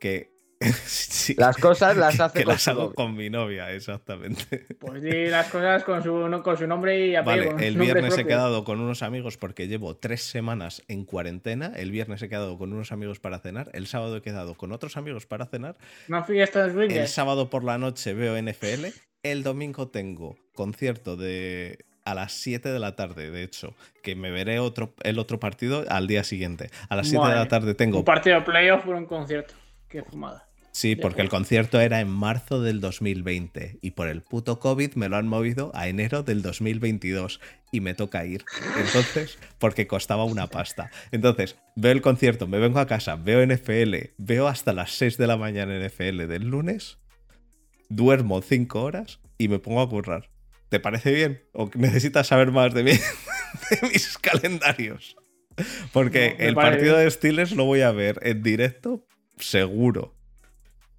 que. 0.00 0.33
sí, 0.86 1.34
Las 1.36 1.56
cosas 1.56 1.96
las 1.96 2.16
que- 2.16 2.22
hace 2.22 2.38
que 2.38 2.44
con 2.44 2.52
las 2.54 2.62
su 2.62 2.70
hago 2.70 2.82
novia. 2.82 2.94
con 2.94 3.14
mi 3.16 3.30
novia, 3.30 3.72
exactamente. 3.72 4.66
Pues 4.78 5.02
di 5.02 5.26
las 5.26 5.48
cosas 5.48 5.84
con 5.84 6.02
su, 6.02 6.40
con 6.42 6.56
su 6.58 6.66
nombre 6.66 7.06
y 7.06 7.16
apellido. 7.16 7.52
Vale, 7.54 7.66
el 7.66 7.76
viernes 7.76 8.16
he 8.18 8.24
quedado 8.26 8.64
con 8.64 8.80
unos 8.80 9.02
amigos 9.02 9.36
porque 9.36 9.68
llevo 9.68 9.96
tres 9.96 10.22
semanas 10.22 10.82
en 10.88 11.04
cuarentena. 11.04 11.72
El 11.76 11.90
viernes 11.90 12.22
he 12.22 12.28
quedado 12.28 12.58
con 12.58 12.72
unos 12.72 12.92
amigos 12.92 13.20
para 13.20 13.38
cenar. 13.38 13.70
El 13.72 13.86
sábado 13.86 14.16
he 14.16 14.22
quedado 14.22 14.54
con 14.54 14.72
otros 14.72 14.96
amigos 14.96 15.26
para 15.26 15.46
cenar. 15.46 15.76
No 16.08 16.24
fiestas 16.24 16.68
El 16.68 16.72
swingers. 16.74 17.10
sábado 17.10 17.50
por 17.50 17.64
la 17.64 17.78
noche 17.78 18.14
veo 18.14 18.36
NFL. 18.40 18.86
El 19.22 19.42
domingo 19.42 19.88
tengo 19.88 20.36
concierto 20.54 21.16
de 21.16 21.78
a 22.04 22.14
las 22.14 22.32
7 22.34 22.68
de 22.70 22.78
la 22.78 22.96
tarde, 22.96 23.30
de 23.30 23.42
hecho, 23.42 23.74
que 24.02 24.14
me 24.14 24.30
veré 24.30 24.58
otro, 24.58 24.92
el 25.04 25.18
otro 25.18 25.40
partido 25.40 25.86
al 25.88 26.06
día 26.06 26.22
siguiente. 26.22 26.68
A 26.90 26.96
las 26.96 27.08
7 27.08 27.22
de 27.24 27.30
la 27.30 27.36
Madre. 27.36 27.48
tarde 27.48 27.74
tengo 27.74 27.96
Un 28.00 28.04
partido 28.04 28.36
de 28.36 28.42
playoff 28.42 28.84
por 28.84 28.94
un 28.94 29.06
concierto. 29.06 29.54
Qué 29.88 30.02
fumada. 30.02 30.46
Sí, 30.76 30.96
porque 30.96 31.22
el 31.22 31.28
concierto 31.28 31.80
era 31.80 32.00
en 32.00 32.08
marzo 32.08 32.60
del 32.60 32.80
2020 32.80 33.78
y 33.80 33.92
por 33.92 34.08
el 34.08 34.22
puto 34.22 34.58
COVID 34.58 34.94
me 34.94 35.08
lo 35.08 35.14
han 35.16 35.28
movido 35.28 35.70
a 35.72 35.86
enero 35.86 36.24
del 36.24 36.42
2022 36.42 37.40
y 37.70 37.80
me 37.80 37.94
toca 37.94 38.24
ir. 38.26 38.44
Entonces, 38.76 39.38
porque 39.60 39.86
costaba 39.86 40.24
una 40.24 40.48
pasta. 40.48 40.90
Entonces, 41.12 41.54
veo 41.76 41.92
el 41.92 42.02
concierto, 42.02 42.48
me 42.48 42.58
vengo 42.58 42.80
a 42.80 42.88
casa, 42.88 43.14
veo 43.14 43.46
NFL, 43.46 43.94
veo 44.18 44.48
hasta 44.48 44.72
las 44.72 44.90
6 44.96 45.16
de 45.16 45.28
la 45.28 45.36
mañana 45.36 45.78
NFL 45.78 46.26
del 46.26 46.48
lunes, 46.48 46.98
duermo 47.88 48.42
5 48.42 48.82
horas 48.82 49.20
y 49.38 49.46
me 49.46 49.60
pongo 49.60 49.80
a 49.80 49.88
currar. 49.88 50.28
¿Te 50.70 50.80
parece 50.80 51.12
bien? 51.12 51.44
¿O 51.52 51.70
necesitas 51.76 52.26
saber 52.26 52.50
más 52.50 52.74
de, 52.74 52.82
mí, 52.82 52.90
de 53.70 53.88
mis 53.90 54.18
calendarios? 54.18 55.14
Porque 55.92 56.34
No, 56.36 56.46
el 56.46 56.54
partido 56.56 56.94
bien. 56.94 57.04
de 57.04 57.10
Steelers 57.12 57.52
lo 57.52 57.64
voy 57.64 57.82
a 57.82 57.92
ver 57.92 58.18
en 58.22 58.42
directo, 58.42 59.06
seguro. 59.38 60.16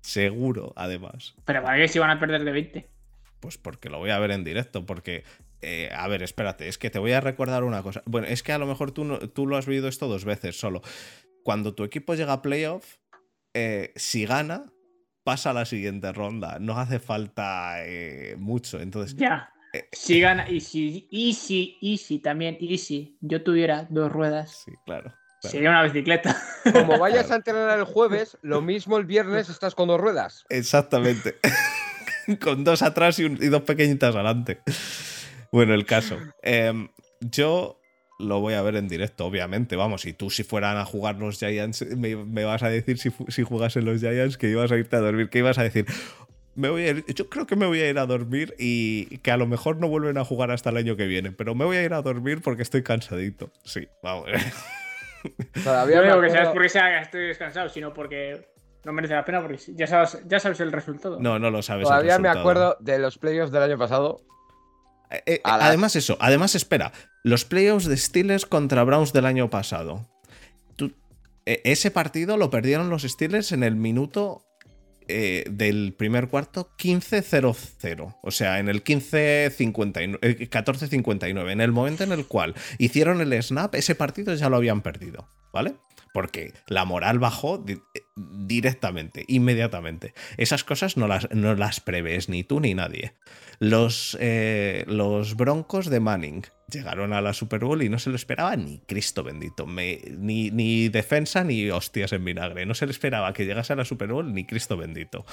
Seguro, 0.05 0.71
además. 0.75 1.35
Pero 1.45 1.63
para 1.63 1.77
qué 1.77 1.87
si 1.87 1.99
van 1.99 2.11
a 2.11 2.19
perder 2.19 2.43
de 2.43 2.51
20. 2.51 2.89
Pues 3.39 3.57
porque 3.57 3.89
lo 3.89 3.97
voy 3.99 4.11
a 4.11 4.19
ver 4.19 4.31
en 4.31 4.43
directo, 4.43 4.85
porque... 4.85 5.23
eh, 5.61 5.89
a 5.93 6.07
ver, 6.07 6.21
espérate, 6.23 6.67
es 6.67 6.77
que 6.77 6.89
te 6.89 6.99
voy 6.99 7.11
a 7.13 7.21
recordar 7.21 7.63
una 7.63 7.81
cosa. 7.81 8.03
Bueno, 8.05 8.27
es 8.27 8.43
que 8.43 8.51
a 8.51 8.57
lo 8.59 8.67
mejor 8.67 8.91
tú, 8.91 9.03
no- 9.03 9.19
tú 9.19 9.47
lo 9.47 9.57
has 9.57 9.65
vivido 9.65 9.87
esto 9.87 10.07
dos 10.07 10.23
veces 10.25 10.59
solo. 10.59 10.81
Cuando 11.43 11.73
tu 11.73 11.83
equipo 11.83 12.13
llega 12.15 12.33
a 12.33 12.41
playoff, 12.41 12.97
eh, 13.53 13.91
si 13.95 14.25
gana, 14.25 14.71
pasa 15.23 15.49
a 15.49 15.53
la 15.53 15.65
siguiente 15.65 16.11
ronda. 16.11 16.59
No 16.59 16.77
hace 16.79 16.99
falta 16.99 17.83
eh, 17.85 18.35
mucho. 18.37 18.79
Entonces, 18.79 19.15
Ya. 19.15 19.51
Si 19.91 20.21
gana, 20.21 20.49
y 20.49 20.61
si, 20.61 21.05
y 21.11 21.33
si, 21.33 21.77
y 21.81 21.97
si 21.97 22.19
también, 22.19 22.55
y 22.61 22.77
si 22.77 23.17
yo 23.19 23.43
tuviera 23.43 23.85
dos 23.89 24.09
ruedas, 24.09 24.63
sí, 24.63 24.71
claro. 24.85 25.13
Claro. 25.45 25.51
sería 25.51 25.69
una 25.69 25.83
bicicleta. 25.83 26.41
Como 26.73 26.97
vayas 26.99 27.31
a 27.31 27.35
entrenar 27.35 27.77
el 27.79 27.85
jueves, 27.85 28.37
lo 28.41 28.61
mismo 28.61 28.97
el 28.97 29.05
viernes 29.05 29.49
estás 29.49 29.75
con 29.75 29.87
dos 29.87 29.99
ruedas. 29.99 30.45
Exactamente. 30.49 31.35
Con 32.41 32.63
dos 32.63 32.81
atrás 32.81 33.19
y, 33.19 33.25
un- 33.25 33.37
y 33.41 33.47
dos 33.47 33.61
pequeñitas 33.61 34.15
adelante. 34.15 34.59
Bueno, 35.51 35.75
el 35.75 35.85
caso. 35.85 36.17
Em, 36.41 36.89
yo 37.21 37.79
lo 38.17 38.39
voy 38.39 38.55
a 38.55 38.61
ver 38.63 38.77
en 38.77 38.87
directo, 38.87 39.25
obviamente. 39.27 39.75
Vamos, 39.75 40.05
y 40.05 40.13
tú 40.13 40.31
si 40.31 40.43
fueran 40.43 40.77
a 40.77 40.85
jugar 40.85 41.17
los 41.17 41.37
Giants, 41.37 41.85
me, 41.95 42.15
me 42.15 42.43
vas 42.43 42.63
a 42.63 42.69
decir 42.69 42.97
si, 42.97 43.11
si 43.27 43.43
jugasen 43.43 43.85
los 43.85 43.99
Giants 43.99 44.37
que 44.37 44.49
ibas 44.49 44.71
a 44.71 44.75
irte 44.77 44.95
a 44.95 44.99
dormir, 45.01 45.29
que 45.29 45.37
ibas 45.39 45.57
a 45.59 45.63
decir... 45.63 45.85
Me 46.55 46.69
voy 46.69 46.83
a 46.83 46.91
ir- 46.93 47.05
yo 47.13 47.29
creo 47.29 47.45
que 47.45 47.57
me 47.57 47.65
voy 47.65 47.81
a 47.81 47.89
ir 47.89 47.99
a 47.99 48.05
dormir 48.05 48.55
y 48.57 49.17
que 49.17 49.29
a 49.29 49.35
lo 49.37 49.45
mejor 49.45 49.75
no 49.77 49.89
vuelven 49.89 50.17
a 50.17 50.23
jugar 50.23 50.51
hasta 50.51 50.69
el 50.69 50.77
año 50.77 50.95
que 50.95 51.05
viene, 51.05 51.33
pero 51.33 51.53
me 51.53 51.65
voy 51.65 51.75
a 51.75 51.83
ir 51.83 51.93
a 51.93 52.01
dormir 52.01 52.41
porque 52.41 52.61
estoy 52.63 52.81
cansadito. 52.81 53.51
Sí, 53.65 53.87
vamos. 54.01 54.29
Todavía 55.63 55.95
No 55.97 56.01
me 56.03 56.07
digo 56.09 56.21
que 56.21 56.29
seas 56.29 56.49
porque 56.49 56.69
sea, 56.69 57.01
estoy 57.01 57.27
descansado, 57.27 57.69
sino 57.69 57.93
porque 57.93 58.47
no 58.83 58.93
merece 58.93 59.13
la 59.15 59.25
pena, 59.25 59.41
porque 59.41 59.57
ya 59.75 59.87
sabes, 59.87 60.19
ya 60.27 60.39
sabes 60.39 60.59
el 60.59 60.71
resultado. 60.71 61.19
No, 61.19 61.39
no 61.39 61.49
lo 61.51 61.61
sabes. 61.61 61.83
el 61.83 61.87
Todavía 61.89 62.19
me 62.19 62.29
acuerdo 62.29 62.77
de 62.79 62.99
los 62.99 63.17
playoffs 63.17 63.51
del 63.51 63.63
año 63.63 63.77
pasado. 63.77 64.21
Eh, 65.09 65.21
eh, 65.25 65.41
Además, 65.43 65.95
eso, 65.95 66.17
además, 66.19 66.55
espera. 66.55 66.91
Los 67.23 67.45
playoffs 67.45 67.85
de 67.85 67.97
Steelers 67.97 68.45
contra 68.45 68.83
Browns 68.83 69.13
del 69.13 69.25
año 69.25 69.49
pasado. 69.49 70.07
Tú- 70.75 70.93
eh, 71.45 71.61
ese 71.63 71.91
partido 71.91 72.37
lo 72.37 72.49
perdieron 72.49 72.89
los 72.89 73.03
Steelers 73.03 73.51
en 73.51 73.63
el 73.63 73.75
minuto 73.75 74.44
eh, 75.07 75.45
del 75.49 75.93
primer 75.93 76.27
cuarto 76.27 76.71
15-0-0. 76.77 78.17
O 78.21 78.31
sea, 78.31 78.59
en 78.59 78.69
el 78.69 78.83
15-59, 78.83 80.19
eh, 80.21 80.49
14-59. 80.49 81.51
En 81.51 81.61
el 81.61 81.71
momento 81.71 82.03
en 82.03 82.11
el 82.11 82.25
cual 82.25 82.55
hicieron 82.77 83.21
el 83.21 83.41
snap, 83.41 83.75
ese 83.75 83.95
partido 83.95 84.33
ya 84.35 84.49
lo 84.49 84.57
habían 84.57 84.81
perdido. 84.81 85.27
¿Vale? 85.53 85.75
Porque 86.13 86.53
la 86.67 86.85
moral 86.85 87.19
bajó 87.19 87.63
eh, 87.67 87.77
directamente, 88.15 89.25
inmediatamente. 89.27 90.13
Esas 90.37 90.63
cosas 90.63 90.95
no 90.97 91.07
las, 91.07 91.29
no 91.31 91.53
las 91.55 91.81
prevés 91.81 92.29
ni 92.29 92.43
tú 92.43 92.59
ni 92.59 92.73
nadie. 92.73 93.13
Los, 93.59 94.17
eh, 94.19 94.85
los 94.87 95.35
Broncos 95.35 95.89
de 95.89 95.99
Manning 95.99 96.45
llegaron 96.69 97.13
a 97.13 97.21
la 97.21 97.33
Super 97.33 97.63
Bowl 97.63 97.81
y 97.83 97.89
no 97.89 97.99
se 97.99 98.09
lo 98.09 98.15
esperaba 98.15 98.55
ni 98.55 98.79
Cristo 98.79 99.23
bendito. 99.23 99.65
Ni, 99.67 100.51
ni 100.51 100.89
defensa 100.89 101.43
ni 101.43 101.69
hostias 101.69 102.13
en 102.13 102.25
vinagre. 102.25 102.65
No 102.65 102.73
se 102.73 102.85
le 102.85 102.91
esperaba 102.91 103.33
que 103.33 103.45
llegase 103.45 103.73
a 103.73 103.75
la 103.75 103.85
Super 103.85 104.09
Bowl 104.09 104.33
ni 104.33 104.45
Cristo 104.45 104.77
bendito. 104.77 105.25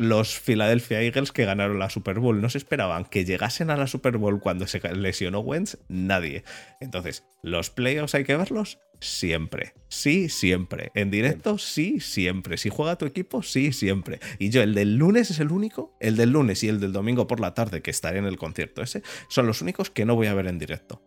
Los 0.00 0.40
Philadelphia 0.40 1.02
Eagles 1.02 1.30
que 1.30 1.44
ganaron 1.44 1.78
la 1.78 1.90
Super 1.90 2.20
Bowl 2.20 2.40
no 2.40 2.48
se 2.48 2.56
esperaban 2.56 3.04
que 3.04 3.26
llegasen 3.26 3.68
a 3.68 3.76
la 3.76 3.86
Super 3.86 4.16
Bowl 4.16 4.40
cuando 4.40 4.66
se 4.66 4.80
lesionó 4.94 5.40
Wentz, 5.40 5.76
nadie. 5.88 6.42
Entonces, 6.80 7.22
¿los 7.42 7.68
playoffs 7.68 8.14
hay 8.14 8.24
que 8.24 8.34
verlos? 8.34 8.78
Siempre. 8.98 9.74
Sí, 9.88 10.30
siempre. 10.30 10.90
En 10.94 11.10
directo, 11.10 11.58
sí, 11.58 12.00
siempre. 12.00 12.56
Si 12.56 12.70
juega 12.70 12.96
tu 12.96 13.04
equipo, 13.04 13.42
sí, 13.42 13.74
siempre. 13.74 14.20
Y 14.38 14.48
yo, 14.48 14.62
el 14.62 14.74
del 14.74 14.96
lunes 14.96 15.30
es 15.32 15.38
el 15.38 15.52
único, 15.52 15.94
el 16.00 16.16
del 16.16 16.30
lunes 16.30 16.62
y 16.64 16.68
el 16.68 16.80
del 16.80 16.94
domingo 16.94 17.26
por 17.26 17.38
la 17.38 17.52
tarde, 17.52 17.82
que 17.82 17.90
estaré 17.90 18.20
en 18.20 18.24
el 18.24 18.38
concierto 18.38 18.80
ese, 18.80 19.02
son 19.28 19.46
los 19.46 19.60
únicos 19.60 19.90
que 19.90 20.06
no 20.06 20.14
voy 20.14 20.28
a 20.28 20.34
ver 20.34 20.46
en 20.46 20.58
directo. 20.58 21.02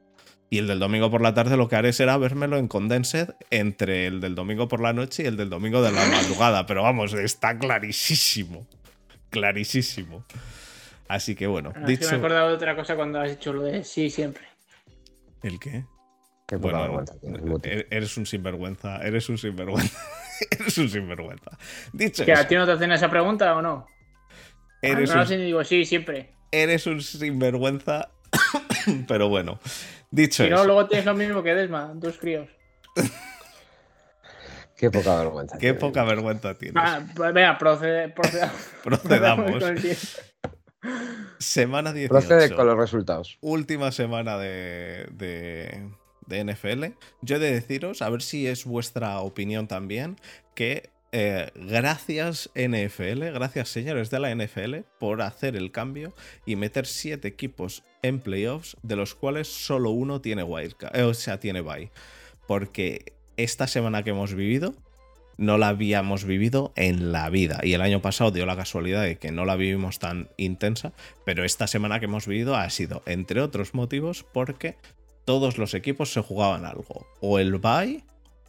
Y 0.52 0.60
el 0.60 0.68
del 0.68 0.78
domingo 0.78 1.10
por 1.10 1.22
la 1.22 1.34
tarde 1.34 1.58
lo 1.58 1.68
que 1.68 1.78
haré 1.78 1.94
será 1.94 2.16
vérmelo 2.18 2.60
en 2.60 2.68
Condensed 2.68 3.30
entre 3.50 4.06
el 4.06 4.22
del 4.22 4.36
domingo 4.36 4.68
por 4.68 4.82
la 4.82 4.94
noche 4.94 5.24
y 5.24 5.26
el 5.26 5.36
del 5.36 5.50
domingo 5.50 5.82
de 5.82 5.92
la 5.92 6.06
madrugada. 6.06 6.68
Pero 6.68 6.84
vamos, 6.84 7.16
está 7.16 7.58
clarísimo. 7.58 8.68
Clarísimo. 9.34 10.24
Así 11.08 11.36
que 11.36 11.48
bueno. 11.48 11.74
Ah, 11.76 11.86
dicho... 11.86 12.08
me 12.08 12.16
he 12.16 12.20
acordado 12.20 12.50
de 12.50 12.56
otra 12.56 12.76
cosa 12.76 12.96
cuando 12.96 13.20
has 13.20 13.32
dicho 13.32 13.52
lo 13.52 13.64
de 13.64 13.84
sí 13.84 14.10
siempre. 14.10 14.44
¿El 15.42 15.60
qué? 15.60 15.86
bueno, 16.58 17.04
e-, 17.64 17.88
eres 17.90 18.16
un 18.18 18.26
sinvergüenza, 18.26 18.98
eres 19.02 19.28
un 19.30 19.38
sinvergüenza. 19.38 20.00
eres 20.52 20.78
un 20.78 20.90
sinvergüenza. 20.90 21.58
Dicho 21.92 22.26
¿Que 22.26 22.34
a 22.34 22.48
ti 22.48 22.56
no 22.56 22.66
te 22.66 22.74
hacen 22.74 22.92
esa 22.92 23.10
pregunta 23.10 23.56
o 23.56 23.62
no? 23.62 23.88
Eres 24.82 25.12
ah, 25.12 25.24
no, 25.24 25.36
un... 25.36 25.46
digo 25.46 25.64
sí, 25.64 25.84
siempre. 25.86 26.34
Eres 26.52 26.86
un 26.86 27.02
sinvergüenza, 27.02 28.12
pero 29.08 29.30
bueno. 29.30 29.60
Dicho 30.12 30.44
Si 30.44 30.50
no, 30.50 30.64
luego 30.64 30.88
tienes 30.88 31.06
lo 31.06 31.16
mismo 31.16 31.42
que 31.42 31.56
Desma, 31.56 31.92
dos 31.96 32.18
críos. 32.20 32.48
Qué 34.84 34.92
poca 34.92 35.16
vergüenza. 35.16 35.58
Qué 35.58 35.74
poca 35.74 36.04
vergüenza 36.04 36.58
tienes. 36.58 36.84
Ah, 36.86 37.02
pues 37.16 37.34
venga, 37.34 37.58
procede, 37.58 38.14
procedamos. 38.84 39.64
semana 41.40 41.94
18. 41.94 42.10
Procede 42.10 42.54
con 42.54 42.68
los 42.68 42.76
resultados. 42.76 43.38
Última 43.40 43.94
semana 43.94 44.38
de, 44.38 45.08
de, 45.14 46.44
NFL. 46.44 46.98
Yo 47.22 47.38
he 47.38 47.40
de 47.40 47.54
deciros, 47.54 48.02
a 48.02 48.10
ver 48.10 48.22
si 48.22 48.46
es 48.46 48.66
vuestra 48.66 49.20
opinión 49.20 49.70
también, 49.70 50.18
que 50.54 50.90
eh, 51.14 51.50
gracias 51.56 52.50
NFL, 52.54 53.24
gracias 53.34 53.70
señores 53.70 54.10
de 54.10 54.20
la 54.20 54.36
NFL 54.36 54.80
por 55.00 55.22
hacer 55.22 55.56
el 55.56 55.72
cambio 55.72 56.14
y 56.46 56.58
meter 56.58 56.88
siete 56.88 57.30
equipos 57.30 57.84
en 58.02 58.20
playoffs, 58.20 58.76
de 58.84 58.98
los 58.98 59.16
cuales 59.16 59.48
solo 59.48 59.92
uno 59.92 60.20
tiene 60.20 60.44
wildcard, 60.44 60.94
eh, 60.94 61.04
o 61.04 61.14
sea, 61.14 61.40
tiene 61.40 61.62
bye. 61.62 61.90
Porque 62.46 63.14
esta 63.38 63.68
semana 63.68 64.04
que 64.04 64.12
hemos 64.12 64.34
vivido 64.34 64.76
no 65.38 65.58
la 65.58 65.70
habíamos 65.70 66.26
vivido 66.26 66.74
en 66.76 67.12
la 67.12 67.30
vida. 67.30 67.60
Y 67.64 67.74
el 67.74 67.82
año 67.82 68.02
pasado 68.02 68.32
dio 68.32 68.46
la 68.46 68.56
casualidad 68.56 69.04
de 69.04 69.18
que 69.18 69.32
no 69.32 69.46
la 69.46 69.56
vivimos 69.56 70.00
tan 70.00 70.30
intensa, 70.38 70.94
pero 71.26 71.44
esta 71.44 71.68
semana 71.68 72.00
que 72.00 72.06
hemos 72.06 72.28
vivido 72.28 72.56
ha 72.56 72.70
sido, 72.70 73.04
entre 73.06 73.42
otros 73.42 73.74
motivos, 73.74 74.24
porque 74.32 74.78
todos 75.26 75.58
los 75.58 75.74
equipos 75.74 76.14
se 76.14 76.22
jugaban 76.22 76.66
algo. 76.66 77.08
O 77.20 77.40
el 77.40 77.58
bye 77.58 78.04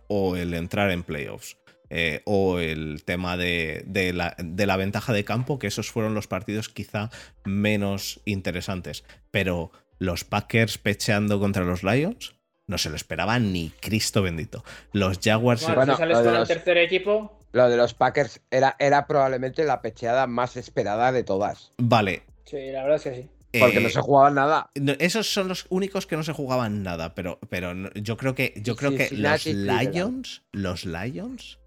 o 0.09 0.37
el 0.37 0.55
entrar 0.55 0.91
en 0.91 1.03
playoffs. 1.03 1.57
Eh, 1.91 2.23
o 2.25 2.59
el 2.59 3.05
tema 3.05 3.37
de, 3.37 3.85
la, 4.15 4.35
de, 4.39 4.67
la, 4.67 4.77
ventaja 4.77 5.13
de 5.13 5.25
campo, 5.25 5.59
que 5.59 5.69
esos 5.69 5.91
fueron 5.91 6.15
los 6.15 6.27
partidos 6.27 6.69
quizá 6.69 7.11
menos 7.45 8.21
interesantes. 8.25 9.05
Pero 9.31 9.71
los 9.99 10.25
Packers 10.25 10.79
pecheando 10.79 11.39
contra 11.39 11.65
los 11.65 11.85
Lions, 11.85 12.35
no 12.67 12.79
se 12.79 12.91
lo 12.91 12.97
esperaba 12.97 13.39
ni 13.39 13.71
Cristo 13.81 14.23
bendito. 14.23 14.65
Los 14.93 15.19
Jaguars. 15.23 15.67
Bueno, 15.75 15.97
sales 15.97 16.19
con 16.19 16.37
el 16.37 16.47
tercer 16.47 16.79
equipo. 16.79 17.39
Lo 17.53 17.69
de 17.69 17.77
los 17.77 17.95
Packers 17.95 18.41
era, 18.51 18.75
era 18.81 19.07
probablemente 19.07 19.65
la 19.65 19.81
pecheada 19.81 20.27
más 20.27 20.57
esperada 20.57 21.13
de 21.13 21.23
todas. 21.23 21.71
Vale. 21.79 22.25
Sí, 22.45 22.73
la 22.73 22.83
verdad 22.83 22.97
es 22.97 23.03
que 23.03 23.15
sí. 23.15 23.61
Porque 23.61 23.79
no 23.79 23.89
se 23.89 24.01
jugaban 24.01 24.35
nada. 24.35 24.71
Esos 24.99 25.33
son 25.33 25.47
los 25.47 25.67
únicos 25.69 26.07
que 26.07 26.17
no 26.17 26.25
se 26.25 26.33
jugaban 26.33 26.83
nada, 26.83 27.15
pero, 27.15 27.39
pero 27.49 27.73
yo 27.95 28.17
creo 28.17 28.35
que 28.35 28.53
yo 28.57 28.75
creo 28.75 28.97
que 28.97 29.11
los 29.13 29.47
Lions, 29.47 30.43
los 30.51 30.85
Lions 30.85 31.59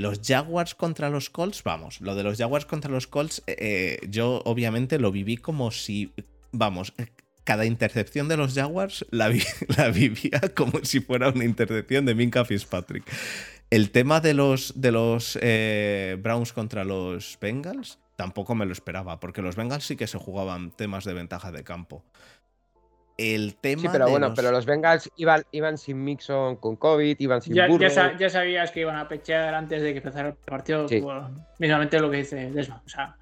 los 0.00 0.20
Jaguars 0.24 0.74
contra 0.74 1.10
los 1.10 1.28
Colts, 1.28 1.62
vamos, 1.62 2.00
lo 2.00 2.14
de 2.14 2.22
los 2.22 2.38
Jaguars 2.38 2.64
contra 2.64 2.90
los 2.90 3.06
Colts, 3.06 3.42
eh, 3.46 3.56
eh, 3.58 4.06
yo 4.08 4.40
obviamente 4.46 4.98
lo 4.98 5.12
viví 5.12 5.36
como 5.36 5.70
si, 5.70 6.12
vamos, 6.52 6.94
cada 7.44 7.64
intercepción 7.64 8.28
de 8.28 8.36
los 8.36 8.54
Jaguars 8.54 9.04
la, 9.10 9.28
vivía 9.28 10.40
como 10.54 10.84
si 10.84 11.00
fuera 11.00 11.30
una 11.30 11.44
intercepción 11.44 12.06
de 12.06 12.14
Minka 12.14 12.44
Fitzpatrick. 12.44 13.04
El 13.70 13.90
tema 13.90 14.20
de 14.20 14.34
los, 14.34 14.80
de 14.80 14.92
los 14.92 15.38
eh, 15.40 16.16
Browns 16.20 16.52
contra 16.52 16.84
los 16.84 17.38
Bengals 17.40 17.98
tampoco 18.16 18.54
me 18.54 18.66
lo 18.66 18.72
esperaba, 18.72 19.20
porque 19.20 19.42
los 19.42 19.56
Bengals 19.56 19.84
sí 19.84 19.96
que 19.96 20.06
se 20.06 20.18
jugaban 20.18 20.72
temas 20.72 21.04
de 21.04 21.14
ventaja 21.14 21.52
de 21.52 21.64
campo 21.64 22.04
el 23.20 23.54
tema. 23.56 23.82
Sí, 23.82 23.88
pero 23.92 24.08
bueno, 24.08 24.32
pero 24.34 24.50
los 24.50 24.64
Bengals 24.64 25.10
iban, 25.16 25.44
iban 25.52 25.76
sin 25.76 26.02
Mixon 26.02 26.56
con 26.56 26.76
COVID, 26.76 27.16
iban 27.18 27.42
sin 27.42 27.54
ya, 27.54 27.68
ya, 27.68 28.30
sabías 28.30 28.70
que 28.70 28.80
iban 28.80 28.96
a 28.96 29.08
pechear 29.08 29.54
antes 29.54 29.82
de 29.82 29.92
que 29.92 29.98
empezara 29.98 30.28
el 30.28 30.34
partido. 30.34 30.86
mismamente 31.58 32.00
lo 32.00 32.10
que 32.10 32.18
dice 32.18 32.50
Desma. 32.50 32.82
O 32.84 32.88
sea, 32.88 33.16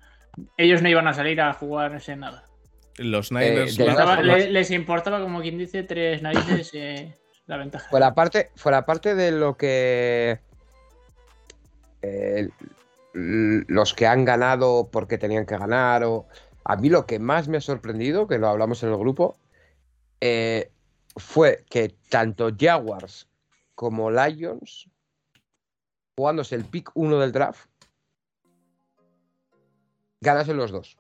ellos 0.57 0.83
no 0.83 0.89
iban 0.89 1.09
a 1.09 1.15
salir 1.15 1.41
a 1.41 1.53
jugar 1.53 2.01
en 2.07 2.21
nada. 2.21 2.45
Los 2.99 3.33
Niners. 3.33 3.79
Eh, 3.79 4.49
les, 4.51 4.71
importaba, 4.71 5.21
como 5.21 5.41
quien 5.41 5.59
dice, 5.59 5.83
tres 5.83 6.23
narices 6.23 6.71
eh, 6.75 7.15
la 7.47 7.57
ventaja. 7.57 7.89
Fuera 7.91 8.15
parte, 8.15 8.51
fuera 8.57 8.85
parte 8.85 9.15
de 9.15 9.31
lo 9.33 9.57
que. 9.57 10.41
Eh, 12.03 12.49
los 13.15 13.95
que 13.95 14.07
han 14.07 14.25
ganado 14.25 14.89
porque 14.91 15.19
tenían 15.19 15.47
que 15.47 15.57
ganar. 15.57 16.05
O, 16.05 16.27
a 16.65 16.77
mí 16.77 16.91
lo 16.91 17.07
que 17.07 17.19
más 17.19 17.49
me 17.49 17.57
ha 17.57 17.61
sorprendido, 17.61 18.27
que 18.27 18.39
lo 18.39 18.49
hablamos 18.49 18.83
en 18.83 18.91
el 18.91 18.99
grupo, 18.99 19.39
eh, 20.21 20.71
fue 21.17 21.65
que 21.71 21.95
tanto 22.11 22.51
Jaguars 22.57 23.27
como 23.75 24.11
Lions, 24.11 24.89
jugándose 26.17 26.57
el 26.57 26.65
pick 26.65 26.91
1 26.95 27.19
del 27.19 27.33
draft, 27.33 27.69
ganasen 30.21 30.57
los 30.57 30.71
dos. 30.71 30.99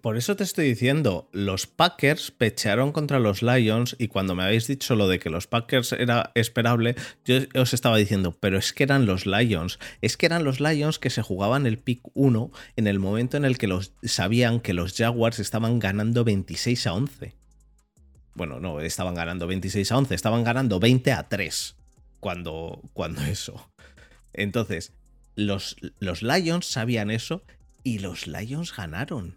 Por 0.00 0.16
eso 0.16 0.34
te 0.34 0.44
estoy 0.44 0.66
diciendo, 0.66 1.28
los 1.32 1.66
Packers 1.66 2.30
pechearon 2.30 2.90
contra 2.90 3.18
los 3.18 3.42
Lions 3.42 3.96
y 3.98 4.08
cuando 4.08 4.34
me 4.34 4.42
habéis 4.42 4.66
dicho 4.66 4.96
lo 4.96 5.08
de 5.08 5.18
que 5.18 5.28
los 5.28 5.46
Packers 5.46 5.92
era 5.92 6.32
esperable, 6.34 6.96
yo 7.26 7.36
os 7.54 7.74
estaba 7.74 7.98
diciendo, 7.98 8.34
pero 8.40 8.56
es 8.56 8.72
que 8.72 8.84
eran 8.84 9.04
los 9.04 9.26
Lions, 9.26 9.78
es 10.00 10.16
que 10.16 10.24
eran 10.24 10.42
los 10.42 10.58
Lions 10.58 10.98
que 10.98 11.10
se 11.10 11.20
jugaban 11.20 11.66
el 11.66 11.78
pick 11.78 12.00
1 12.14 12.50
en 12.76 12.86
el 12.86 12.98
momento 12.98 13.36
en 13.36 13.44
el 13.44 13.58
que 13.58 13.66
los 13.66 13.92
sabían 14.02 14.60
que 14.60 14.72
los 14.72 14.94
Jaguars 14.96 15.38
estaban 15.38 15.78
ganando 15.80 16.24
26 16.24 16.86
a 16.86 16.94
11. 16.94 17.34
Bueno, 18.34 18.60
no, 18.60 18.80
estaban 18.80 19.14
ganando 19.14 19.46
26 19.46 19.92
a 19.92 19.98
11, 19.98 20.14
estaban 20.14 20.44
ganando 20.44 20.80
20 20.80 21.12
a 21.12 21.28
3 21.28 21.76
cuando, 22.20 22.80
cuando 22.94 23.22
eso. 23.22 23.68
Entonces, 24.32 24.94
los, 25.36 25.76
los 25.98 26.22
Lions 26.22 26.64
sabían 26.64 27.10
eso 27.10 27.42
y 27.82 27.98
los 27.98 28.26
Lions 28.26 28.74
ganaron. 28.74 29.36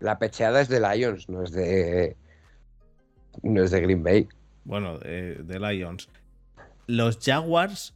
La 0.00 0.18
pecheada 0.18 0.60
es 0.60 0.68
de 0.68 0.80
Lions, 0.80 1.28
no 1.28 1.44
es 1.44 1.52
de. 1.52 2.16
No 3.42 3.62
es 3.62 3.70
de 3.70 3.80
Green 3.80 4.02
Bay. 4.02 4.28
Bueno, 4.64 4.98
de, 4.98 5.58
Lions. 5.60 6.08
Los 6.86 7.18
Jaguars 7.22 7.94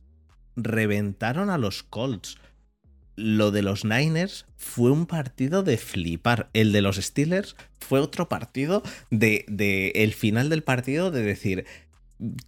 reventaron 0.57 1.51
a 1.51 1.59
los 1.59 1.83
Colts 1.83 2.39
lo 3.17 3.51
de 3.51 3.63
los 3.63 3.85
Niners 3.85 4.47
fue 4.57 4.91
un 4.91 5.07
partido 5.07 5.63
de 5.63 5.77
flipar. 5.77 6.51
El 6.53 6.73
de 6.73 6.83
los 6.83 6.97
Steelers 6.97 7.57
fue 7.79 8.01
otro 8.01 8.29
partido 8.29 8.83
de, 9.11 9.45
de 9.49 9.91
el 9.95 10.15
final 10.15 10.49
del 10.49 10.65
partido 10.65 11.11
de 11.11 11.23
decir, 11.23 11.65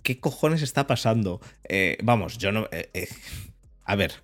¿qué 0.03 0.19
cojones 0.19 0.63
está 0.63 0.87
pasando? 0.87 1.41
Eh, 1.69 1.99
vamos, 2.03 2.39
yo 2.39 2.53
no... 2.53 2.69
Eh, 2.73 2.91
eh, 2.95 3.09
a 3.85 3.95
ver, 3.95 4.15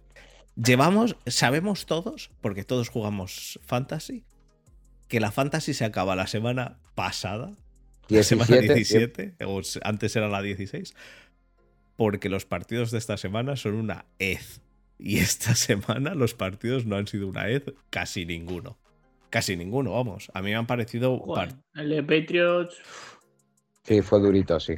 llevamos, 0.56 1.16
sabemos 1.26 1.86
todos, 1.86 2.30
porque 2.40 2.64
todos 2.64 2.88
jugamos 2.88 3.60
fantasy, 3.64 4.24
que 5.12 5.20
la 5.20 5.30
fantasy 5.30 5.74
se 5.74 5.84
acaba 5.84 6.16
la 6.16 6.26
semana 6.26 6.78
pasada, 6.94 7.52
la 8.08 8.22
semana 8.22 8.56
17, 8.56 9.34
o 9.44 9.60
antes 9.82 10.16
era 10.16 10.26
la 10.26 10.40
16, 10.40 10.94
porque 11.96 12.30
los 12.30 12.46
partidos 12.46 12.90
de 12.92 12.96
esta 12.96 13.18
semana 13.18 13.56
son 13.56 13.74
una 13.74 14.06
ez. 14.18 14.62
Y 14.98 15.18
esta 15.18 15.54
semana 15.54 16.14
los 16.14 16.32
partidos 16.32 16.86
no 16.86 16.96
han 16.96 17.06
sido 17.08 17.28
una 17.28 17.44
vez 17.44 17.62
casi 17.90 18.24
ninguno. 18.24 18.78
Casi 19.28 19.54
ninguno, 19.54 19.92
vamos. 19.92 20.30
A 20.32 20.40
mí 20.40 20.48
me 20.48 20.56
han 20.56 20.66
parecido. 20.66 21.22
el 21.74 21.90
de 21.90 22.02
Patriots. 22.02 22.78
Sí, 23.82 24.00
fue 24.00 24.18
durito, 24.18 24.58
sí. 24.60 24.76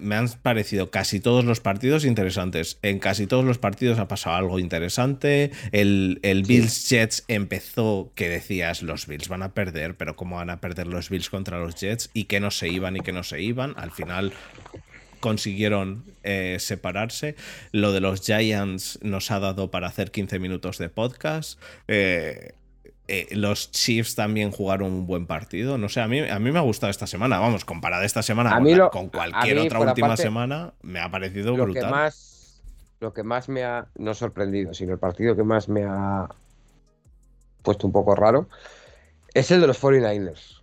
Me 0.00 0.16
han 0.16 0.28
parecido 0.42 0.90
casi 0.90 1.20
todos 1.20 1.44
los 1.44 1.60
partidos 1.60 2.04
interesantes. 2.04 2.78
En 2.82 2.98
casi 2.98 3.26
todos 3.26 3.44
los 3.44 3.58
partidos 3.58 3.98
ha 3.98 4.08
pasado 4.08 4.36
algo 4.36 4.58
interesante. 4.58 5.50
El, 5.72 6.20
el 6.22 6.42
Bills 6.42 6.88
Jets 6.88 7.24
empezó 7.28 8.12
que 8.14 8.28
decías, 8.28 8.82
los 8.82 9.06
Bills 9.06 9.28
van 9.28 9.42
a 9.42 9.54
perder, 9.54 9.96
pero 9.96 10.16
¿cómo 10.16 10.36
van 10.36 10.50
a 10.50 10.60
perder 10.60 10.86
los 10.86 11.10
Bills 11.10 11.30
contra 11.30 11.58
los 11.58 11.74
Jets? 11.74 12.10
Y 12.14 12.24
que 12.24 12.40
no 12.40 12.50
se 12.50 12.68
iban 12.68 12.96
y 12.96 13.00
que 13.00 13.12
no 13.12 13.22
se 13.22 13.40
iban. 13.42 13.74
Al 13.76 13.90
final 13.90 14.32
consiguieron 15.22 16.04
eh, 16.24 16.56
separarse. 16.58 17.36
Lo 17.70 17.92
de 17.92 18.00
los 18.00 18.20
Giants 18.20 18.98
nos 19.02 19.30
ha 19.30 19.38
dado 19.38 19.70
para 19.70 19.86
hacer 19.86 20.10
15 20.10 20.38
minutos 20.38 20.78
de 20.78 20.90
podcast. 20.90 21.58
Eh, 21.88 22.54
eh, 23.08 23.28
los 23.32 23.70
Chiefs 23.72 24.14
también 24.14 24.50
jugaron 24.50 24.92
un 24.92 25.06
buen 25.06 25.26
partido. 25.26 25.76
No 25.76 25.88
sé, 25.88 26.00
a 26.00 26.08
mí, 26.08 26.20
a 26.20 26.38
mí 26.38 26.52
me 26.52 26.58
ha 26.58 26.62
gustado 26.62 26.90
esta 26.90 27.06
semana. 27.06 27.38
Vamos, 27.40 27.64
comparada 27.64 28.04
esta 28.04 28.22
semana 28.22 28.60
con, 28.90 29.08
cualquier 29.08 29.58
otra 29.58 29.80
última 29.80 30.16
semana, 30.16 30.72
me 30.82 31.00
ha 31.00 31.10
parecido 31.10 31.56
lo 31.56 31.64
brutal. 31.64 31.84
Que 31.84 31.90
más, 31.90 32.62
lo 33.00 33.12
que 33.12 33.22
más 33.22 33.48
me 33.48 33.64
ha, 33.64 33.86
no 33.96 34.14
sorprendido, 34.14 34.72
sino 34.72 34.92
el 34.92 34.98
partido 34.98 35.34
que 35.36 35.42
más 35.42 35.68
me 35.68 35.84
ha 35.84 36.28
puesto 37.62 37.86
un 37.86 37.92
poco 37.92 38.14
raro, 38.14 38.48
es 39.34 39.50
el 39.50 39.60
de 39.60 39.66
los 39.66 39.82
49ers 39.82 40.60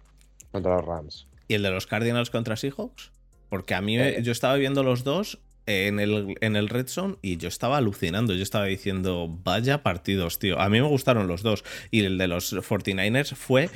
contra 0.52 0.76
los 0.76 0.86
Rams. 0.86 1.28
¿Y 1.48 1.56
el 1.56 1.64
de 1.64 1.72
los 1.72 1.88
Cardinals 1.88 2.30
contra 2.30 2.56
Seahawks? 2.56 3.12
Porque 3.50 3.74
a 3.74 3.82
mí 3.82 3.98
yo 4.22 4.32
estaba 4.32 4.56
viendo 4.56 4.84
los 4.84 5.04
dos 5.04 5.40
en 5.70 6.00
el, 6.00 6.36
en 6.42 6.56
el 6.56 6.68
Red 6.68 6.88
Zone 6.88 7.18
y 7.22 7.38
yo 7.38 7.48
estaba 7.48 7.78
alucinando. 7.78 8.34
Yo 8.34 8.44
estaba 8.44 8.66
diciendo, 8.66 9.28
vaya 9.44 9.84
partidos, 9.84 10.40
tío. 10.40 10.60
A 10.60 10.70
mí 10.70 10.82
me 10.82 10.88
gustaron 10.88 11.28
los 11.28 11.44
dos. 11.44 11.64
Y 11.92 12.04
el 12.04 12.18
de 12.18 12.28
los 12.28 12.54
49ers 12.54 13.36
fue 13.36 13.70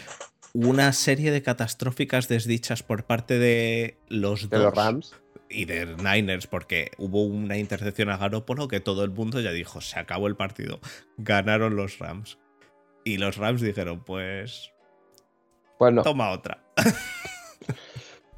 una 0.54 0.92
serie 0.94 1.32
de 1.32 1.42
catastróficas 1.42 2.28
desdichas 2.28 2.84
por 2.84 3.06
parte 3.06 3.38
de 3.38 3.98
los 4.08 4.50
de 4.50 4.60
los 4.60 4.74
Rams 4.74 5.16
y 5.50 5.66
de 5.66 5.86
Niners, 5.98 6.48
porque 6.48 6.92
hubo 6.98 7.24
una 7.24 7.58
intercepción 7.58 8.10
a 8.10 8.18
Garoppolo 8.18 8.68
que 8.68 8.80
todo 8.80 9.04
el 9.04 9.12
mundo 9.12 9.40
ya 9.40 9.52
dijo, 9.52 9.82
se 9.82 10.00
acabó 10.00 10.28
el 10.28 10.36
partido. 10.36 10.80
Ganaron 11.18 11.76
los 11.76 12.00
Rams. 12.00 12.40
Y 13.04 13.18
los 13.18 13.38
Rams 13.38 13.62
dijeron, 13.62 14.04
pues. 14.04 14.72
Bueno. 15.80 16.02
Toma 16.04 16.32
otra. 16.32 16.64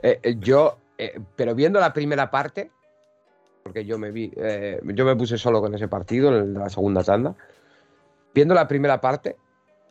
Eh, 0.02 0.20
eh, 0.22 0.36
yo, 0.38 0.78
eh, 1.00 1.20
pero 1.36 1.56
viendo 1.56 1.80
la 1.80 1.92
primera 1.92 2.30
parte, 2.30 2.70
porque 3.66 3.84
yo 3.84 3.98
me 3.98 4.12
vi, 4.12 4.32
yo 4.32 5.06
me 5.06 5.16
puse 5.16 5.40
solo 5.40 5.60
con 5.60 5.74
ese 5.74 5.88
partido 5.88 6.38
en 6.38 6.54
la 6.54 6.70
segunda 6.70 7.04
tanda. 7.04 7.36
Viendo 8.32 8.54
la 8.54 8.68
primera 8.68 9.02
parte, 9.02 9.38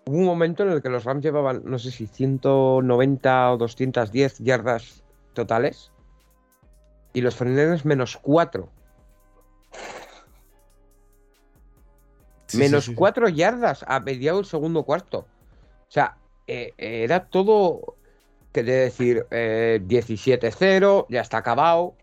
hubo 0.06 0.16
un 0.16 0.24
momento 0.26 0.62
en 0.62 0.70
el 0.70 0.80
que 0.80 0.88
los 0.88 1.02
Rams 1.02 1.24
llevaban, 1.24 1.62
no 1.64 1.80
sé 1.80 1.90
si 1.90 2.06
190 2.06 3.52
o 3.52 3.56
210 3.56 4.38
yardas 4.38 5.02
totales 5.32 5.90
y 7.14 7.20
los 7.20 7.34
49 7.34 7.80
menos 7.82 8.16
4. 8.22 8.68
menos 12.52 12.88
4 12.94 13.28
yardas 13.30 13.84
a 13.88 13.98
mediado 13.98 14.36
del 14.36 14.46
segundo 14.46 14.84
cuarto. 14.84 15.26
O 15.88 15.90
sea, 15.90 16.16
era 16.46 17.26
todo, 17.26 17.96
que 18.52 18.62
de 18.62 18.72
decir, 18.72 19.26
17-0, 19.30 21.06
ya 21.08 21.22
está 21.22 21.38
acabado. 21.38 21.96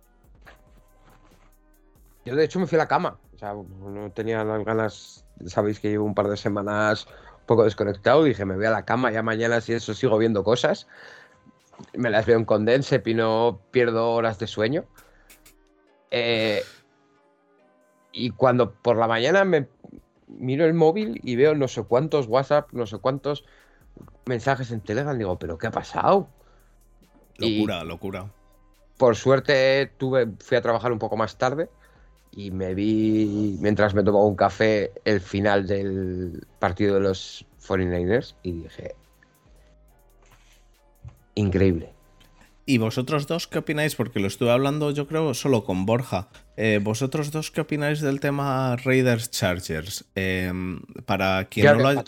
Yo 2.26 2.36
de 2.36 2.43
hecho 2.43 2.59
me 2.59 2.67
fui 2.67 2.76
a 2.76 2.80
la 2.80 2.88
cama. 2.88 3.17
O 3.36 3.38
sea, 3.38 3.53
no 3.53 4.11
tenía 4.11 4.43
las 4.43 4.63
ganas. 4.63 5.26
Sabéis 5.45 5.80
que 5.80 5.89
llevo 5.89 6.05
un 6.05 6.15
par 6.15 6.28
de 6.28 6.38
semanas 6.38 7.07
un 7.07 7.45
poco 7.45 7.63
desconectado. 7.63 8.24
Dije, 8.24 8.45
me 8.45 8.55
voy 8.55 8.65
a 8.65 8.72
la 8.72 8.86
cama. 8.86 9.11
Ya 9.11 9.24
mañana, 9.24 9.61
si 9.61 9.74
eso, 9.74 9.93
sigo 9.93 10.17
viendo 10.17 10.43
cosas. 10.43 10.88
Me 11.93 12.09
las 12.09 12.26
veo 12.26 12.38
en 12.38 12.45
condense 12.45 13.01
y 13.03 13.13
no 13.13 13.59
pierdo 13.72 14.11
horas 14.11 14.38
de 14.38 14.47
sueño. 14.47 14.86
Eh, 16.11 16.61
y 18.11 18.32
cuando 18.32 18.74
por 18.74 18.97
la 18.97 19.07
mañana 19.07 19.45
me 19.45 19.67
miro 20.28 20.65
el 20.65 20.74
móvil 20.74 21.19
y 21.24 21.36
veo 21.36 21.55
no 21.55 21.67
sé 21.67 21.84
cuántos 21.84 22.28
WhatsApp, 22.28 22.72
no 22.74 22.86
sé 22.86 22.99
cuántos 22.99 23.45
mensajes 24.26 24.72
en 24.72 24.82
Telegram, 24.82 25.17
digo, 25.17 25.39
¿pero 25.39 25.57
qué 25.57 25.67
ha 25.67 25.72
pasado? 25.72 26.28
Locura, 27.38 27.84
locura. 27.84 28.32
Por 28.97 29.15
suerte 29.15 29.91
tuve, 29.97 30.28
fui 30.39 30.57
a 30.57 30.61
trabajar 30.61 30.91
un 30.91 30.99
poco 30.99 31.17
más 31.17 31.38
tarde 31.38 31.69
y 32.32 32.52
me 32.52 32.74
vi, 32.74 33.58
mientras 33.60 33.94
me 33.94 34.04
tomaba 34.04 34.26
un 34.26 34.36
café, 34.36 34.92
el 35.06 35.20
final 35.20 35.68
del 35.68 36.46
partido 36.60 36.96
de 36.96 37.02
los 37.02 37.46
49ers 37.68 38.36
y 38.44 38.52
dije, 38.54 38.96
increíble. 41.36 41.94
¿Y 42.66 42.78
vosotros 42.78 43.28
dos 43.28 43.48
qué 43.48 43.58
opináis? 43.60 43.96
Porque 43.96 44.20
lo 44.20 44.28
estuve 44.28 44.52
hablando 44.52 44.92
yo 44.92 45.08
creo 45.08 45.34
solo 45.34 45.64
con 45.66 45.86
Borja. 45.86 46.30
Eh, 46.56 46.80
¿Vosotros 46.82 47.32
dos 47.32 47.52
qué 47.52 47.62
opináis 47.62 48.02
del 48.02 48.20
tema 48.20 48.76
Raiders 48.78 49.30
Chargers? 49.32 50.06
Em, 50.16 50.82
para 51.06 51.46
quien 51.46 51.66
no 51.66 51.76
lo 51.76 51.88
haya... 51.90 52.04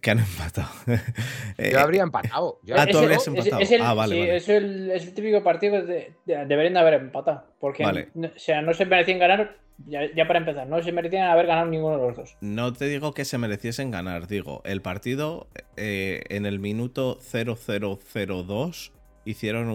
Que 0.00 0.10
han 0.10 0.18
empatado. 0.20 0.68
Yo 1.72 1.80
habría 1.80 2.02
empatado. 2.02 2.60
ah, 2.76 2.86
tú 2.86 2.98
habrías 2.98 3.26
empatado. 3.26 3.62
Es 3.62 3.70
el, 3.70 3.82
ah, 3.82 3.94
vale, 3.94 4.14
sí, 4.14 4.30
Es, 4.30 4.48
el, 4.48 5.14
típico 5.14 5.42
partido 5.42 5.84
que 5.86 6.14
deberían 6.26 6.74
de 6.74 6.80
haber 6.80 6.94
empatado. 6.94 7.44
Porque 7.58 7.84
o 7.84 8.38
sea, 8.38 8.62
no 8.62 8.74
se 8.74 8.86
merecían 8.86 9.18
ganar, 9.18 9.56
ya, 9.86 10.26
para 10.26 10.38
empezar, 10.38 10.66
no 10.66 10.82
se 10.82 10.92
merecían 10.92 11.30
haber 11.30 11.46
ganado 11.46 11.68
ninguno 11.68 11.98
de 11.98 12.06
los 12.06 12.16
dos. 12.16 12.36
No 12.40 12.72
te 12.72 12.86
digo 12.86 13.12
que 13.12 13.24
se 13.24 13.38
mereciesen 13.38 13.90
ganar, 13.90 14.26
digo, 14.26 14.62
el 14.64 14.82
partido 14.82 15.48
eh, 15.76 16.22
en 16.28 16.46
el 16.46 16.58
minuto 16.58 17.18
0002 17.20 18.92
hicieron 19.24 19.68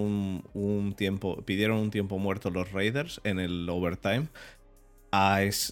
un, 0.53 0.93
tiempo, 0.95 1.43
pidieron 1.43 1.78
un 1.78 1.91
tiempo 1.91 2.18
muerto 2.18 2.49
los 2.49 2.72
Raiders 2.72 3.22
en 3.24 3.39
el 3.39 3.68
overtime, 3.70 4.28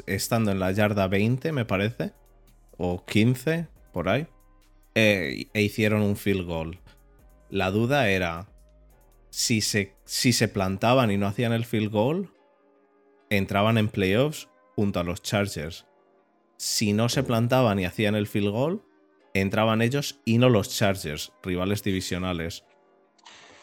estando 0.07 0.51
en 0.51 0.59
la 0.59 0.71
yarda 0.71 1.07
20, 1.07 1.51
me 1.51 1.65
parece, 1.65 2.11
o 2.77 3.03
15, 3.05 3.67
por 3.93 4.09
ahí, 4.09 4.27
eh, 4.95 5.47
e 5.53 5.61
hicieron 5.61 6.01
un 6.01 6.17
field 6.17 6.45
goal. 6.45 6.79
La 7.49 7.71
duda 7.71 8.09
era 8.09 8.49
si 9.29 9.61
se, 9.61 9.95
si 10.03 10.33
se 10.33 10.47
plantaban 10.47 11.11
y 11.11 11.17
no 11.17 11.27
hacían 11.27 11.53
el 11.53 11.65
field 11.65 11.91
goal, 11.91 12.29
entraban 13.29 13.77
en 13.77 13.87
playoffs 13.87 14.49
junto 14.75 14.99
a 14.99 15.03
los 15.03 15.21
Chargers. 15.21 15.85
Si 16.57 16.93
no 16.93 17.09
se 17.09 17.23
plantaban 17.23 17.79
y 17.79 17.85
hacían 17.85 18.15
el 18.15 18.27
field 18.27 18.49
goal, 18.49 18.83
entraban 19.33 19.81
ellos 19.81 20.19
y 20.25 20.37
no 20.37 20.49
los 20.49 20.69
Chargers, 20.69 21.31
rivales 21.41 21.83
divisionales. 21.83 22.63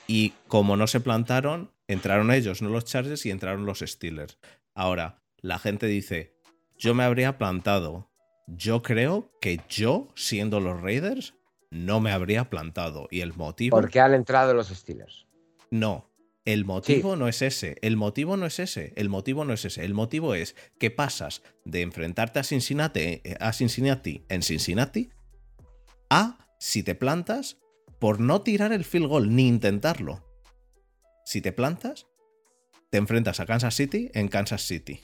Y 0.06 0.34
como 0.48 0.76
no 0.76 0.86
se 0.86 1.00
plantaron, 1.00 1.70
entraron 1.86 2.32
ellos, 2.32 2.62
no 2.62 2.68
los 2.68 2.84
Chargers, 2.84 3.24
y 3.26 3.30
entraron 3.30 3.64
los 3.64 3.78
Steelers. 3.80 4.38
Ahora, 4.74 5.22
la 5.40 5.58
gente 5.58 5.86
dice, 5.86 6.34
yo 6.76 6.94
me 6.94 7.04
habría 7.04 7.38
plantado, 7.38 8.09
yo 8.46 8.82
creo 8.82 9.30
que 9.40 9.60
yo, 9.68 10.08
siendo 10.14 10.60
los 10.60 10.80
Raiders, 10.80 11.34
no 11.70 12.00
me 12.00 12.12
habría 12.12 12.50
plantado. 12.50 13.08
Y 13.10 13.20
el 13.20 13.32
motivo. 13.34 13.76
¿Por 13.76 13.90
qué 13.90 14.00
han 14.00 14.14
entrado 14.14 14.54
los 14.54 14.68
Steelers? 14.68 15.26
No. 15.70 16.10
El 16.44 16.64
motivo 16.64 17.16
no 17.16 17.28
es 17.28 17.42
ese. 17.42 17.76
El 17.82 17.96
motivo 17.96 18.36
no 18.36 18.46
es 18.46 18.58
ese. 18.58 18.92
El 18.96 19.08
motivo 19.08 19.44
no 19.44 19.52
es 19.52 19.64
ese. 19.64 19.84
El 19.84 19.94
motivo 19.94 20.34
es 20.34 20.56
que 20.78 20.90
pasas 20.90 21.42
de 21.64 21.82
enfrentarte 21.82 22.38
a 22.38 22.44
Cincinnati, 22.44 23.00
eh, 23.00 23.36
a 23.38 23.52
Cincinnati 23.52 24.24
en 24.28 24.42
Cincinnati 24.42 25.10
a 26.08 26.38
si 26.58 26.82
te 26.82 26.94
plantas 26.94 27.58
por 27.98 28.20
no 28.20 28.40
tirar 28.40 28.72
el 28.72 28.84
field 28.84 29.06
goal 29.06 29.34
ni 29.34 29.46
intentarlo. 29.46 30.24
Si 31.24 31.40
te 31.40 31.52
plantas, 31.52 32.06
te 32.90 32.98
enfrentas 32.98 33.38
a 33.38 33.46
Kansas 33.46 33.74
City 33.74 34.10
en 34.14 34.28
Kansas 34.28 34.62
City. 34.62 35.00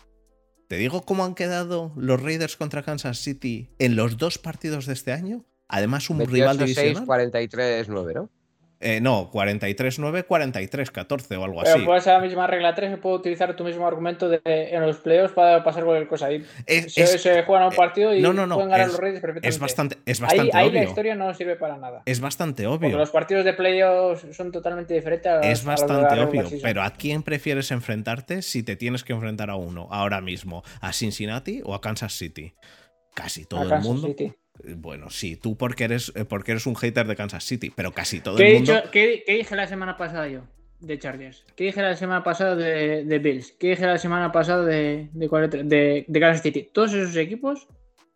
¿Te 0.68 0.76
digo 0.76 1.02
cómo 1.02 1.24
han 1.24 1.34
quedado 1.34 1.92
los 1.96 2.20
Raiders 2.20 2.56
contra 2.56 2.82
Kansas 2.82 3.18
City 3.18 3.68
en 3.78 3.94
los 3.94 4.16
dos 4.16 4.38
partidos 4.38 4.86
de 4.86 4.94
este 4.94 5.12
año? 5.12 5.44
Además, 5.68 6.10
un 6.10 6.26
rival 6.26 6.58
divisional. 6.58 7.06
43-9, 7.06 8.14
¿no? 8.14 8.30
Eh, 8.78 9.00
no, 9.00 9.30
43-9, 9.30 10.26
43-14 10.26 11.38
o 11.38 11.44
algo 11.44 11.62
así. 11.62 11.78
Pero 11.78 11.96
esa 11.96 12.18
misma 12.20 12.46
regla 12.46 12.74
3 12.74 12.90
se 12.90 12.96
puede 12.98 13.16
utilizar 13.16 13.56
tu 13.56 13.64
mismo 13.64 13.86
argumento 13.86 14.28
de, 14.28 14.40
en 14.44 14.82
los 14.82 14.98
playoffs 14.98 15.32
para 15.32 15.64
pasar 15.64 15.84
cualquier 15.84 16.08
cosa. 16.08 16.26
Ahí 16.26 16.44
se, 16.66 17.42
juegan 17.44 17.68
un 17.68 17.72
eh, 17.72 17.76
partido 17.76 18.14
y 18.14 18.22
pueden 18.22 18.48
ganar 18.48 18.88
los 18.88 18.98
Raiders 18.98 19.20
perfectamente. 19.20 19.48
Es 19.48 19.58
bastante, 19.58 19.96
es 20.04 20.20
bastante 20.20 20.50
ahí, 20.54 20.68
obvio. 20.68 20.80
Ahí 20.80 20.84
la 20.84 20.90
historia 20.90 21.14
no 21.14 21.32
sirve 21.32 21.56
para 21.56 21.78
nada. 21.78 22.02
Es 22.04 22.20
bastante 22.20 22.66
obvio. 22.66 22.80
Porque 22.80 22.96
los 22.96 23.10
partidos 23.10 23.44
de 23.46 23.54
playoffs 23.54 24.26
son 24.36 24.52
totalmente 24.52 24.92
diferentes. 24.92 25.32
A, 25.32 25.40
es 25.40 25.64
bastante 25.64 26.20
obvio. 26.20 26.44
Pero 26.62 26.82
¿a 26.82 26.90
quién 26.90 27.22
prefieres 27.22 27.70
enfrentarte 27.70 28.42
si 28.42 28.62
te 28.62 28.76
tienes 28.76 29.04
que 29.04 29.14
enfrentar 29.14 29.48
a 29.48 29.56
uno 29.56 29.88
ahora 29.90 30.20
mismo? 30.20 30.62
¿A 30.80 30.92
Cincinnati 30.92 31.62
o 31.64 31.74
a 31.74 31.80
Kansas 31.80 32.12
City? 32.12 32.54
Casi 33.16 33.46
todo 33.46 33.74
el 33.74 33.80
mundo. 33.80 34.08
City. 34.08 34.34
Bueno, 34.76 35.08
sí, 35.08 35.36
tú 35.36 35.56
porque 35.56 35.84
eres, 35.84 36.12
eh, 36.14 36.26
porque 36.26 36.52
eres 36.52 36.66
un 36.66 36.76
hater 36.76 37.06
de 37.06 37.16
Kansas 37.16 37.44
City, 37.44 37.72
pero 37.74 37.92
casi 37.92 38.20
todo 38.20 38.38
el 38.38 38.54
mundo. 38.56 38.74
¿qué, 38.92 39.24
dije 39.26 39.56
la 39.56 39.66
semana 39.66 39.96
pasada 39.96 40.28
yo 40.28 40.42
de 40.80 40.98
Chargers? 40.98 41.42
¿Qué 41.56 41.64
dije 41.64 41.80
la 41.80 41.96
semana 41.96 42.22
pasada 42.22 42.54
de, 42.54 43.18
Bills? 43.18 43.52
¿Qué 43.52 43.70
dije 43.70 43.86
la 43.86 43.96
semana 43.96 44.32
pasada 44.32 44.66
de, 44.66 45.08
de, 45.14 46.20
Kansas 46.20 46.42
City? 46.42 46.68
Todos 46.74 46.92
esos 46.92 47.16
equipos 47.16 47.66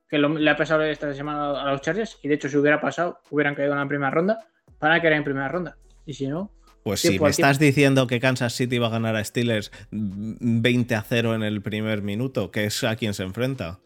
que 0.06 0.18
le 0.18 0.50
ha 0.50 0.56
pasado 0.56 0.82
esta 0.82 1.14
semana 1.14 1.62
a 1.62 1.72
los 1.72 1.80
Chargers, 1.80 2.18
y 2.22 2.28
de 2.28 2.34
hecho, 2.34 2.50
si 2.50 2.58
hubiera 2.58 2.78
pasado, 2.78 3.20
hubieran 3.30 3.54
caído 3.54 3.72
en 3.72 3.78
la 3.78 3.88
primera 3.88 4.10
ronda, 4.10 4.38
van 4.80 4.92
a 4.92 5.00
caer 5.00 5.14
en 5.14 5.24
primera 5.24 5.48
ronda. 5.48 5.78
Y 6.04 6.12
si 6.12 6.26
no. 6.26 6.52
Pues 6.82 7.00
si 7.00 7.18
me 7.18 7.30
estás 7.30 7.58
diciendo 7.58 8.06
que 8.06 8.20
Kansas 8.20 8.52
City 8.54 8.76
va 8.78 8.88
a 8.88 8.90
ganar 8.90 9.16
a 9.16 9.24
Steelers 9.24 9.72
20 9.90 10.94
a 10.94 11.02
0 11.02 11.34
en 11.34 11.42
el 11.42 11.62
primer 11.62 12.02
minuto, 12.02 12.50
que 12.50 12.64
es 12.64 12.84
a 12.84 12.96
quien 12.96 13.14
se 13.14 13.22
enfrenta. 13.22 13.80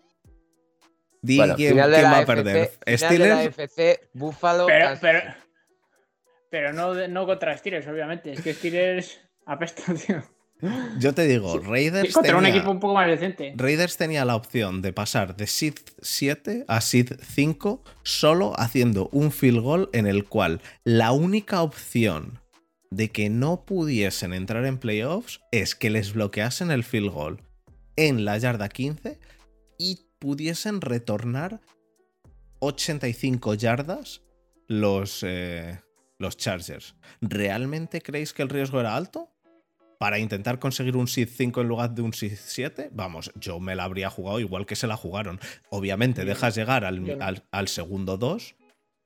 Di 1.24 1.40
quién, 1.56 1.78
va 1.78 2.18
a 2.18 2.26
perder. 2.26 2.72
Steelers. 2.86 3.56
Buffalo. 4.12 4.66
Pero, 6.50 6.72
no, 6.72 7.08
no 7.08 7.26
contra 7.26 7.56
Steelers, 7.56 7.88
obviamente. 7.88 8.32
Es 8.32 8.42
que 8.42 8.52
Steelers 8.52 9.20
apesta, 9.46 9.94
tío. 9.94 10.22
Yo 10.98 11.14
te 11.14 11.26
digo, 11.26 11.58
Raiders. 11.58 12.12
contra 12.12 12.36
un 12.36 12.46
equipo 12.46 12.70
un 12.70 12.78
poco 12.78 12.94
más 12.94 13.08
decente. 13.08 13.54
Raiders 13.56 13.96
tenía 13.96 14.24
la 14.24 14.36
opción 14.36 14.82
de 14.82 14.92
pasar 14.92 15.36
de 15.36 15.46
Seed 15.46 15.74
7 16.00 16.64
a 16.68 16.80
Seed 16.80 17.14
5 17.20 17.82
solo 18.02 18.52
haciendo 18.58 19.08
un 19.10 19.32
field 19.32 19.60
goal 19.60 19.90
en 19.92 20.06
el 20.06 20.24
cual 20.24 20.60
la 20.84 21.12
única 21.12 21.62
opción 21.62 22.38
de 22.90 23.10
que 23.10 23.30
no 23.30 23.64
pudiesen 23.64 24.32
entrar 24.32 24.64
en 24.64 24.78
playoffs 24.78 25.40
es 25.50 25.74
que 25.74 25.90
les 25.90 26.12
bloqueasen 26.12 26.70
el 26.70 26.84
field 26.84 27.10
goal 27.10 27.42
en 27.96 28.24
la 28.24 28.38
yarda 28.38 28.68
15 28.68 29.18
y 29.78 30.06
pudiesen 30.24 30.80
retornar 30.80 31.60
85 32.60 33.52
yardas 33.52 34.22
los, 34.68 35.22
eh, 35.22 35.78
los 36.18 36.38
Chargers. 36.38 36.94
¿Realmente 37.20 38.00
creéis 38.00 38.32
que 38.32 38.40
el 38.40 38.48
riesgo 38.48 38.80
era 38.80 38.96
alto? 38.96 39.28
Para 39.98 40.18
intentar 40.18 40.58
conseguir 40.58 40.96
un 40.96 41.08
Seed 41.08 41.28
5 41.28 41.60
en 41.60 41.68
lugar 41.68 41.94
de 41.94 42.00
un 42.00 42.14
Seed 42.14 42.38
7, 42.42 42.88
vamos, 42.92 43.32
yo 43.34 43.60
me 43.60 43.76
la 43.76 43.84
habría 43.84 44.08
jugado 44.08 44.40
igual 44.40 44.64
que 44.64 44.76
se 44.76 44.86
la 44.86 44.96
jugaron. 44.96 45.40
Obviamente 45.68 46.24
dejas 46.24 46.54
llegar 46.54 46.86
al, 46.86 47.68
segundo 47.68 48.16
2 48.16 48.56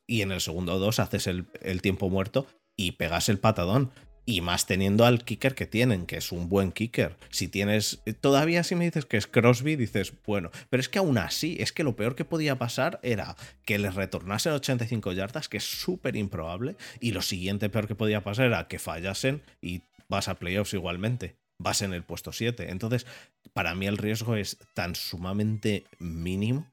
y 0.07 0.23
en 0.23 0.31
el 0.31 0.41
segundo 0.41 0.79
2 0.79 1.01
haces 1.01 1.27
el, 1.27 1.49
el 1.62 1.83
tiempo 1.83 2.11
muerto 2.11 2.47
y 2.77 2.93
pegas 2.93 3.29
el 3.29 3.41
patadón. 3.41 3.91
Y 4.29 4.43
más 4.43 4.66
teniendo 4.66 5.07
al 5.07 5.24
kicker 5.24 5.55
que 5.55 5.66
tienen, 5.66 6.05
que 6.05 6.18
es 6.18 6.33
un 6.33 6.51
buen 6.51 6.70
kicker. 6.70 7.16
Si 7.31 7.49
tienes. 7.49 8.01
Todavía 8.20 8.62
si 8.62 8.74
me 8.74 8.85
dices 8.85 9.07
que 9.07 9.16
es 9.16 9.26
Crosby, 9.26 9.74
dices, 9.74 10.12
bueno. 10.26 10.51
Pero 10.68 10.83
es 10.83 10.91
que 10.91 10.99
aún 10.99 11.16
así, 11.16 11.57
es 11.61 11.72
que 11.72 11.83
lo 11.83 11.97
peor 11.97 12.14
que 12.14 12.26
podía 12.26 12.59
pasar 12.59 13.01
era 13.03 13.37
que 13.64 13.79
les 13.79 13.95
retornasen 13.95 14.53
85 14.53 15.12
yardas, 15.12 15.49
que 15.49 15.57
es 15.57 15.64
súper 15.64 16.14
improbable. 16.14 16.76
Y 17.01 17.12
lo 17.12 17.22
siguiente 17.22 17.70
peor 17.70 17.89
que 17.89 17.95
podía 17.95 18.22
pasar 18.22 18.45
era 18.45 18.68
que 18.68 18.79
fallasen 18.79 19.41
y 19.62 19.81
vas 20.11 20.29
a 20.29 20.35
playoffs 20.35 20.74
igualmente. 20.74 21.37
Vas 21.57 21.81
en 21.81 21.95
el 21.95 22.03
puesto 22.03 22.31
7. 22.31 22.70
Entonces, 22.70 23.07
para 23.55 23.74
mí 23.74 23.87
el 23.87 23.97
riesgo 23.97 24.37
es 24.37 24.59
tan 24.74 24.95
sumamente 24.95 25.85
mínimo 26.01 26.70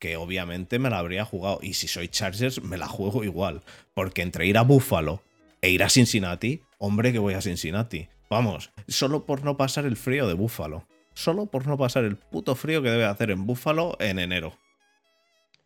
que 0.00 0.16
obviamente 0.16 0.80
me 0.80 0.90
la 0.90 0.98
habría 0.98 1.24
jugado. 1.24 1.60
Y 1.62 1.74
si 1.74 1.86
soy 1.86 2.08
Chargers, 2.08 2.60
me 2.60 2.76
la 2.76 2.88
juego 2.88 3.22
igual. 3.22 3.62
Porque 3.94 4.22
entre 4.22 4.48
ir 4.48 4.58
a 4.58 4.62
Buffalo 4.62 5.22
e 5.62 5.70
ir 5.70 5.84
a 5.84 5.90
Cincinnati, 5.90 6.62
hombre 6.78 7.12
que 7.12 7.18
voy 7.18 7.34
a 7.34 7.40
Cincinnati. 7.40 8.08
Vamos, 8.30 8.72
solo 8.86 9.24
por 9.24 9.44
no 9.44 9.56
pasar 9.56 9.84
el 9.84 9.96
frío 9.96 10.26
de 10.26 10.34
Búfalo. 10.34 10.84
Solo 11.14 11.46
por 11.46 11.66
no 11.66 11.76
pasar 11.76 12.04
el 12.04 12.16
puto 12.16 12.54
frío 12.54 12.82
que 12.82 12.90
debe 12.90 13.04
hacer 13.04 13.30
en 13.30 13.46
Búfalo 13.46 13.96
en 13.98 14.18
enero. 14.18 14.52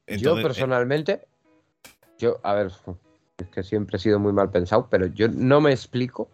yo 0.07 0.39
eh, 0.39 0.43
personalmente, 0.43 1.27
yo, 2.19 2.39
a 2.43 2.55
ver, 2.55 2.73
es 3.39 3.49
que 3.49 3.63
siempre 3.63 3.97
he 3.97 4.01
sido 4.01 4.19
muy 4.19 4.33
mal 4.33 4.51
pensado, 4.51 4.89
pero 4.91 5.07
yo 5.07 5.29
no 5.29 5.61
me 5.61 5.73
explico 5.73 6.31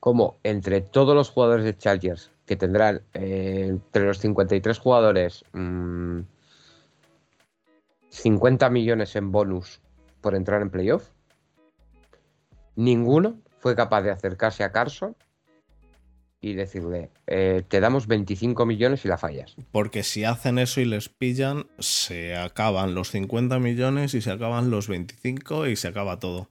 cómo 0.00 0.36
entre 0.42 0.82
todos 0.82 1.14
los 1.14 1.30
jugadores 1.30 1.64
de 1.64 1.76
Chargers 1.76 2.30
que 2.44 2.56
tendrán 2.56 3.02
eh, 3.14 3.68
entre 3.70 4.04
los 4.04 4.18
53 4.18 4.78
jugadores 4.78 5.44
50 8.10 8.68
mm, 8.68 8.72
millones 8.72 9.16
en 9.16 9.32
bonus 9.32 9.80
por 10.20 10.34
entrar 10.34 10.60
en 10.60 10.68
playoff, 10.68 11.08
ninguno 12.76 13.38
fue 13.64 13.74
capaz 13.74 14.02
de 14.02 14.10
acercarse 14.10 14.62
a 14.62 14.72
Carson 14.72 15.16
y 16.42 16.52
decirle, 16.52 17.08
eh, 17.26 17.62
te 17.66 17.80
damos 17.80 18.06
25 18.06 18.66
millones 18.66 19.06
y 19.06 19.08
la 19.08 19.16
fallas. 19.16 19.56
Porque 19.72 20.02
si 20.02 20.22
hacen 20.24 20.58
eso 20.58 20.82
y 20.82 20.84
les 20.84 21.08
pillan, 21.08 21.66
se 21.78 22.36
acaban 22.36 22.94
los 22.94 23.08
50 23.08 23.58
millones 23.60 24.12
y 24.12 24.20
se 24.20 24.32
acaban 24.32 24.70
los 24.70 24.86
25 24.86 25.68
y 25.68 25.76
se 25.76 25.88
acaba 25.88 26.18
todo. 26.18 26.50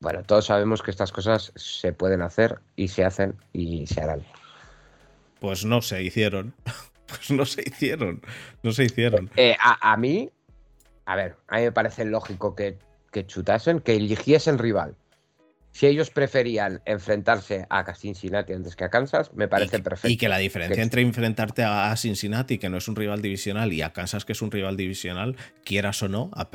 Bueno, 0.00 0.22
todos 0.22 0.46
sabemos 0.46 0.82
que 0.82 0.92
estas 0.92 1.12
cosas 1.12 1.52
se 1.56 1.92
pueden 1.92 2.22
hacer 2.22 2.58
y 2.74 2.88
se 2.88 3.04
hacen 3.04 3.36
y 3.52 3.86
se 3.86 4.00
harán. 4.00 4.22
Pues 5.40 5.66
no 5.66 5.82
se 5.82 6.02
hicieron. 6.02 6.54
Pues 7.06 7.30
no 7.30 7.44
se 7.44 7.60
hicieron. 7.66 8.22
No 8.62 8.72
se 8.72 8.84
hicieron. 8.84 9.30
Eh, 9.36 9.54
a, 9.60 9.94
mí, 9.98 10.30
a 11.04 11.16
ver, 11.16 11.36
a 11.48 11.58
mí 11.58 11.64
me 11.64 11.70
parece 11.72 12.06
lógico 12.06 12.56
que, 12.56 12.78
que 13.12 13.26
chutasen, 13.26 13.80
que 13.80 13.94
eligiesen 13.94 14.56
rival 14.58 14.96
si 15.74 15.86
ellos 15.86 16.10
preferían 16.10 16.82
enfrentarse 16.84 17.66
a 17.68 17.94
Cincinnati 17.94 18.52
antes 18.52 18.76
que 18.76 18.84
a 18.84 18.90
Kansas, 18.90 19.34
me 19.34 19.48
parece 19.48 19.80
perfecto. 19.80 20.08
Y 20.08 20.16
que 20.16 20.28
la 20.28 20.38
diferencia 20.38 20.80
entre 20.80 21.02
enfrentarte 21.02 21.64
a 21.64 21.94
Cincinnati, 21.96 22.58
que 22.58 22.68
no 22.68 22.76
es 22.76 22.86
un 22.86 22.94
rival 22.94 23.20
divisional, 23.20 23.72
y 23.72 23.82
a 23.82 23.92
Kansas, 23.92 24.24
que 24.24 24.32
es 24.32 24.40
un 24.40 24.52
rival 24.52 24.76
divisional, 24.76 25.36
quieras 25.64 26.00
o 26.04 26.08
no, 26.08 26.30
a, 26.34 26.50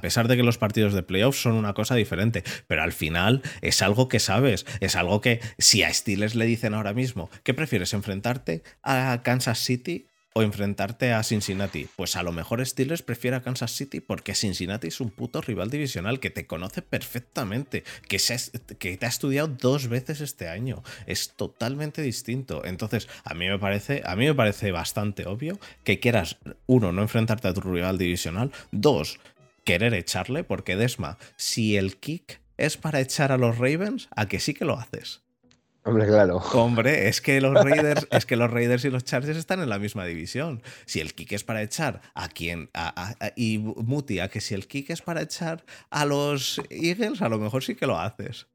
pesar 0.00 0.26
de 0.26 0.36
que 0.36 0.42
los 0.42 0.58
partidos 0.58 0.92
de 0.92 1.04
playoffs 1.04 1.40
son 1.40 1.54
una 1.54 1.72
cosa 1.72 1.94
diferente, 1.94 2.42
pero 2.66 2.82
al 2.82 2.92
final 2.92 3.42
es 3.62 3.80
algo 3.80 4.08
que 4.08 4.18
sabes, 4.18 4.66
es 4.80 4.96
algo 4.96 5.20
que 5.20 5.40
si 5.56 5.84
a 5.84 5.94
Steelers 5.94 6.34
le 6.34 6.44
dicen 6.44 6.74
ahora 6.74 6.92
mismo, 6.92 7.30
¿qué 7.44 7.54
prefieres 7.54 7.94
enfrentarte 7.94 8.64
a 8.82 9.20
Kansas 9.22 9.60
City 9.60 10.08
o 10.34 10.42
enfrentarte 10.42 11.12
a 11.12 11.22
Cincinnati. 11.22 11.88
Pues 11.96 12.16
a 12.16 12.22
lo 12.22 12.32
mejor 12.32 12.64
Steelers 12.66 13.02
prefiere 13.02 13.36
a 13.36 13.42
Kansas 13.42 13.70
City 13.70 14.00
porque 14.00 14.34
Cincinnati 14.34 14.88
es 14.88 15.00
un 15.00 15.10
puto 15.10 15.40
rival 15.40 15.70
divisional 15.70 16.18
que 16.18 16.30
te 16.30 16.46
conoce 16.46 16.82
perfectamente, 16.82 17.84
que, 18.08 18.18
que 18.78 18.96
te 18.96 19.06
ha 19.06 19.08
estudiado 19.08 19.48
dos 19.48 19.88
veces 19.88 20.20
este 20.20 20.48
año. 20.48 20.82
Es 21.06 21.34
totalmente 21.36 22.02
distinto. 22.02 22.64
Entonces, 22.64 23.08
a 23.24 23.34
mí 23.34 23.48
me 23.48 23.58
parece, 23.58 24.02
a 24.04 24.16
mí 24.16 24.26
me 24.26 24.34
parece 24.34 24.72
bastante 24.72 25.26
obvio 25.26 25.58
que 25.84 26.00
quieras, 26.00 26.36
uno, 26.66 26.92
no 26.92 27.02
enfrentarte 27.02 27.48
a 27.48 27.54
tu 27.54 27.60
rival 27.60 27.96
divisional, 27.96 28.50
dos, 28.72 29.20
querer 29.64 29.94
echarle, 29.94 30.42
porque 30.42 30.76
Desma, 30.76 31.16
si 31.36 31.76
el 31.76 31.96
kick 31.96 32.40
es 32.56 32.76
para 32.76 33.00
echar 33.00 33.32
a 33.32 33.38
los 33.38 33.58
Ravens, 33.58 34.08
a 34.14 34.26
que 34.26 34.40
sí 34.40 34.52
que 34.54 34.64
lo 34.64 34.78
haces. 34.78 35.23
Hombre, 35.84 36.06
claro. 36.06 36.38
Hombre, 36.54 37.08
es 37.08 37.20
que 37.20 37.40
los 37.40 37.54
Raiders, 37.64 38.08
es 38.10 38.24
que 38.24 38.36
los 38.36 38.50
Raiders 38.50 38.84
y 38.86 38.90
los 38.90 39.04
Chargers 39.04 39.36
están 39.36 39.60
en 39.60 39.68
la 39.68 39.78
misma 39.78 40.06
división. 40.06 40.62
Si 40.86 41.00
el 41.00 41.14
kick 41.14 41.32
es 41.32 41.44
para 41.44 41.62
echar 41.62 42.00
a 42.14 42.28
quien. 42.28 42.70
y 43.36 43.58
Muti, 43.58 44.18
a 44.20 44.28
que 44.28 44.40
si 44.40 44.54
el 44.54 44.66
kick 44.66 44.90
es 44.90 45.02
para 45.02 45.22
echar 45.22 45.64
a 45.90 46.06
los 46.06 46.60
Eagles, 46.70 47.20
a 47.20 47.28
lo 47.28 47.38
mejor 47.38 47.62
sí 47.62 47.74
que 47.74 47.86
lo 47.86 47.98
haces. 47.98 48.46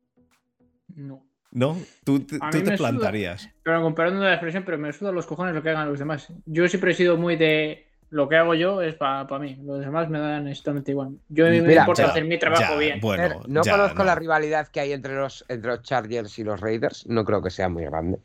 No. 0.95 1.23
¿No? 1.51 1.80
Tú, 2.03 2.19
tú 2.19 2.38
te 2.51 2.77
plantarías. 2.77 3.49
pero 3.63 3.82
comparando 3.82 4.23
la 4.23 4.34
expresión, 4.34 4.63
pero 4.65 4.77
me 4.77 4.93
suda 4.93 5.11
los 5.11 5.25
cojones 5.25 5.55
lo 5.55 5.63
que 5.63 5.69
hagan 5.69 5.89
los 5.89 5.97
demás. 5.97 6.32
Yo 6.45 6.67
siempre 6.67 6.91
he 6.91 6.95
sido 6.95 7.17
muy 7.17 7.36
de 7.36 7.88
lo 8.10 8.28
que 8.28 8.36
hago 8.36 8.55
yo 8.55 8.82
es 8.82 8.95
para 8.95 9.26
mí. 9.39 9.57
Los 9.64 9.80
demás 9.80 10.10
me 10.10 10.20
dan 10.20 10.47
exactamente 10.47 10.91
igual. 10.91 11.18
Yo 11.30 11.45
me 11.45 11.57
importa 11.57 12.07
hacer 12.07 12.26
mi 12.26 12.38
trabajo 12.38 12.78
bien. 12.78 12.99
Bueno, 12.99 13.41
no 13.47 13.62
conozco 13.62 14.03
la 14.03 14.16
rivalidad 14.16 14.68
que 14.68 14.80
hay 14.80 14.93
entre 14.93 15.16
los, 15.16 15.45
entre 15.47 15.72
los 15.72 15.84
Chargers 15.84 16.38
y 16.39 16.43
los 16.43 16.60
Raiders. 16.60 17.05
No 17.07 17.26
creo 17.26 17.41
que 17.41 17.49
sea 17.49 17.70
muy 17.70 17.86
grande. 17.86 18.20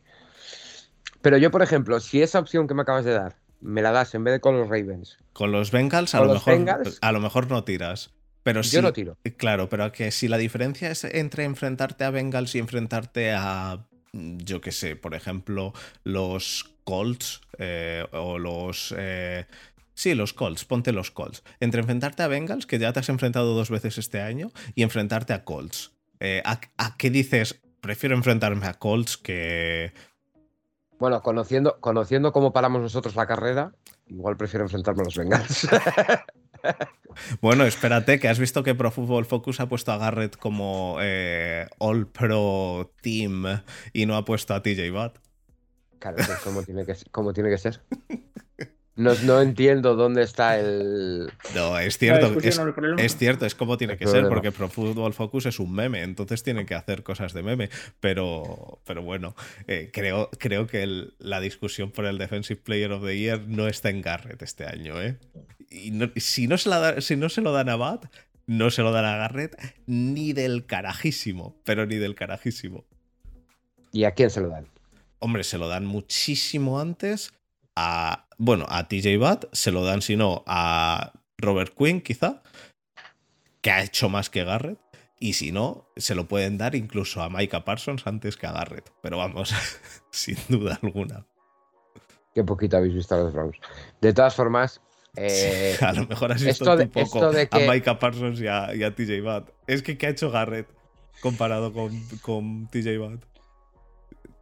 Pero 1.21 1.39
yo, 1.39 1.51
por 1.51 1.63
ejemplo, 1.63 2.01
si 2.01 2.23
esa 2.23 2.39
opción 2.39 2.67
que 2.67 2.75
me 2.75 2.83
acabas 2.83 3.05
de 3.05 3.13
dar 3.13 3.37
me 3.61 3.81
la 3.81 3.93
das 3.93 4.15
en 4.15 4.25
vez 4.25 4.35
de 4.35 4.41
con 4.41 4.59
los 4.59 4.69
Ravens. 4.69 5.19
Con 5.33 5.51
los 5.51 5.71
Bengals, 5.71 6.15
a, 6.15 6.21
lo, 6.21 6.35
mejor, 6.35 6.65
a 7.01 7.13
lo 7.13 7.21
mejor 7.21 7.51
no 7.51 7.65
tiras. 7.65 8.11
Pero 8.43 8.61
yo 8.61 8.83
no 8.83 8.93
tiro. 8.93 9.17
Claro, 9.39 9.71
pero 9.71 9.91
que 9.91 10.11
si 10.11 10.29
la 10.29 10.37
diferencia 10.37 10.91
es 10.91 11.05
entre 11.05 11.45
enfrentarte 11.45 12.05
a 12.05 12.11
Bengals 12.11 12.55
y 12.55 12.59
enfrentarte 12.59 13.33
a, 13.33 13.87
yo 14.13 14.61
qué 14.61 14.71
sé, 14.71 14.97
por 14.97 15.15
ejemplo, 15.15 15.73
los 16.05 16.75
Colts 16.85 17.41
eh, 17.59 18.07
o 18.13 18.39
los 18.39 18.95
eh, 18.99 19.47
Sí, 19.95 20.15
los 20.15 20.33
Colts, 20.33 20.65
ponte 20.65 20.93
los 20.93 21.11
Colts. 21.11 21.45
Entre 21.61 21.81
enfrentarte 21.81 22.23
a 22.23 22.29
Bengals, 22.29 22.67
que 22.67 22.79
ya 22.79 22.93
te 22.93 23.01
has 23.01 23.09
enfrentado 23.09 23.55
dos 23.55 23.71
veces 23.71 23.97
este 23.97 24.21
año, 24.21 24.51
y 24.75 24.83
enfrentarte 24.83 25.33
a 25.33 25.45
Colts. 25.45 25.93
Eh, 26.21 26.43
¿a, 26.45 26.97
qué 26.97 27.11
dices? 27.11 27.61
Prefiero 27.81 28.17
enfrentarme 28.17 28.67
a 28.67 28.75
Colts 28.75 29.17
que. 29.17 29.93
Bueno, 30.99 31.23
conociendo, 31.23 31.79
conociendo 31.81 32.33
cómo 32.33 32.53
paramos 32.53 32.83
nosotros 32.83 33.15
la 33.15 33.27
carrera, 33.27 33.73
igual 34.07 34.37
prefiero 34.37 34.65
enfrentarme 34.65 35.03
a 35.03 35.05
los 35.05 35.17
Bengals. 35.17 35.69
bueno, 37.41 37.65
espérate, 37.65 38.19
que 38.19 38.29
has 38.29 38.39
visto 38.39 38.63
que 38.63 38.75
Pro 38.75 38.91
Football 38.91 39.27
Focus 39.27 39.61
ha 39.61 39.69
puesto 39.69 39.93
a 39.93 39.99
Garrett 39.99 40.37
como 40.37 40.97
eh, 41.01 41.67
All 41.79 42.07
Pro 42.07 42.93
Team 43.01 43.45
y 43.93 44.07
no 44.07 44.17
ha 44.17 44.25
puesto 44.25 44.55
a 44.55 44.63
TJ 44.63 44.91
Watt. 44.93 45.19
Claro, 45.99 46.17
pues 46.17 46.39
como 46.41 46.63
tiene 46.63 46.85
que, 46.85 46.97
como 47.11 47.33
tiene 47.33 47.51
que 47.51 47.59
ser. 47.59 47.81
No, 48.97 49.41
entiendo 49.41 49.97
dónde 49.97 50.23
está 50.23 50.59
el. 50.59 51.29
No, 51.55 51.79
es 51.79 51.99
cierto. 51.99 52.39
Es, 52.39 53.17
cierto, 53.17 53.45
es 53.45 53.55
como 53.57 53.77
tiene 53.77 53.97
que 53.97 54.07
ser, 54.07 54.29
porque 54.29 54.53
Pro 54.53 54.69
Football 54.69 55.15
Focus 55.15 55.47
es 55.47 55.59
un 55.59 55.73
meme, 55.73 56.03
entonces 56.03 56.45
tienen 56.45 56.65
que 56.65 56.75
hacer 56.75 57.03
cosas 57.03 57.33
de 57.33 57.43
meme. 57.43 57.71
Pero, 57.99 58.81
pero 58.87 59.03
bueno, 59.03 59.35
eh, 59.67 59.91
creo, 59.93 60.31
creo 60.39 60.69
que 60.69 61.09
la 61.19 61.41
discusión 61.41 61.91
por 61.91 62.07
el 62.07 62.19
Defensive 62.19 62.61
Player 62.61 62.93
of 62.93 63.05
the 63.05 63.19
Year 63.19 63.41
no 63.49 63.67
está 63.67 63.91
en 63.91 64.01
Garrett 64.01 64.43
este 64.43 64.65
año, 64.65 65.03
¿eh? 65.03 65.19
Y 65.71 65.93
si, 66.21 66.47
no 66.47 66.57
se 66.57 66.69
la 66.69 67.01
si 67.01 67.17
no 67.17 67.29
se 67.29 67.41
lo 67.41 67.53
dan 67.53 67.69
a 67.69 67.77
Bat, 67.77 68.07
no 68.47 68.71
se 68.71 68.83
lo 68.83 68.93
dan 68.93 69.07
a 69.07 69.17
Garrett 69.17 69.57
ni 69.87 70.33
del 70.33 70.67
carajísimo, 70.67 71.57
pero 71.65 71.85
ni 71.85 71.97
del 71.97 72.15
carajísimo. 72.15 72.85
¿Y 73.91 74.05
a 74.05 74.13
quién 74.13 74.31
se 74.31 74.41
lo 74.41 74.51
dan? 74.51 74.69
Hombre, 75.19 75.43
se 75.43 75.59
lo 75.59 75.67
dan 75.69 75.85
muchísimo 75.85 76.81
antes 76.81 77.33
a, 77.77 78.24
bueno, 78.39 78.67
a 78.69 78.89
TJ 78.89 79.19
Watt, 79.19 79.47
se 79.53 79.71
lo 79.71 79.85
dan, 79.85 80.03
si 80.03 80.17
no, 80.17 80.43
a 80.47 81.13
Robert 81.39 81.75
Quinn, 81.77 82.01
quizá, 82.01 82.43
que 83.61 83.71
ha 83.71 83.83
hecho 83.83 84.09
más 84.09 84.31
que 84.31 84.45
Garrett. 84.45 84.79
Y 85.21 85.35
si 85.35 85.53
no, 85.53 85.89
se 85.97 86.15
lo 86.15 86.27
pueden 86.27 86.59
dar 86.59 86.75
incluso 86.75 87.23
a 87.23 87.31
Micah 87.31 87.65
Parsons 87.65 88.07
antes 88.07 88.37
que 88.37 88.47
a 88.47 88.53
Garrett. 88.53 88.93
Pero 89.01 89.19
vamos, 89.19 89.55
sin 90.11 90.37
duda 90.49 90.79
alguna. 90.83 91.27
Qué 92.35 92.45
poquito 92.45 92.77
habéis 92.77 92.95
visto 92.95 93.15
a 93.15 93.19
los 93.19 93.33
Browns. 93.33 93.57
De 94.01 94.13
todas 94.13 94.35
formas, 94.35 94.81
eh, 95.17 95.77
a 95.81 95.93
lo 95.93 96.07
mejor 96.07 96.33
has 96.33 96.43
visto 96.43 96.71
un 96.75 96.89
poco 96.89 97.25
a 97.25 97.59
Micah 97.61 97.99
Parsons 97.99 98.41
y 98.41 98.49
a, 98.49 98.95
TJ 98.95 99.23
Watt. 99.23 99.51
Es 99.67 99.83
que 99.83 99.97
¿qué 99.97 100.09
ha 100.09 100.11
hecho 100.11 100.31
Garrett 100.31 100.69
comparado 101.21 101.73
con, 101.73 101.99
con 102.21 102.69
TJ 102.69 102.99
Watt? 102.99 103.34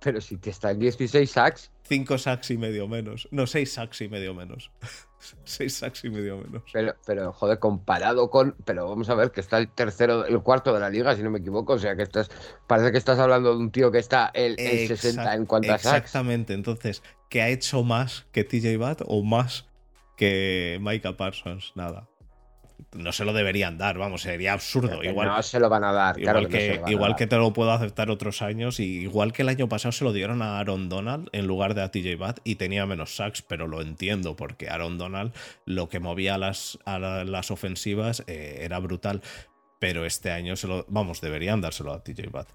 Pero 0.03 0.20
si 0.20 0.36
te 0.36 0.50
están 0.50 0.78
16 0.78 1.30
sacks. 1.30 1.70
5 1.84 2.18
sacks 2.18 2.50
y 2.50 2.59
medio 2.59 2.88
menos. 2.88 3.28
No, 3.30 3.46
6 3.46 3.72
sacks 3.72 4.00
y 4.00 4.09
medio 4.09 4.34
menos. 4.34 4.70
6 5.44 5.74
sacks 5.74 6.05
y 6.05 6.11
medio 6.11 6.38
menos. 6.38 6.62
Pero, 6.72 6.94
pero, 7.07 7.32
joder, 7.32 7.59
comparado 7.59 8.30
con. 8.30 8.57
Pero 8.64 8.88
vamos 8.88 9.09
a 9.09 9.14
ver 9.14 9.30
que 9.30 9.40
está 9.40 9.59
el 9.59 9.68
tercero, 9.68 10.26
el 10.26 10.40
cuarto 10.42 10.72
de 10.74 10.80
la 10.80 10.90
liga, 10.90 11.14
si 11.14 11.22
no 11.22 11.30
me 11.30 11.38
equivoco. 11.38 11.74
O 11.74 11.78
sea 11.78 11.96
que 11.96 12.03
estás. 12.03 12.30
Parece 12.66 12.92
que 12.92 12.98
estás 12.98 13.18
hablando 13.18 13.50
de 13.50 13.57
un 13.57 13.70
tío 13.70 13.90
que 13.92 13.98
está 13.98 14.30
el, 14.34 14.57
60 14.57 15.34
en 15.34 15.46
cuanto 15.46 15.72
a 15.72 15.78
sacks. 15.78 15.96
Exactamente. 15.96 16.55
Entonces, 16.55 17.03
¿qué 17.28 17.42
ha 17.42 17.48
hecho 17.48 17.82
más 17.82 18.26
que 18.32 18.44
TJ 18.44 18.76
Watt 18.78 19.03
o 19.07 19.22
más 19.22 19.66
que 20.16 20.78
Micah 20.80 21.16
Parsons? 21.16 21.72
Nada 21.74 22.09
no 22.92 23.12
se 23.12 23.24
lo 23.24 23.32
deberían 23.32 23.78
dar, 23.78 23.98
vamos, 23.98 24.22
sería 24.22 24.52
absurdo. 24.52 25.02
Igual, 25.02 25.28
no 25.28 25.42
se 25.42 25.60
lo 25.60 25.68
van 25.68 25.84
a 25.84 25.92
dar. 25.92 26.18
Igual, 26.18 26.48
que, 26.48 26.82
igual 26.86 27.16
que 27.16 27.26
te 27.26 27.36
lo 27.36 27.52
puedo 27.52 27.72
aceptar 27.72 28.10
otros 28.10 28.42
años, 28.42 28.80
y 28.80 29.00
igual 29.00 29.32
que 29.32 29.42
el 29.42 29.48
año 29.48 29.68
pasado 29.68 29.92
se 29.92 30.04
lo 30.04 30.12
dieron 30.12 30.42
a 30.42 30.58
Aaron 30.58 30.88
Donald 30.88 31.28
en 31.32 31.46
lugar 31.46 31.74
de 31.74 31.82
a 31.82 31.90
TJ 31.90 32.16
Watt 32.18 32.40
y 32.44 32.56
tenía 32.56 32.86
menos 32.86 33.16
sacks, 33.16 33.42
pero 33.42 33.66
lo 33.66 33.82
entiendo 33.82 34.36
porque 34.36 34.68
Aaron 34.68 34.98
Donald 34.98 35.32
lo 35.64 35.88
que 35.88 36.00
movía 36.00 36.34
a 36.34 36.38
las, 36.38 36.78
a 36.84 36.98
las 36.98 37.50
ofensivas 37.50 38.24
eh, 38.26 38.58
era 38.60 38.78
brutal. 38.78 39.22
Pero 39.78 40.06
este 40.06 40.30
año 40.30 40.54
se 40.54 40.68
lo, 40.68 40.86
vamos, 40.88 41.20
deberían 41.20 41.60
dárselo 41.60 41.92
a 41.92 42.04
TJ 42.04 42.28
Watt. 42.32 42.48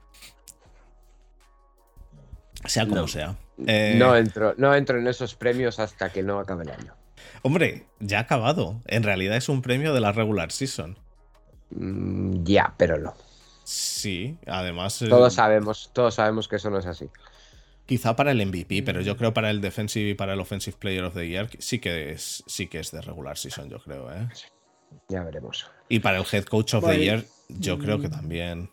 Sea 2.65 2.87
como 2.87 3.07
sea. 3.07 3.35
Eh, 3.65 3.95
no, 3.97 4.15
entro, 4.15 4.53
no 4.57 4.73
entro 4.73 4.97
en 4.97 5.07
esos 5.07 5.35
premios 5.35 5.79
hasta 5.79 6.09
que 6.09 6.23
no 6.23 6.39
acabe 6.39 6.63
el 6.63 6.71
año. 6.71 6.95
Hombre, 7.41 7.85
ya 7.99 8.19
ha 8.19 8.21
acabado. 8.21 8.81
En 8.85 9.03
realidad 9.03 9.37
es 9.37 9.49
un 9.49 9.61
premio 9.61 9.93
de 9.93 10.01
la 10.01 10.11
regular 10.11 10.51
season. 10.51 10.97
Mm, 11.71 12.43
ya, 12.43 12.73
pero 12.77 12.97
no. 12.97 13.13
Sí, 13.63 14.37
además. 14.47 15.01
Eh, 15.01 15.09
todos 15.09 15.33
sabemos, 15.33 15.91
todos 15.93 16.15
sabemos 16.15 16.47
que 16.47 16.55
eso 16.55 16.69
no 16.69 16.79
es 16.79 16.85
así. 16.85 17.09
Quizá 17.85 18.15
para 18.15 18.31
el 18.31 18.45
MVP, 18.45 18.83
pero 18.83 19.01
yo 19.01 19.15
creo 19.15 19.33
para 19.33 19.49
el 19.49 19.61
Defensive 19.61 20.09
y 20.09 20.13
para 20.13 20.33
el 20.33 20.39
Offensive 20.39 20.75
Player 20.77 21.03
of 21.05 21.13
the 21.13 21.27
Year 21.27 21.49
sí 21.59 21.79
que 21.79 22.11
es, 22.11 22.43
sí 22.45 22.67
que 22.67 22.79
es 22.79 22.91
de 22.91 23.01
regular 23.01 23.37
season, 23.37 23.69
yo 23.69 23.79
creo, 23.79 24.11
¿eh? 24.11 24.27
Ya 25.07 25.23
veremos. 25.23 25.69
Y 25.87 25.99
para 25.99 26.17
el 26.17 26.25
Head 26.29 26.45
Coach 26.45 26.73
of 26.73 26.85
the 26.85 26.99
Year, 26.99 27.25
yo 27.49 27.79
creo 27.79 27.99
que 27.99 28.09
también. 28.09 28.69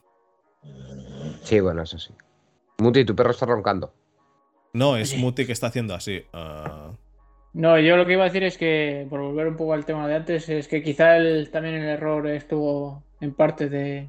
Sí, 1.43 1.61
bueno, 1.61 1.83
eso 1.83 1.99
sí. 1.99 2.12
Muti, 2.79 3.05
tu 3.05 3.15
perro 3.15 3.31
está 3.31 3.47
roncando. 3.47 3.95
No, 4.73 4.97
es 4.97 5.17
Muti 5.17 5.47
que 5.47 5.53
está 5.53 5.69
haciendo 5.69 5.95
así. 5.95 6.25
Uh... 6.33 6.95
No, 7.55 7.78
yo 7.78 7.96
lo 7.96 8.05
que 8.05 8.14
iba 8.14 8.22
a 8.22 8.26
decir 8.26 8.42
es 8.42 8.59
que, 8.59 9.07
por 9.09 9.20
volver 9.20 9.46
un 9.46 9.57
poco 9.57 9.74
al 9.74 9.84
tema 9.84 10.09
de 10.09 10.16
antes, 10.16 10.48
es 10.48 10.66
que 10.66 10.82
quizá 10.82 11.16
también 11.52 11.76
el 11.76 11.88
error 11.88 12.26
estuvo 12.26 13.05
en 13.20 13.32
parte 13.32 13.68
de 13.68 14.09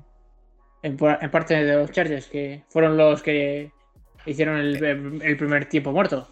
en, 0.81 0.97
parte 0.97 1.63
de 1.63 1.75
los 1.75 1.91
Chargers, 1.91 2.27
que 2.27 2.63
fueron 2.69 2.97
los 2.97 3.21
que 3.21 3.71
hicieron 4.25 4.57
el, 4.57 5.37
primer 5.37 5.65
tiempo 5.65 5.91
muerto. 5.91 6.27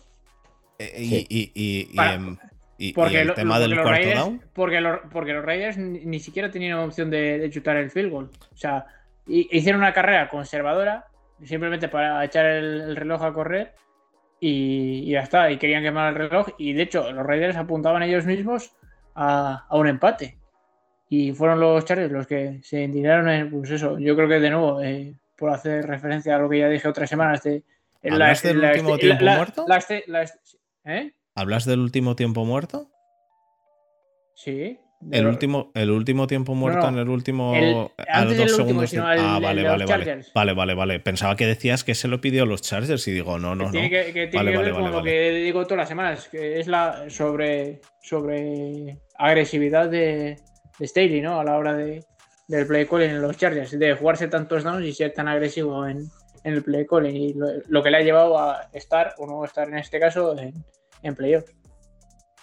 Eh, 0.79 1.25
y, 1.29 2.93
porque 2.93 3.21
el 3.21 3.33
tema 3.35 3.59
del 3.59 3.79
cuarto 3.79 4.09
down. 4.09 4.41
Porque, 4.53 4.81
los 4.81 5.45
Raiders 5.45 5.77
ni 5.77 6.19
siquiera 6.19 6.49
tenían 6.49 6.79
opción 6.79 7.11
de, 7.11 7.47
chutar 7.51 7.77
el 7.77 7.91
field 7.91 8.11
goal. 8.11 8.29
O 8.51 8.57
sea, 8.57 8.87
hicieron 9.27 9.81
una 9.81 9.93
carrera 9.93 10.29
conservadora, 10.29 11.05
simplemente 11.43 11.87
para 11.87 12.25
echar 12.25 12.45
el 12.45 12.95
reloj 12.95 13.23
a 13.23 13.33
correr 13.33 13.73
y, 14.45 15.09
ya 15.09 15.21
está, 15.21 15.49
y 15.49 15.57
querían 15.57 15.83
quemar 15.83 16.09
el 16.09 16.29
reloj. 16.29 16.49
Y 16.57 16.73
de 16.73 16.83
hecho, 16.83 17.09
los 17.13 17.25
Raiders 17.25 17.55
apuntaban 17.55 18.03
ellos 18.03 18.25
mismos 18.25 18.75
a, 19.15 19.65
un 19.71 19.87
empate. 19.87 20.37
Y 21.07 21.31
fueron 21.31 21.61
los 21.61 21.85
Chargers 21.85 22.11
los 22.11 22.27
que 22.27 22.59
se 22.61 22.83
indignaron 22.83 23.29
en, 23.29 23.49
pues 23.49 23.71
eso, 23.71 23.97
yo 23.99 24.17
creo 24.17 24.27
que 24.27 24.41
de 24.41 24.49
nuevo, 24.49 24.81
eh, 24.81 25.15
por 25.37 25.51
hacer 25.51 25.85
referencia 25.87 26.35
a 26.35 26.39
lo 26.39 26.49
que 26.49 26.59
ya 26.59 26.67
dije 26.67 26.89
otras 26.89 27.09
semanas, 27.09 27.41
de, 27.43 27.63
¿Hablas 28.03 28.43
del 28.43 28.59
último 28.59 28.97
tiempo 28.97 29.23
muerto? 29.23 29.65
¿Hablas 31.35 31.65
del 31.65 31.79
último 31.79 32.15
tiempo 32.17 32.43
muerto? 32.43 32.91
Sí. 34.35 34.77
El 35.11 35.27
último, 35.27 35.71
el 35.73 35.91
último 35.91 36.27
tiempo 36.27 36.55
muerto 36.55 36.87
en 36.87 36.97
el 36.97 37.09
último. 37.09 37.53
a 38.07 38.25
los 38.25 38.37
dos 38.37 38.55
segundos. 38.55 38.93
ah, 38.95 39.39
vale, 39.41 39.63
vale, 39.63 39.85
vale. 39.85 40.25
Vale, 40.33 40.53
vale, 40.53 40.73
vale. 40.73 40.99
Pensaba 40.99 41.35
que 41.35 41.45
decías 41.45 41.83
que 41.83 41.95
se 41.95 42.07
lo 42.07 42.21
pidió 42.21 42.43
a 42.43 42.45
los 42.45 42.61
Chargers 42.61 43.07
y 43.07 43.11
digo, 43.11 43.39
no, 43.39 43.55
no, 43.55 43.65
no. 43.65 43.71
Tiene 43.71 43.89
que, 43.89 44.27
tiene 44.27 44.51
que 44.51 44.57
ver 44.57 44.73
con 44.73 44.91
lo 44.91 45.03
que 45.03 45.31
digo 45.31 45.63
todas 45.63 45.79
las 45.79 45.89
semanas, 45.89 46.27
que 46.29 46.59
es 46.59 46.67
la 46.67 47.09
sobre, 47.09 47.81
sobre 48.01 48.97
agresividad 49.17 49.89
de, 49.89 50.37
de 50.79 50.87
Staley, 50.87 51.21
¿no? 51.21 51.39
A 51.39 51.43
la 51.43 51.57
hora 51.57 51.73
de, 51.75 52.03
del 52.47 52.67
play 52.67 52.85
calling 52.85 53.09
en 53.09 53.21
los 53.21 53.37
Chargers, 53.37 53.77
de 53.77 53.93
jugarse 53.93 54.27
tantos 54.27 54.63
downs 54.63 54.85
y 54.85 54.93
ser 54.93 55.13
tan 55.13 55.27
agresivo 55.27 55.87
en, 55.87 56.09
en 56.43 56.53
el 56.53 56.63
play 56.63 56.85
calling. 56.85 57.15
Y 57.15 57.35
lo, 57.67 57.83
que 57.83 57.91
le 57.91 57.97
ha 57.97 58.01
llevado 58.01 58.37
a 58.37 58.69
estar, 58.73 59.13
o 59.17 59.27
no 59.27 59.43
estar 59.45 59.67
en 59.67 59.77
este 59.77 59.99
caso, 59.99 60.37
en, 60.37 60.53
en 61.01 61.15
playoff. 61.15 61.45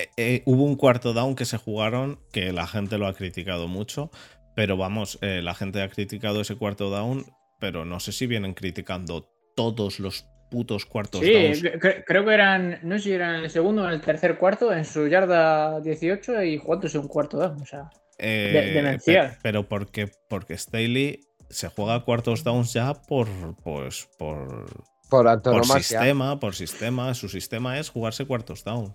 Eh, 0.01 0.09
eh, 0.17 0.43
hubo 0.47 0.65
un 0.65 0.77
cuarto 0.77 1.13
down 1.13 1.35
que 1.35 1.45
se 1.45 1.59
jugaron 1.59 2.19
que 2.33 2.53
la 2.53 2.67
gente 2.67 2.99
lo 2.99 3.07
ha 3.07 3.15
criticado 3.15 3.69
mucho, 3.69 4.11
pero 4.55 4.77
vamos, 4.77 5.19
eh, 5.21 5.43
la 5.43 5.55
gente 5.55 5.83
ha 5.83 5.89
criticado 5.89 6.41
ese 6.41 6.57
cuarto 6.57 6.91
down, 6.91 7.27
pero 7.59 7.85
no 7.85 8.01
sé 8.01 8.13
si 8.13 8.27
vienen 8.27 8.55
criticando 8.55 9.29
todos 9.55 10.01
los 10.01 10.27
putos 10.51 10.87
cuartos 10.87 11.21
sí, 11.21 11.55
Sí, 11.55 11.69
creo 12.07 12.25
que 12.25 12.35
eran, 12.35 12.81
no 12.83 12.97
sé 12.97 13.05
si 13.05 13.13
eran 13.13 13.37
el 13.37 13.51
segundo 13.51 13.85
o 13.85 13.89
el 13.89 14.01
tercer 14.01 14.37
cuarto 14.37 14.73
en 14.73 14.85
su 14.85 15.07
yarda 15.07 15.81
18 15.81 16.43
y 16.45 16.59
jugándose 16.59 16.99
un 16.99 17.07
cuarto 17.07 17.37
down, 17.37 17.61
o 17.61 17.67
sea, 17.67 17.91
demencial. 18.19 19.37
Pero 19.43 19.69
porque, 19.69 20.11
porque 20.29 20.57
Staley 20.57 21.21
se 21.51 21.69
juega 21.69 22.05
cuartos 22.05 22.43
downs 22.43 22.73
ya 22.73 22.95
por, 22.95 23.29
pues, 23.63 24.09
por, 24.19 24.67
por, 25.09 25.43
por 25.43 25.67
sistema, 25.67 26.41
por 26.41 26.55
sistema. 26.55 27.15
Su 27.15 27.29
sistema 27.29 27.79
es 27.79 27.91
jugarse 27.91 28.25
cuartos 28.25 28.65
downs. 28.65 28.95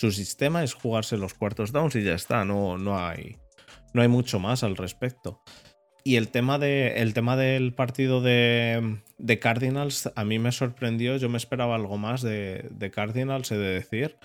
Su 0.00 0.10
sistema 0.12 0.64
es 0.64 0.72
jugarse 0.72 1.18
los 1.18 1.34
cuartos 1.34 1.72
downs 1.72 1.94
y 1.94 2.02
ya 2.02 2.14
está, 2.14 2.46
no, 2.46 2.78
no, 2.78 2.98
hay, 2.98 3.36
no 3.92 4.00
hay 4.00 4.08
mucho 4.08 4.38
más 4.38 4.64
al 4.64 4.78
respecto. 4.78 5.42
Y 6.04 6.16
el 6.16 6.28
tema, 6.28 6.58
de, 6.58 7.02
el 7.02 7.12
tema 7.12 7.36
del 7.36 7.74
partido 7.74 8.22
de, 8.22 9.02
de, 9.18 9.38
Cardinals 9.38 10.10
a 10.16 10.24
mí 10.24 10.38
me 10.38 10.52
sorprendió, 10.52 11.18
yo 11.18 11.28
me 11.28 11.36
esperaba 11.36 11.74
algo 11.74 11.98
más 11.98 12.22
de, 12.22 12.66
de 12.70 12.90
Cardinals, 12.90 13.52
he 13.52 13.58
de 13.58 13.74
decir. 13.74 14.16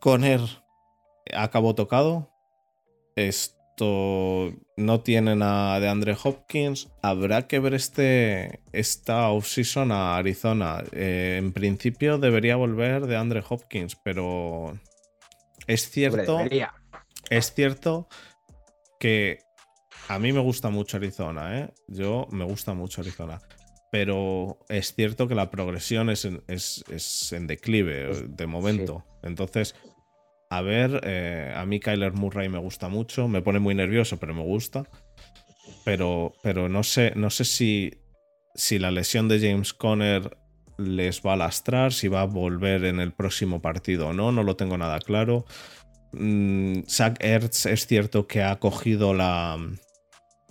Conner 0.00 0.42
acabó 1.34 1.74
tocado. 1.74 2.30
Es, 3.16 3.57
no 3.80 5.00
tienen 5.00 5.42
a 5.42 5.78
de 5.80 5.88
Andre 5.88 6.16
Hopkins. 6.22 6.88
Habrá 7.02 7.46
que 7.46 7.58
ver 7.58 7.74
este, 7.74 8.60
esta 8.72 9.28
offseason 9.30 9.92
a 9.92 10.16
Arizona. 10.16 10.82
Eh, 10.92 11.36
en 11.38 11.52
principio 11.52 12.18
debería 12.18 12.56
volver 12.56 13.06
de 13.06 13.16
Andre 13.16 13.42
Hopkins, 13.48 13.96
pero 13.96 14.78
es 15.66 15.90
cierto. 15.90 16.40
es 17.30 17.54
cierto 17.54 18.08
que 18.98 19.38
a 20.08 20.18
mí 20.18 20.32
me 20.32 20.40
gusta 20.40 20.70
mucho 20.70 20.96
Arizona, 20.96 21.58
¿eh? 21.58 21.70
Yo 21.86 22.26
me 22.30 22.44
gusta 22.44 22.74
mucho 22.74 23.02
Arizona. 23.02 23.40
Pero 23.90 24.58
es 24.68 24.94
cierto 24.94 25.28
que 25.28 25.34
la 25.34 25.50
progresión 25.50 26.10
es 26.10 26.24
en, 26.24 26.42
es, 26.46 27.32
en 27.32 27.46
declive 27.46 28.26
de 28.28 28.46
momento. 28.46 29.04
Entonces, 29.22 29.74
a 30.50 30.62
ver, 30.62 31.00
eh, 31.04 31.52
a 31.54 31.64
mí 31.66 31.80
Kyler 31.80 32.12
Murray 32.12 32.48
me 32.48 32.58
gusta 32.58 32.88
mucho, 32.88 33.28
me 33.28 33.42
pone 33.42 33.58
muy 33.58 33.74
nervioso, 33.74 34.18
pero 34.18 34.34
me 34.34 34.42
gusta. 34.42 34.84
Pero, 35.84 36.32
pero 36.42 36.68
no 36.68 36.82
sé, 36.82 37.12
no 37.16 37.30
sé 37.30 37.44
si, 37.44 38.00
si 38.54 38.78
la 38.78 38.90
lesión 38.90 39.28
de 39.28 39.40
James 39.40 39.72
Conner 39.72 40.36
les 40.78 41.22
va 41.22 41.34
a 41.34 41.36
lastrar, 41.36 41.92
si 41.92 42.08
va 42.08 42.22
a 42.22 42.26
volver 42.26 42.84
en 42.84 43.00
el 43.00 43.12
próximo 43.12 43.60
partido 43.60 44.08
o 44.08 44.12
no, 44.12 44.32
no 44.32 44.42
lo 44.42 44.56
tengo 44.56 44.78
nada 44.78 44.98
claro. 45.00 45.44
Mm, 46.12 46.82
Zach 46.88 47.16
Ertz 47.20 47.66
es 47.66 47.86
cierto 47.86 48.26
que 48.26 48.42
ha 48.42 48.58
cogido 48.58 49.12
la, 49.12 49.58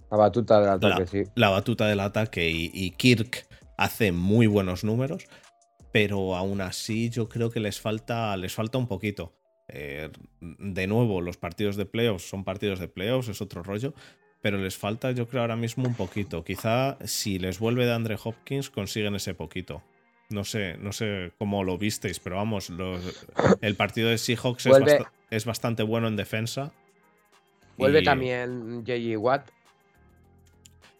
la 0.09 0.17
batuta 0.17 0.59
del 0.59 0.69
ataque, 0.69 1.07
sí. 1.07 1.23
La 1.35 1.49
batuta 1.49 1.87
del 1.87 1.99
ataque 1.99 2.49
y, 2.49 2.91
Kirk 2.91 3.47
hace 3.77 4.11
muy 4.11 4.47
buenos 4.47 4.83
números, 4.83 5.25
pero 5.91 6.35
aún 6.35 6.61
así 6.61 7.09
yo 7.09 7.27
creo 7.27 7.49
que 7.49 7.59
les 7.59 7.79
falta, 7.79 8.35
les 8.37 8.53
falta 8.53 8.77
un 8.77 8.87
poquito. 8.87 9.36
Eh, 9.69 10.09
de 10.39 10.87
nuevo, 10.87 11.21
los 11.21 11.37
partidos 11.37 11.75
de 11.75 11.85
playoffs 11.85 12.29
son 12.29 12.43
partidos 12.43 12.79
de 12.79 12.87
playoffs, 12.87 13.29
es 13.29 13.41
otro 13.41 13.63
rollo, 13.63 13.93
pero 14.41 14.57
les 14.57 14.77
falta 14.77 15.11
yo 15.11 15.27
creo 15.27 15.41
ahora 15.41 15.55
mismo 15.55 15.85
un 15.85 15.95
poquito. 15.95 16.43
Quizá 16.43 16.97
si 17.05 17.39
les 17.39 17.59
vuelve 17.59 17.85
de 17.85 17.93
Andre 17.93 18.17
Hopkins 18.23 18.69
consiguen 18.69 19.15
ese 19.15 19.33
poquito. 19.33 19.83
No 20.29 20.43
sé, 20.43 20.77
no 20.77 20.91
sé 20.91 21.31
cómo 21.37 21.63
lo 21.63 21.77
visteis, 21.77 22.19
pero 22.19 22.35
vamos, 22.35 22.71
el 23.61 23.75
partido 23.75 24.09
de 24.09 24.17
Seahawks 24.17 24.67
es, 25.29 25.45
bastante 25.45 25.83
bueno 25.83 26.07
en 26.07 26.17
defensa. 26.17 26.73
Vuelve 27.77 28.01
también 28.01 28.83
J.G. 28.85 29.17
Watt. 29.17 29.49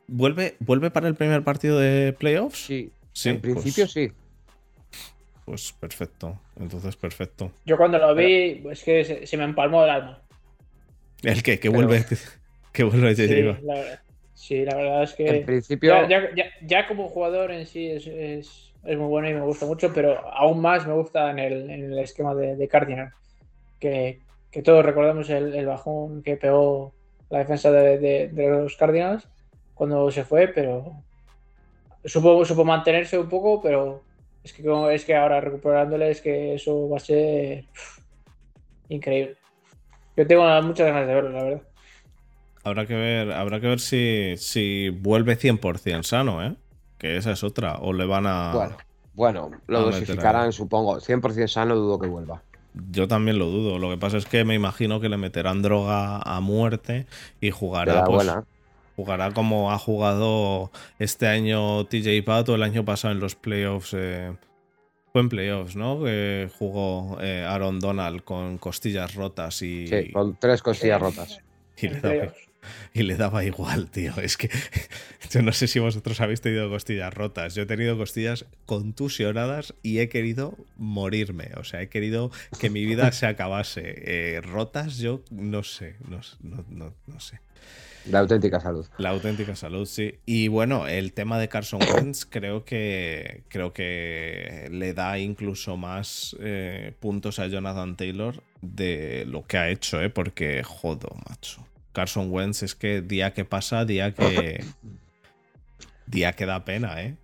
¿Vuelve, 0.08 0.56
¿Vuelve 0.60 0.92
para 0.92 1.10
el 1.10 1.16
primer 1.16 1.44
partido 1.44 1.78
de 1.78 2.14
playoffs? 2.14 2.66
Sí. 2.66 2.92
en 3.26 3.42
principio 3.42 3.84
pues 3.86 3.92
sí. 3.92 4.12
Pues 5.48 5.72
perfecto. 5.72 6.38
Entonces, 6.60 6.98
perfecto. 6.98 7.54
Yo 7.66 7.78
cuando 7.78 7.98
lo 7.98 8.14
vi, 8.14 8.68
es 8.70 8.84
que 8.84 9.26
se, 9.26 9.38
me 9.38 9.46
empalmó 9.46 9.86
el 9.86 9.92
alma. 9.92 10.22
¿El 11.24 11.42
qué? 11.42 11.58
Que 11.58 11.70
vuelve, 11.70 12.04
que 12.74 12.84
vuelve 12.84 13.16
sí, 13.16 13.28
Sí, 14.34 14.66
la 14.66 14.76
verdad 14.76 15.04
es 15.04 15.14
que. 15.14 15.30
En 15.30 15.46
principio. 15.46 15.96
Ya, 16.66 16.86
como 16.86 17.08
jugador 17.08 17.52
en 17.52 17.66
sí 17.66 17.90
es, 17.90 18.08
es, 18.08 18.74
es, 18.84 18.98
muy 18.98 19.08
bueno 19.08 19.30
y 19.30 19.36
me 19.36 19.40
gusta 19.40 19.66
mucho, 19.66 19.94
pero 19.94 20.20
aún 20.34 20.60
más 20.60 20.86
me 20.86 20.92
gusta 20.92 21.32
en 21.32 21.40
el, 21.40 21.70
en 21.70 21.94
el 21.94 22.00
esquema 22.00 22.36
de, 22.36 22.58
de 22.58 22.68
Cardinal. 22.68 23.14
Que, 23.80 24.20
que, 24.52 24.62
todos 24.62 24.86
recordamos 24.86 25.30
el, 25.30 25.56
el, 25.56 25.66
bajón 25.66 26.24
que 26.24 26.36
pegó 26.36 26.94
la 27.30 27.40
defensa 27.40 27.72
de, 27.72 27.98
de, 28.00 28.28
de, 28.28 28.50
los 28.50 28.76
Cardinals 28.76 29.30
cuando 29.76 30.12
se 30.12 30.26
fue, 30.26 30.50
pero 30.50 31.04
supo, 32.04 32.44
supo 32.44 32.66
mantenerse 32.66 33.18
un 33.18 33.30
poco, 33.30 33.62
pero 33.62 34.04
es 34.48 34.54
que, 34.54 34.96
es 34.96 35.06
que 35.06 35.16
ahora 35.16 35.42
recuperándole 35.42 36.10
es 36.10 36.22
que 36.22 36.56
eso 36.56 36.90
va 36.90 36.98
a 36.98 37.02
ser 37.02 37.66
increíble. 38.90 39.36
Yo 40.16 40.26
tengo 40.26 40.44
muchas 40.62 40.88
ganas 40.88 41.08
de 41.08 41.14
verlo, 41.14 41.30
la 41.32 41.44
verdad. 41.44 41.62
Habrá 42.64 42.86
que 42.86 42.96
ver, 42.96 43.32
habrá 43.32 43.60
que 43.60 43.68
ver 43.68 43.80
si, 43.80 44.36
si 44.38 44.90
vuelve 44.90 45.38
100% 45.38 46.04
sano, 46.04 46.44
¿eh? 46.44 46.56
Que 46.98 47.18
esa 47.18 47.32
es 47.32 47.44
otra. 47.44 47.78
O 47.80 47.94
le 47.94 48.06
van 48.06 48.26
a. 48.26 48.52
Bueno, 48.54 48.78
bueno 49.14 49.52
lo 49.68 49.82
dosificarán, 49.84 50.52
supongo. 50.52 50.98
100% 50.98 51.48
sano, 51.48 51.76
dudo 51.76 52.00
que 52.00 52.08
vuelva. 52.08 52.42
Yo 52.92 53.08
también 53.08 53.38
lo 53.38 53.46
dudo. 53.46 53.80
Lo 53.80 53.90
que 53.90 53.98
pasa 53.98 54.18
es 54.18 54.26
que 54.26 54.44
me 54.44 54.56
imagino 54.56 55.00
que 55.00 55.10
le 55.10 55.18
meterán 55.18 55.62
droga 55.62 56.18
a 56.18 56.40
muerte 56.40 57.06
y 57.42 57.52
jugará. 57.52 58.04
Pues, 58.06 58.28
jugará 58.98 59.32
como 59.32 59.72
ha 59.72 59.78
jugado 59.78 60.72
este 60.98 61.28
año 61.28 61.86
TJ 61.86 62.24
Pato 62.26 62.56
el 62.56 62.64
año 62.64 62.84
pasado 62.84 63.14
en 63.14 63.20
los 63.20 63.36
playoffs. 63.36 63.94
Eh, 63.96 64.34
fue 65.14 65.22
en 65.22 65.30
playoffs, 65.30 65.76
¿no? 65.76 66.04
Que 66.04 66.50
jugó 66.58 67.20
eh, 67.22 67.46
Aaron 67.48 67.80
Donald 67.80 68.24
con 68.24 68.58
costillas 68.58 69.14
rotas 69.14 69.62
y. 69.62 69.88
Sí, 69.88 70.12
con 70.12 70.36
tres 70.38 70.62
costillas 70.62 71.00
rotas. 71.00 71.40
Y 71.80 71.90
le, 71.90 72.02
daba, 72.02 72.34
y 72.92 73.04
le 73.04 73.16
daba 73.18 73.44
igual, 73.44 73.92
tío. 73.92 74.18
Es 74.18 74.36
que 74.36 74.50
yo 75.30 75.44
no 75.44 75.52
sé 75.52 75.68
si 75.68 75.78
vosotros 75.78 76.20
habéis 76.22 76.42
tenido 76.42 76.68
costillas 76.72 77.14
rotas. 77.14 77.54
Yo 77.54 77.62
he 77.62 77.66
tenido 77.68 77.96
costillas 78.00 78.46
contusionadas 78.66 79.76
y 79.84 80.00
he 80.00 80.10
querido 80.10 80.58
morirme. 80.76 81.52
O 81.58 81.64
sea, 81.64 81.84
he 81.84 81.90
querido 81.90 82.32
que 82.60 82.72
mi 82.72 82.84
vida 82.84 83.12
se 83.12 83.28
acabase. 83.28 83.84
Eh, 83.86 84.42
rotas, 84.42 84.98
yo 84.98 85.22
no 85.30 85.62
sé, 85.62 85.98
no, 86.10 86.20
no, 86.68 86.96
no 87.06 87.20
sé. 87.20 87.42
La 88.10 88.20
auténtica 88.20 88.60
salud. 88.60 88.86
La 88.98 89.10
auténtica 89.10 89.56
salud, 89.56 89.86
sí. 89.86 90.20
Y 90.26 90.48
bueno, 90.48 90.88
el 90.88 91.14
tema 91.14 91.40
de 91.40 91.50
Carson 91.50 91.80
Wentz 91.94 92.26
creo 92.26 92.64
que 92.64 93.44
creo 93.50 93.74
que 93.74 94.70
le 94.72 94.94
da 94.94 95.20
incluso 95.20 95.78
más 95.78 96.36
eh, 96.40 96.94
puntos 97.00 97.40
a 97.40 97.48
Jonathan 97.48 97.96
Taylor 97.96 98.42
de 98.62 99.26
lo 99.28 99.46
que 99.46 99.58
ha 99.58 99.70
hecho, 99.70 100.02
¿eh? 100.02 100.10
Porque 100.10 100.64
jodo, 100.64 101.10
macho. 101.30 101.66
Carson 101.94 102.32
Wentz 102.32 102.64
es 102.64 102.76
que 102.76 103.02
día 103.02 103.34
que 103.34 103.46
pasa, 103.46 103.86
día 103.86 104.14
que 104.14 104.64
día 106.06 106.34
que 106.34 106.46
da 106.46 106.64
pena, 106.64 107.02
¿eh? 107.02 107.16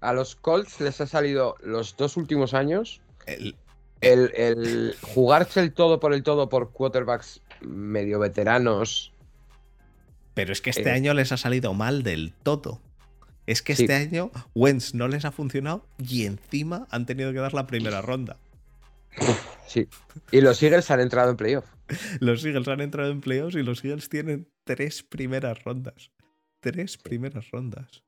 A 0.00 0.12
los 0.12 0.36
Colts 0.36 0.80
les 0.80 1.00
ha 1.00 1.06
salido 1.06 1.56
los 1.62 1.96
dos 1.96 2.16
últimos 2.16 2.54
años 2.54 3.00
el, 3.26 3.56
el, 4.00 4.32
el 4.36 4.96
jugarse 5.02 5.60
el 5.60 5.72
todo 5.72 6.00
por 6.00 6.14
el 6.14 6.22
todo 6.22 6.48
por 6.48 6.70
quarterbacks 6.70 7.42
medio 7.60 8.20
veteranos 8.20 9.12
pero 10.38 10.52
es 10.52 10.62
que 10.62 10.70
este 10.70 10.88
eh. 10.88 10.92
año 10.92 11.14
les 11.14 11.32
ha 11.32 11.36
salido 11.36 11.74
mal 11.74 12.04
del 12.04 12.32
todo. 12.44 12.80
Es 13.48 13.60
que 13.60 13.72
este 13.72 13.92
año 13.92 14.30
Wentz 14.54 14.94
no 14.94 15.08
les 15.08 15.24
ha 15.24 15.32
funcionado 15.32 15.84
y 15.98 16.26
encima 16.26 16.86
han 16.92 17.06
tenido 17.06 17.32
que 17.32 17.40
dar 17.40 17.54
la 17.54 17.66
primera 17.66 18.02
ronda. 18.02 18.36
Sí. 19.66 19.88
Y 20.30 20.40
los 20.40 20.62
Eagles 20.62 20.92
han 20.92 21.00
entrado 21.00 21.30
en 21.30 21.36
playoff. 21.36 21.64
Los 22.20 22.44
Eagles 22.44 22.68
han 22.68 22.80
entrado 22.80 23.10
en 23.10 23.20
playoffs 23.20 23.56
y 23.56 23.64
los 23.64 23.84
Eagles 23.84 24.08
tienen 24.08 24.48
tres 24.62 25.02
primeras 25.02 25.64
rondas. 25.64 26.12
Tres 26.60 26.98
primeras 26.98 27.50
rondas. 27.50 28.04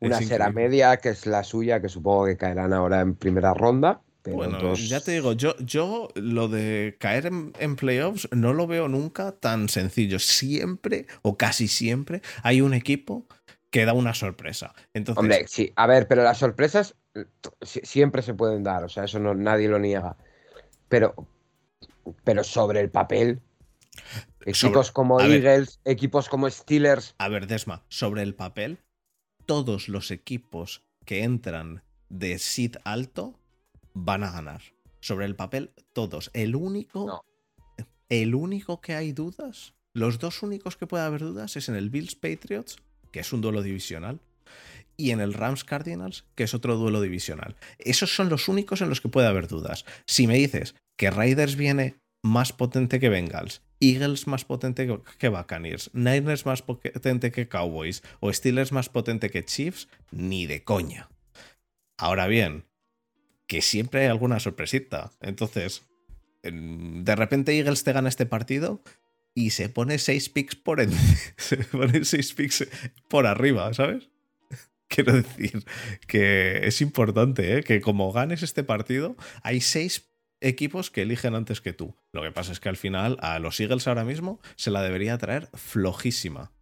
Una 0.00 0.20
será 0.20 0.50
media, 0.50 0.98
que 0.98 1.08
es 1.08 1.24
la 1.24 1.44
suya, 1.44 1.80
que 1.80 1.88
supongo 1.88 2.26
que 2.26 2.36
caerán 2.36 2.74
ahora 2.74 3.00
en 3.00 3.14
primera 3.14 3.54
ronda 3.54 4.02
bueno, 4.32 4.74
ya 4.74 5.00
te 5.00 5.12
digo, 5.12 5.34
yo, 5.34 5.54
yo 5.58 6.08
lo 6.14 6.48
de 6.48 6.96
caer 6.98 7.26
en, 7.26 7.76
playoffs 7.76 8.28
no 8.32 8.54
lo 8.54 8.66
veo 8.66 8.88
nunca 8.88 9.32
tan 9.32 9.68
sencillo. 9.68 10.18
Siempre, 10.18 11.06
o 11.22 11.36
casi 11.36 11.68
siempre, 11.68 12.22
hay 12.42 12.60
un 12.60 12.72
equipo 12.72 13.26
que 13.70 13.84
da 13.84 13.92
una 13.92 14.14
sorpresa. 14.14 14.74
Entonces, 14.94 15.20
Hombre, 15.20 15.44
sí, 15.48 15.72
a 15.76 15.86
ver, 15.86 16.08
pero 16.08 16.22
las 16.22 16.38
sorpresas 16.38 16.96
siempre 17.60 18.22
se 18.22 18.34
pueden 18.34 18.62
dar, 18.62 18.84
o 18.84 18.88
sea, 18.88 19.04
eso 19.04 19.18
no, 19.18 19.34
nadie 19.34 19.68
lo 19.68 19.78
niega. 19.78 20.16
Pero, 20.88 21.14
pero 22.24 22.44
sobre 22.44 22.80
el 22.80 22.90
papel, 22.90 23.40
equipos 24.46 24.90
como 24.90 25.20
Eagles, 25.20 25.80
equipos 25.84 26.28
como 26.28 26.48
Steelers. 26.48 27.14
A 27.18 27.28
ver, 27.28 27.46
Desma, 27.46 27.84
sobre 27.88 28.22
el 28.22 28.34
papel, 28.34 28.78
todos 29.44 29.88
los 29.88 30.10
equipos 30.10 30.82
que 31.04 31.24
entran 31.24 31.82
de 32.08 32.38
sit 32.38 32.76
alto 32.84 33.38
van 33.94 34.24
a 34.24 34.30
ganar. 34.30 34.62
Sobre 35.00 35.26
el 35.26 35.36
papel, 35.36 35.72
todos. 35.92 36.30
El 36.34 36.56
único. 36.56 37.24
El 38.08 38.34
único 38.34 38.80
que 38.80 38.94
hay 38.94 39.12
dudas. 39.12 39.74
Los 39.94 40.18
dos 40.18 40.42
únicos 40.42 40.76
que 40.76 40.86
puede 40.86 41.04
haber 41.04 41.20
dudas 41.20 41.56
es 41.56 41.68
en 41.68 41.76
el 41.76 41.90
Bills 41.90 42.16
Patriots, 42.16 42.76
que 43.12 43.20
es 43.20 43.32
un 43.32 43.40
duelo 43.40 43.62
divisional, 43.62 44.20
y 44.96 45.10
en 45.10 45.20
el 45.20 45.34
Rams 45.34 45.64
Cardinals, 45.64 46.24
que 46.34 46.44
es 46.44 46.54
otro 46.54 46.76
duelo 46.76 47.00
divisional. 47.00 47.56
Esos 47.78 48.14
son 48.14 48.28
los 48.28 48.48
únicos 48.48 48.80
en 48.80 48.88
los 48.88 49.00
que 49.00 49.08
puede 49.08 49.28
haber 49.28 49.48
dudas. 49.48 49.84
Si 50.06 50.26
me 50.26 50.36
dices 50.36 50.74
que 50.96 51.10
Raiders 51.10 51.56
viene 51.56 51.96
más 52.22 52.52
potente 52.52 53.00
que 53.00 53.08
Bengals, 53.08 53.62
Eagles 53.80 54.26
más 54.26 54.44
potente 54.44 54.88
que 55.18 55.28
Buccaneers, 55.28 55.90
Niners 55.92 56.46
más 56.46 56.62
potente 56.62 57.30
que 57.30 57.48
Cowboys 57.48 58.02
o 58.20 58.32
Steelers 58.32 58.72
más 58.72 58.88
potente 58.88 59.30
que 59.30 59.44
Chiefs, 59.44 59.88
ni 60.10 60.46
de 60.46 60.64
coña. 60.64 61.08
Ahora 61.98 62.26
bien, 62.26 62.64
que 63.46 63.62
siempre 63.62 64.02
hay 64.02 64.06
alguna 64.08 64.40
sorpresita. 64.40 65.12
Entonces, 65.20 65.86
de 66.42 67.16
repente 67.16 67.56
Eagles 67.56 67.84
te 67.84 67.92
gana 67.92 68.08
este 68.08 68.26
partido 68.26 68.82
y 69.34 69.50
se 69.50 69.68
pone 69.68 69.98
seis 69.98 70.28
picks 70.28 70.54
por 70.54 70.80
se 71.36 71.56
pone 71.56 72.04
seis 72.04 72.32
picks 72.32 72.66
por 73.08 73.26
arriba, 73.26 73.72
¿sabes? 73.74 74.10
Quiero 74.88 75.12
decir 75.12 75.64
que 76.06 76.66
es 76.66 76.80
importante, 76.80 77.58
¿eh? 77.58 77.62
que 77.62 77.80
como 77.80 78.12
ganes 78.12 78.42
este 78.42 78.62
partido, 78.62 79.16
hay 79.42 79.60
seis 79.60 80.10
equipos 80.40 80.90
que 80.90 81.02
eligen 81.02 81.34
antes 81.34 81.60
que 81.60 81.72
tú. 81.72 81.96
Lo 82.12 82.22
que 82.22 82.30
pasa 82.30 82.52
es 82.52 82.60
que 82.60 82.68
al 82.68 82.76
final 82.76 83.16
a 83.20 83.38
los 83.38 83.58
Eagles 83.60 83.88
ahora 83.88 84.04
mismo 84.04 84.40
se 84.56 84.70
la 84.70 84.82
debería 84.82 85.18
traer 85.18 85.48
flojísima. 85.54 86.52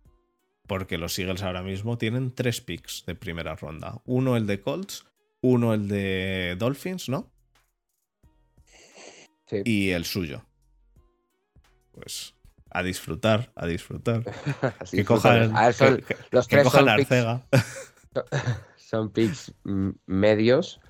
Porque 0.67 0.97
los 0.97 1.19
Eagles 1.19 1.43
ahora 1.43 1.63
mismo 1.63 1.99
tienen 1.99 2.33
tres 2.33 2.61
picks 2.61 3.05
de 3.07 3.17
primera 3.17 3.57
ronda. 3.57 4.01
Uno 4.05 4.37
el 4.37 4.47
de 4.47 4.61
Colts, 4.61 5.05
uno 5.43 5.75
el 5.75 5.89
de 5.89 6.57
Dolphins, 6.59 7.09
¿no? 7.09 7.31
Sí. 9.47 9.63
Y 9.65 9.91
el 9.91 10.05
suyo. 10.07 10.45
Pues 11.93 12.35
a 12.71 12.83
disfrutar, 12.83 13.53
a 13.55 13.67
disfrutar. 13.67 14.23
que 14.91 15.05
cojan, 15.05 15.53
los 16.31 16.49
tres 16.49 16.69
son 16.71 16.89
Arcega. 16.89 17.47
son 18.77 19.11
picks 19.11 19.53
medios. 20.07 20.81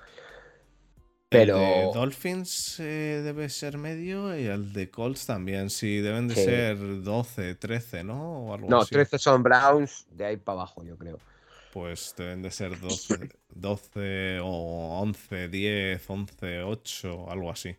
Pero. 1.28 1.56
El 1.56 1.62
de 1.62 1.90
Dolphins 1.94 2.78
eh, 2.78 3.22
debe 3.24 3.48
ser 3.48 3.78
medio 3.78 4.38
y 4.38 4.44
el 4.44 4.74
de 4.74 4.90
Colts 4.90 5.26
también. 5.26 5.70
Sí, 5.70 6.00
deben 6.00 6.28
de 6.28 6.34
ser 6.34 7.02
12, 7.02 7.54
13, 7.54 8.04
¿no? 8.04 8.44
O 8.44 8.54
algo 8.54 8.68
no, 8.68 8.84
13 8.84 9.18
son 9.18 9.42
Browns, 9.42 10.06
de 10.10 10.26
ahí 10.26 10.36
para 10.36 10.58
abajo, 10.58 10.84
yo 10.84 10.96
creo 10.98 11.18
pues 11.72 12.14
deben 12.16 12.42
de 12.42 12.50
ser 12.50 12.78
12, 12.78 13.30
12 13.54 14.40
o 14.40 15.00
11, 15.00 15.48
10, 15.48 16.10
11, 16.10 16.62
8, 16.62 17.30
algo 17.30 17.50
así. 17.50 17.76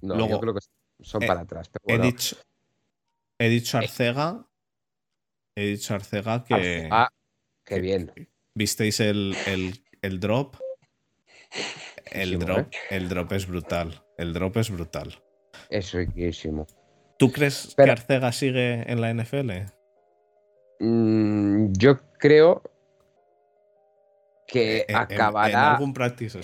No, 0.00 0.28
yo 0.28 0.40
creo 0.40 0.54
que 0.54 0.60
son 1.00 1.22
para 1.26 1.40
atrás. 1.40 1.70
he, 1.86 1.98
dicho, 1.98 2.36
he 3.38 3.48
dicho 3.48 3.78
Arcega. 3.78 4.46
He 5.56 5.66
dicho 5.66 5.94
Arcega 5.94 6.44
que. 6.44 6.88
Ah, 6.90 7.08
qué 7.64 7.80
bien. 7.80 8.12
¿Visteis 8.54 9.00
el, 9.00 9.34
el, 9.46 9.84
el 10.02 10.20
drop? 10.20 10.56
El 12.10 12.38
drop, 12.38 12.72
¿eh? 12.72 12.78
el 12.90 13.08
drop 13.08 13.32
es 13.32 13.46
brutal. 13.46 14.02
El 14.16 14.32
drop 14.32 14.56
es 14.58 14.70
brutal. 14.70 15.22
Es 15.70 15.92
riquísimo. 15.92 16.66
¿Tú 17.18 17.32
crees 17.32 17.74
que 17.74 17.90
Arcega 17.90 18.32
sigue 18.32 18.90
en 18.90 19.00
la 19.00 19.12
NFL? 19.12 19.50
Mm, 20.80 21.72
yo 21.72 21.98
creo 22.18 22.62
que 24.46 24.78
eh, 24.88 24.94
acabará 24.94 25.78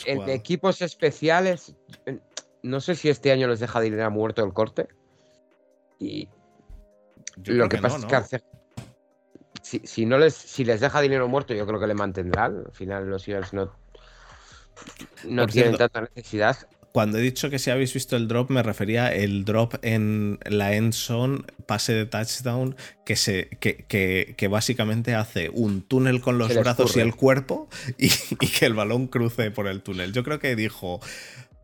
en, 0.06 0.28
equipos 0.28 0.82
especiales. 0.82 1.74
No 2.62 2.80
sé 2.80 2.94
si 2.94 3.08
este 3.08 3.32
año 3.32 3.48
les 3.48 3.60
deja 3.60 3.80
dinero 3.80 4.10
muerto 4.10 4.44
el 4.44 4.52
corte. 4.52 4.88
Y 5.98 6.28
lo 7.44 7.68
que, 7.68 7.78
pasa 7.78 7.98
es 7.98 8.42
que 8.42 8.42
si, 9.62 10.06
no 10.06 10.18
les, 10.18 10.34
si 10.34 10.64
les 10.64 10.80
deja 10.80 11.00
dinero 11.00 11.28
muerto, 11.28 11.54
yo 11.54 11.66
creo 11.66 11.80
que 11.80 11.86
le 11.86 11.94
mantendrán. 11.94 12.64
Al 12.66 12.72
final 12.72 13.08
los 13.08 13.26
Eagles 13.28 13.52
no, 13.52 13.72
no 15.24 15.46
tienen 15.46 15.76
tanta 15.76 16.02
necesidad. 16.02 16.56
Cuando 16.92 17.18
he 17.18 17.22
dicho 17.22 17.48
que 17.48 17.58
si 17.58 17.70
habéis 17.70 17.94
visto 17.94 18.16
el 18.16 18.28
drop, 18.28 18.50
me 18.50 18.62
refería 18.62 19.12
el 19.12 19.46
drop 19.46 19.74
en 19.82 20.38
la 20.44 20.74
end 20.74 20.92
zone, 20.92 21.42
pase 21.66 21.94
de 21.94 22.04
touchdown, 22.04 22.76
que, 23.06 23.16
se, 23.16 23.48
que, 23.48 24.48
básicamente 24.50 25.14
hace 25.14 25.48
un 25.48 25.82
túnel 25.82 26.20
con 26.20 26.36
los 26.36 26.54
brazos 26.54 26.96
y 26.96 27.00
el 27.00 27.16
cuerpo 27.16 27.68
y, 27.98 28.10
que 28.36 28.66
el 28.66 28.74
balón 28.74 29.06
cruce 29.06 29.50
por 29.50 29.68
el 29.68 29.82
túnel. 29.82 30.12
Yo 30.12 30.22
creo 30.22 30.38
que 30.38 30.54
dijo, 30.54 31.00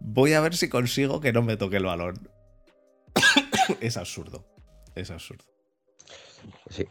voy 0.01 0.33
a 0.33 0.41
ver 0.41 0.57
si 0.57 0.71
consigo 0.71 1.21
que 1.21 1.33
no 1.33 1.43
me 1.43 1.59
toque 1.59 1.77
el 1.77 1.85
balón. 1.85 2.31
es 3.81 3.99
absurdo, 3.99 4.47
es 4.95 5.11
absurdo. 5.11 5.45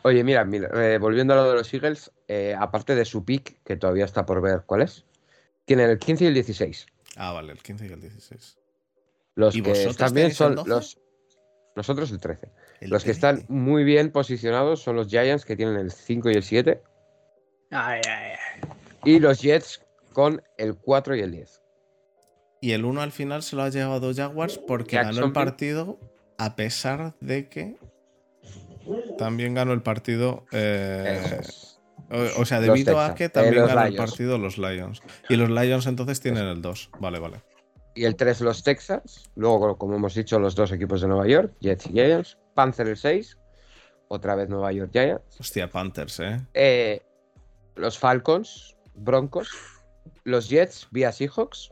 Oye, 0.03 0.23
mira, 0.23 0.47
eh, 0.75 0.99
volviendo 0.99 1.33
a 1.33 1.37
lo 1.37 1.49
de 1.49 1.55
los 1.55 1.73
Eagles, 1.73 2.11
eh, 2.27 2.55
aparte 2.57 2.93
de 2.93 3.05
su 3.05 3.25
pick, 3.25 3.63
que 3.63 3.77
todavía 3.77 4.05
está 4.05 4.27
por 4.27 4.41
ver 4.41 4.63
cuál 4.67 4.83
es, 4.83 5.05
tienen 5.65 5.89
el 5.89 5.97
15 5.97 6.25
y 6.25 6.27
el 6.27 6.33
16. 6.35 6.85
Ah, 7.17 7.33
vale, 7.33 7.51
el 7.51 7.61
15 7.61 7.87
y 7.87 7.91
el 7.91 8.01
16. 8.01 8.57
Los 9.35 9.53
que 9.53 9.93
también 9.97 10.33
son 10.33 10.55
los. 10.55 10.99
Nosotros 11.75 12.09
el 12.11 12.19
13. 12.19 12.49
los 12.81 13.03
que 13.03 13.11
están 13.11 13.45
muy 13.49 13.83
bien 13.83 14.11
posicionados 14.11 14.81
son 14.81 14.95
los 14.95 15.09
Giants, 15.09 15.45
que 15.45 15.55
tienen 15.55 15.75
el 15.75 15.91
5 15.91 16.31
y 16.31 16.33
el 16.33 16.43
7. 16.43 16.81
Ay, 17.69 18.01
ay, 18.07 18.31
ay. 18.31 18.69
Y 19.05 19.19
los 19.19 19.41
Jets 19.41 19.83
con 20.11 20.41
el 20.57 20.75
4 20.75 21.15
y 21.17 21.19
el 21.21 21.31
10. 21.31 21.61
Y 22.61 22.71
el 22.71 22.83
1 22.83 23.01
al 23.01 23.11
final 23.11 23.43
se 23.43 23.55
lo 23.55 23.61
ha 23.61 23.69
llevado 23.69 24.11
Jaguars 24.13 24.57
porque 24.57 24.95
ganó 24.95 25.25
el 25.25 25.31
partido 25.33 25.99
a 26.39 26.55
pesar 26.55 27.15
de 27.19 27.47
que 27.47 27.77
también 29.17 29.53
ganó 29.53 29.73
el 29.73 29.81
partido. 29.81 30.45
Eh, 30.51 31.41
o, 32.09 32.45
sea, 32.45 32.61
debido 32.61 32.99
a 32.99 33.15
que 33.15 33.25
eh, 33.25 33.29
también 33.29 33.65
ganó 33.65 33.85
el 33.85 33.95
partido 33.95 34.37
los 34.37 34.57
Lions. 34.57 35.01
Y 35.29 35.35
los 35.35 35.49
Lions 35.49 35.87
entonces 35.87 36.19
tienen 36.19 36.45
el 36.45 36.61
2. 36.61 36.91
Vale, 36.99 37.19
vale. 37.19 37.41
Y 37.95 38.05
el 38.05 38.15
3 38.15 38.41
los 38.41 38.63
Texas. 38.63 39.29
Luego, 39.35 39.77
como 39.77 39.95
hemos 39.95 40.13
dicho, 40.13 40.39
los 40.39 40.55
dos 40.55 40.71
equipos 40.71 41.01
de 41.01 41.07
Nueva 41.07 41.27
York, 41.27 41.53
Jets 41.59 41.87
y 41.87 41.91
Giants. 41.91 42.37
Panther 42.53 42.87
el 42.87 42.97
6. 42.97 43.37
Otra 44.07 44.35
vez 44.35 44.47
Nueva 44.49 44.71
York 44.71 44.91
Giants. 44.93 45.39
Hostia, 45.39 45.69
Panthers, 45.69 46.19
¿eh? 46.21 46.41
eh 46.53 47.01
los 47.75 47.97
Falcons, 47.97 48.77
Broncos. 48.95 49.49
Los 50.23 50.49
Jets 50.49 50.87
vía 50.91 51.11
Seahawks. 51.11 51.71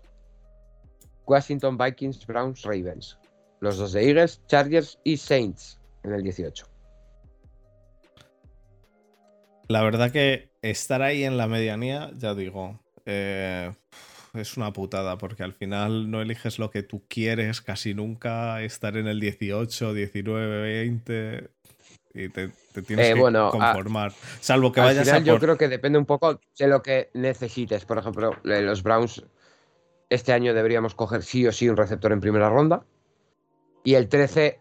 Washington 1.26 1.78
Vikings, 1.78 2.26
Browns, 2.28 2.64
Ravens. 2.64 3.18
Los 3.62 3.78
dos 3.78 3.94
de 3.94 4.08
Eagles, 4.08 4.42
Chargers 4.48 5.00
y 5.04 5.18
Saints 5.18 5.80
en 6.04 6.14
el 6.14 6.24
18. 6.24 6.75
La 9.68 9.82
verdad 9.84 10.12
que 10.12 10.52
estar 10.62 11.02
ahí 11.02 11.24
en 11.24 11.38
la 11.38 11.48
medianía, 11.48 12.12
ya 12.16 12.36
digo, 12.36 12.80
eh, 13.06 13.72
es 14.34 14.58
una 14.58 14.74
putada 14.74 15.18
porque 15.18 15.44
al 15.44 15.54
final 15.54 16.12
no 16.12 16.22
eliges 16.22 16.60
lo 16.60 16.70
que 16.70 16.84
tú 16.84 17.04
quieres 17.08 17.62
casi 17.62 17.94
nunca, 17.94 18.62
estar 18.62 18.98
en 18.98 19.08
el 19.08 19.20
18, 19.20 19.94
19, 19.94 20.62
20 20.62 21.50
y 22.14 22.30
te, 22.30 22.50
tienes 22.86 23.10
eh, 23.10 23.14
que 23.14 23.50
conformar. 23.52 24.14
Salvo 24.40 24.72
que 24.72 24.80
vayas 24.80 25.08
a. 25.10 25.20
Yo 25.20 25.38
creo 25.38 25.58
que 25.58 25.68
depende 25.68 26.00
un 26.00 26.06
poco 26.06 26.40
de 26.58 26.68
lo 26.68 26.82
que 26.82 27.10
necesites. 27.14 27.84
Por 27.86 27.98
ejemplo, 27.98 28.32
los 28.44 28.84
Browns 28.84 29.24
este 30.10 30.32
año 30.32 30.54
deberíamos 30.54 30.96
coger 30.96 31.24
sí 31.24 31.46
o 31.46 31.52
sí 31.52 31.68
un 31.68 31.76
receptor 31.76 32.14
en 32.14 32.22
primera 32.22 32.50
ronda. 32.50 32.86
Y 33.84 33.96
el 33.96 34.08
13 34.08 34.60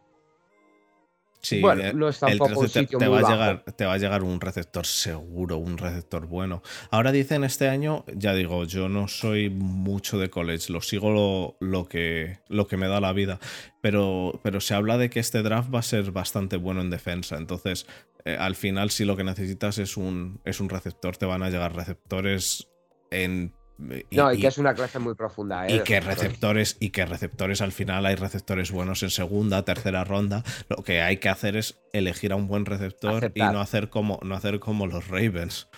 Sí, 1.45 1.61
bueno, 1.61 1.92
no 1.92 2.09
es 2.09 2.18
tampoco 2.18 2.61
un 2.61 2.68
sitio 2.70 2.99
te, 2.99 3.07
va 3.07 3.18
A 3.18 3.30
llegar, 3.30 3.64
te 3.76 3.84
va 3.84 3.92
a 3.92 3.99
llegar 3.99 4.22
un 4.22 4.40
receptor 4.40 4.86
seguro, 4.86 5.59
un 5.59 5.76
receptor 5.76 6.26
bueno. 6.26 6.62
Ahora 6.90 7.12
dicen 7.12 7.45
este 7.45 7.68
año, 7.68 8.05
ya 8.14 8.32
digo, 8.32 8.64
yo 8.64 8.88
no 8.88 9.09
soy 9.09 9.51
mucho 9.51 10.18
de 10.18 10.30
college, 10.30 10.72
lo 10.72 10.80
sigo 10.80 11.57
lo, 11.61 11.84
que, 11.86 12.38
lo 12.49 12.66
que 12.66 12.78
me 12.78 12.88
da 12.88 12.99
la 13.01 13.12
vida, 13.12 13.38
pero, 13.82 14.40
pero 14.42 14.61
se 14.61 14.74
habla 14.74 14.97
de 14.97 15.11
que 15.11 15.20
este 15.20 15.42
draft 15.42 15.72
va 15.72 15.80
a 15.80 15.82
ser 15.82 16.12
bastante 16.12 16.57
bueno 16.57 16.80
en 16.80 16.88
defensa. 16.88 17.36
Entonces, 17.36 17.86
eh, 18.24 18.38
al 18.40 18.57
final, 18.57 18.90
si 18.90 19.05
lo 19.05 19.14
que 19.14 19.24
necesitas 19.24 19.76
es 19.76 19.99
un, 19.99 20.40
es 20.47 20.61
un 20.61 20.70
receptor, 20.70 21.18
te 21.18 21.26
van 21.26 21.42
a 21.42 21.51
llegar 21.51 21.76
receptores 21.76 22.68
en 23.11 23.53
no, 23.79 24.33
y, 24.33 24.41
que 24.41 24.47
es 24.47 24.59
una 24.59 24.75
clase 24.75 24.99
muy 24.99 25.14
profunda. 25.14 25.66
¿eh? 25.66 25.77
Y 25.77 25.81
que 25.81 26.01
receptores, 26.01 26.77
y 26.81 26.91
que 26.91 27.07
receptores 27.07 27.61
al 27.61 27.72
final 27.72 28.07
hay 28.07 28.14
receptores 28.14 28.70
buenos 28.70 29.03
en 29.03 29.11
segunda, 29.11 29.64
tercera 29.64 30.05
ronda. 30.05 30.45
Lo 30.68 30.77
que 30.85 31.03
hay 31.03 31.16
que 31.16 31.29
hacer 31.29 31.57
es 31.57 31.81
elegir 31.93 32.33
a 32.33 32.37
un 32.37 32.47
buen 32.47 32.66
receptor 32.66 33.33
y 33.35 33.41
no 33.41 33.61
hacer 33.61 33.91
como, 33.91 34.20
no 34.22 34.35
hacer 34.37 34.61
como 34.61 34.87
los 34.87 35.09
Ravens. 35.09 35.68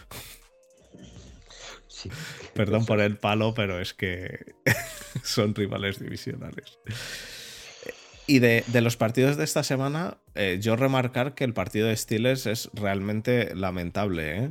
Perdón 2.55 2.84
por 2.84 3.01
el 3.01 3.16
palo, 3.16 3.55
pero 3.55 3.80
es 3.80 3.94
que 3.94 4.55
son 5.22 5.55
rivales 5.55 5.99
divisionales. 5.99 6.78
Y 8.26 8.40
de, 8.40 8.64
los 8.80 8.97
partidos 8.97 9.36
de 9.36 9.44
esta 9.44 9.62
semana, 9.62 10.18
eh, 10.34 10.59
yo 10.61 10.76
remarcar 10.76 11.34
que 11.34 11.44
el 11.44 11.55
partido 11.55 11.86
de 11.86 11.97
Steelers 11.97 12.47
es 12.47 12.70
realmente 12.74 13.55
lamentable, 13.55 14.36
¿eh? 14.36 14.51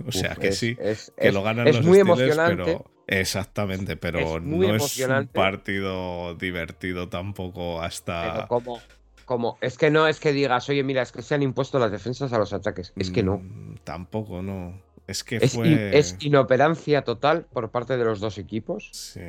O 0.06 0.12
sea 0.12 0.34
que 0.34 0.52
sí, 0.52 0.76
que 1.16 1.32
lo 1.32 1.42
ganan 1.42 1.66
los 1.66 1.84
muy 1.84 1.98
emocionante. 1.98 2.64
pero 2.64 2.90
exactamente, 3.06 3.96
pero 3.96 4.40
no 4.40 4.74
es 4.74 4.98
un 4.98 5.26
partido 5.28 6.34
divertido 6.34 7.08
tampoco 7.08 7.80
hasta. 7.80 8.46
como, 8.48 8.80
como, 9.24 9.58
es 9.60 9.78
que 9.78 9.90
no 9.90 10.06
es 10.06 10.20
que 10.20 10.32
digas, 10.32 10.68
oye, 10.68 10.82
mira, 10.82 11.02
es 11.02 11.12
que 11.12 11.22
se 11.22 11.34
han 11.34 11.42
impuesto 11.42 11.78
las 11.78 11.92
defensas 11.92 12.32
a 12.32 12.38
los 12.38 12.52
ataques. 12.52 12.92
Es 12.96 13.10
que 13.10 13.22
no. 13.22 13.38
Mm, 13.38 13.76
tampoco, 13.84 14.42
no. 14.42 14.80
Es 15.06 15.24
que 15.24 15.40
fue. 15.40 15.98
es 15.98 16.16
inoperancia 16.20 17.02
total 17.02 17.44
por 17.52 17.70
parte 17.70 17.96
de 17.96 18.04
los 18.04 18.20
dos 18.20 18.38
equipos. 18.38 18.90
Sí. 18.92 19.20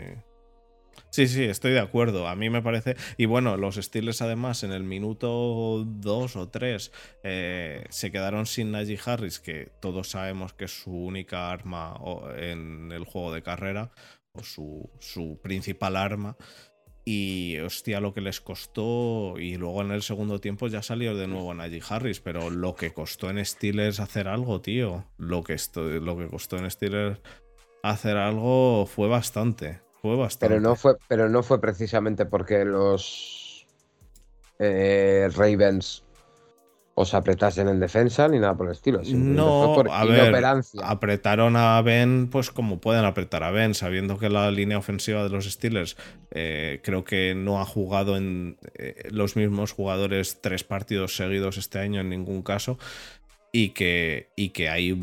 Sí, 1.11 1.27
sí, 1.27 1.43
estoy 1.43 1.73
de 1.73 1.81
acuerdo. 1.81 2.29
A 2.29 2.35
mí 2.37 2.49
me 2.49 2.61
parece. 2.61 2.95
Y 3.17 3.25
bueno, 3.25 3.57
los 3.57 3.75
Steelers, 3.75 4.21
además, 4.21 4.63
en 4.63 4.71
el 4.71 4.83
minuto 4.83 5.83
2 5.85 6.35
o 6.37 6.47
3 6.47 6.91
eh, 7.23 7.83
se 7.89 8.11
quedaron 8.11 8.45
sin 8.45 8.71
Najee 8.71 8.97
Harris, 9.05 9.41
que 9.41 9.69
todos 9.81 10.09
sabemos 10.09 10.53
que 10.53 10.65
es 10.65 10.71
su 10.83 10.91
única 10.91 11.51
arma 11.51 11.99
en 12.37 12.93
el 12.93 13.03
juego 13.03 13.33
de 13.33 13.43
carrera, 13.43 13.91
o 14.31 14.41
su, 14.41 14.89
su 14.99 15.37
principal 15.43 15.97
arma. 15.97 16.37
Y 17.03 17.57
hostia, 17.59 17.99
lo 17.99 18.13
que 18.13 18.21
les 18.21 18.39
costó. 18.39 19.35
Y 19.37 19.57
luego 19.57 19.81
en 19.81 19.91
el 19.91 20.03
segundo 20.03 20.39
tiempo 20.39 20.69
ya 20.69 20.81
salió 20.81 21.13
de 21.13 21.27
nuevo 21.27 21.53
Najee 21.53 21.81
Harris. 21.89 22.21
Pero 22.21 22.49
lo 22.49 22.75
que 22.75 22.93
costó 22.93 23.29
en 23.29 23.43
Steelers 23.45 23.99
hacer 23.99 24.29
algo, 24.29 24.61
tío. 24.61 25.03
Lo 25.17 25.43
que, 25.43 25.57
lo 25.75 26.17
que 26.17 26.27
costó 26.27 26.57
en 26.57 26.71
Steelers 26.71 27.19
hacer 27.83 28.15
algo 28.15 28.85
fue 28.85 29.09
bastante. 29.09 29.90
Pero 30.47 30.59
no 30.59 30.75
fue, 30.75 30.95
pero 31.07 31.29
no 31.29 31.43
fue 31.43 31.61
precisamente 31.61 32.25
porque 32.25 32.65
los 32.65 33.67
eh, 34.59 35.29
Ravens 35.35 36.03
os 36.93 37.13
apretasen 37.13 37.67
en 37.67 37.79
defensa 37.79 38.27
ni 38.27 38.39
nada 38.39 38.55
por 38.55 38.67
el 38.67 38.73
estilo. 38.73 39.01
No, 39.05 39.73
por 39.75 39.89
a 39.89 40.03
ver, 40.05 40.35
apretaron 40.83 41.55
a 41.55 41.81
Ben 41.81 42.29
pues 42.29 42.51
como 42.51 42.79
pueden 42.79 43.05
apretar 43.05 43.43
a 43.43 43.51
Ben, 43.51 43.73
sabiendo 43.73 44.17
que 44.17 44.29
la 44.29 44.51
línea 44.51 44.77
ofensiva 44.77 45.23
de 45.23 45.29
los 45.29 45.45
Steelers 45.49 45.97
eh, 46.31 46.79
creo 46.83 47.03
que 47.03 47.33
no 47.33 47.61
ha 47.61 47.65
jugado 47.65 48.17
en 48.17 48.57
eh, 48.75 49.07
los 49.09 49.35
mismos 49.35 49.71
jugadores 49.71 50.39
tres 50.41 50.63
partidos 50.63 51.15
seguidos 51.15 51.57
este 51.57 51.79
año 51.79 52.01
en 52.01 52.09
ningún 52.09 52.41
caso. 52.41 52.77
Y 53.53 53.69
que, 53.69 54.29
y 54.37 54.49
que 54.49 54.69
hay. 54.69 54.97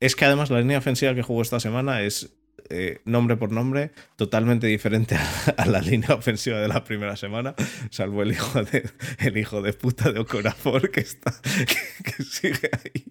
Es 0.00 0.16
que 0.16 0.24
además 0.24 0.50
la 0.50 0.58
línea 0.58 0.78
ofensiva 0.78 1.14
que 1.14 1.22
jugó 1.22 1.42
esta 1.42 1.60
semana 1.60 2.02
es 2.02 2.34
eh, 2.74 3.02
nombre 3.04 3.36
por 3.36 3.52
nombre, 3.52 3.90
totalmente 4.16 4.66
diferente 4.66 5.14
a, 5.58 5.66
la 5.66 5.82
línea 5.82 6.14
ofensiva 6.14 6.58
de 6.58 6.68
la 6.68 6.84
primera 6.84 7.16
semana, 7.16 7.54
salvo 7.90 8.22
el 8.22 8.32
hijo 8.32 8.62
de, 8.64 8.88
el 9.18 9.36
hijo 9.36 9.60
de 9.60 9.74
puta 9.74 10.10
de 10.10 10.20
Ocorafor 10.20 10.90
que 10.90 11.00
está 11.00 11.34
que, 12.04 12.24
sigue 12.24 12.70
ahí, 12.72 13.04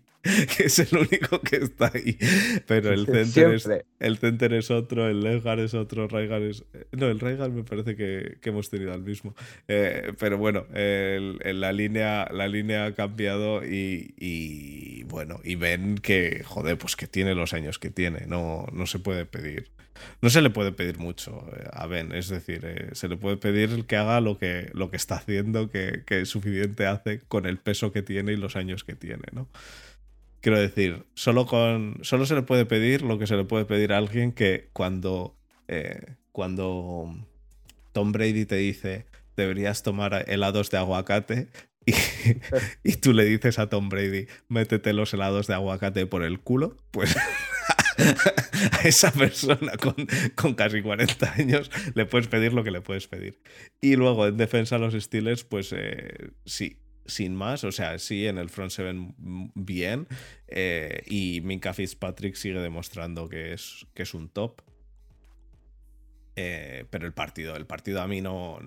que 0.47 0.63
es 0.63 0.79
el 0.79 0.97
único 0.97 1.41
que 1.41 1.57
está 1.57 1.91
ahí. 1.93 2.17
Pero 2.65 2.91
el 2.91 3.05
center, 3.05 3.53
es, 3.53 3.69
el 3.99 4.17
center 4.17 4.53
es 4.53 4.71
otro, 4.71 5.07
el 5.07 5.21
Legar 5.21 5.59
es 5.59 5.75
otro, 5.75 6.07
Raigar 6.07 6.41
es. 6.41 6.63
No, 6.91 7.07
el 7.07 7.19
Raigar 7.19 7.51
me 7.51 7.63
parece 7.63 7.95
que, 7.95 8.39
hemos 8.41 8.71
tenido 8.71 8.93
al 8.93 9.03
mismo. 9.03 9.35
Eh, 9.67 10.13
pero 10.17 10.39
bueno, 10.39 10.65
la, 10.73 11.71
línea, 11.71 12.27
la 12.31 12.47
línea 12.47 12.85
ha 12.85 12.95
cambiado 12.95 13.63
y, 13.63 14.15
y, 14.17 15.03
bueno, 15.03 15.39
y 15.43 15.53
ven 15.53 15.99
que, 15.99 16.43
joder, 16.43 16.79
pues 16.79 16.95
que 16.95 17.05
tiene 17.05 17.35
los 17.35 17.53
años 17.53 17.77
que 17.77 17.91
tiene, 17.91 18.25
no, 18.25 18.65
no 18.73 18.87
se 18.87 18.97
puede 18.99 19.25
pedir 19.25 19.50
no 20.21 20.29
se 20.29 20.41
le 20.41 20.49
puede 20.49 20.71
pedir 20.71 20.97
mucho 20.97 21.45
eh, 21.55 21.67
a 21.71 21.87
Ben, 21.87 22.11
es 22.11 22.29
decir, 22.29 22.61
eh, 22.63 22.89
se 22.93 23.07
le 23.07 23.17
puede 23.17 23.37
pedir 23.37 23.85
que 23.85 23.97
haga 23.97 24.21
lo 24.21 24.37
que, 24.37 24.69
lo 24.73 24.89
que 24.89 24.97
está 24.97 25.15
haciendo, 25.15 25.69
que, 25.69 26.03
que 26.05 26.25
suficiente 26.25 26.85
hace 26.85 27.19
con 27.21 27.45
el 27.45 27.57
peso 27.57 27.91
que 27.91 28.01
tiene 28.01 28.33
y 28.33 28.37
los 28.37 28.55
años 28.55 28.83
que 28.83 28.95
tiene, 28.95 29.23
¿no? 29.31 29.47
Quiero 30.41 30.59
decir, 30.59 31.05
solo, 31.13 31.45
con, 31.45 31.99
solo 32.01 32.25
se 32.25 32.33
le 32.33 32.41
puede 32.41 32.65
pedir 32.65 33.03
lo 33.03 33.19
que 33.19 33.27
se 33.27 33.35
le 33.35 33.43
puede 33.43 33.65
pedir 33.65 33.93
a 33.93 33.97
alguien 33.97 34.31
que 34.31 34.69
cuando, 34.73 35.35
eh, 35.67 36.15
cuando 36.31 37.15
Tom 37.91 38.11
Brady 38.11 38.45
te 38.45 38.55
dice 38.55 39.05
deberías 39.37 39.83
tomar 39.83 40.25
helados 40.27 40.71
de 40.71 40.77
aguacate 40.77 41.47
y, 41.85 41.93
y, 42.83 42.95
tú 42.95 43.13
le 43.13 43.25
dices 43.25 43.57
a 43.57 43.69
Tom 43.69 43.89
Brady 43.89 44.27
métete 44.49 44.93
los 44.93 45.13
helados 45.13 45.47
de 45.47 45.55
aguacate 45.55 46.05
por 46.05 46.23
el 46.23 46.39
culo, 46.39 46.77
pues 46.91 47.15
a 48.71 48.81
esa 48.83 49.11
persona 49.11 49.73
con, 49.77 49.95
con, 50.35 50.53
casi 50.53 50.81
40 50.81 51.33
años 51.33 51.71
le 51.95 52.05
puedes 52.05 52.27
pedir 52.27 52.53
lo 52.53 52.63
que 52.63 52.71
le 52.71 52.81
puedes 52.81 53.07
pedir. 53.07 53.39
Y 53.81 53.95
luego 53.95 54.27
en 54.27 54.37
defensa 54.37 54.75
a 54.75 54.79
los 54.79 54.93
Steelers, 54.93 55.43
pues 55.43 55.73
eh, 55.75 56.31
sí, 56.45 56.77
sin 57.05 57.35
más. 57.35 57.63
O 57.63 57.71
sea, 57.71 57.99
sí, 57.99 58.27
en 58.27 58.37
el 58.37 58.49
front 58.49 58.71
seven 58.71 59.13
bien. 59.55 60.07
Eh, 60.47 61.03
y 61.07 61.41
Minka 61.41 61.73
Fitzpatrick 61.73 62.35
sigue 62.35 62.59
demostrando 62.59 63.29
que 63.29 63.53
es, 63.53 63.85
que 63.93 64.03
es 64.03 64.13
un 64.13 64.29
top. 64.29 64.61
Eh, 66.37 66.85
pero 66.89 67.05
el 67.05 67.13
partido, 67.13 67.57
el 67.57 67.65
partido 67.65 68.01
a 68.01 68.07
mí 68.07 68.21
no. 68.21 68.59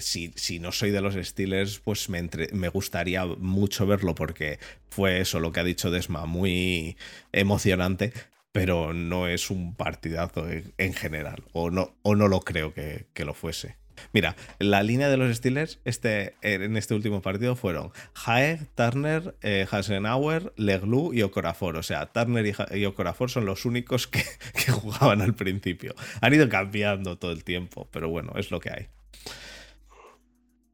Si, 0.00 0.32
si 0.34 0.58
no 0.58 0.72
soy 0.72 0.90
de 0.90 1.00
los 1.00 1.14
Steelers, 1.14 1.78
pues 1.78 2.08
me, 2.08 2.28
me, 2.52 2.68
gustaría 2.68 3.24
mucho 3.24 3.86
verlo 3.86 4.14
porque 4.14 4.58
fue 4.90 5.20
eso 5.20 5.40
lo 5.40 5.52
que 5.52 5.60
ha 5.60 5.64
dicho 5.64 5.90
Desma, 5.90 6.26
muy 6.26 6.98
emocionante, 7.32 8.12
pero 8.52 8.92
no 8.92 9.26
es 9.26 9.50
un 9.50 9.74
partidazo 9.74 10.46
en, 10.50 10.92
general, 10.92 11.42
o 11.52 11.70
no, 11.70 11.94
o 12.02 12.14
no 12.14 12.28
lo 12.28 12.40
creo 12.40 12.74
que, 12.74 13.06
lo 13.24 13.34
fuese. 13.34 13.76
Mira, 14.12 14.36
la 14.58 14.82
línea 14.82 15.08
de 15.08 15.16
los 15.16 15.34
Steelers 15.36 15.78
este, 15.84 16.34
en 16.42 16.76
este 16.76 16.94
último 16.94 17.22
partido 17.22 17.56
fueron 17.56 17.92
Haeg, 18.14 18.66
Turner, 18.74 19.36
eh, 19.42 19.66
Hasenauer, 19.70 20.52
Leglu 20.56 21.12
y 21.14 21.22
Okorafor. 21.22 21.76
O 21.76 21.82
sea, 21.82 22.06
Turner 22.06 22.54
y, 22.74 22.84
Okorafor 22.84 23.30
son 23.30 23.46
los 23.46 23.64
únicos 23.64 24.06
que, 24.06 24.22
que 24.54 24.72
jugaban 24.72 25.22
al 25.22 25.34
principio. 25.34 25.94
Han 26.20 26.34
ido 26.34 26.48
cambiando 26.48 27.16
todo 27.16 27.32
el 27.32 27.44
tiempo, 27.44 27.88
pero 27.90 28.08
bueno, 28.08 28.32
es 28.36 28.50
lo 28.50 28.60
que 28.60 28.70
hay. 28.70 28.88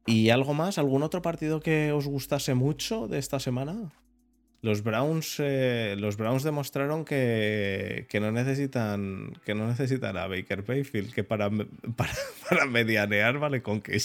¿Y 0.05 0.31
algo 0.31 0.53
más? 0.53 0.77
¿Algún 0.79 1.03
otro 1.03 1.21
partido 1.21 1.59
que 1.59 1.91
os 1.91 2.07
gustase 2.07 2.55
mucho 2.55 3.07
de 3.07 3.19
esta 3.19 3.39
semana? 3.39 3.91
Los 4.61 4.83
Browns, 4.83 5.37
eh, 5.39 5.95
los 5.97 6.17
Browns 6.17 6.43
demostraron 6.43 7.05
que, 7.05 8.05
no 8.19 8.31
necesitan 8.31 9.33
que 9.45 9.55
no 9.55 9.67
necesitan 9.67 10.17
a 10.17 10.27
Baker 10.27 10.65
Mayfield, 10.67 11.13
que 11.13 11.23
para, 11.23 11.49
para, 12.49 12.65
medianear 12.65 13.39
vale 13.39 13.61
con 13.61 13.79
que 13.81 13.97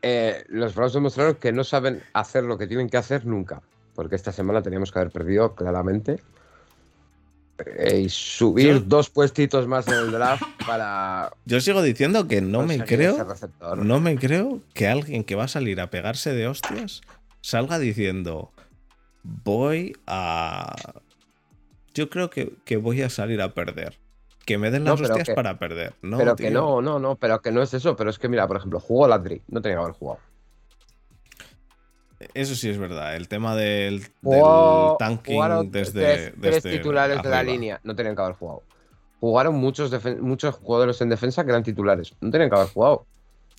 Eh, 0.00 0.44
los 0.48 0.74
Browns 0.74 0.94
demostraron 0.94 1.34
que 1.34 1.52
no 1.52 1.64
saben 1.64 2.02
hacer 2.14 2.44
lo 2.44 2.56
que 2.56 2.66
tienen 2.66 2.88
que 2.88 2.96
hacer 2.96 3.26
nunca, 3.26 3.60
porque 3.94 4.16
esta 4.16 4.32
semana 4.32 4.62
teníamos 4.62 4.90
que 4.90 5.00
haber 5.00 5.12
perdido 5.12 5.54
claramente 5.54 6.18
eh, 7.78 8.00
y 8.00 8.08
subir 8.08 8.86
dos 8.86 9.10
puestitos 9.10 9.66
más 9.66 9.86
en 9.88 9.94
el 9.94 10.12
draft 10.12 10.42
para. 10.66 11.30
Yo 11.44 11.60
sigo 11.60 11.82
diciendo 11.82 12.26
que 12.26 12.40
no 12.40 12.62
me 12.62 12.82
creo, 12.82 13.18
no 13.76 14.00
me 14.00 14.16
creo 14.16 14.62
que 14.72 14.88
alguien 14.88 15.24
que 15.24 15.34
va 15.34 15.44
a 15.44 15.48
salir 15.48 15.78
a 15.82 15.90
pegarse 15.90 16.32
de 16.32 16.46
hostias 16.46 17.02
salga 17.46 17.78
diciendo, 17.78 18.50
voy 19.22 19.96
a... 20.08 20.74
Yo 21.94 22.10
creo 22.10 22.28
que, 22.28 22.76
voy 22.76 23.02
a 23.02 23.08
salir 23.08 23.40
a 23.40 23.54
perder. 23.54 23.96
Que 24.44 24.58
me 24.58 24.70
den 24.70 24.84
las 24.84 25.00
hostias 25.00 25.30
para 25.30 25.56
perder. 25.58 25.94
No, 26.02 26.18
pero 26.18 26.34
que 26.36 26.50
no, 26.50 26.82
no, 26.82 26.98
no, 26.98 27.14
pero 27.14 27.40
que 27.40 27.52
no 27.52 27.62
es 27.62 27.72
eso. 27.72 27.96
Pero 27.96 28.10
es 28.10 28.18
que, 28.18 28.28
mira, 28.28 28.46
por 28.46 28.56
ejemplo, 28.56 28.80
jugó 28.80 29.08
Landry. 29.08 29.42
No 29.48 29.62
tenía 29.62 29.78
que 29.78 29.82
haber 29.82 29.94
jugado. 29.94 30.20
Eso 32.34 32.54
sí 32.54 32.68
es 32.68 32.78
verdad. 32.78 33.16
El 33.16 33.28
tema 33.28 33.56
del, 33.56 34.06
tanking 34.98 35.70
desde, 35.70 36.32
tres, 36.32 36.62
titulares 36.62 37.22
de 37.22 37.28
la 37.28 37.42
línea. 37.42 37.80
No 37.84 37.94
tenían 37.94 38.14
que 38.14 38.22
haber 38.22 38.34
jugado. 38.34 38.62
Jugaron 39.20 39.54
muchos, 39.54 39.92
muchos 40.20 40.54
jugadores 40.56 41.00
en 41.00 41.08
defensa 41.08 41.44
que 41.44 41.50
eran 41.50 41.62
titulares. 41.62 42.14
No 42.20 42.30
tenían 42.30 42.50
que 42.50 42.56
haber 42.56 42.68
jugado. 42.68 43.06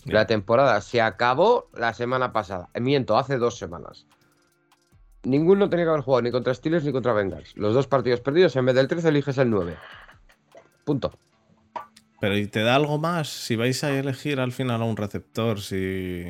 La 0.07 0.25
temporada 0.25 0.79
se 0.81 1.01
acabó 1.01 1.69
la 1.73 1.93
semana 1.93 2.31
pasada. 2.31 2.69
Miento, 2.79 3.17
hace 3.17 3.38
dos 3.38 3.57
semanas. 3.57 4.07
Ninguno 5.23 5.69
tenía 5.69 5.85
que 5.85 5.89
haber 5.89 6.01
jugado 6.01 6.21
ni 6.21 6.31
contra 6.31 6.53
Steelers 6.53 6.85
ni 6.85 6.91
contra 6.91 7.13
Bengals. 7.13 7.55
Los 7.55 7.73
dos 7.73 7.88
partidos 7.88 8.21
perdidos, 8.21 8.55
en 8.55 8.65
vez 8.65 8.75
del 8.75 8.88
13 8.88 9.09
eliges 9.09 9.38
el 9.38 9.49
9. 9.49 9.75
Punto. 10.85 11.11
Pero 12.19 12.38
¿y 12.38 12.47
te 12.47 12.61
da 12.61 12.75
algo 12.75 12.97
más 12.97 13.27
si 13.27 13.55
vais 13.55 13.84
a 13.84 13.91
elegir 13.91 14.39
al 14.39 14.51
final 14.51 14.81
a 14.81 14.85
un 14.85 14.97
receptor? 14.97 15.61
Si... 15.61 16.23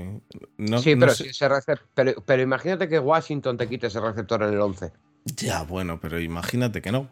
No, 0.58 0.80
sí, 0.80 0.95
pero, 0.95 1.14
si 1.14 1.28
ese 1.28 1.48
pero, 1.94 2.16
pero, 2.26 2.41
imagínate 2.41 2.90
que 2.90 2.99
Washington 2.99 3.58
te 3.58 3.70
quite 3.70 3.88
ese 3.88 4.02
receptor 4.02 4.44
en 4.44 4.54
el 4.54 4.60
11. 4.60 4.91
Ya, 5.26 5.64
bueno, 5.64 5.99
pero 6.02 6.20
imagínate 6.20 6.82
que 6.82 6.91
no. 6.91 7.10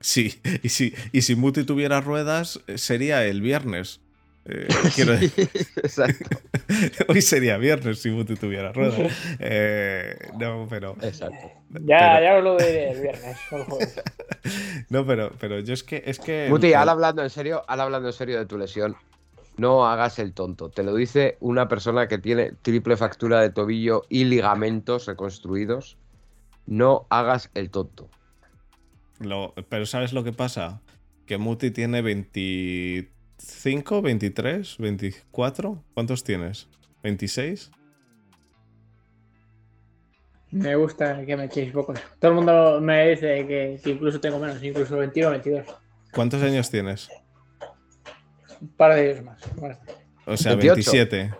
Sí, 0.00 0.40
y 0.62 0.68
si, 0.70 0.94
y 1.12 1.22
si 1.22 1.36
Muti 1.36 1.64
tuviera 1.64 2.00
ruedas, 2.00 2.60
sería 2.76 3.24
el 3.24 3.40
viernes. 3.40 4.00
Eh, 4.48 4.66
exacto. 5.76 6.38
Hoy 7.08 7.20
sería 7.20 7.58
viernes 7.58 8.00
si 8.00 8.10
Muti 8.10 8.34
tuviera 8.34 8.72
rueda. 8.72 8.96
Eh, 9.38 10.16
no, 10.38 10.66
pero. 10.68 10.96
Exacto. 11.02 11.52
Ya, 11.84 12.20
ya 12.20 12.36
os 12.36 12.44
lo 12.44 12.56
diré 12.56 12.92
el 12.92 13.00
viernes. 13.02 13.36
no, 14.88 15.06
pero, 15.06 15.32
pero 15.38 15.60
yo 15.60 15.74
es 15.74 15.82
que. 15.82 16.02
Es 16.06 16.18
que 16.18 16.46
Muti, 16.48 16.72
al 16.72 16.88
hablando 16.88 17.22
en 17.22 17.30
serio, 17.30 17.62
al 17.68 17.80
hablando 17.80 18.08
en 18.08 18.14
serio 18.14 18.38
de 18.38 18.46
tu 18.46 18.56
lesión. 18.56 18.96
No 19.58 19.86
hagas 19.88 20.20
el 20.20 20.34
tonto. 20.34 20.70
Te 20.70 20.84
lo 20.84 20.94
dice 20.94 21.36
una 21.40 21.66
persona 21.68 22.06
que 22.06 22.18
tiene 22.18 22.52
triple 22.62 22.96
fractura 22.96 23.40
de 23.40 23.50
tobillo 23.50 24.04
y 24.08 24.24
ligamentos 24.24 25.06
reconstruidos. 25.06 25.98
No 26.64 27.06
hagas 27.10 27.50
el 27.54 27.70
tonto. 27.70 28.08
pero 29.68 29.84
¿sabes 29.84 30.12
lo 30.12 30.22
que 30.22 30.32
pasa? 30.32 30.80
Que 31.26 31.38
Muti 31.38 31.72
tiene 31.72 32.02
23 32.02 33.17
¿5, 33.38 34.02
23, 34.02 34.76
24? 34.78 35.84
¿Cuántos 35.94 36.24
tienes? 36.24 36.68
¿26? 37.02 37.70
Me 40.50 40.74
gusta 40.76 41.24
que 41.26 41.36
me 41.36 41.44
echéis 41.44 41.72
pocos. 41.72 42.00
Todo 42.18 42.30
el 42.30 42.36
mundo 42.36 42.80
me 42.80 43.10
dice 43.10 43.46
que, 43.46 43.80
incluso 43.84 44.18
tengo 44.20 44.38
menos, 44.38 44.62
incluso 44.62 44.96
21 44.96 45.30
22. 45.30 45.66
¿Cuántos 46.12 46.42
años 46.42 46.70
tienes? 46.70 47.08
Un 48.60 48.68
par 48.68 48.94
de 48.94 49.10
ellos 49.10 49.24
más. 49.24 49.40
O 50.26 50.36
sea, 50.36 50.54
27. 50.54 51.32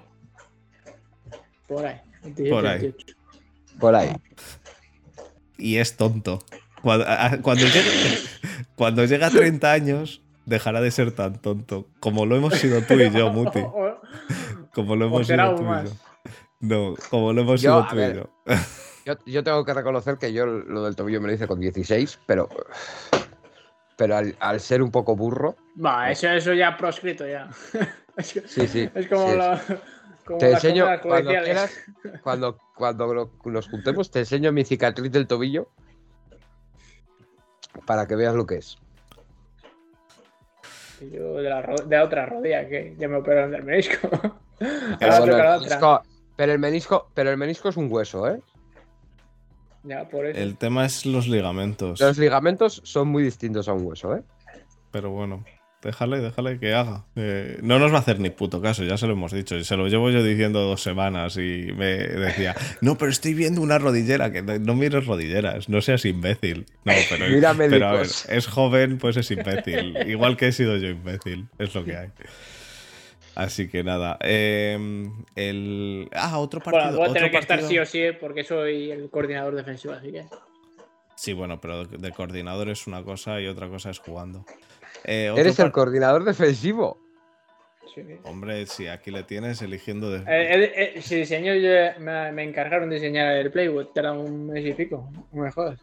Por 1.67 1.87
ahí. 1.87 2.01
Por 2.51 2.67
ahí. 2.67 2.95
Por 3.81 3.95
ahí. 3.95 4.13
Y 5.57 5.79
es 5.79 5.97
tonto. 5.97 6.39
Cuando, 6.83 7.07
cuando, 7.43 7.67
llega, 7.67 7.91
cuando 8.77 9.05
llega 9.05 9.27
a 9.27 9.31
30 9.31 9.73
años, 9.73 10.23
dejará 10.49 10.81
de 10.81 10.91
ser 10.91 11.13
tan 11.13 11.41
tonto. 11.41 11.87
Como 12.01 12.27
lo 12.27 12.37
hemos 12.37 12.55
sido 12.55 12.81
tú 12.83 12.95
y 12.95 13.11
yo, 13.11 13.31
Muti. 13.33 13.61
Como 14.75 14.97
lo 14.97 15.07
hemos 15.07 15.27
sido 15.27 15.55
tú 15.55 15.63
y 15.63 15.67
yo. 15.67 15.93
No, 16.61 16.95
como 17.11 17.33
lo 17.33 17.43
hemos 17.43 17.61
sido 17.61 17.87
tú 17.89 17.97
y 17.97 18.15
yo. 19.05 19.19
yo. 19.27 19.45
tengo 19.45 19.65
que 19.65 19.75
reconocer 19.75 20.19
que 20.19 20.33
yo 20.33 20.47
lo 20.47 20.85
del 20.85 20.97
tobillo 20.97 21.21
me 21.21 21.29
lo 21.29 21.35
hice 21.35 21.47
con 21.47 21.61
16, 21.61 22.21
pero. 22.27 22.49
Pero 23.97 24.17
al, 24.39 24.61
ser 24.61 24.83
un 24.83 24.91
poco 24.91 25.17
burro. 25.17 25.57
Va, 25.85 26.11
eso, 26.11 26.29
eso 26.29 26.53
ya 26.53 26.77
proscrito 26.77 27.27
ya. 27.27 27.49
Sí, 28.21 28.67
sí. 28.67 28.91
Es 28.97 29.07
como 29.07 29.33
lo. 29.33 30.39
te 30.41 30.51
enseño, 30.51 30.87
cuando 31.01 31.31
quieras, 31.31 31.71
cuando, 32.21 32.59
cuando 32.75 33.31
nos 33.45 33.69
juntemos, 33.69 34.11
te 34.11 34.19
enseño 34.19 34.51
mi 34.51 34.65
cicatriz 34.65 35.13
del 35.13 35.29
tobillo 35.29 35.69
para 37.87 38.09
que 38.09 38.17
veas 38.17 38.35
lo 38.35 38.45
que 38.45 38.57
es. 38.57 38.77
Yo 41.01 41.35
de 41.35 41.49
la, 41.49 41.63
de 41.87 41.99
otra 42.01 42.27
rodilla, 42.27 42.69
que 42.69 42.95
ya 42.99 43.09
me 43.09 43.17
operaron 43.17 43.51
del 43.51 43.63
menisco. 43.65 44.09
pero, 44.99 46.53
el 46.53 46.59
menisco. 46.59 47.09
Pero 47.15 47.31
el 47.31 47.37
menisco 47.37 47.69
es 47.69 47.77
un 47.77 47.91
hueso, 47.91 48.29
¿eh? 48.29 48.41
Ya, 49.85 50.09
por 50.09 50.27
eso. 50.27 50.39
El 50.39 50.57
tema 50.57 50.85
es 50.85 51.07
los 51.07 51.29
ligamentos. 51.29 52.01
Los 52.01 52.19
ligamentos 52.19 52.81
son 52.85 53.09
muy 53.09 53.23
distintos 53.23 53.69
a 53.69 53.73
un 53.73 53.87
hueso, 53.87 54.17
¿eh? 54.17 54.23
Pero 54.91 55.11
bueno. 55.11 55.45
Déjale, 55.83 56.19
déjale 56.21 56.59
que 56.59 56.75
haga. 56.75 57.05
Eh, 57.15 57.59
no 57.63 57.79
nos 57.79 57.93
va 57.93 57.99
a 57.99 58.01
hacer 58.01 58.19
ni 58.19 58.31
puto 58.31 58.61
caso, 58.61 58.83
ya 58.83 58.97
se 58.97 59.07
lo 59.07 59.13
hemos 59.13 59.31
dicho. 59.31 59.63
Se 59.63 59.77
lo 59.77 59.87
llevo 59.87 60.11
yo 60.11 60.25
diciendo 60.25 60.61
dos 60.61 60.83
semanas 60.83 61.37
y 61.37 61.71
me 61.77 61.99
decía, 61.99 62.57
no, 62.81 62.99
pero 62.99 63.13
estoy 63.13 63.35
viendo 63.35 63.61
una 63.61 63.79
rodillera, 63.79 64.33
que 64.33 64.43
no, 64.43 64.75
mires 64.75 65.07
rodilleras, 65.07 65.69
no 65.69 65.81
seas 65.81 66.05
imbécil. 66.05 66.67
No, 66.85 66.93
pero, 67.09 67.27
pero 67.57 67.87
a 67.87 67.93
ver, 67.93 68.09
es 68.29 68.47
joven, 68.49 68.99
pues 68.99 69.17
es 69.19 69.31
imbécil. 69.31 69.97
Igual 70.09 70.37
que 70.37 70.49
he 70.49 70.53
sido 70.53 70.77
yo 70.79 70.89
imbécil, 70.89 71.47
es 71.59 71.73
lo 71.75 71.85
que 71.85 71.97
hay. 71.97 72.09
Así 73.37 73.69
que 73.69 73.85
nada. 73.85 74.19
Em, 74.21 75.13
el... 75.37 76.09
Ah, 76.13 76.41
otro 76.41 76.61
partido. 76.61 76.87
Bueno, 76.87 76.99
voy 76.99 77.11
a 77.11 77.13
tener 77.13 77.31
que 77.31 77.39
estar 77.39 77.63
sí 77.63 77.79
o 77.79 77.87
sí 77.87 78.03
porque 78.21 78.43
soy 78.43 78.91
el 78.91 79.11
coordinador 79.11 79.55
defensivo, 79.55 79.95
así 79.95 80.11
que. 80.11 80.25
Sí, 81.15 81.35
bueno, 81.35 81.61
pero 81.61 81.85
de 81.85 82.11
coordinador 82.11 82.69
es 82.69 82.89
una 82.89 83.05
cosa 83.05 83.41
y 83.41 83.47
otra 83.47 83.69
cosa 83.69 83.91
es 83.91 84.01
jugando. 84.01 84.45
Eh, 85.05 85.33
Eres 85.37 85.59
el 85.59 85.73
coordinador 85.73 86.25
defensivo. 86.25 86.99
Hombre, 88.25 88.67
si 88.67 88.87
aquí 88.87 89.11
le 89.11 89.23
tienes 89.25 89.61
eligiendo. 89.63 90.11
De... 90.11 90.19
Eh, 90.19 90.95
eh, 90.97 91.03
si 91.03 91.17
diseño, 91.17 91.53
me, 92.01 92.43
encargaron 92.43 92.89
de 92.91 92.97
diseñar 92.97 93.37
el 93.37 93.51
Playwood, 93.51 93.89
era 93.95 94.13
un 94.13 94.47
mes 94.47 94.65
y 94.67 94.75
pico. 94.75 95.11
No 95.33 95.43
me 95.43 95.51
jodas. 95.51 95.81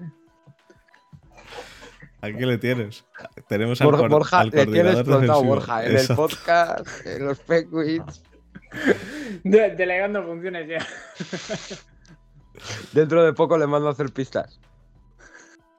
Aquí 2.22 2.46
le 2.46 2.58
tienes. 2.58 3.06
Tenemos 3.48 3.82
al, 3.82 3.88
Borja, 3.88 4.40
al 4.40 4.52
coordinador 4.52 5.08
le 5.08 5.14
tienes 5.14 5.44
Borja, 5.44 5.86
en 5.86 5.98
el 5.98 6.08
podcast, 6.08 7.06
en 7.06 7.26
los 7.26 7.40
Penguins. 7.40 8.24
delegando 9.44 10.24
funciones 10.24 10.68
ya. 10.68 10.86
Dentro 12.94 13.24
de 13.24 13.34
poco 13.34 13.58
le 13.58 13.68
mando 13.68 13.90
a 13.90 13.92
hacer 13.92 14.12
pistas. 14.12 14.60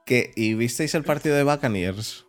¿Y 0.08 0.54
visteis 0.54 0.94
el 0.94 1.02
partido 1.02 1.34
de 1.34 1.42
Buccaneers? 1.42 2.25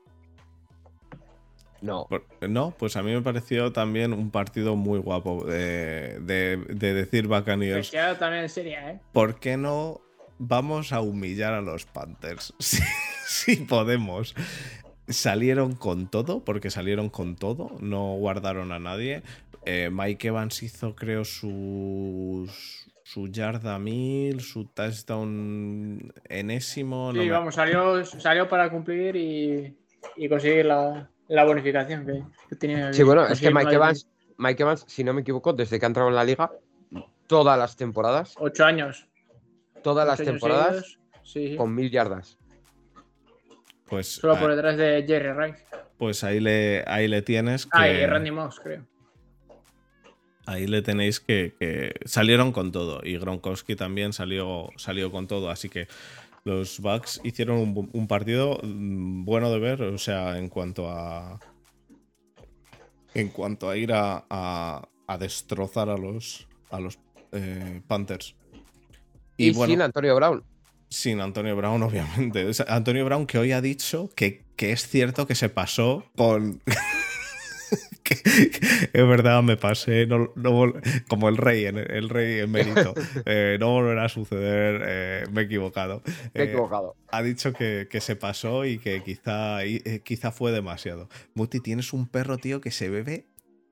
No. 1.82 2.08
No, 2.42 2.74
pues 2.78 2.96
a 2.98 3.04
mí 3.04 3.14
me 3.14 3.22
pareció 3.22 3.72
también 3.72 4.14
un 4.14 4.32
partido 4.32 4.76
muy 4.76 5.00
guapo 5.00 5.46
de, 5.46 6.20
decir 6.20 7.28
Buccaneers. 7.28 7.92
Pues 7.92 8.20
también 8.20 8.50
sería, 8.50 8.92
¿eh? 8.92 9.00
¿Por 9.14 9.40
qué 9.40 9.58
no 9.58 10.02
vamos 10.40 10.94
a 10.94 11.02
humillar 11.02 11.54
a 11.54 11.62
los 11.62 11.86
Panthers? 11.86 12.54
Si 13.28 13.58
podemos. 13.58 14.36
Salieron 15.10 15.76
con 15.76 16.10
todo, 16.10 16.46
porque 16.46 16.70
salieron 16.70 17.10
con 17.10 17.36
todo, 17.36 17.76
no 17.82 18.14
guardaron 18.16 18.72
a 18.72 18.80
nadie. 18.80 19.22
Eh, 19.66 19.90
Mike 19.92 20.30
Evans 20.30 20.64
hizo, 20.64 20.96
creo, 20.96 21.26
sus, 21.26 22.88
su 23.04 23.28
yarda 23.28 23.80
mil, 23.80 24.40
su 24.40 24.66
touchdown 24.66 26.14
enésimo. 26.30 27.12
Sí, 27.14 27.30
vamos, 27.30 27.56
salió, 27.56 28.06
salió 28.06 28.48
para 28.48 28.70
cumplir 28.70 29.18
y, 29.18 29.78
y 30.16 30.30
conseguir 30.30 30.68
la, 30.68 31.10
la 31.28 31.44
bonificación 31.44 32.06
que, 32.06 32.56
tenía. 32.56 32.94
Sí, 32.94 33.04
bueno, 33.04 33.26
es 33.28 33.40
que 33.40 33.52
Mike 33.52 33.76
Evans, 33.76 34.08
Mike 34.38 34.64
Evans, 34.64 34.86
si 34.88 35.04
no 35.04 35.14
me 35.14 35.22
equivoco, 35.22 35.54
desde 35.54 35.80
que 35.80 35.86
ha 35.86 35.88
entrado 35.88 36.10
en 36.10 36.16
la 36.16 36.24
liga, 36.24 36.52
todas 37.28 37.58
las 37.58 37.76
temporadas. 37.76 38.36
Ocho 38.38 38.66
años. 38.66 39.08
Todas 39.84 40.08
las 40.08 40.18
temporadas 40.18 41.00
con 41.58 41.74
mil 41.74 41.92
yardas. 41.92 42.38
Pues, 43.86 44.16
Solo 44.16 44.38
por 44.38 44.50
detrás 44.54 44.78
de 44.78 45.04
Jerry 45.08 45.32
Rice. 45.32 45.64
Pues 45.98 46.24
ahí 46.24 46.40
le, 46.40 46.84
ahí 46.88 47.08
le 47.08 47.22
tienes. 47.22 47.66
Que... 47.66 47.72
Ah, 47.72 47.90
y 47.90 48.06
Randy 48.06 48.32
Moss, 48.32 48.60
creo. 48.60 48.86
Ahí 50.46 50.66
le 50.66 50.82
tenéis 50.82 51.20
que, 51.20 51.94
salieron 52.06 52.52
con 52.54 52.72
todo. 52.72 53.02
Y 53.04 53.18
Gronkowski 53.18 53.76
también 53.76 54.14
salió, 54.14 54.70
salió 54.78 55.12
con 55.12 55.28
todo. 55.28 55.50
Así 55.50 55.68
que 55.68 55.88
los 56.44 56.80
Bucks 56.80 57.20
hicieron 57.24 57.90
un, 57.92 58.08
partido 58.08 58.60
mm, 58.64 59.26
bueno 59.26 59.52
de 59.52 59.60
ver, 59.60 59.82
o 59.82 59.98
sea, 59.98 60.38
en 60.38 60.50
cuanto 60.50 60.90
a. 60.90 61.40
En 63.14 63.30
cuanto 63.30 63.70
a 63.70 63.78
ir 63.78 63.94
a, 63.94 64.26
a, 64.30 65.18
destrozar 65.18 65.90
a 65.90 65.98
los, 65.98 66.48
a 66.70 66.80
los 66.80 67.00
eh, 67.32 67.82
Panthers. 67.88 68.36
Y, 69.38 69.54
sin 69.54 69.82
Antonio 69.82 70.16
Brown. 70.16 70.44
Sin 70.90 71.20
Antonio 71.20 71.56
Brown, 71.56 71.82
obviamente. 71.84 72.50
Antonio 72.68 73.06
Brown 73.06 73.26
que 73.26 73.40
hoy 73.40 73.52
ha 73.52 73.62
dicho 73.62 74.10
que, 74.16 74.46
que 74.56 74.72
es 74.72 74.88
cierto 74.88 75.28
que 75.28 75.36
se 75.36 75.50
pasó 75.50 76.06
con. 76.16 76.62
es 78.94 79.08
verdad, 79.08 79.44
me 79.44 79.58
pasé, 79.58 80.08
como 81.08 81.30
el 81.30 81.38
rey, 81.38 81.66
el 81.66 82.10
rey 82.10 82.40
en 82.40 82.52
mérito. 82.52 82.94
Eh, 83.26 83.58
no 83.60 83.72
volverá 83.72 84.06
a 84.06 84.10
suceder, 84.10 84.82
eh, 84.86 85.24
me 85.32 85.42
he 85.42 85.44
equivocado. 85.46 86.02
he 86.34 86.44
equivocado. 86.44 86.96
Eh, 86.98 87.06
ha 87.12 87.22
dicho 87.22 87.54
que, 87.54 87.88
se 88.00 88.16
pasó 88.16 88.66
y 88.66 88.80
que 88.80 89.04
quizá, 89.04 89.60
quizá 90.04 90.32
fue 90.32 90.52
demasiado. 90.52 91.10
Muti, 91.34 91.60
tienes 91.60 91.94
un 91.94 92.08
perro, 92.08 92.38
tío, 92.38 92.62
que 92.62 92.72
se 92.72 92.90
bebe 92.90 93.26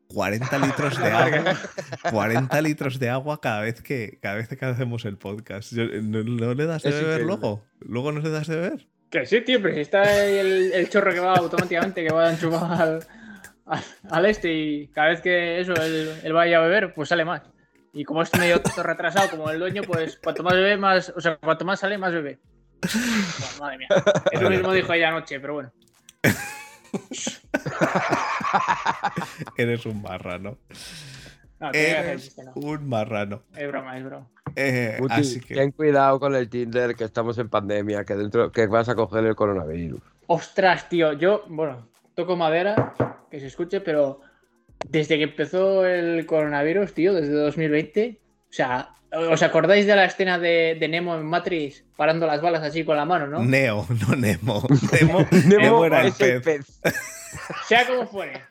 40 0.07 0.57
litros 0.59 0.99
de 0.99 1.07
agua. 1.07 1.57
40 2.11 2.61
litros 2.61 2.99
de 2.99 3.09
agua 3.09 3.39
cada 3.39 3.61
vez 3.61 3.81
que, 3.81 4.19
cada 4.21 4.35
vez 4.35 4.47
que 4.47 4.65
hacemos 4.65 5.05
el 5.05 5.17
podcast. 5.17 5.73
¿No, 5.73 6.53
le 6.53 6.65
das 6.65 6.83
de 6.83 6.91
beber 6.91 7.21
luego? 7.21 7.63
¿Luego 7.79 8.11
no 8.11 8.19
le 8.19 8.29
das 8.29 8.47
de 8.47 8.55
beber? 8.55 8.87
Que 9.09 9.25
sí, 9.25 9.41
tío, 9.41 9.61
pero 9.61 9.75
si 9.75 9.81
está 9.81 10.25
el, 10.25 10.73
el 10.73 10.89
chorro 10.89 11.13
que 11.13 11.19
va 11.19 11.35
automáticamente, 11.35 12.03
que 12.03 12.13
va 12.13 12.27
a 12.27 12.31
enchufar 12.31 12.99
al 14.09 14.25
este 14.25 14.53
y 14.53 14.87
cada 14.87 15.09
vez 15.09 15.21
que 15.21 15.59
eso 15.59 15.73
él, 15.73 16.33
vaya 16.33 16.57
a 16.57 16.61
beber, 16.61 16.93
pues 16.93 17.09
sale 17.09 17.25
más. 17.25 17.41
Y 17.93 18.03
como 18.03 18.21
es 18.21 18.31
medio 18.37 18.61
retrasado 18.83 19.29
como 19.29 19.49
el 19.49 19.59
dueño, 19.59 19.83
pues 19.83 20.19
cuanto 20.21 20.43
más 20.43 20.53
bebe, 20.53 20.77
más, 20.77 21.13
o 21.15 21.21
sea, 21.21 21.37
cuanto 21.37 21.63
más 21.63 21.79
sale, 21.79 21.97
más 21.97 22.11
bebe. 22.11 22.39
madre 23.59 23.77
mía. 23.77 23.87
Eso 24.31 24.49
mismo 24.49 24.73
dijo 24.73 24.93
ella 24.93 25.09
anoche, 25.09 25.39
pero 25.39 25.53
bueno. 25.53 25.71
Eres 29.57 29.85
un 29.85 30.01
marrano. 30.01 30.57
Eres 31.71 32.35
un 32.55 32.89
marrano. 32.89 33.43
Es 33.55 33.67
broma, 33.67 33.97
es 33.97 34.03
broma. 34.03 34.27
Eh, 34.57 34.99
así 35.09 35.39
que... 35.39 35.55
Ten 35.55 35.71
cuidado 35.71 36.19
con 36.19 36.35
el 36.35 36.49
Tinder, 36.49 36.95
que 36.95 37.05
estamos 37.05 37.37
en 37.37 37.49
pandemia, 37.49 38.03
que 38.03 38.15
dentro 38.15 38.51
que 38.51 38.67
vas 38.67 38.89
a 38.89 38.95
coger 38.95 39.25
el 39.25 39.35
coronavirus. 39.35 40.01
Ostras, 40.27 40.89
tío, 40.89 41.13
yo, 41.13 41.45
bueno, 41.47 41.87
toco 42.15 42.35
madera, 42.35 42.93
que 43.29 43.39
se 43.39 43.47
escuche, 43.47 43.81
pero 43.81 44.21
desde 44.89 45.17
que 45.17 45.23
empezó 45.23 45.85
el 45.85 46.25
coronavirus, 46.25 46.93
tío, 46.93 47.13
desde 47.13 47.33
2020, 47.33 48.19
o 48.49 48.53
sea, 48.53 48.93
¿os 49.11 49.43
acordáis 49.43 49.85
de 49.85 49.95
la 49.95 50.05
escena 50.05 50.39
de, 50.39 50.77
Nemo 50.89 51.15
en 51.15 51.25
Matrix 51.25 51.83
parando 51.95 52.25
las 52.25 52.41
balas 52.41 52.63
así 52.63 52.83
con 52.83 52.97
la 52.97 53.05
mano, 53.05 53.27
no? 53.27 53.43
Neo, 53.43 53.85
no 54.07 54.15
Nemo. 54.15 54.63
Nemo, 54.91 55.27
Nemo 55.45 55.85
era 55.85 56.01
el 56.01 56.13
pez. 56.13 56.81
Sea 57.67 57.85
como 57.85 58.07
fuere, 58.07 58.41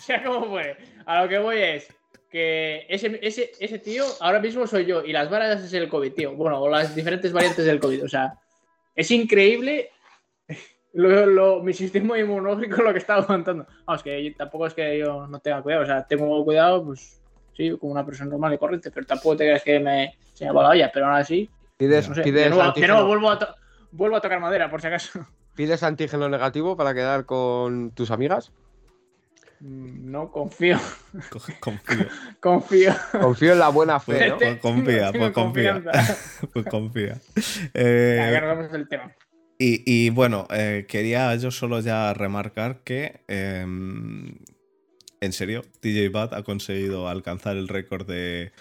sea 0.00 0.22
como 0.22 0.46
fuere. 0.48 0.76
A 1.06 1.22
lo 1.22 1.28
que 1.28 1.38
voy 1.38 1.58
es 1.58 1.88
que 2.30 2.86
ese, 2.88 3.18
ese, 3.20 3.50
ese 3.58 3.78
tío 3.80 4.04
ahora 4.20 4.38
mismo 4.38 4.64
soy 4.66 4.86
yo 4.86 5.04
y 5.04 5.12
las 5.12 5.28
balas 5.28 5.64
es 5.64 5.72
el 5.72 5.88
COVID, 5.88 6.12
tío. 6.12 6.34
Bueno, 6.34 6.60
o 6.60 6.68
las 6.68 6.94
diferentes 6.94 7.32
variantes 7.32 7.64
del 7.64 7.80
COVID. 7.80 8.04
O 8.04 8.08
sea, 8.08 8.34
es 8.94 9.10
increíble 9.10 9.90
lo, 10.98 11.62
mi 11.62 11.72
sistema 11.72 12.18
inmunológico 12.18 12.82
lo 12.82 12.92
que 12.92 12.98
está 12.98 13.16
aguantando. 13.16 13.66
Vamos, 13.86 14.02
que 14.02 14.34
tampoco 14.36 14.66
es 14.66 14.74
que 14.74 14.98
yo 14.98 15.26
no 15.26 15.38
tenga 15.40 15.62
cuidado, 15.62 15.82
o 15.82 15.86
sea, 15.86 16.06
tengo 16.06 16.44
cuidado, 16.44 16.84
pues 16.84 17.20
sí, 17.56 17.76
como 17.78 17.92
una 17.92 18.04
persona 18.04 18.30
normal 18.30 18.54
y 18.54 18.58
corriente, 18.58 18.90
pero 18.90 19.06
tampoco 19.06 19.36
te 19.36 19.44
creas 19.44 19.62
que 19.62 19.78
me 19.80 20.14
se 20.34 20.44
me 20.44 20.52
va 20.52 20.62
la 20.62 20.68
olla, 20.70 20.90
pero 20.92 21.06
ahora 21.06 21.24
sí. 21.24 21.50
Pides, 21.76 22.08
pides 22.08 22.50
no, 22.50 23.06
vuelvo, 23.06 23.30
a 23.30 23.56
vuelvo 23.92 24.16
a 24.16 24.20
tocar 24.20 24.40
madera, 24.40 24.70
por 24.70 24.80
si 24.80 24.88
acaso. 24.88 25.26
¿Pides 25.54 25.82
antígeno 25.82 26.28
negativo 26.28 26.76
para 26.76 26.94
quedar 26.94 27.24
con 27.24 27.90
tus 27.92 28.10
amigas? 28.10 28.52
Mm, 29.60 30.10
no, 30.10 30.30
confío. 30.30 30.78
Confío. 31.60 32.06
confío. 32.40 32.94
Confío 33.20 33.52
en 33.52 33.58
la 33.58 33.68
buena 33.68 33.98
fe, 33.98 34.28
¿no? 34.28 34.38
Pues 34.38 34.60
confía, 34.60 35.10
pues 35.12 35.32
confía. 35.32 35.82
pues 36.52 36.66
confía. 36.66 37.20
Eh, 37.74 38.40
el 38.72 38.88
tema. 38.88 39.12
Y, 39.60 40.10
bueno, 40.10 40.46
eh, 40.50 40.86
quería 40.88 41.34
yo 41.34 41.50
solo 41.50 41.80
ya 41.80 42.14
remarcar 42.14 42.84
que, 42.84 43.22
em, 43.26 44.36
en 45.20 45.32
serio, 45.32 45.62
TJ 45.80 46.10
Bat 46.10 46.32
ha 46.34 46.44
conseguido 46.44 47.08
alcanzar 47.08 47.56
el 47.56 47.66
récord 47.66 48.06
de, 48.06 48.52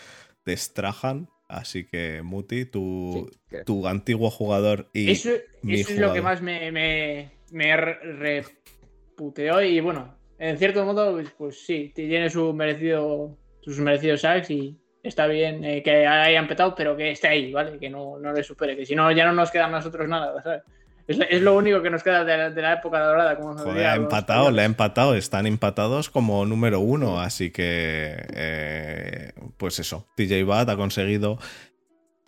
de 0.44 0.57
Strahan. 0.57 1.30
Así 1.48 1.86
que, 1.86 2.24
Muti, 2.24 2.65
tu, 2.65 3.30
tu 3.65 3.88
antiguo 3.88 4.32
jugador 4.32 4.90
y. 4.91 5.11
Eso, 5.11 5.30
es 5.64 5.98
lo 5.99 6.14
que 6.14 6.22
más 6.22 6.41
me, 6.41 6.72
me, 6.72 7.32
me 7.52 7.78
reputeó. 7.78 9.61
Y 9.61 9.80
bueno, 9.80 10.18
en 10.40 10.57
cierto 10.57 10.84
modo, 10.84 11.14
pues, 11.14 11.30
pues 11.38 11.65
sí, 11.65 11.91
tiene 11.94 12.30
su 12.32 12.53
merecido, 12.53 13.38
sus 13.61 13.78
merecidos 13.78 14.22
sacks 14.22 14.49
y 14.49 14.80
está 15.03 15.28
bien 15.28 15.64
eh, 15.64 15.84
que 15.84 16.07
hayan 16.07 16.48
petado, 16.48 16.74
pero 16.76 16.98
que 16.98 17.11
esté 17.11 17.28
ahí, 17.28 17.52
¿vale? 17.53 17.78
Que 17.78 17.90
no, 17.90 18.18
no 18.18 18.34
le 18.34 18.44
supere, 18.44 18.76
que 18.76 18.86
si 18.86 18.95
no, 18.95 19.11
ya 19.11 19.26
no 19.26 19.34
nos 19.34 19.52
queda 19.52 19.65
a 19.65 19.69
nosotros 19.69 20.07
nada, 20.07 20.41
¿sabes? 20.41 20.64
Es, 21.08 21.42
lo 21.42 21.56
único 21.56 21.82
que 21.82 21.90
nos 21.90 22.04
queda 22.04 22.26
de 22.26 22.62
la, 22.62 22.74
época 22.74 23.00
dorada. 23.00 23.38
Como 23.38 23.58
Joder, 23.58 23.86
ha 23.86 23.96
empatado, 23.96 24.52
le 24.52 24.62
ha 24.62 24.66
empatado. 24.66 25.16
Están 25.16 25.48
empatados 25.48 26.10
como 26.10 26.46
número 26.46 26.82
uno. 26.82 27.22
Así 27.22 27.50
que, 27.50 28.26
eh, 28.34 29.32
pues 29.56 29.80
eso. 29.80 30.06
TJ 30.18 30.44
Bat 30.44 30.70
ha 30.70 30.76
conseguido. 30.76 31.40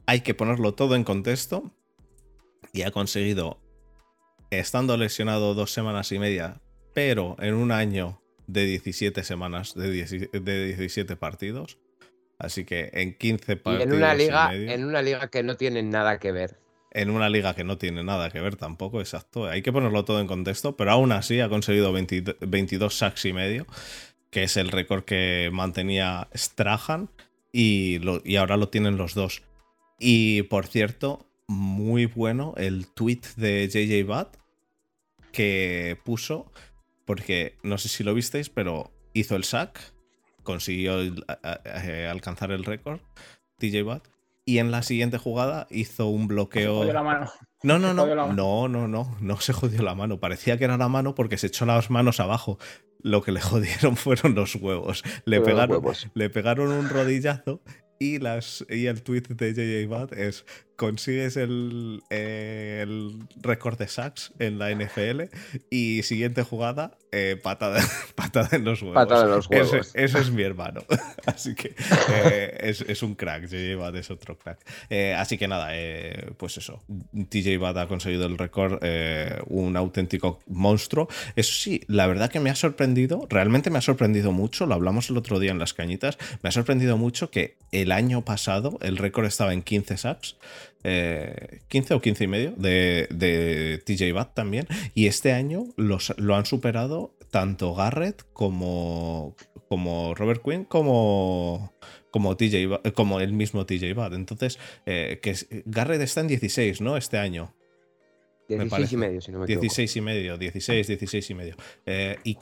Hay 0.06 0.22
que 0.22 0.34
ponerlo 0.34 0.74
todo 0.74 0.96
en 0.96 1.04
contexto. 1.04 1.74
Y 2.72 2.84
ha 2.84 2.92
conseguido, 2.92 3.60
estando 4.50 4.96
lesionado 4.96 5.56
dos 5.56 5.72
semanas 5.72 6.12
y 6.12 6.20
media, 6.20 6.62
pero 6.94 7.36
en 7.40 7.56
un 7.56 7.72
año 7.72 8.22
de 8.46 8.64
17 8.66 9.24
semanas, 9.24 9.74
de, 9.74 9.92
17 9.92 11.16
partidos. 11.16 11.80
Así 12.38 12.64
que 12.64 12.92
en 12.94 13.18
15 13.18 13.58
partidos. 13.58 13.88
Y 13.88 13.90
en 13.90 13.94
una 13.96 14.14
liga, 14.14 14.54
en 14.54 14.86
una 14.86 15.02
liga 15.02 15.28
que 15.30 15.44
no 15.44 15.58
tiene 15.58 15.84
nada 15.84 16.20
que 16.20 16.32
ver 16.32 16.69
en 16.92 17.10
una 17.10 17.30
liga 17.30 17.54
que 17.54 17.64
no 17.64 17.78
tiene 17.78 18.04
nada 18.04 18.30
que 18.30 18.42
ver 18.42 18.56
tampoco, 18.56 19.00
exacto. 19.00 19.46
Hay 19.48 19.62
que 19.62 19.72
ponerlo 19.72 20.06
todo 20.06 20.20
en 20.20 20.28
contexto, 20.28 20.76
pero 20.76 20.92
aún 20.92 21.12
así 21.12 21.40
ha 21.40 21.50
conseguido 21.50 21.94
22 21.94 22.98
sacks 22.98 23.26
y 23.26 23.34
medio, 23.34 23.68
que 24.32 24.44
es 24.44 24.58
el 24.58 24.70
récord 24.70 25.04
que 25.04 25.50
mantenía 25.52 26.28
Strahan 26.36 27.10
y, 27.52 28.00
ahora 28.38 28.58
lo 28.58 28.70
tienen 28.70 28.98
los 28.98 29.14
dos. 29.14 29.44
Y 30.00 30.44
por 30.44 30.68
cierto, 30.68 31.28
muy 31.48 32.06
bueno 32.06 32.54
el 32.58 32.88
tweet 32.88 33.22
de 33.36 33.68
JJ 33.68 34.08
Bat 34.08 34.38
que 35.32 35.98
puso, 36.04 36.52
porque 37.06 37.58
no 37.64 37.78
sé 37.78 37.90
si 37.90 38.04
lo 38.04 38.14
visteis, 38.14 38.50
pero 38.50 38.92
hizo 39.14 39.36
el 39.36 39.44
sack, 39.44 39.80
consiguió 40.44 40.98
alcanzar 42.10 42.52
el 42.52 42.66
récord, 42.66 43.02
DJ 43.60 43.84
Bat, 43.84 44.08
y 44.46 44.58
en 44.58 44.72
la 44.72 44.82
siguiente 44.82 45.18
jugada 45.18 45.68
hizo 45.70 46.08
un 46.08 46.28
bloqueo. 46.28 46.86
Se 46.86 46.94
la 46.94 47.04
mano. 47.04 47.32
No, 47.62 47.78
no, 47.78 47.94
no, 47.94 48.08
no, 48.34 48.68
no, 48.68 48.88
no, 48.88 49.18
no 49.20 49.40
se 49.40 49.54
jodió 49.54 49.82
la 49.82 49.96
mano. 49.96 50.20
Parecía 50.20 50.58
que 50.58 50.64
era 50.64 50.78
la 50.78 50.88
mano 50.88 51.14
porque 51.14 51.38
se 51.38 51.48
echó 51.48 51.66
las 51.66 51.90
manos 51.90 52.20
abajo. 52.20 52.58
Lo 53.02 53.22
que 53.22 53.32
le 53.32 53.42
jodieron 53.42 53.96
fueron 53.96 54.36
los 54.36 54.56
huevos. 54.56 55.04
Le, 55.26 55.42
pegaron, 55.42 55.84
le 56.14 56.30
pegaron 56.30 56.72
un 56.72 56.90
rodillazo 56.90 57.62
y, 58.00 58.20
las, 58.20 58.66
y 58.70 58.88
el 58.88 59.04
tweet 59.04 59.24
de 59.30 59.54
JJ 59.54 59.90
Bad 59.90 60.14
es 60.14 60.46
consigues 60.80 61.36
el, 61.36 62.04
el 62.10 63.20
récord 63.42 63.78
de 63.78 63.90
sacks 63.90 64.32
en 64.40 64.60
la 64.60 64.74
NFL 64.74 65.24
y 65.70 66.04
siguiente 66.04 66.44
jugada, 66.44 66.98
eh, 67.12 67.38
patada, 67.44 67.82
patada 68.16 68.56
en 68.56 68.64
los 68.64 68.82
huevos. 68.82 68.96
Patada 68.96 69.26
en 69.26 69.32
los 69.32 69.50
huevos. 69.50 69.92
Ese, 69.94 70.20
es 70.20 70.32
mi 70.32 70.42
hermano. 70.42 70.86
así 71.26 71.54
que 71.54 71.76
eh, 72.14 72.58
es, 72.62 72.80
es, 72.80 73.04
un 73.04 73.16
crack. 73.16 73.48
JJ 73.48 73.76
Watt 73.78 73.96
es 73.96 74.10
otro 74.10 74.38
crack. 74.38 74.60
Eh, 74.90 75.14
así 75.14 75.38
que 75.38 75.50
nada, 75.50 75.74
pues 76.38 76.58
eso. 76.58 76.82
TJ 77.12 77.58
Watt 77.58 77.76
ha 77.76 77.88
conseguido 77.88 78.26
el 78.26 78.38
récord, 78.38 78.82
un 79.48 79.76
auténtico 79.76 80.40
monstruo. 80.48 81.10
Eso 81.36 81.54
sí, 81.54 81.82
la 81.88 82.08
verdad 82.08 82.32
que 82.32 82.40
me 82.40 82.52
ha 82.52 82.56
sorprendido, 82.56 83.28
realmente 83.30 83.70
me 83.70 83.80
ha 83.80 83.82
sorprendido 83.82 84.32
mucho, 84.32 84.66
lo 84.66 84.76
hablamos 84.76 85.10
el 85.10 85.18
otro 85.18 85.40
día 85.40 85.52
en 85.52 85.60
las 85.60 85.74
cañitas, 85.74 86.18
me 86.42 86.48
ha 86.48 86.52
sorprendido 86.54 86.96
mucho 86.96 87.32
que 87.32 87.58
el 87.74 87.92
año 87.92 88.24
pasado 88.24 88.78
el 88.82 88.98
récord 88.98 89.26
estaba 89.26 89.52
en 89.52 89.62
15 89.62 89.98
sacks. 89.98 90.38
15 90.84 91.94
o 91.94 92.02
15 92.02 92.24
y 92.24 92.28
medio 92.28 92.52
de, 92.58 93.08
de 93.12 93.82
TJ 93.86 94.14
Watt 94.14 94.34
también. 94.34 94.68
Y 94.94 95.08
este 95.08 95.34
año 95.34 95.66
los, 95.76 96.14
lo 96.18 96.36
han 96.36 96.46
superado 96.46 97.14
tanto 97.30 97.74
Garrett 97.74 98.24
como, 98.34 99.36
como 99.68 100.16
Robert 100.16 100.42
Quinn 100.44 100.66
como, 100.66 101.74
como, 102.12 102.36
TJ, 102.36 102.92
como 102.94 103.20
el 103.20 103.34
mismo 103.34 103.66
TJ 103.66 103.94
Watt. 103.96 104.14
Entonces, 104.14 104.60
eh, 104.86 105.20
que 105.22 105.36
Garrett 105.66 106.02
está 106.02 106.22
en 106.22 106.28
16, 106.28 106.82
¿no? 106.82 106.98
Este 106.98 107.18
año. 107.18 107.54
16 108.48 108.94
y 108.94 108.98
medio, 108.98 109.22
si 109.22 109.32
no 109.32 109.40
me 109.40 109.46
equivoco. 109.46 109.62
16 109.62 109.96
y 109.96 110.02
medio, 110.02 110.38
16, 110.38 110.88
16 110.88 111.30
y 111.30 111.34
medio. 111.36 111.56
Eh, 111.86 112.18
y, 112.24 112.38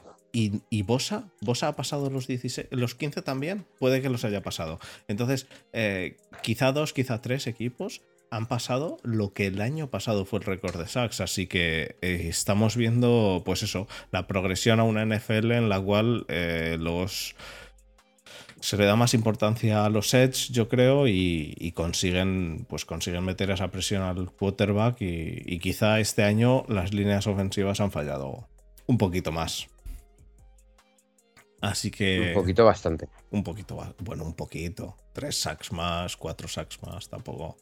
y, 0.70 0.82
Bosa, 0.84 1.30
Bosa 1.42 1.68
ha 1.68 1.76
pasado 1.76 2.10
los, 2.10 2.28
16, 2.28 2.68
los 2.72 2.96
15 2.96 3.22
también, 3.24 3.66
puede 3.80 4.02
que 4.02 4.10
los 4.10 4.24
haya 4.24 4.42
pasado. 4.42 4.80
Entonces, 5.08 5.48
eh, 5.74 6.16
quizá 6.44 6.72
dos, 6.72 6.94
quizá 6.94 7.22
tres 7.22 7.48
equipos 7.48 8.02
han 8.32 8.48
pasado 8.48 8.98
lo 9.04 9.34
que 9.34 9.48
el 9.48 9.62
año 9.62 9.90
pasado 9.90 10.26
fue 10.26 10.40
el 10.40 10.46
récord 10.46 10.78
de 10.78 10.88
sacks. 10.88 11.22
Así 11.22 11.48
que 11.48 11.98
eh, 12.02 12.28
estamos 12.30 12.76
viendo, 12.76 13.42
pues 13.46 13.64
eso, 13.64 13.88
la 14.12 14.28
progresión 14.28 14.80
a 14.80 14.84
una 14.84 15.06
NFL 15.06 15.52
en 15.52 15.70
la 15.70 15.80
cual 15.80 16.26
eh, 16.28 16.78
los 16.80 17.36
se 18.60 18.78
le 18.78 18.86
da 18.86 18.96
más 18.96 19.14
importancia 19.14 19.86
a 19.86 19.90
los 19.90 20.10
sets, 20.10 20.50
yo 20.50 20.68
creo, 20.68 21.08
y, 21.08 21.72
consiguen, 21.76 22.66
pues 22.68 22.86
consiguen 22.86 23.24
meter 23.24 23.52
esa 23.52 23.70
presión 23.70 24.02
al 24.02 24.32
quarterback. 24.32 24.98
Y, 25.00 25.60
quizá 25.60 26.00
este 26.00 26.24
año 26.24 26.66
las 26.68 26.94
líneas 26.94 27.28
ofensivas 27.28 27.80
han 27.82 27.92
fallado 27.92 28.48
un 28.88 28.98
poquito 28.98 29.32
más. 29.32 29.68
Así 31.62 31.92
que. 31.92 32.30
Un 32.30 32.42
poquito 32.42 32.66
bastante. 32.66 33.08
Un 33.32 33.44
poquito, 33.44 33.78
bueno, 34.00 34.24
un 34.24 34.34
poquito. 34.34 34.96
Tres 35.14 35.40
sacks 35.40 35.72
más, 35.72 36.16
cuatro 36.18 36.48
sacks 36.48 36.82
más, 36.84 37.10
tampoco. 37.10 37.58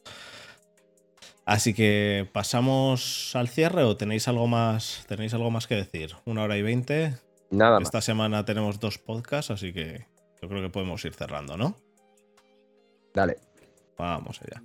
Así 1.46 1.74
que 1.74 2.28
pasamos 2.32 3.34
al 3.36 3.48
cierre 3.48 3.84
o 3.84 3.96
tenéis 3.96 4.26
algo 4.26 4.48
más, 4.48 5.04
tenéis 5.06 5.32
algo 5.32 5.52
más 5.52 5.68
que 5.68 5.76
decir. 5.76 6.16
Una 6.24 6.42
hora 6.42 6.56
y 6.56 6.62
veinte. 6.62 7.14
Nada 7.50 7.78
Esta 7.80 8.00
semana 8.00 8.44
tenemos 8.44 8.80
dos 8.80 8.98
podcasts, 8.98 9.52
así 9.52 9.72
que 9.72 10.08
yo 10.42 10.48
creo 10.48 10.60
que 10.60 10.70
podemos 10.70 11.04
ir 11.04 11.14
cerrando, 11.14 11.56
¿no? 11.56 11.76
Dale. 13.14 13.36
Vamos 13.96 14.40
allá. 14.42 14.60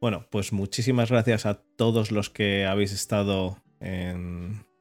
Bueno, 0.00 0.26
pues 0.30 0.52
muchísimas 0.52 1.10
gracias 1.10 1.44
a 1.44 1.62
todos 1.76 2.10
los 2.10 2.30
que 2.30 2.64
habéis 2.64 2.92
estado 2.92 3.62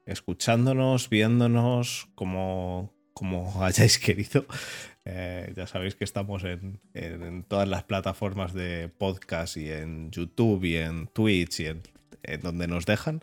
escuchándonos, 0.05 1.09
viéndonos, 1.09 2.09
como, 2.15 2.93
como 3.13 3.53
hayáis 3.63 3.99
querido. 3.99 4.45
Eh, 5.05 5.53
ya 5.55 5.67
sabéis 5.67 5.95
que 5.95 6.03
estamos 6.03 6.43
en, 6.43 6.79
todas 7.47 7.67
las 7.67 7.83
plataformas 7.83 8.53
de 8.53 8.89
podcast 8.89 9.57
y 9.57 9.71
en 9.71 10.11
YouTube 10.11 10.63
y 10.65 10.77
en 10.77 11.07
Twitch 11.07 11.61
y 11.61 11.65
en, 11.67 11.81
donde 12.41 12.67
nos 12.67 12.85
dejan. 12.85 13.21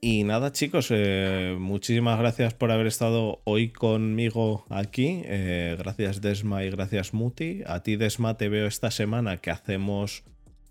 Y 0.00 0.24
nada, 0.24 0.52
chicos, 0.52 0.88
eh, 0.90 1.56
muchísimas 1.58 2.18
gracias 2.18 2.52
por 2.52 2.70
haber 2.70 2.86
estado 2.86 3.40
hoy 3.44 3.70
conmigo 3.70 4.66
aquí. 4.68 5.22
Eh, 5.24 5.76
gracias, 5.78 6.20
Desma, 6.20 6.62
y 6.64 6.70
gracias, 6.70 7.14
Muti. 7.14 7.62
A 7.66 7.82
ti, 7.82 7.96
Desma, 7.96 8.36
te 8.36 8.50
veo 8.50 8.66
esta 8.66 8.90
semana 8.90 9.38
que 9.38 9.50
hacemos 9.50 10.24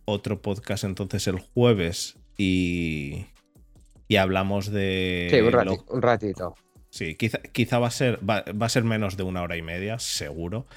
otro 0.05 0.41
podcast 0.41 0.83
entonces 0.83 1.27
el 1.27 1.39
jueves 1.39 2.17
y, 2.37 3.25
y 4.07 4.15
hablamos 4.17 4.71
de... 4.71 5.27
Sí, 5.29 5.39
un, 5.39 6.01
ratito. 6.01 6.55
Sí, 6.89 7.15
quizá, 7.15 7.39
quizá 7.39 7.79
va, 7.79 7.87
a 7.87 7.91
ser, 7.91 8.19
va, 8.27 8.43
a 8.45 8.69
ser 8.69 8.83
menos 8.83 9.17
de 9.17 9.23
una 9.23 9.41
hora 9.41 9.57
y 9.57 9.61
media, 9.61 9.99
seguro. 9.99 10.67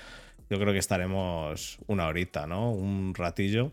Yo 0.49 0.59
creo 0.59 0.73
que 0.73 0.79
estaremos 0.79 1.79
una 1.87 2.07
horita, 2.07 2.47
¿no? 2.47 2.71
Un 2.73 3.15
ratillo. 3.15 3.73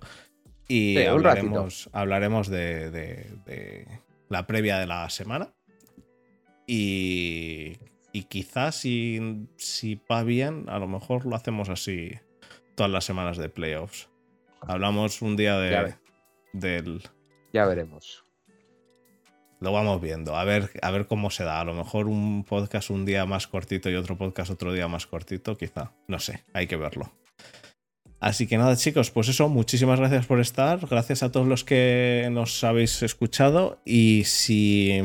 Y 0.67 1.01
hablaremos, 1.03 1.89
hablaremos 1.93 2.47
de, 2.47 2.89
de, 2.89 3.87
la 4.29 4.47
previa 4.47 4.79
de 4.79 4.87
la 4.87 5.09
semana. 5.09 5.53
Y, 6.65 7.77
y 8.11 8.23
quizás 8.23 8.75
si, 8.75 9.47
si 9.57 9.99
va 10.09 10.23
bien, 10.23 10.65
a 10.67 10.79
lo 10.79 10.87
mejor 10.87 11.25
lo 11.25 11.35
hacemos 11.35 11.69
así 11.69 12.11
todas 12.75 12.91
las 12.91 13.05
semanas 13.05 13.37
de 13.37 13.49
playoffs. 13.49 14.09
Hablamos 14.67 15.21
un 15.21 15.35
día 15.35 15.57
de, 15.57 15.95
del. 16.53 17.01
Ya 17.51 17.65
veremos. 17.65 18.23
Lo 19.59 19.71
vamos 19.71 20.01
viendo, 20.01 20.35
a 20.35 20.43
ver, 20.43 20.69
a 20.81 20.91
ver 20.91 21.07
cómo 21.07 21.29
se 21.29 21.43
da. 21.43 21.61
A 21.61 21.65
lo 21.65 21.73
mejor 21.73 22.07
un 22.07 22.43
podcast 22.43 22.89
un 22.89 23.05
día 23.05 23.25
más 23.25 23.47
cortito 23.47 23.89
y 23.89 23.95
otro 23.95 24.17
podcast 24.17 24.51
otro 24.51 24.73
día 24.73 24.87
más 24.87 25.07
cortito, 25.07 25.57
quizá. 25.57 25.93
No 26.07 26.19
sé, 26.19 26.43
hay 26.53 26.67
que 26.67 26.75
verlo. 26.75 27.13
Así 28.19 28.47
que 28.47 28.57
nada, 28.57 28.75
chicos, 28.75 29.11
pues 29.11 29.27
eso, 29.27 29.49
muchísimas 29.49 29.99
gracias 29.99 30.25
por 30.25 30.39
estar. 30.39 30.85
Gracias 30.87 31.23
a 31.23 31.31
todos 31.31 31.47
los 31.47 31.63
que 31.63 32.27
nos 32.31 32.63
habéis 32.63 33.03
escuchado. 33.03 33.81
Y 33.85 34.23
si, 34.25 35.01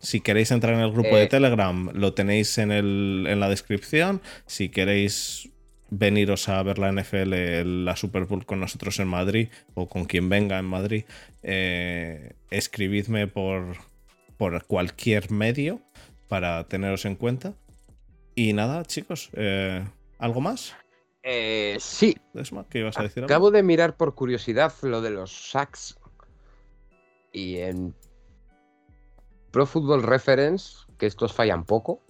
si 0.00 0.20
queréis 0.20 0.50
entrar 0.50 0.74
en 0.74 0.80
el 0.80 0.90
grupo 0.90 1.16
de 1.16 1.24
eh. 1.24 1.28
Telegram, 1.28 1.90
lo 1.94 2.12
tenéis 2.12 2.58
en, 2.58 2.72
el, 2.72 3.26
en 3.28 3.38
la 3.38 3.48
descripción. 3.48 4.20
Si 4.46 4.68
queréis 4.68 5.50
veniros 5.90 6.48
a 6.48 6.62
ver 6.62 6.78
la 6.78 6.90
NFL, 6.92 7.84
la 7.84 7.96
Super 7.96 8.24
Bowl 8.24 8.44
con 8.44 8.60
nosotros 8.60 8.98
en 8.98 9.08
Madrid 9.08 9.48
o 9.74 9.88
con 9.88 10.04
quien 10.04 10.28
venga 10.28 10.58
en 10.58 10.64
Madrid, 10.64 11.04
eh, 11.42 12.34
escribidme 12.50 13.26
por, 13.26 13.76
por 14.36 14.64
cualquier 14.66 15.30
medio 15.30 15.80
para 16.28 16.64
teneros 16.64 17.04
en 17.04 17.16
cuenta. 17.16 17.54
Y 18.34 18.52
nada, 18.52 18.84
chicos, 18.84 19.30
eh, 19.34 19.84
¿algo 20.18 20.40
más? 20.40 20.74
Eh, 21.22 21.76
sí. 21.80 22.16
¿qué 22.68 22.80
ibas 22.80 22.98
a 22.98 23.02
decir? 23.02 23.24
Acabo 23.24 23.50
de 23.50 23.62
mirar 23.62 23.96
por 23.96 24.14
curiosidad 24.14 24.72
lo 24.82 25.00
de 25.00 25.10
los 25.10 25.50
sacks 25.50 25.98
y 27.32 27.56
en 27.58 27.94
Pro 29.50 29.66
Football 29.66 30.02
Reference, 30.02 30.84
que 30.98 31.06
estos 31.06 31.32
fallan 31.32 31.64
poco, 31.64 32.00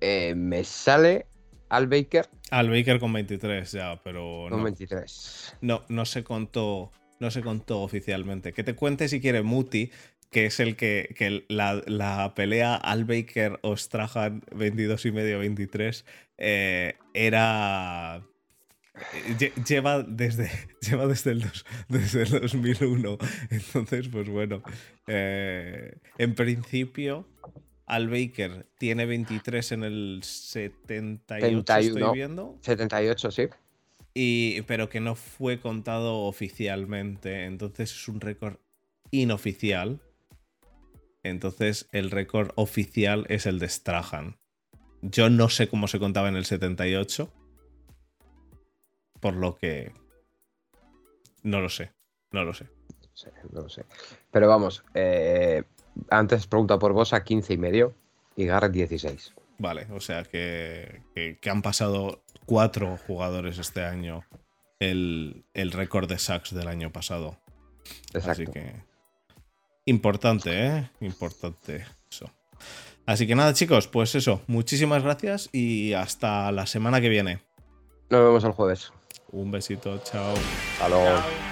me 0.00 0.64
sale 0.64 1.26
al 1.70 1.86
Baker. 1.86 2.28
Al 2.50 2.68
Baker 2.68 3.00
con 3.00 3.12
23 3.12 3.72
ya, 3.72 4.00
pero 4.02 4.46
con 4.50 4.62
23. 4.62 5.56
No, 5.62 5.84
no 5.88 6.04
se 6.04 6.22
contó, 6.22 6.92
no 7.18 7.30
se 7.30 7.40
contó 7.40 7.80
oficialmente. 7.80 8.52
Que 8.52 8.64
te 8.64 8.74
cuente 8.74 9.08
si 9.08 9.20
quiere 9.20 9.42
Muti, 9.42 9.90
que 10.30 10.46
es 10.46 10.60
el 10.60 10.76
que, 10.76 11.14
que 11.16 11.44
la, 11.48 12.32
pelea 12.34 12.74
al 12.74 13.04
Baker 13.04 13.58
o 13.62 13.76
Strahan 13.76 14.42
22 14.54 15.06
y 15.06 15.12
medio 15.12 15.38
23 15.38 16.04
eh, 16.38 16.94
era 17.14 18.22
lleva 19.66 20.02
desde 20.02 20.50
lleva 20.88 21.06
desde 21.06 21.32
el, 21.32 21.44
desde 21.88 22.22
el 22.22 22.40
2001 22.40 23.18
entonces 23.50 24.08
pues 24.08 24.28
bueno 24.28 24.62
eh, 25.06 25.98
en 26.18 26.34
principio 26.34 27.26
al 27.90 28.08
Baker 28.08 28.68
tiene 28.78 29.04
23 29.04 29.72
en 29.72 29.82
el 29.82 30.20
78, 30.22 31.76
estoy 31.76 32.12
viendo. 32.14 32.56
78, 32.60 33.30
sí. 33.32 33.48
Y, 34.14 34.62
pero 34.62 34.88
que 34.88 35.00
no 35.00 35.16
fue 35.16 35.58
contado 35.58 36.20
oficialmente. 36.20 37.46
Entonces 37.46 37.90
es 37.90 38.06
un 38.06 38.20
récord 38.20 38.58
inoficial. 39.10 40.00
Entonces 41.24 41.88
el 41.90 42.12
récord 42.12 42.52
oficial 42.54 43.26
es 43.28 43.46
el 43.46 43.58
de 43.58 43.68
Strahan. 43.68 44.38
Yo 45.02 45.28
no 45.28 45.48
sé 45.48 45.66
cómo 45.68 45.88
se 45.88 45.98
contaba 45.98 46.28
en 46.28 46.36
el 46.36 46.44
78. 46.44 47.28
Por 49.18 49.34
lo 49.34 49.56
que... 49.56 49.92
No 51.42 51.60
lo 51.60 51.68
sé. 51.68 51.90
No 52.30 52.44
lo 52.44 52.54
sé. 52.54 52.68
no 53.50 53.62
lo 53.62 53.68
sé. 53.68 53.84
Pero 54.30 54.46
vamos, 54.46 54.84
eh, 54.94 55.64
antes 56.10 56.46
pregunta 56.46 56.78
por 56.78 56.92
vos 56.92 57.12
a 57.12 57.24
15 57.24 57.52
y 57.52 57.58
medio 57.58 57.94
y 58.36 58.46
Garrett 58.46 58.72
16. 58.72 59.34
Vale, 59.58 59.86
o 59.92 60.00
sea 60.00 60.24
que, 60.24 61.02
han 61.50 61.62
pasado 61.62 62.22
cuatro 62.46 62.96
jugadores 63.06 63.58
este 63.58 63.84
año 63.84 64.24
el, 64.78 65.44
el 65.52 65.72
récord 65.72 66.08
de 66.08 66.18
sacks 66.18 66.54
del 66.54 66.68
año 66.68 66.90
pasado. 66.90 67.36
Exacto. 68.14 68.30
Así 68.30 68.46
que. 68.46 68.72
Importante, 69.84 70.66
¿eh? 70.66 70.90
Importante 71.00 71.84
eso. 72.10 72.30
Así 73.06 73.26
que 73.26 73.34
nada, 73.34 73.52
chicos, 73.52 73.88
pues 73.88 74.14
eso. 74.14 74.40
Muchísimas 74.46 75.02
gracias 75.02 75.48
y 75.52 75.94
hasta 75.94 76.52
la 76.52 76.66
semana 76.66 77.00
que 77.00 77.08
viene. 77.08 77.40
Nos 78.08 78.24
vemos 78.24 78.44
el 78.44 78.52
jueves. 78.52 78.92
Un 79.32 79.50
besito, 79.50 79.98
chao. 79.98 80.34
Hasta 80.72 80.88
luego. 80.88 81.49